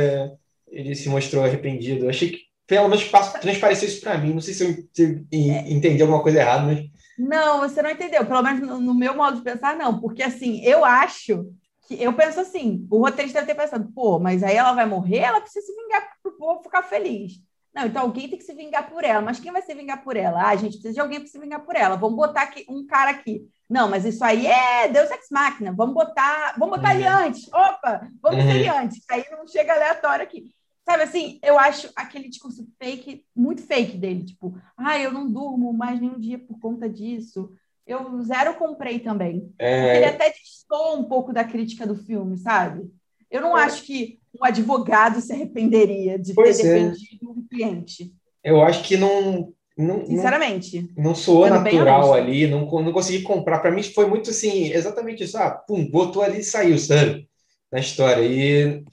ele 0.68 0.96
se 0.96 1.08
mostrou 1.08 1.44
arrependido. 1.44 2.06
Eu 2.06 2.10
achei 2.10 2.32
que 2.32 2.40
pelo 2.66 2.88
menos 2.88 3.10
transpareceu 3.40 3.88
isso 3.88 4.02
para 4.02 4.18
mim. 4.18 4.34
Não 4.34 4.42
sei 4.42 4.54
se 4.56 4.64
eu, 4.64 4.88
se 4.92 5.26
eu 5.32 5.54
é. 5.54 5.72
entendi 5.72 6.02
alguma 6.02 6.24
coisa 6.24 6.40
errada, 6.40 6.66
mas 6.66 6.90
não, 7.18 7.60
você 7.60 7.82
não 7.82 7.92
entendeu. 7.92 8.26
Pelo 8.26 8.42
menos 8.42 8.68
no, 8.68 8.80
no, 8.80 8.94
meu 8.94 9.16
modo 9.16 9.38
de 9.38 9.44
pensar, 9.44 9.76
não. 9.78 10.00
Porque, 10.00 10.24
assim, 10.24 10.64
eu 10.64 10.84
acho 10.84 11.46
que... 11.88 12.02
Eu 12.02 12.14
penso 12.14 12.40
assim, 12.40 12.88
o 12.90 13.00
roteirista 13.00 13.42
deve 13.42 13.54
ter 13.54 13.62
pensado, 13.62 13.92
pô, 13.94 14.18
mas 14.18 14.42
aí 14.42 14.56
ela 14.56 14.74
vai 14.74 14.86
morrer, 14.86 15.20
ela 15.20 15.42
precisa 15.42 15.66
se 15.66 15.76
vingar 15.76 16.10
para 16.24 16.32
o 16.32 16.36
povo 16.36 16.64
ficar 16.64 16.82
feliz. 16.82 17.34
Não, 17.74 17.88
então 17.88 18.04
alguém 18.04 18.30
tem 18.30 18.38
que 18.38 18.44
se 18.44 18.54
vingar 18.54 18.90
por 18.90 19.04
ela. 19.04 19.22
Mas 19.22 19.40
quem 19.40 19.52
vai 19.52 19.62
se 19.62 19.74
vingar 19.74 20.04
por 20.04 20.16
ela? 20.16 20.44
Ah, 20.44 20.50
a 20.50 20.56
gente 20.56 20.74
precisa 20.74 20.94
de 20.94 21.00
alguém 21.00 21.20
para 21.20 21.30
se 21.30 21.40
vingar 21.40 21.66
por 21.66 21.76
ela. 21.76 21.96
Vamos 21.96 22.16
botar 22.16 22.44
aqui 22.44 22.66
um 22.70 22.86
cara 22.86 23.12
aqui. 23.12 23.48
Não, 23.70 23.90
mas 23.90 24.06
isso 24.06 24.24
aí 24.24 24.46
é 24.46 24.88
Deus 24.88 25.10
Ex 25.10 25.28
Machina. 25.32 25.74
Vamos 25.74 25.96
botar, 25.96 26.54
vamos 26.58 26.78
botar 26.78 26.92
uhum. 26.92 26.96
ele 26.96 27.08
antes. 27.08 27.48
Opa, 27.48 28.08
vamos 28.22 28.44
uhum. 28.44 28.52
ele 28.52 28.70
antes. 28.70 29.04
Aí 29.10 29.26
não 29.32 29.48
chega 29.48 29.74
aleatório 29.74 30.24
aqui. 30.24 30.54
Sabe 30.86 31.04
assim, 31.04 31.40
eu 31.42 31.58
acho 31.58 31.90
aquele 31.96 32.28
discurso 32.28 32.68
fake, 32.78 33.26
muito 33.34 33.62
fake 33.62 33.98
dele, 33.98 34.26
tipo, 34.26 34.54
ah, 34.78 35.00
eu 35.00 35.14
não 35.14 35.32
durmo 35.32 35.72
mais 35.72 36.00
nenhum 36.00 36.20
dia 36.20 36.38
por 36.38 36.60
conta 36.60 36.90
disso. 36.90 37.50
Eu 37.88 38.22
zero 38.22 38.56
comprei 38.56 39.00
também. 39.00 39.54
É... 39.58 39.98
Ele 39.98 40.06
até 40.06 40.30
distou 40.30 41.00
um 41.00 41.06
pouco 41.06 41.32
da 41.32 41.44
crítica 41.44 41.88
do 41.88 41.96
filme, 41.96 42.38
sabe? 42.38 42.92
Eu 43.34 43.42
não 43.42 43.58
é... 43.58 43.64
acho 43.64 43.84
que 43.84 44.20
um 44.40 44.46
advogado 44.46 45.20
se 45.20 45.34
arrependeria 45.34 46.20
de 46.20 46.34
pois 46.36 46.58
ter 46.58 46.68
é. 46.68 46.90
defendido 46.90 47.32
um 47.32 47.48
cliente. 47.48 48.14
Eu 48.44 48.62
acho 48.62 48.84
que 48.84 48.96
não. 48.96 49.52
não 49.76 50.06
Sinceramente. 50.06 50.82
Não, 50.96 51.06
não 51.06 51.16
soou 51.16 51.50
natural 51.50 52.14
ali, 52.14 52.46
não, 52.46 52.66
não 52.66 52.94
consegui 52.94 53.24
comprar. 53.24 53.60
Para 53.60 53.72
mim 53.72 53.82
foi 53.82 54.06
muito 54.06 54.30
assim, 54.30 54.72
exatamente 54.72 55.24
isso. 55.24 55.38
Ah, 55.38 55.50
pum, 55.50 55.90
botou 55.90 56.22
ali 56.22 56.42
e 56.42 56.44
saiu, 56.44 56.78
sabe? 56.78 57.28
Na 57.72 57.80
história. 57.80 58.24
E 58.24 58.84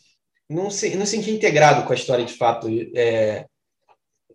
não, 0.49 0.71
se, 0.71 0.97
não 0.97 1.05
senti 1.05 1.31
integrado 1.31 1.85
com 1.85 1.93
a 1.93 1.97
história 1.97 2.25
de 2.25 2.33
fato. 2.33 2.67
É, 2.97 3.45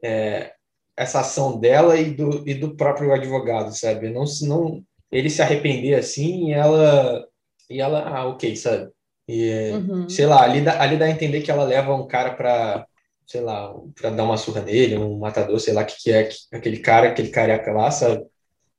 é, 0.03 0.53
essa 0.95 1.19
ação 1.19 1.59
dela 1.59 1.97
e 1.99 2.11
do, 2.11 2.47
e 2.47 2.53
do 2.53 2.75
próprio 2.75 3.11
advogado, 3.11 3.75
sabe? 3.75 4.09
Não, 4.09 4.23
não 4.43 4.83
ele 5.11 5.29
se 5.29 5.41
arrepender 5.41 5.95
assim 5.95 6.49
e 6.49 6.53
ela 6.53 7.27
e 7.69 7.81
ela 7.81 8.01
ah 8.07 8.27
ok 8.27 8.55
sabe 8.55 8.91
e 9.27 9.71
uhum. 9.71 10.09
sei 10.09 10.25
lá 10.25 10.43
ali 10.43 10.61
dá, 10.61 10.81
ali 10.81 10.97
dá 10.97 11.05
a 11.05 11.09
entender 11.09 11.41
que 11.41 11.51
ela 11.51 11.63
leva 11.63 11.95
um 11.95 12.07
cara 12.07 12.33
para 12.33 12.85
sei 13.25 13.41
lá 13.41 13.73
para 13.95 14.11
dar 14.11 14.23
uma 14.23 14.37
surra 14.37 14.61
nele 14.61 14.97
um 14.97 15.17
matador 15.17 15.59
sei 15.59 15.73
lá 15.73 15.83
que 15.83 15.95
que 16.01 16.11
é 16.11 16.29
aquele 16.53 16.77
cara 16.79 17.09
aquele 17.09 17.29
careca 17.29 17.71
lá 17.71 17.89
sabe 17.89 18.23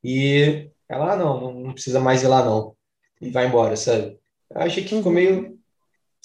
e 0.05 0.69
ela 0.89 1.13
ah, 1.13 1.17
não 1.17 1.53
não 1.53 1.73
precisa 1.73 1.99
mais 1.99 2.23
ir 2.23 2.29
lá 2.29 2.45
não 2.45 2.75
e 3.21 3.31
vai 3.31 3.47
embora 3.47 3.77
sabe 3.77 4.19
eu 4.51 4.61
achei 4.61 4.85
que 4.85 4.97
ficou 4.97 5.11
uhum. 5.11 5.17
meio 5.17 5.57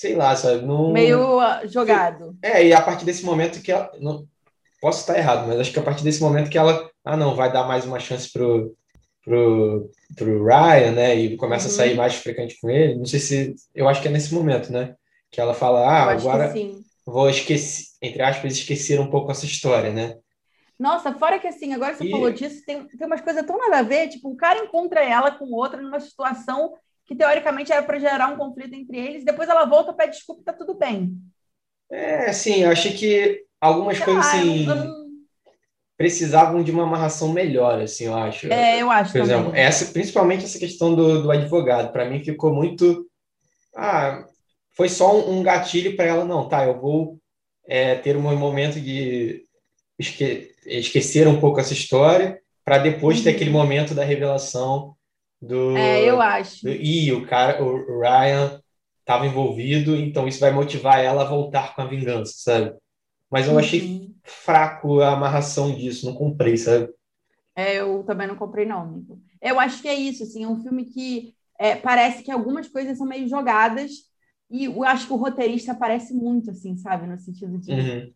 sei 0.02 0.16
lá, 0.16 0.36
sabe? 0.36 0.66
Não... 0.66 0.92
Meio 0.92 1.40
ah, 1.40 1.62
jogado. 1.68 2.36
É, 2.42 2.66
e 2.66 2.74
a 2.74 2.82
partir 2.82 3.06
desse 3.06 3.24
momento 3.24 3.62
que 3.62 3.72
ela. 3.72 3.92
Não... 4.00 4.26
Posso 4.82 5.02
estar 5.02 5.16
errado, 5.16 5.48
mas 5.48 5.60
acho 5.60 5.72
que 5.72 5.78
a 5.78 5.84
partir 5.84 6.04
desse 6.04 6.20
momento 6.20 6.50
que 6.50 6.58
ela. 6.58 6.90
Ah, 7.06 7.16
não, 7.16 7.36
vai 7.36 7.54
dar 7.54 7.68
mais 7.68 7.86
uma 7.86 8.00
chance 8.00 8.32
pro, 8.32 8.76
pro, 9.24 9.90
pro 10.16 10.44
Ryan, 10.44 10.92
né? 10.92 11.16
E 11.16 11.38
começa 11.38 11.68
uhum. 11.68 11.74
a 11.74 11.78
sair 11.78 11.96
mais 11.96 12.16
frequente 12.16 12.58
com 12.60 12.70
ele. 12.70 12.96
Não 12.96 13.06
sei 13.06 13.20
se. 13.20 13.56
Eu 13.74 13.88
acho 13.88 14.02
que 14.02 14.08
é 14.08 14.12
nesse 14.12 14.34
momento, 14.34 14.72
né? 14.72 14.96
Que 15.30 15.40
ela 15.40 15.54
fala, 15.54 15.82
ah, 15.82 16.12
agora 16.12 16.54
vou 17.06 17.30
esquecer, 17.30 17.86
entre 18.02 18.22
aspas, 18.22 18.54
esquecer 18.54 19.00
um 19.00 19.10
pouco 19.10 19.32
essa 19.32 19.46
história, 19.46 19.92
né? 19.92 20.18
Nossa, 20.78 21.14
fora 21.14 21.40
que 21.40 21.48
assim, 21.48 21.74
agora 21.74 21.94
você 21.94 22.06
e... 22.06 22.12
falou 22.12 22.32
disso, 22.32 22.64
tem, 22.66 22.88
tem 22.88 23.08
umas 23.08 23.22
coisas 23.22 23.46
tão 23.46 23.58
nada 23.58 23.80
a 23.80 23.84
ver, 23.84 24.08
tipo, 24.08 24.30
o 24.30 24.36
cara 24.36 24.64
encontra 24.64 25.04
ela 25.04 25.30
com 25.30 25.46
outra 25.54 25.80
numa 25.80 26.00
situação 26.00 26.74
que 27.06 27.16
teoricamente 27.16 27.72
era 27.72 27.84
para 27.84 28.00
gerar 28.00 28.28
um 28.30 28.38
conflito 28.38 28.74
entre 28.74 28.98
eles, 28.98 29.24
depois 29.24 29.48
ela 29.48 29.66
volta, 29.66 29.94
pede 29.94 30.14
desculpa 30.14 30.42
e 30.42 30.46
tá 30.46 30.54
tudo 30.54 30.74
bem. 30.74 31.14
É, 31.92 32.34
sim, 32.34 32.64
eu 32.64 32.72
achei 32.72 32.94
que 32.94 33.44
algumas 33.60 33.98
Sei 33.98 34.06
coisas 34.06 34.26
lá, 34.26 34.32
assim 34.32 34.66
não... 34.66 35.01
precisavam 36.02 36.64
de 36.64 36.72
uma 36.72 36.82
amarração 36.82 37.32
melhor, 37.32 37.80
assim, 37.80 38.06
eu 38.06 38.18
acho. 38.18 38.52
É, 38.52 38.82
eu 38.82 38.90
acho. 38.90 39.12
Por 39.12 39.22
também. 39.22 39.36
exemplo, 39.36 39.56
essa, 39.56 39.86
principalmente 39.94 40.46
essa 40.46 40.58
questão 40.58 40.96
do, 40.96 41.22
do 41.22 41.30
advogado, 41.30 41.92
para 41.92 42.10
mim 42.10 42.24
ficou 42.24 42.52
muito. 42.52 43.06
Ah, 43.76 44.26
foi 44.76 44.90
só 44.90 45.16
um, 45.16 45.38
um 45.38 45.44
gatilho 45.44 45.96
para 45.96 46.06
ela, 46.06 46.26
não, 46.26 46.50
tá, 46.50 46.66
eu 46.66 46.82
vou 46.82 47.20
é, 47.68 47.94
ter 47.94 48.18
um 48.18 48.36
momento 48.36 48.82
de 48.82 49.44
esque 50.00 50.50
esquecer 50.66 51.28
um 51.28 51.40
pouco 51.40 51.60
essa 51.60 51.74
história, 51.74 52.40
para 52.66 52.80
depois 52.80 53.20
uhum. 53.20 53.24
ter 53.24 53.30
aquele 53.32 53.52
momento 53.52 53.94
da 53.94 54.04
revelação 54.04 54.96
do. 55.40 55.78
É, 55.78 56.04
eu 56.04 56.20
acho. 56.20 56.64
Do, 56.64 56.72
e 56.72 57.14
o 57.14 57.28
cara, 57.28 57.62
o 57.64 58.00
Ryan 58.00 58.60
estava 59.02 59.28
envolvido, 59.28 59.96
então 59.96 60.28
isso 60.28 60.40
vai 60.40 60.50
motivar 60.50 61.00
ela 61.00 61.22
a 61.22 61.30
voltar 61.30 61.76
com 61.76 61.84
a 61.84 61.86
vingança, 61.86 62.34
sabe? 62.38 62.74
Mas 63.32 63.48
eu 63.48 63.54
uhum. 63.54 63.60
achei 63.60 64.14
fraco 64.24 65.00
a 65.00 65.14
amarração 65.14 65.74
disso, 65.74 66.06
não 66.06 66.14
comprei, 66.14 66.58
sabe? 66.58 66.90
É, 67.56 67.80
eu 67.80 68.04
também 68.04 68.28
não 68.28 68.36
comprei, 68.36 68.66
não. 68.66 69.04
Eu 69.42 69.60
acho 69.60 69.82
que 69.82 69.88
é 69.88 69.96
isso, 69.96 70.24
assim, 70.24 70.44
é 70.44 70.48
um 70.48 70.62
filme 70.62 70.86
que 70.86 71.34
é, 71.58 71.76
parece 71.76 72.24
que 72.24 72.32
algumas 72.32 72.68
coisas 72.68 72.98
são 72.98 73.08
meio 73.08 73.28
jogadas, 73.28 73.92
e 74.50 74.66
eu 74.66 74.84
acho 74.84 75.08
que 75.08 75.14
o 75.14 75.18
roteirista 75.18 75.72
aparece 75.72 76.14
muito, 76.14 76.52
assim, 76.52 76.76
sabe? 76.76 77.08
No 77.08 77.18
sentido 77.18 77.58
de. 77.58 77.72
Uhum. 77.72 78.14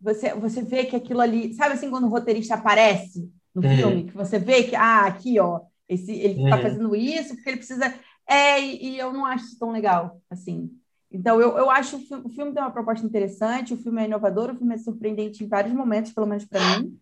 Você, 0.00 0.34
você 0.34 0.62
vê 0.62 0.84
que 0.84 0.94
aquilo 0.94 1.20
ali. 1.20 1.54
Sabe 1.54 1.74
assim, 1.74 1.88
quando 1.88 2.04
o 2.04 2.10
roteirista 2.10 2.54
aparece 2.54 3.32
no 3.54 3.62
uhum. 3.62 3.76
filme, 3.76 4.04
que 4.04 4.14
você 4.14 4.38
vê 4.38 4.64
que, 4.64 4.76
ah, 4.76 5.06
aqui, 5.06 5.40
ó, 5.40 5.62
esse, 5.88 6.12
ele 6.12 6.42
está 6.42 6.56
uhum. 6.56 6.62
fazendo 6.62 6.94
isso 6.94 7.34
porque 7.34 7.48
ele 7.48 7.56
precisa. 7.56 7.94
É, 8.28 8.60
e, 8.60 8.90
e, 8.90 8.98
eu 8.98 9.12
não 9.12 9.24
acho 9.24 9.46
isso 9.46 9.58
tão 9.58 9.70
legal, 9.70 10.20
assim. 10.28 10.70
Então, 11.10 11.40
eu, 11.40 11.56
eu 11.56 11.70
acho 11.70 11.96
o, 11.96 12.26
o 12.26 12.28
filme 12.28 12.52
tem 12.52 12.62
uma 12.62 12.70
proposta 12.70 13.04
interessante, 13.04 13.72
o 13.72 13.76
filme 13.76 14.02
é 14.02 14.04
inovador, 14.04 14.50
o 14.50 14.56
filme 14.56 14.74
é 14.74 14.78
surpreendente 14.78 15.42
em 15.42 15.48
vários 15.48 15.72
momentos, 15.72 16.12
pelo 16.12 16.26
menos 16.26 16.44
para 16.44 16.78
mim. 16.78 16.98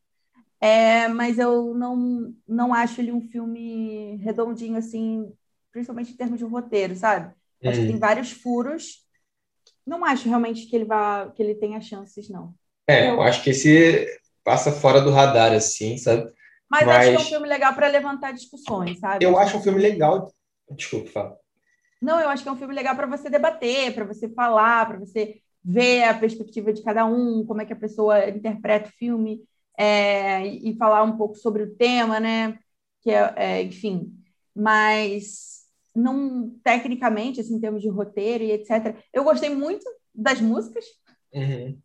É, 0.60 1.08
mas 1.08 1.38
eu 1.38 1.74
não, 1.74 2.32
não 2.46 2.72
acho 2.72 3.00
ele 3.00 3.12
um 3.12 3.20
filme 3.20 4.16
redondinho, 4.16 4.76
assim, 4.76 5.30
principalmente 5.70 6.12
em 6.12 6.16
termos 6.16 6.38
de 6.38 6.44
roteiro, 6.44 6.94
sabe? 6.96 7.34
Uhum. 7.62 7.70
Acho 7.70 7.80
que 7.80 7.86
tem 7.86 7.98
vários 7.98 8.30
furos. 8.32 9.04
Não 9.84 10.04
acho 10.04 10.28
realmente 10.28 10.66
que 10.66 10.74
ele 10.74 10.84
vá, 10.84 11.30
que 11.30 11.42
ele 11.42 11.54
tenha 11.54 11.80
chances, 11.80 12.28
não. 12.28 12.54
É, 12.88 13.08
eu, 13.08 13.14
eu 13.14 13.22
acho 13.22 13.42
que 13.42 13.50
esse 13.50 14.06
passa 14.42 14.70
fora 14.70 15.00
do 15.00 15.10
radar, 15.10 15.52
assim, 15.52 15.98
sabe? 15.98 16.32
Mas, 16.68 16.86
Mas, 16.86 16.96
acho 16.96 17.10
que 17.10 17.16
é 17.16 17.18
um 17.18 17.30
filme 17.30 17.48
legal 17.48 17.74
para 17.74 17.88
levantar 17.88 18.32
discussões, 18.32 18.98
sabe? 18.98 19.24
Eu 19.24 19.38
acho 19.38 19.56
um 19.56 19.62
filme 19.62 19.80
legal. 19.80 20.32
Desculpa, 20.70 21.10
fala. 21.10 21.38
Não, 22.00 22.20
eu 22.20 22.28
acho 22.28 22.42
que 22.42 22.48
é 22.48 22.52
um 22.52 22.56
filme 22.56 22.74
legal 22.74 22.94
para 22.94 23.06
você 23.06 23.30
debater, 23.30 23.94
para 23.94 24.04
você 24.04 24.28
falar, 24.28 24.86
para 24.86 24.98
você 24.98 25.40
ver 25.64 26.04
a 26.04 26.14
perspectiva 26.14 26.72
de 26.72 26.82
cada 26.82 27.04
um, 27.06 27.44
como 27.44 27.60
é 27.60 27.66
que 27.66 27.72
a 27.72 27.76
pessoa 27.76 28.28
interpreta 28.28 28.88
o 28.88 28.92
filme 28.92 29.42
é, 29.76 30.46
e 30.46 30.76
falar 30.76 31.02
um 31.02 31.16
pouco 31.16 31.36
sobre 31.36 31.62
o 31.62 31.74
tema, 31.74 32.20
né? 32.20 32.58
Que 33.02 33.10
é, 33.10 33.34
é, 33.36 33.62
enfim, 33.62 34.12
mas 34.54 35.64
não 35.94 36.50
tecnicamente, 36.62 37.40
assim, 37.40 37.54
em 37.56 37.60
termos 37.60 37.82
de 37.82 37.88
roteiro 37.88 38.44
e 38.44 38.52
etc. 38.52 38.96
Eu 39.12 39.24
gostei 39.24 39.50
muito 39.50 39.84
das 40.14 40.40
músicas. 40.40 40.84
Uhum 41.32 41.78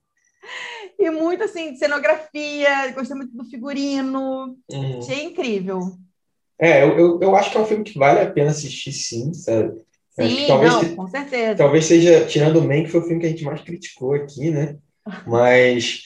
e 0.97 1.09
muito 1.09 1.43
assim, 1.43 1.73
de 1.73 1.79
cenografia, 1.79 2.91
gostei 2.93 3.15
muito 3.15 3.35
do 3.35 3.45
figurino. 3.45 4.57
Uhum. 4.71 4.99
Achei 4.99 5.23
incrível. 5.25 5.79
É, 6.59 6.83
eu, 6.83 6.97
eu, 6.97 7.19
eu, 7.21 7.35
acho 7.35 7.51
que 7.51 7.57
é 7.57 7.59
um 7.59 7.65
filme 7.65 7.83
que 7.83 7.97
vale 7.97 8.19
a 8.19 8.29
pena 8.29 8.51
assistir, 8.51 8.91
sim, 8.91 9.33
sabe? 9.33 9.81
Sim, 10.11 10.45
talvez, 10.47 10.73
não, 10.73 10.95
com 10.95 11.07
certeza. 11.07 11.55
Talvez 11.55 11.85
seja, 11.85 12.25
tirando 12.25 12.57
o 12.57 12.63
Man, 12.63 12.83
que 12.83 12.89
foi 12.89 12.99
o 12.99 13.03
filme 13.03 13.19
que 13.19 13.27
a 13.27 13.29
gente 13.29 13.43
mais 13.45 13.61
criticou 13.61 14.13
aqui, 14.13 14.51
né? 14.51 14.77
Mas 15.25 16.01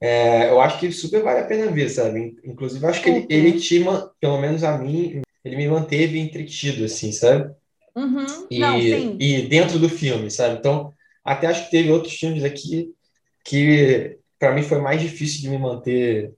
é, 0.00 0.48
eu 0.48 0.60
acho 0.60 0.80
que 0.80 0.90
super 0.90 1.22
vale 1.22 1.40
a 1.40 1.44
pena 1.44 1.70
ver, 1.70 1.90
sabe? 1.90 2.36
Inclusive, 2.42 2.84
acho 2.86 3.02
que 3.02 3.10
ele, 3.10 3.26
ele 3.28 3.60
te, 3.60 3.84
pelo 4.18 4.40
menos 4.40 4.64
a 4.64 4.78
mim, 4.78 5.20
ele 5.44 5.56
me 5.56 5.68
manteve 5.68 6.18
entretido, 6.18 6.84
assim, 6.84 7.12
sabe? 7.12 7.54
Uhum. 7.94 8.46
E, 8.50 8.58
Não, 8.58 8.78
e 8.78 9.42
dentro 9.48 9.78
do 9.78 9.88
filme, 9.88 10.30
sabe? 10.30 10.58
Então, 10.58 10.92
até 11.22 11.46
acho 11.46 11.66
que 11.66 11.70
teve 11.70 11.90
outros 11.90 12.14
filmes 12.14 12.44
aqui 12.44 12.94
que, 13.44 14.18
para 14.38 14.54
mim, 14.54 14.62
foi 14.62 14.80
mais 14.80 15.02
difícil 15.02 15.42
de 15.42 15.50
me 15.50 15.58
manter 15.58 16.32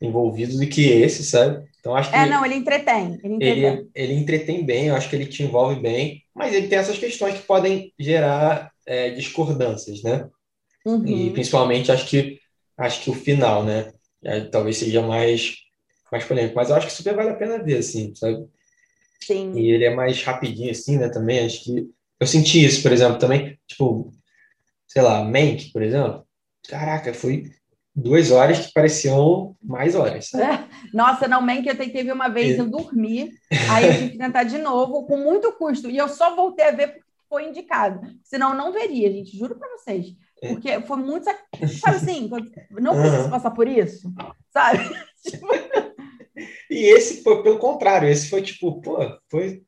envolvido 0.00 0.56
do 0.56 0.66
que 0.66 0.88
esse, 0.88 1.24
sabe? 1.24 1.66
Então, 1.82 1.96
acho 1.96 2.10
que. 2.10 2.16
É, 2.16 2.26
não, 2.26 2.46
ele 2.46 2.54
entretém. 2.54 3.18
Ele 3.24 3.34
entretém. 3.34 3.64
Ele, 3.64 3.90
ele 3.92 4.12
entretém 4.14 4.64
bem, 4.64 4.86
eu 4.86 4.94
acho 4.94 5.10
que 5.10 5.16
ele 5.16 5.26
te 5.26 5.42
envolve 5.42 5.80
bem, 5.80 6.22
mas 6.32 6.54
ele 6.54 6.68
tem 6.68 6.78
essas 6.78 6.96
questões 6.96 7.34
que 7.34 7.42
podem 7.42 7.92
gerar 7.98 8.70
é, 8.86 9.10
discordâncias, 9.10 10.00
né? 10.00 10.28
Uhum. 10.86 11.04
E 11.04 11.30
principalmente 11.32 11.90
acho 11.90 12.06
que 12.06 12.38
acho 12.78 13.02
que 13.02 13.10
o 13.10 13.14
final, 13.14 13.64
né? 13.64 13.92
É, 14.24 14.42
talvez 14.42 14.76
seja 14.76 15.02
mais 15.02 15.56
mais 16.10 16.24
polêmico, 16.24 16.54
mas 16.54 16.70
eu 16.70 16.76
acho 16.76 16.86
que 16.86 16.92
super 16.92 17.16
vale 17.16 17.30
a 17.30 17.34
pena 17.34 17.60
ver, 17.60 17.78
assim, 17.78 18.14
sabe? 18.14 18.46
Sim. 19.20 19.52
E 19.58 19.70
ele 19.70 19.84
é 19.84 19.94
mais 19.94 20.22
rapidinho, 20.22 20.70
assim, 20.70 20.98
né? 20.98 21.08
Também 21.08 21.44
acho 21.44 21.64
que 21.64 21.88
eu 22.20 22.26
senti 22.26 22.64
isso, 22.64 22.80
por 22.80 22.92
exemplo, 22.92 23.18
também, 23.18 23.58
tipo, 23.66 24.12
sei 24.86 25.02
lá, 25.02 25.24
Mank, 25.24 25.72
por 25.72 25.82
exemplo. 25.82 26.24
Caraca, 26.68 27.12
foi 27.12 27.50
duas 27.94 28.30
horas 28.30 28.66
que 28.66 28.72
pareciam 28.72 29.54
mais 29.62 29.94
horas. 29.94 30.28
Sabe? 30.30 30.64
Nossa, 30.92 31.28
não, 31.28 31.42
Mank 31.42 31.66
eu 31.66 31.76
tentei 31.76 32.02
ver 32.02 32.12
uma 32.12 32.28
vez, 32.28 32.58
eu 32.58 32.68
dormi, 32.68 33.30
aí 33.70 33.86
eu 33.86 33.94
tive 33.94 34.10
que 34.10 34.18
tentar 34.18 34.44
de 34.44 34.58
novo, 34.58 35.06
com 35.06 35.16
muito 35.16 35.52
custo, 35.52 35.90
e 35.90 35.96
eu 35.96 36.08
só 36.08 36.34
voltei 36.34 36.66
a 36.66 36.72
ver 36.72 36.88
porque 36.88 37.02
foi 37.28 37.48
indicado. 37.48 38.00
Senão 38.22 38.50
eu 38.50 38.56
não 38.56 38.72
veria, 38.72 39.10
gente, 39.10 39.36
juro 39.36 39.56
para 39.56 39.68
vocês. 39.76 40.14
É. 40.42 40.48
Porque 40.48 40.80
foi 40.82 40.96
muito. 40.96 41.24
Sabe 41.24 41.96
assim, 41.96 42.30
não 42.70 42.94
precisa 42.94 43.24
uhum. 43.24 43.30
passar 43.30 43.50
por 43.52 43.68
isso, 43.68 44.12
sabe? 44.50 44.90
e 46.68 46.84
esse 46.84 47.22
foi 47.22 47.42
pelo 47.42 47.58
contrário, 47.58 48.08
esse 48.08 48.28
foi 48.28 48.42
tipo, 48.42 48.80
pô, 48.80 48.98
foi. 49.30 49.62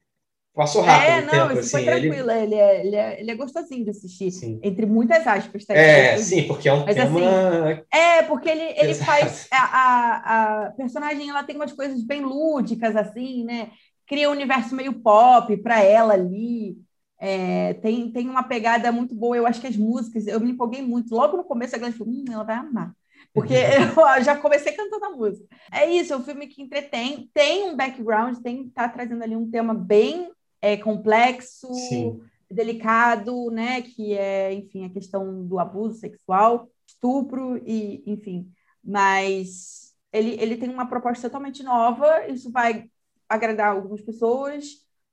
Passou 0.54 0.82
rápido. 0.82 1.10
É, 1.10 1.20
não, 1.22 1.48
tempo, 1.48 1.60
isso 1.60 1.60
assim, 1.60 1.70
foi 1.70 1.84
tranquilo. 1.84 2.30
Ele... 2.30 2.44
Ele, 2.44 2.54
é, 2.54 2.86
ele, 2.86 2.96
é, 2.96 3.20
ele 3.20 3.30
é 3.32 3.34
gostosinho 3.34 3.82
de 3.82 3.90
assistir, 3.90 4.30
sim. 4.30 4.60
entre 4.62 4.86
muitas 4.86 5.26
aspas. 5.26 5.64
Tá 5.64 5.74
é, 5.74 6.16
sim, 6.16 6.46
porque 6.46 6.68
é 6.68 6.72
um 6.72 6.84
Mas, 6.84 6.94
tema. 6.94 7.18
Assim, 7.18 7.82
é, 7.92 8.22
porque 8.22 8.48
ele, 8.48 8.72
ele 8.78 8.94
faz. 8.94 9.48
A, 9.50 9.56
a, 9.56 10.66
a 10.66 10.70
personagem 10.70 11.28
ela 11.28 11.42
tem 11.42 11.56
umas 11.56 11.72
coisas 11.72 12.04
bem 12.04 12.20
lúdicas, 12.22 12.94
assim, 12.94 13.44
né? 13.44 13.70
Cria 14.06 14.28
um 14.28 14.32
universo 14.32 14.76
meio 14.76 14.92
pop 14.92 15.56
para 15.56 15.82
ela 15.82 16.14
ali. 16.14 16.76
É, 17.18 17.74
tem, 17.74 18.12
tem 18.12 18.28
uma 18.28 18.44
pegada 18.44 18.92
muito 18.92 19.12
boa. 19.12 19.36
Eu 19.36 19.46
acho 19.48 19.60
que 19.60 19.66
as 19.66 19.76
músicas, 19.76 20.28
eu 20.28 20.38
me 20.38 20.52
empolguei 20.52 20.82
muito. 20.82 21.12
Logo 21.12 21.36
no 21.36 21.44
começo, 21.44 21.74
a 21.74 21.78
galera 21.78 21.98
falou: 21.98 22.12
hum, 22.14 22.24
ela 22.30 22.44
vai 22.44 22.54
amar. 22.54 22.92
Porque 23.32 23.54
eu 24.18 24.22
já 24.22 24.36
comecei 24.36 24.70
cantando 24.70 25.04
a 25.04 25.10
música. 25.10 25.48
É 25.72 25.90
isso, 25.90 26.12
é 26.12 26.16
um 26.16 26.22
filme 26.22 26.46
que 26.46 26.62
entretém, 26.62 27.28
tem 27.34 27.70
um 27.70 27.76
background, 27.76 28.36
tem 28.38 28.68
tá 28.68 28.88
trazendo 28.88 29.24
ali 29.24 29.34
um 29.34 29.50
tema 29.50 29.74
bem 29.74 30.30
é, 30.64 30.78
complexo, 30.78 31.74
Sim. 31.74 32.22
delicado, 32.50 33.50
né? 33.50 33.82
Que 33.82 34.14
é, 34.14 34.54
enfim, 34.54 34.86
a 34.86 34.88
questão 34.88 35.46
do 35.46 35.58
abuso 35.58 35.98
sexual, 35.98 36.70
estupro 36.86 37.58
e, 37.66 38.02
enfim. 38.06 38.50
Mas 38.82 39.92
ele, 40.10 40.38
ele 40.40 40.56
tem 40.56 40.70
uma 40.70 40.86
proposta 40.86 41.28
totalmente 41.28 41.62
nova, 41.62 42.26
isso 42.28 42.50
vai 42.50 42.86
agradar 43.28 43.72
algumas 43.72 44.00
pessoas, 44.00 44.64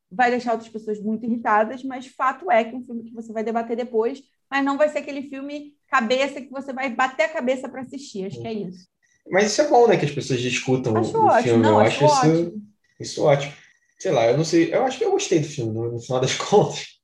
vai 0.09 0.31
deixar 0.31 0.53
outras 0.53 0.71
pessoas 0.71 1.01
muito 1.01 1.25
irritadas, 1.25 1.83
mas 1.83 2.07
fato 2.07 2.49
é 2.49 2.63
que 2.63 2.73
é 2.73 2.77
um 2.77 2.85
filme 2.85 3.03
que 3.03 3.13
você 3.13 3.33
vai 3.33 3.43
debater 3.43 3.75
depois, 3.75 4.23
mas 4.49 4.63
não 4.63 4.77
vai 4.77 4.87
ser 4.87 4.99
aquele 4.99 5.23
filme 5.23 5.73
cabeça 5.87 6.39
que 6.39 6.49
você 6.49 6.71
vai 6.71 6.89
bater 6.89 7.23
a 7.23 7.29
cabeça 7.29 7.67
para 7.67 7.81
assistir. 7.81 8.25
Acho 8.25 8.41
que 8.41 8.47
é 8.47 8.53
isso. 8.53 8.87
Mas 9.29 9.51
isso 9.51 9.61
é 9.61 9.67
bom, 9.67 9.85
né? 9.85 9.97
Que 9.97 10.05
as 10.05 10.11
pessoas 10.11 10.39
discutam 10.39 10.95
acho 10.95 11.17
o 11.17 11.25
ótimo, 11.25 11.43
filme. 11.43 11.63
Não, 11.63 11.73
eu 11.73 11.79
acho, 11.81 12.05
acho 12.05 12.13
ótimo. 12.13 12.33
isso, 12.33 12.61
isso 12.99 13.23
ótimo. 13.23 13.53
Sei 14.01 14.11
lá, 14.11 14.25
eu 14.25 14.35
não 14.35 14.43
sei. 14.43 14.73
Eu 14.73 14.83
acho 14.83 14.97
que 14.97 15.05
eu 15.05 15.11
gostei 15.11 15.39
do 15.39 15.47
filme, 15.47 15.71
no, 15.71 15.91
no 15.91 15.99
final 15.99 16.19
das 16.19 16.33
contas. 16.33 16.99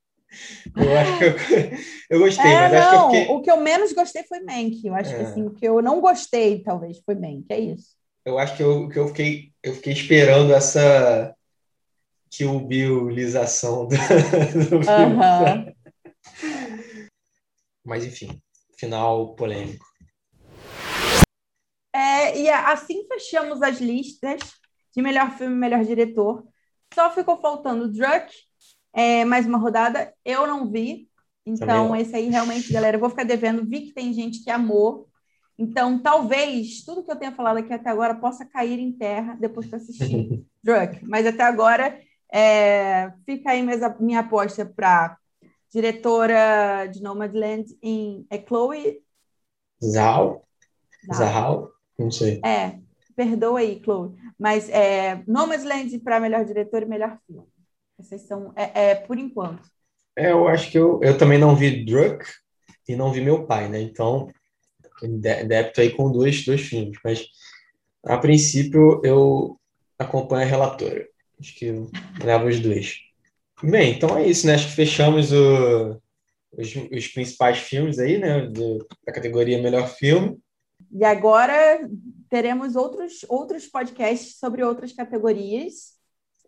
Eu 0.76 0.98
acho 0.98 1.18
que 1.18 1.24
eu, 1.24 1.30
eu 2.10 2.18
gostei, 2.18 2.50
é, 2.50 2.60
mas 2.60 2.72
não, 2.72 2.80
acho 2.80 2.90
que 2.90 2.96
eu 2.96 3.20
fiquei... 3.20 3.36
O 3.36 3.40
que 3.42 3.50
eu 3.52 3.56
menos 3.60 3.92
gostei 3.92 4.24
foi 4.24 4.40
Mank. 4.40 4.84
Eu 4.84 4.94
acho 4.96 5.12
é. 5.12 5.14
que 5.14 5.22
assim, 5.22 5.46
o 5.46 5.54
que 5.54 5.64
eu 5.64 5.80
não 5.80 6.00
gostei, 6.00 6.60
talvez, 6.60 6.98
foi 7.06 7.14
Mank. 7.14 7.44
É 7.50 7.60
isso. 7.60 7.96
Eu 8.24 8.36
acho 8.36 8.56
que 8.56 8.64
eu, 8.64 8.88
que 8.88 8.98
eu, 8.98 9.06
fiquei, 9.06 9.52
eu 9.62 9.74
fiquei 9.74 9.92
esperando 9.92 10.52
essa 10.52 11.32
que 12.28 12.44
o 12.44 12.58
biolização 12.58 13.86
do, 13.86 13.94
do 14.68 14.82
filme. 14.82 15.76
Mas 17.84 18.04
enfim, 18.04 18.42
final 18.76 19.36
polêmico. 19.36 19.86
É, 21.94 22.36
e 22.40 22.48
assim 22.50 23.06
fechamos 23.06 23.62
as 23.62 23.78
listas 23.78 24.40
de 24.92 25.00
melhor 25.00 25.30
filme 25.38 25.54
e 25.54 25.58
melhor 25.58 25.84
diretor. 25.84 26.44
Só 26.94 27.10
ficou 27.10 27.40
faltando 27.40 27.88
Druck, 27.88 28.32
é, 28.92 29.24
mais 29.24 29.46
uma 29.46 29.58
rodada. 29.58 30.12
Eu 30.24 30.46
não 30.46 30.70
vi. 30.70 31.08
Então, 31.46 31.94
esse 31.96 32.14
aí 32.14 32.28
realmente, 32.28 32.72
galera, 32.72 32.96
eu 32.96 33.00
vou 33.00 33.10
ficar 33.10 33.24
devendo. 33.24 33.64
Vi 33.64 33.86
que 33.86 33.94
tem 33.94 34.12
gente 34.12 34.42
que 34.42 34.50
amou. 34.50 35.08
Então, 35.58 35.98
talvez 35.98 36.84
tudo 36.84 37.02
que 37.02 37.10
eu 37.10 37.16
tenha 37.16 37.32
falado 37.32 37.58
aqui 37.58 37.72
até 37.72 37.90
agora 37.90 38.14
possa 38.14 38.44
cair 38.44 38.78
em 38.78 38.92
terra 38.92 39.36
depois 39.40 39.66
que 39.66 39.74
eu 39.74 39.78
assistir 39.78 40.44
Druck. 40.62 41.04
Mas 41.08 41.26
até 41.26 41.42
agora 41.42 41.98
é, 42.32 43.12
fica 43.24 43.50
aí 43.50 43.62
minha, 43.62 43.96
minha 43.98 44.20
aposta 44.20 44.64
para 44.64 45.16
diretora 45.70 46.86
de 46.86 47.02
Nomadland 47.02 47.66
em 47.82 48.26
é 48.30 48.38
Chloe 48.38 49.02
Zhao. 49.84 50.44
Zhao, 51.14 51.70
não 51.98 52.10
sei. 52.10 52.40
É, 52.44 52.78
perdoa 53.18 53.58
aí, 53.58 53.80
Chloe. 53.82 54.14
Mas 54.38 54.70
é, 54.70 55.24
Nomadland 55.26 55.98
para 55.98 56.20
melhor 56.20 56.44
diretor 56.44 56.82
e 56.84 56.86
melhor 56.86 57.18
filme. 57.26 57.48
Essas 57.98 58.22
são, 58.22 58.52
é, 58.54 58.90
é, 58.90 58.94
por 58.94 59.18
enquanto. 59.18 59.68
É, 60.16 60.30
eu 60.30 60.46
acho 60.46 60.70
que 60.70 60.78
eu, 60.78 61.00
eu 61.02 61.18
também 61.18 61.36
não 61.36 61.56
vi 61.56 61.84
Druck 61.84 62.24
e 62.88 62.94
não 62.94 63.10
vi 63.10 63.20
meu 63.20 63.44
pai, 63.44 63.68
né? 63.68 63.80
Então, 63.80 64.28
débito 65.02 65.80
aí 65.80 65.90
com 65.90 66.12
dois, 66.12 66.44
dois 66.44 66.60
filmes. 66.60 66.96
Mas, 67.04 67.26
a 68.04 68.16
princípio, 68.18 69.00
eu 69.04 69.58
acompanho 69.98 70.46
a 70.46 70.50
relatora. 70.50 71.04
Acho 71.40 71.54
que 71.56 71.72
leva 72.22 72.46
os 72.46 72.60
dois. 72.60 72.98
Bem, 73.60 73.94
então 73.94 74.16
é 74.16 74.28
isso, 74.28 74.46
né? 74.46 74.54
Acho 74.54 74.68
que 74.68 74.76
fechamos 74.76 75.32
o, 75.32 76.00
os, 76.52 76.72
os 76.92 77.08
principais 77.08 77.58
filmes 77.58 77.98
aí, 77.98 78.16
né? 78.16 78.46
Do, 78.46 78.86
da 79.04 79.12
categoria 79.12 79.60
Melhor 79.60 79.88
Filme. 79.88 80.38
E 80.90 81.04
agora 81.04 81.88
teremos 82.28 82.76
outros, 82.76 83.24
outros 83.28 83.66
podcasts 83.66 84.38
sobre 84.38 84.62
outras 84.62 84.92
categorias. 84.92 85.98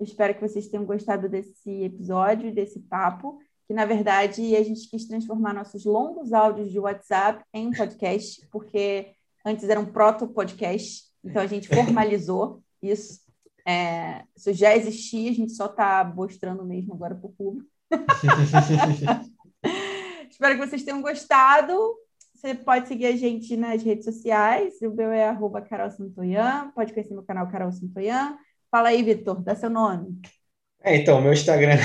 Espero 0.00 0.34
que 0.34 0.40
vocês 0.40 0.68
tenham 0.68 0.84
gostado 0.84 1.28
desse 1.28 1.82
episódio, 1.82 2.54
desse 2.54 2.80
papo, 2.80 3.38
que 3.66 3.74
na 3.74 3.84
verdade 3.84 4.56
a 4.56 4.62
gente 4.62 4.88
quis 4.88 5.06
transformar 5.06 5.52
nossos 5.52 5.84
longos 5.84 6.32
áudios 6.32 6.70
de 6.70 6.78
WhatsApp 6.78 7.44
em 7.52 7.68
um 7.68 7.70
podcast, 7.70 8.46
porque 8.50 9.12
antes 9.44 9.68
era 9.68 9.78
um 9.78 9.86
proto-podcast, 9.86 11.04
então 11.22 11.42
a 11.42 11.46
gente 11.46 11.68
formalizou 11.74 12.62
isso. 12.82 13.20
É, 13.66 14.24
isso 14.34 14.54
já 14.54 14.74
existia, 14.74 15.30
a 15.30 15.34
gente 15.34 15.52
só 15.52 15.66
está 15.66 16.02
mostrando 16.02 16.64
mesmo 16.64 16.94
agora 16.94 17.14
para 17.14 17.26
o 17.26 17.32
público. 17.32 17.68
Espero 20.30 20.58
que 20.58 20.66
vocês 20.66 20.82
tenham 20.82 21.02
gostado. 21.02 21.74
Você 22.40 22.54
pode 22.54 22.88
seguir 22.88 23.04
a 23.04 23.16
gente 23.16 23.54
nas 23.54 23.82
redes 23.82 24.06
sociais. 24.06 24.80
O 24.80 24.90
meu 24.90 25.12
é 25.12 25.28
arroba 25.28 25.60
Carol 25.60 25.90
Santoyan. 25.90 26.72
Pode 26.74 26.94
conhecer 26.94 27.12
meu 27.12 27.22
canal 27.22 27.46
Carol 27.50 27.70
Santoyan. 27.70 28.34
Fala 28.70 28.88
aí, 28.88 29.02
Vitor, 29.02 29.42
dá 29.42 29.54
seu 29.54 29.68
nome. 29.68 30.18
É, 30.82 30.96
então, 30.96 31.20
meu 31.20 31.34
Instagram 31.34 31.76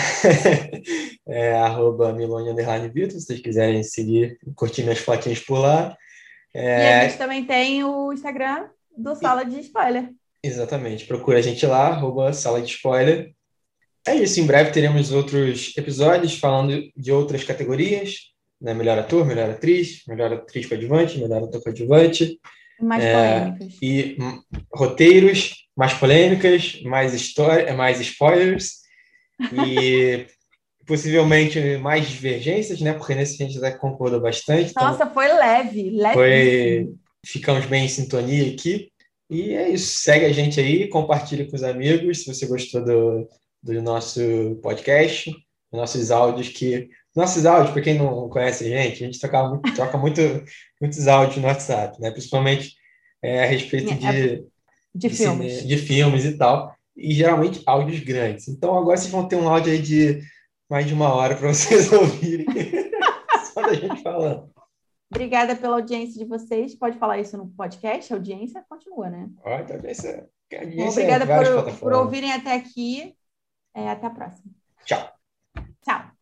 é 1.28 1.56
arroba 1.56 2.14
Milone 2.14 2.54
Vitor, 2.90 3.20
se 3.20 3.26
vocês 3.26 3.42
quiserem 3.42 3.84
seguir, 3.84 4.40
curtir 4.56 4.84
minhas 4.84 5.00
fotinhas 5.00 5.42
por 5.42 5.58
lá. 5.58 5.94
É... 6.54 6.80
E 6.80 6.94
a 6.94 7.10
gente 7.10 7.18
também 7.18 7.46
tem 7.46 7.84
o 7.84 8.14
Instagram 8.14 8.70
do 8.98 9.14
Sala 9.14 9.44
de 9.44 9.60
Spoiler. 9.60 10.10
Exatamente. 10.42 11.06
Procura 11.06 11.40
a 11.40 11.42
gente 11.42 11.66
lá, 11.66 11.88
arroba 11.88 12.32
sala 12.32 12.62
de 12.62 12.72
spoiler. 12.72 13.34
É 14.08 14.16
isso, 14.16 14.40
em 14.40 14.46
breve 14.46 14.72
teremos 14.72 15.12
outros 15.12 15.76
episódios 15.76 16.40
falando 16.40 16.82
de 16.96 17.12
outras 17.12 17.44
categorias, 17.44 18.35
né? 18.66 18.74
Melhor 18.74 18.98
ator, 18.98 19.24
melhor 19.24 19.48
atriz, 19.48 20.02
melhor 20.08 20.34
atriz 20.34 20.66
coadjuvante, 20.66 21.20
melhor 21.20 21.44
ator 21.44 21.62
coadjuvante. 21.62 22.40
Mais 22.82 23.04
é, 23.04 23.14
polêmicas. 23.14 23.78
E 23.80 24.18
roteiros, 24.74 25.54
mais 25.78 25.94
polêmicas, 25.94 26.82
mais 26.84 27.14
história, 27.14 27.72
mais 27.76 28.02
spoilers 28.02 28.82
e 29.54 30.26
possivelmente 30.86 31.78
mais 31.78 32.10
divergências, 32.10 32.82
né? 32.82 32.94
Porque 32.94 33.14
nesse 33.14 33.42
a 33.42 33.46
gente 33.46 33.60
já 33.60 33.72
concordou 33.72 34.20
bastante. 34.20 34.72
Então 34.72 34.84
Nossa, 34.84 35.04
então 35.04 35.14
foi 35.14 35.28
leve, 35.28 35.92
leve. 35.92 36.14
Foi... 36.16 36.90
Ficamos 37.24 37.66
bem 37.68 37.86
em 37.86 37.90
sintonia 37.90 38.52
aqui. 38.52 38.92
E 39.30 39.54
é 39.54 39.70
isso. 39.70 40.00
Segue 40.00 40.26
a 40.26 40.34
gente 40.34 40.60
aí, 40.60 40.88
compartilhe 40.88 41.46
com 41.46 41.56
os 41.56 41.64
amigos 41.64 42.24
se 42.24 42.34
você 42.34 42.48
gostou 42.48 42.84
do, 42.84 43.30
do 43.62 43.82
nosso 43.82 44.60
podcast, 44.64 45.32
nossos 45.72 46.10
áudios 46.10 46.50
que. 46.50 46.90
Nossos 47.16 47.46
áudios, 47.46 47.72
para 47.72 47.82
quem 47.82 47.98
não 47.98 48.28
conhece 48.30 48.66
a 48.66 48.68
gente, 48.68 49.04
a 49.04 49.06
gente 49.08 49.20
troca 49.20 49.48
muito, 49.48 49.62
troca 49.74 49.98
muito, 49.98 50.22
muitos 50.82 51.08
áudios 51.08 51.38
no 51.38 51.48
WhatsApp, 51.48 52.00
né? 52.02 52.12
Principalmente 52.12 52.76
é, 53.24 53.44
a 53.44 53.48
respeito 53.48 53.92
é, 53.92 53.96
de, 53.96 54.06
é, 54.06 54.12
de, 54.12 54.48
de, 54.94 55.10
filmes. 55.10 55.54
Cine, 55.54 55.68
de 55.68 55.78
filmes 55.78 56.26
e 56.26 56.38
tal. 56.38 56.76
E 56.96 57.14
geralmente 57.14 57.62
áudios 57.66 58.00
grandes. 58.02 58.48
Então 58.48 58.78
agora 58.78 58.98
vocês 58.98 59.12
vão 59.12 59.28
ter 59.28 59.36
um 59.38 59.48
áudio 59.48 59.72
aí 59.72 59.82
de 59.82 60.22
mais 60.70 60.86
de 60.86 60.94
uma 60.94 61.14
hora 61.14 61.36
para 61.36 61.48
vocês 61.54 61.92
ouvirem. 61.92 62.46
Só 63.54 63.62
da 63.62 63.74
gente 63.74 64.02
falando. 64.02 64.50
Obrigada 65.10 65.56
pela 65.56 65.76
audiência 65.76 66.22
de 66.22 66.26
vocês. 66.26 66.76
Pode 66.76 66.98
falar 66.98 67.20
isso 67.20 67.38
no 67.38 67.48
podcast? 67.50 68.12
A 68.12 68.18
audiência 68.18 68.66
continua, 68.68 69.10
né? 69.10 69.30
Pode, 69.42 69.72
audiência. 69.72 70.30
audiência 70.52 70.90
Obrigada 70.90 71.26
por, 71.26 71.80
por 71.80 71.94
ouvirem 71.94 72.34
até 72.34 72.54
aqui. 72.54 73.16
É, 73.74 73.90
até 73.90 74.08
a 74.08 74.10
próxima. 74.10 74.52
Tchau. 74.86 75.12
Tchau. 75.84 76.15